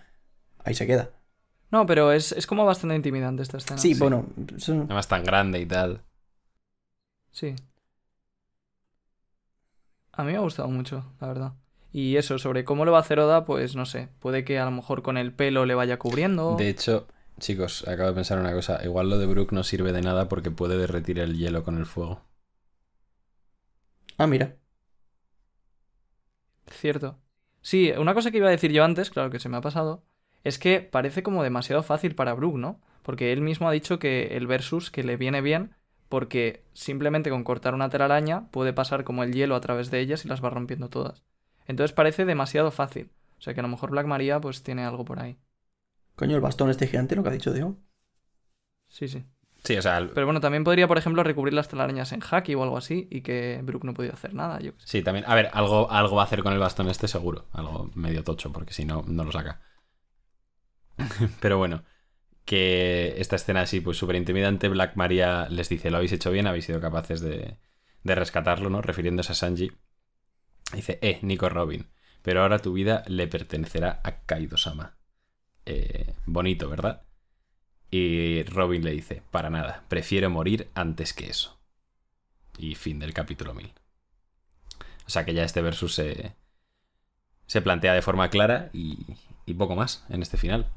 ahí 0.64 0.74
se 0.74 0.88
queda. 0.88 1.12
No, 1.72 1.86
pero 1.86 2.12
es, 2.12 2.32
es 2.34 2.46
como 2.46 2.66
bastante 2.66 2.96
intimidante 2.96 3.42
esta 3.42 3.58
escena. 3.58 3.80
Sí, 3.80 3.96
sí. 3.96 4.00
bueno, 4.00 4.28
Además 4.68 5.08
tan 5.08 5.24
grande 5.24 5.60
y 5.60 5.66
tal. 5.66 6.02
Sí. 7.32 7.56
A 10.12 10.24
mí 10.24 10.32
me 10.32 10.38
ha 10.38 10.42
gustado 10.42 10.70
mucho, 10.70 11.04
la 11.20 11.28
verdad. 11.28 11.54
Y 11.92 12.18
eso, 12.18 12.38
sobre 12.38 12.64
cómo 12.64 12.86
lo 12.86 12.92
va 12.92 13.00
a 13.00 13.02
hacer 13.02 13.20
Oda, 13.20 13.46
pues 13.46 13.76
no 13.76 13.86
sé. 13.86 14.10
Puede 14.20 14.44
que 14.44 14.60
a 14.60 14.66
lo 14.66 14.72
mejor 14.72 15.02
con 15.02 15.18
el 15.18 15.34
pelo 15.34 15.66
le 15.66 15.76
vaya 15.76 15.98
cubriendo. 15.98 16.56
De 16.56 16.70
hecho, 16.70 17.08
chicos, 17.40 17.88
acabo 17.88 18.10
de 18.10 18.16
pensar 18.16 18.40
una 18.40 18.54
cosa. 18.54 18.84
Igual 18.84 19.10
lo 19.10 19.18
de 19.18 19.26
Brook 19.26 19.52
no 19.52 19.64
sirve 19.64 19.94
de 19.94 20.02
nada 20.02 20.30
porque 20.30 20.52
puede 20.52 20.78
derretir 20.78 21.20
el 21.20 21.38
hielo 21.38 21.64
con 21.64 21.78
el 21.78 21.86
fuego. 21.88 22.22
Ah, 24.18 24.28
mira. 24.28 24.58
Cierto. 26.68 27.20
Sí, 27.62 27.92
una 27.98 28.14
cosa 28.14 28.32
que 28.32 28.38
iba 28.38 28.48
a 28.48 28.52
decir 28.52 28.72
yo 28.72 28.84
antes, 28.84 29.10
claro 29.10 29.30
que 29.30 29.40
se 29.40 29.50
me 29.50 29.58
ha 29.58 29.62
pasado, 29.62 30.04
es 30.44 30.60
que 30.60 30.82
parece 30.82 31.24
como 31.24 31.44
demasiado 31.44 31.84
fácil 31.84 32.16
para 32.16 32.34
Brook, 32.34 32.58
¿no? 32.58 32.82
Porque 33.04 33.32
él 33.32 33.42
mismo 33.42 33.68
ha 33.68 33.72
dicho 33.72 34.00
que 34.00 34.36
el 34.38 34.48
versus 34.48 34.92
que 34.92 35.04
le 35.04 35.18
viene 35.18 35.42
bien 35.42 35.76
porque 36.14 36.64
simplemente 36.74 37.32
con 37.32 37.44
cortar 37.44 37.74
una 37.74 37.90
telaraña 37.90 38.48
puede 38.52 38.72
pasar 38.72 39.04
como 39.04 39.24
el 39.24 39.34
hielo 39.34 39.56
a 39.56 39.62
través 39.62 39.90
de 39.90 40.00
ellas 40.00 40.24
y 40.24 40.28
las 40.28 40.44
va 40.44 40.52
rompiendo 40.52 40.88
todas. 40.88 41.24
Entonces 41.66 41.92
parece 41.92 42.24
demasiado 42.24 42.70
fácil. 42.70 43.10
O 43.40 43.42
sea 43.42 43.56
que 43.56 43.62
a 43.62 43.64
lo 43.64 43.70
mejor 43.70 43.90
Black 43.90 44.06
Maria 44.06 44.40
pues 44.40 44.62
tiene 44.62 44.84
algo 44.86 45.06
por 45.06 45.20
ahí. 45.20 45.40
Coño, 46.16 46.36
el 46.36 46.42
bastón 46.42 46.70
este 46.70 46.86
gigante, 46.86 47.16
lo 47.16 47.24
que 47.24 47.30
ha 47.30 47.32
dicho 47.32 47.52
Diego. 47.52 47.78
Sí, 48.90 49.08
sí. 49.08 49.26
Sí, 49.64 49.78
o 49.78 49.82
sea, 49.82 49.98
el- 49.98 50.10
Pero 50.10 50.26
bueno, 50.26 50.42
también 50.42 50.64
podría, 50.64 50.88
por 50.88 50.98
ejemplo, 50.98 51.24
recubrir 51.24 51.54
las 51.54 51.70
telarañas 51.70 52.12
en 52.12 52.22
Haki 52.22 52.54
o 52.56 52.64
algo 52.64 52.78
así 52.78 53.08
y 53.10 53.22
que 53.22 53.62
Brook 53.64 53.86
no 53.86 53.94
pudiera 53.94 54.16
hacer 54.16 54.34
nada, 54.34 54.60
yo 54.60 54.72
sí, 54.84 55.02
también. 55.02 55.26
A 55.28 55.36
ver, 55.36 55.50
algo, 55.54 55.90
algo 55.90 56.16
va 56.18 56.24
a 56.24 56.26
hacer 56.26 56.44
con 56.44 56.54
el 56.54 56.60
bastón 56.60 56.90
este 56.90 57.08
seguro. 57.08 57.46
Algo 57.54 57.90
medio 57.96 58.24
tocho, 58.24 58.52
porque 58.52 58.74
si 58.74 58.86
no, 58.86 59.04
no 59.08 59.24
lo 59.24 59.32
saca. 59.32 59.62
Pero 61.40 61.58
bueno, 61.58 61.84
que 62.46 63.16
esta 63.18 63.38
escena 63.38 63.62
así, 63.62 63.82
pues 63.82 63.98
súper 63.98 64.16
intimidante. 64.18 64.70
Black 64.70 64.96
Maria 64.96 65.48
les 65.50 65.70
dice: 65.70 65.92
Lo 65.92 65.98
habéis 65.98 66.14
hecho 66.14 66.32
bien, 66.32 66.48
habéis 66.48 66.66
sido 66.66 66.82
capaces 66.82 67.22
de, 67.22 67.58
de 68.04 68.16
rescatarlo, 68.16 68.70
¿no? 68.70 68.82
Refiriéndose 68.82 69.34
a 69.34 69.36
Sanji. 69.36 69.72
Dice: 70.74 71.00
Eh, 71.02 71.20
Nico 71.22 71.50
Robin. 71.50 71.88
Pero 72.22 72.42
ahora 72.42 72.60
tu 72.60 72.74
vida 72.74 73.04
le 73.08 73.28
pertenecerá 73.28 74.02
a 74.04 74.22
Kaido-sama. 74.26 74.98
Eh, 75.66 76.14
bonito, 76.26 76.70
¿verdad? 76.70 77.04
Y 77.96 78.42
Robin 78.46 78.84
le 78.84 78.90
dice, 78.90 79.22
para 79.30 79.52
nada, 79.52 79.84
prefiero 79.88 80.28
morir 80.28 80.72
antes 80.74 81.14
que 81.14 81.30
eso. 81.30 81.60
Y 82.58 82.74
fin 82.74 82.98
del 82.98 83.14
capítulo 83.14 83.54
1000. 83.54 83.72
O 85.06 85.10
sea 85.12 85.26
que 85.26 85.36
ya 85.36 85.44
este 85.44 85.62
versus 85.62 85.94
se, 85.94 86.34
se 87.46 87.62
plantea 87.62 87.94
de 87.94 88.02
forma 88.02 88.32
clara 88.32 88.72
y, 88.74 89.06
y 89.46 89.54
poco 89.54 89.76
más 89.76 90.08
en 90.10 90.24
este 90.24 90.38
final. 90.38 90.72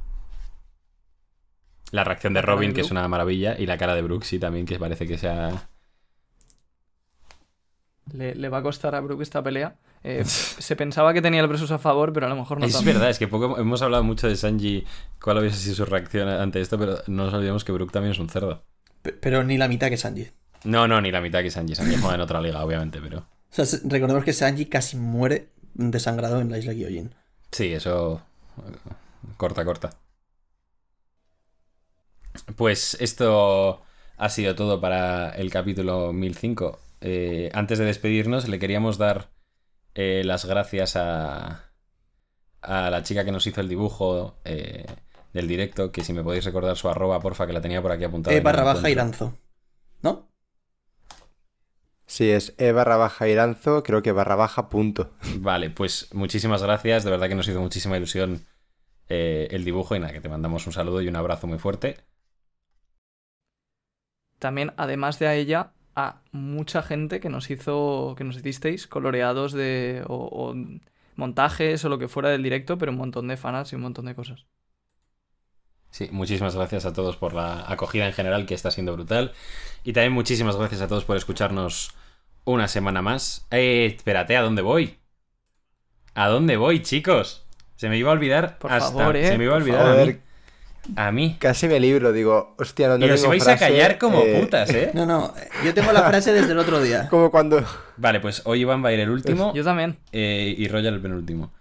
La 1.91 2.05
reacción 2.05 2.35
de 2.35 2.43
Robin, 2.43 2.75
que 2.75 2.83
es 2.83 2.91
una 2.91 3.09
maravilla, 3.09 3.57
y 3.59 3.65
la 3.65 3.79
cara 3.79 3.95
de 3.95 4.03
Brooke, 4.03 4.27
sí, 4.27 4.39
también, 4.39 4.67
que 4.67 4.79
parece 4.79 5.07
que 5.07 5.17
sea... 5.17 5.71
Le, 8.17 8.35
le 8.35 8.49
va 8.49 8.59
a 8.59 8.63
costar 8.63 8.95
a 8.95 9.01
Brook 9.01 9.21
esta 9.23 9.43
pelea. 9.43 9.77
Eh, 10.03 10.25
se 10.25 10.77
pensaba 10.77 11.13
que 11.13 11.21
tenía 11.23 11.41
el 11.41 11.49
versus 11.49 11.71
a 11.71 11.79
favor, 11.79 12.13
pero 12.13 12.27
a 12.27 12.29
lo 12.29 12.37
mejor 12.37 12.59
no 12.61 12.67
es 12.67 12.73
tanto. 12.73 12.87
verdad, 12.87 13.11
es 13.11 13.19
que 13.19 13.29
poco 13.29 13.59
hemos 13.59 13.83
hablado 13.83 14.03
mucho 14.05 14.29
de 14.29 14.37
Sanji, 14.37 14.85
cuál 15.21 15.39
hubiese 15.39 15.57
sido 15.59 15.75
su 15.77 15.85
reacción 15.85 16.29
ante 16.29 16.61
esto, 16.61 16.79
pero 16.79 16.99
no 17.09 17.25
nos 17.27 17.35
olvidemos 17.35 17.65
que 17.65 17.73
Brooke 17.73 17.93
también 17.93 18.13
es 18.13 18.19
un 18.19 18.29
cerdo. 18.29 18.63
Pe- 19.03 19.13
Pero 19.13 19.45
ni 19.45 19.59
la 19.59 19.69
mitad 19.69 19.89
que 19.89 19.97
Sanji. 19.97 20.29
No, 20.65 20.89
no, 20.89 21.01
ni 21.01 21.11
la 21.13 21.21
mitad 21.21 21.43
que 21.43 21.51
Sanji. 21.51 21.75
Sanji 21.75 21.97
juega 21.97 22.15
en 22.15 22.21
otra 22.23 22.41
liga, 22.41 22.65
obviamente, 22.65 23.01
pero... 23.01 23.19
O 23.19 23.25
sea, 23.57 23.65
se- 23.67 23.81
recordemos 23.85 24.25
que 24.25 24.33
Sanji 24.33 24.67
casi 24.67 24.97
muere 24.97 25.49
desangrado 25.75 26.41
en 26.41 26.51
la 26.51 26.59
isla 26.59 26.73
Gyojin. 26.73 27.15
Sí, 27.53 27.73
eso. 27.73 28.23
Corta, 29.37 29.65
corta. 29.65 29.91
Pues 32.57 32.97
esto 33.01 33.83
ha 34.17 34.29
sido 34.29 34.55
todo 34.55 34.81
para 34.81 35.31
el 35.37 35.51
capítulo 35.51 36.13
1005. 36.13 36.79
Eh, 37.09 37.51
antes 37.55 37.79
de 37.79 37.85
despedirnos, 37.85 38.49
le 38.49 38.59
queríamos 38.59 38.99
dar 38.99 39.31
eh, 39.95 40.23
las 40.25 40.45
gracias 40.45 40.97
a, 40.97 41.71
a 42.61 42.91
la 42.91 43.03
chica 43.05 43.25
que 43.25 43.31
nos 43.31 43.47
hizo 43.47 43.61
el 43.61 43.69
dibujo 43.69 44.41
eh, 44.45 44.85
del 45.33 45.47
directo. 45.47 45.93
Que 45.93 46.03
si 46.03 46.13
me 46.13 46.25
podéis 46.25 46.45
recordar 46.45 46.77
su 46.77 46.89
arroba, 46.89 47.21
porfa, 47.21 47.47
que 47.47 47.53
la 47.53 47.61
tenía 47.61 47.81
por 47.81 47.93
aquí 47.93 48.05
apuntada. 48.05 48.37
Y 48.37 48.41
no 48.41 48.45
barra 48.45 48.65
baja 48.65 48.89
encuentro. 48.89 48.91
Iranzo. 48.91 49.39
¿No? 50.03 50.29
Sí, 52.07 52.31
es 52.31 52.55
E 52.59 52.73
barra 52.73 52.97
baja 52.97 53.29
Iranzo, 53.29 53.83
creo 53.83 54.03
que 54.03 54.13
barra 54.13 54.35
baja 54.37 54.69
punto. 54.69 55.13
Vale, 55.39 55.71
pues 55.71 56.09
muchísimas 56.13 56.63
gracias. 56.63 57.05
De 57.05 57.11
verdad 57.11 57.29
que 57.29 57.35
nos 57.35 57.49
hizo 57.49 57.61
muchísima 57.61 57.97
ilusión 57.97 58.47
eh, 59.09 59.49
el 59.51 59.65
dibujo. 59.65 59.95
Y 59.95 60.01
nada, 60.01 60.13
que 60.13 60.21
te 60.21 60.29
mandamos 60.29 60.67
un 60.67 60.73
saludo 60.73 61.03
y 61.03 61.09
un 61.09 61.17
abrazo 61.17 61.47
muy 61.47 61.59
fuerte. 61.59 61.99
También, 64.39 64.73
además 64.77 65.19
de 65.19 65.29
a 65.29 65.35
ella, 65.35 65.73
a 65.97 66.21
mucha 66.33 66.83
gente 66.83 67.21
que 67.21 67.29
nos 67.31 67.51
hizo, 67.51 68.15
que 68.17 68.25
nos 68.25 68.37
hicisteis 68.37 68.87
coloreados 68.87 69.53
de 69.53 70.05
o, 70.07 70.17
o 70.17 70.55
montajes 71.17 71.85
o 71.85 71.89
lo 71.89 71.99
que 71.99 72.09
fuera 72.09 72.29
del 72.31 72.43
directo, 72.43 72.79
pero 72.79 72.93
un 72.93 72.99
montón 72.99 73.29
de 73.29 73.37
fanas 73.37 73.73
y 73.73 73.77
un 73.77 73.83
montón 73.83 74.07
de 74.07 74.15
cosas. 74.15 74.47
Sí, 75.91 76.09
muchísimas 76.13 76.55
gracias 76.55 76.85
a 76.85 76.93
todos 76.93 77.17
por 77.17 77.33
la 77.33 77.65
acogida 77.71 78.07
en 78.07 78.13
general, 78.13 78.45
que 78.47 78.55
está 78.55 78.71
siendo 78.71 78.93
brutal. 78.93 79.33
Y 79.83 79.93
también 79.95 80.13
muchísimas 80.13 80.57
gracias 80.57 80.83
a 80.83 80.89
todos 80.89 81.05
por 81.05 81.17
escucharnos 81.17 81.93
una 82.45 82.69
semana 82.69 83.01
más. 83.03 83.47
Eh, 83.51 83.87
espérate, 83.97 84.37
¿a 84.37 84.43
dónde 84.43 84.63
voy? 84.63 84.99
¿A 86.15 86.29
dónde 86.29 86.57
voy, 86.57 86.83
chicos? 86.83 87.47
Se 87.77 87.89
me 87.89 87.99
iba 87.99 88.11
a 88.11 88.15
olvidar 88.15 88.59
Por 88.59 88.73
hasta... 88.73 88.99
favor, 88.99 89.17
eh, 89.17 89.27
Se 89.29 89.39
me 89.39 89.45
iba 89.45 89.55
a 89.55 89.57
olvidar 89.57 89.81
a 89.81 89.95
favor. 89.95 90.21
A 90.95 91.11
mí. 91.11 91.37
Casi 91.41 91.67
me 91.69 91.81
libro, 91.81 92.13
digo, 92.13 92.55
hostia, 92.59 92.89
no, 92.89 92.99
no 92.99 93.07
Y 93.07 93.11
os 93.11 93.27
vais 93.27 93.47
a 93.49 93.57
callar 93.57 93.99
como 93.99 94.21
eh, 94.21 94.39
putas, 94.41 94.71
¿eh? 94.71 94.91
No, 94.95 95.05
no. 95.07 95.35
Yo 95.65 95.75
tengo 95.75 95.93
la 95.93 96.03
frase 96.05 96.33
desde 96.33 96.53
el 96.53 96.59
otro 96.59 96.81
día. 96.81 97.09
Como 97.11 97.31
cuando... 97.31 97.65
Vale, 97.97 98.21
pues 98.21 98.43
hoy 98.45 98.61
Iván 98.61 98.85
va 98.85 98.91
a 98.91 98.93
ir 98.93 99.01
el 99.01 99.11
último 99.11 99.53
Yo 99.55 99.65
también. 99.65 99.99
eh, 100.13 100.55
y 100.57 100.69
Roger 100.69 100.93
el 100.93 101.01
penúltimo. 101.01 101.53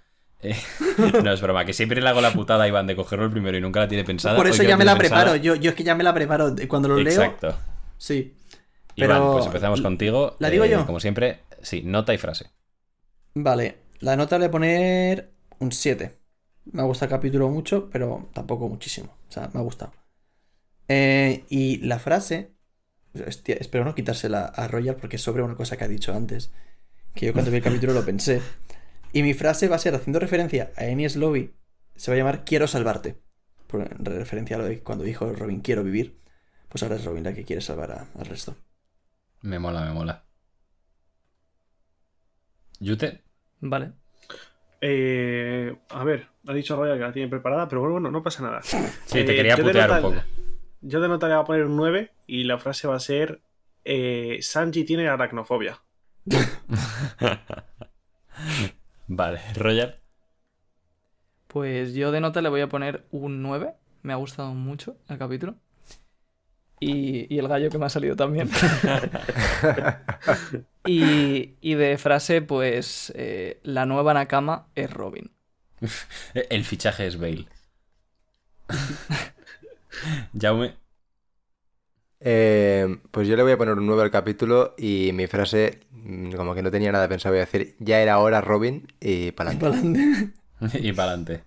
Eh, 0.41 0.55
no, 1.23 1.31
es 1.31 1.41
broma, 1.41 1.65
que 1.65 1.73
siempre 1.73 2.01
le 2.01 2.07
hago 2.09 2.21
la 2.21 2.31
putada 2.31 2.65
a 2.65 2.67
Iván 2.67 2.85
de 2.87 2.95
cogerlo 2.95 3.25
el 3.25 3.31
primero 3.31 3.57
y 3.57 3.61
nunca 3.61 3.79
la 3.79 3.87
tiene 3.87 4.03
pensada. 4.03 4.35
Por 4.35 4.47
eso 4.47 4.61
ya 4.63 4.77
me 4.77 4.85
la 4.85 4.97
pensada. 4.97 5.23
preparo. 5.23 5.41
Yo, 5.41 5.55
yo 5.55 5.71
es 5.71 5.75
que 5.75 5.83
ya 5.83 5.95
me 5.95 6.03
la 6.03 6.13
preparo. 6.13 6.55
Cuando 6.67 6.89
lo 6.89 6.97
leo. 6.97 7.07
Exacto. 7.07 7.55
Sí. 7.97 8.33
Iván, 8.95 9.09
Pero- 9.19 9.31
pues 9.33 9.45
empezamos 9.47 9.81
contigo. 9.81 10.35
¿La 10.39 10.49
digo 10.49 10.65
Eh, 10.65 10.69
yo? 10.69 10.85
Como 10.85 10.99
siempre, 10.99 11.39
sí, 11.61 11.81
nota 11.83 12.13
y 12.13 12.17
frase. 12.17 12.51
Vale. 13.33 13.77
La 13.99 14.15
nota 14.15 14.37
le 14.37 14.45
voy 14.45 14.49
a 14.49 14.51
poner 14.51 15.31
un 15.59 15.71
7. 15.71 16.15
Me 16.71 16.81
ha 16.81 16.85
gustado 16.85 17.13
el 17.13 17.19
capítulo 17.19 17.49
mucho, 17.49 17.89
pero 17.89 18.29
tampoco 18.33 18.67
muchísimo. 18.69 19.15
O 19.29 19.31
sea, 19.31 19.49
me 19.53 19.59
ha 19.59 19.63
gustado. 19.63 19.93
Eh, 20.87 21.45
y 21.49 21.77
la 21.77 21.99
frase 21.99 22.51
Hostia, 23.27 23.55
espero 23.59 23.85
no 23.85 23.95
quitársela 23.95 24.45
a 24.45 24.67
Royal 24.67 24.97
porque 24.97 25.15
es 25.15 25.21
sobre 25.21 25.41
una 25.43 25.55
cosa 25.55 25.77
que 25.77 25.85
ha 25.85 25.87
dicho 25.87 26.13
antes. 26.13 26.51
Que 27.13 27.27
yo 27.27 27.33
cuando 27.33 27.49
vi 27.51 27.57
el 27.57 27.63
capítulo 27.63 27.93
lo 27.93 28.05
pensé. 28.05 28.41
Y 29.13 29.23
mi 29.23 29.33
frase 29.33 29.69
va 29.69 29.77
a 29.77 29.79
ser, 29.79 29.95
haciendo 29.95 30.19
referencia 30.19 30.71
a 30.75 30.85
Enies 30.85 31.15
Lobby, 31.15 31.53
se 31.95 32.11
va 32.11 32.15
a 32.15 32.17
llamar 32.17 32.43
Quiero 32.45 32.67
salvarte. 32.67 33.21
Por 33.67 33.81
en 33.83 34.05
referencia 34.05 34.57
a 34.57 34.59
lo 34.59 34.65
de 34.65 34.81
cuando 34.81 35.05
dijo 35.05 35.31
Robin 35.33 35.61
quiero 35.61 35.83
vivir. 35.83 36.19
Pues 36.69 36.83
ahora 36.83 36.97
es 36.97 37.05
Robin 37.05 37.23
la 37.23 37.33
que 37.33 37.45
quiere 37.45 37.61
salvar 37.61 37.91
a- 37.91 38.07
al 38.19 38.25
resto. 38.25 38.55
Me 39.41 39.59
mola, 39.59 39.85
me 39.85 39.93
mola. 39.93 40.25
¿Yute? 42.79 43.23
Vale. 43.61 43.93
Eh, 44.87 45.75
a 45.89 46.03
ver, 46.03 46.27
ha 46.47 46.53
dicho 46.53 46.75
Royal 46.75 46.97
que 46.99 47.03
la 47.05 47.11
tiene 47.11 47.27
preparada, 47.27 47.67
pero 47.67 47.89
bueno, 47.89 48.11
no 48.11 48.21
pasa 48.21 48.43
nada. 48.43 48.61
Sí, 48.61 48.77
te 49.07 49.21
Eh, 49.21 49.25
quería 49.25 49.55
yo 49.55 49.63
de 49.63 49.69
putear 49.71 49.89
un 49.89 49.95
nota- 49.95 50.07
poco. 50.09 50.21
Yo 50.81 51.01
de 51.01 51.07
nota 51.07 51.27
le 51.27 51.33
voy 51.33 51.41
a 51.41 51.45
poner 51.45 51.65
un 51.65 51.75
9 51.75 52.11
y 52.27 52.43
la 52.43 52.59
frase 52.59 52.87
va 52.87 52.95
a 52.95 52.99
ser 52.99 53.41
eh, 53.83 54.37
Sanji 54.41 54.83
tiene 54.83 55.07
aracnofobia. 55.07 55.81
Vale, 59.07 59.39
Roger. 59.55 59.99
Pues 61.47 61.93
yo 61.95 62.11
de 62.11 62.19
nota 62.21 62.41
le 62.41 62.49
voy 62.49 62.61
a 62.61 62.69
poner 62.69 63.05
un 63.11 63.41
9. 63.41 63.73
Me 64.03 64.13
ha 64.13 64.17
gustado 64.17 64.53
mucho 64.53 64.97
el 65.09 65.17
capítulo. 65.17 65.55
Y, 66.79 67.33
y 67.33 67.39
el 67.39 67.47
gallo 67.47 67.69
que 67.69 67.77
me 67.77 67.85
ha 67.85 67.89
salido 67.89 68.15
también. 68.15 68.49
y, 70.85 71.55
y 71.61 71.73
de 71.75 71.97
frase, 71.97 72.41
pues 72.41 73.13
eh, 73.15 73.59
la 73.63 73.85
nueva 73.85 74.13
Nakama 74.13 74.67
es 74.75 74.91
Robin. 74.91 75.31
El 76.33 76.65
fichaje 76.65 77.07
es 77.07 77.17
Bale. 77.17 77.47
Jaume. 80.39 80.75
Eh, 82.19 82.97
pues 83.11 83.27
yo 83.27 83.35
le 83.35 83.43
voy 83.43 83.51
a 83.51 83.57
poner 83.57 83.75
un 83.75 83.85
9 83.85 84.03
al 84.03 84.11
capítulo 84.11 84.73
y 84.77 85.11
mi 85.13 85.27
frase, 85.27 85.81
mm, 85.91 86.31
como 86.31 86.55
que 86.55 86.63
no 86.63 86.71
tenía 86.71 86.91
nada 86.91 87.07
pensado, 87.07 87.33
voy 87.33 87.41
a 87.41 87.45
decir, 87.45 87.75
ya 87.79 88.01
era 88.01 88.19
hora 88.19 88.41
Robin 88.41 88.87
y 88.99 89.31
para 89.31 89.51
adelante. 89.51 90.31
Pa'lante. 90.59 90.79
y 90.79 90.93
para 90.93 91.11
adelante. 91.11 91.43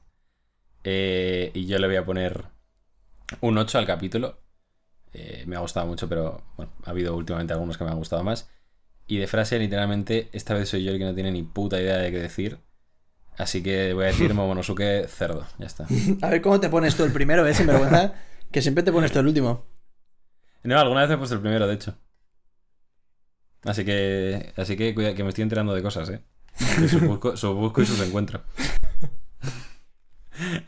y 0.84 1.66
yo 1.66 1.78
le 1.78 1.86
voy 1.86 1.96
a 1.96 2.04
poner 2.04 2.44
un 3.40 3.58
8 3.58 3.78
al 3.78 3.86
capítulo. 3.86 4.38
Eh, 5.12 5.44
me 5.46 5.56
ha 5.56 5.60
gustado 5.60 5.86
mucho, 5.86 6.08
pero 6.08 6.42
bueno, 6.56 6.72
ha 6.84 6.90
habido 6.90 7.16
últimamente 7.16 7.52
algunos 7.52 7.78
que 7.78 7.84
me 7.84 7.90
han 7.90 7.96
gustado 7.96 8.22
más. 8.22 8.50
Y 9.06 9.18
de 9.18 9.26
frase, 9.26 9.58
literalmente, 9.58 10.28
esta 10.32 10.54
vez 10.54 10.68
soy 10.68 10.84
yo 10.84 10.92
el 10.92 10.98
que 10.98 11.04
no 11.04 11.14
tiene 11.14 11.32
ni 11.32 11.42
puta 11.42 11.80
idea 11.80 11.96
de 11.96 12.10
qué 12.10 12.18
decir. 12.18 12.58
Así 13.38 13.62
que 13.62 13.94
voy 13.94 14.04
a 14.04 14.08
decir 14.08 14.34
Momonosuke 14.34 15.06
cerdo. 15.08 15.46
Ya 15.58 15.66
está. 15.66 15.86
A 16.22 16.28
ver 16.28 16.42
cómo 16.42 16.60
te 16.60 16.68
pones 16.68 16.96
tú 16.96 17.04
el 17.04 17.12
primero, 17.12 17.46
¿eh? 17.46 17.54
Sinvergüenza. 17.54 18.12
Que 18.50 18.60
siempre 18.62 18.82
te 18.82 18.92
pones 18.92 19.12
tú 19.12 19.20
el 19.20 19.26
último. 19.26 19.66
No, 20.64 20.78
alguna 20.78 21.00
vez 21.00 21.08
me 21.08 21.14
he 21.14 21.18
puesto 21.18 21.36
el 21.36 21.40
primero, 21.40 21.66
de 21.66 21.74
hecho. 21.74 21.96
Así 23.64 23.84
que. 23.84 24.52
Así 24.56 24.76
que 24.76 24.94
cuida, 24.94 25.14
que 25.14 25.22
me 25.22 25.28
estoy 25.30 25.42
enterando 25.42 25.74
de 25.74 25.82
cosas, 25.82 26.10
eh. 26.10 26.20
De 26.80 26.88
sus 26.88 27.02
busco, 27.02 27.36
sus 27.36 27.54
busco 27.54 27.80
y 27.80 27.86
sus 27.86 28.00
encuentro. 28.00 28.42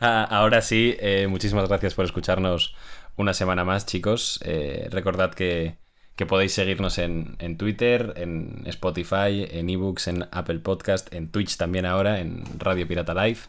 Ah, 0.01 0.27
Ahora 0.29 0.61
sí, 0.61 0.97
eh, 0.99 1.27
muchísimas 1.27 1.69
gracias 1.69 1.93
por 1.93 2.03
escucharnos 2.03 2.75
una 3.17 3.33
semana 3.33 3.63
más, 3.63 3.85
chicos. 3.85 4.39
Eh, 4.43 4.87
recordad 4.91 5.33
que, 5.33 5.77
que 6.15 6.25
podéis 6.25 6.53
seguirnos 6.53 6.97
en, 6.97 7.35
en 7.39 7.57
Twitter, 7.57 8.13
en 8.17 8.63
Spotify, 8.65 9.47
en 9.49 9.69
ebooks, 9.69 10.07
en 10.07 10.27
Apple 10.31 10.59
Podcast, 10.59 11.13
en 11.13 11.29
Twitch 11.31 11.57
también 11.57 11.85
ahora, 11.85 12.19
en 12.19 12.43
Radio 12.57 12.87
Pirata 12.87 13.13
Live 13.13 13.39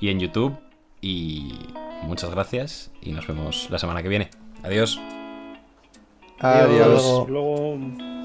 y 0.00 0.08
en 0.08 0.20
YouTube. 0.20 0.58
Y 1.00 1.52
muchas 2.02 2.30
gracias 2.30 2.90
y 3.00 3.12
nos 3.12 3.26
vemos 3.26 3.68
la 3.70 3.78
semana 3.78 4.02
que 4.02 4.08
viene. 4.08 4.30
Adiós. 4.62 5.00
Adiós. 6.40 7.28
Luego. 7.28 8.17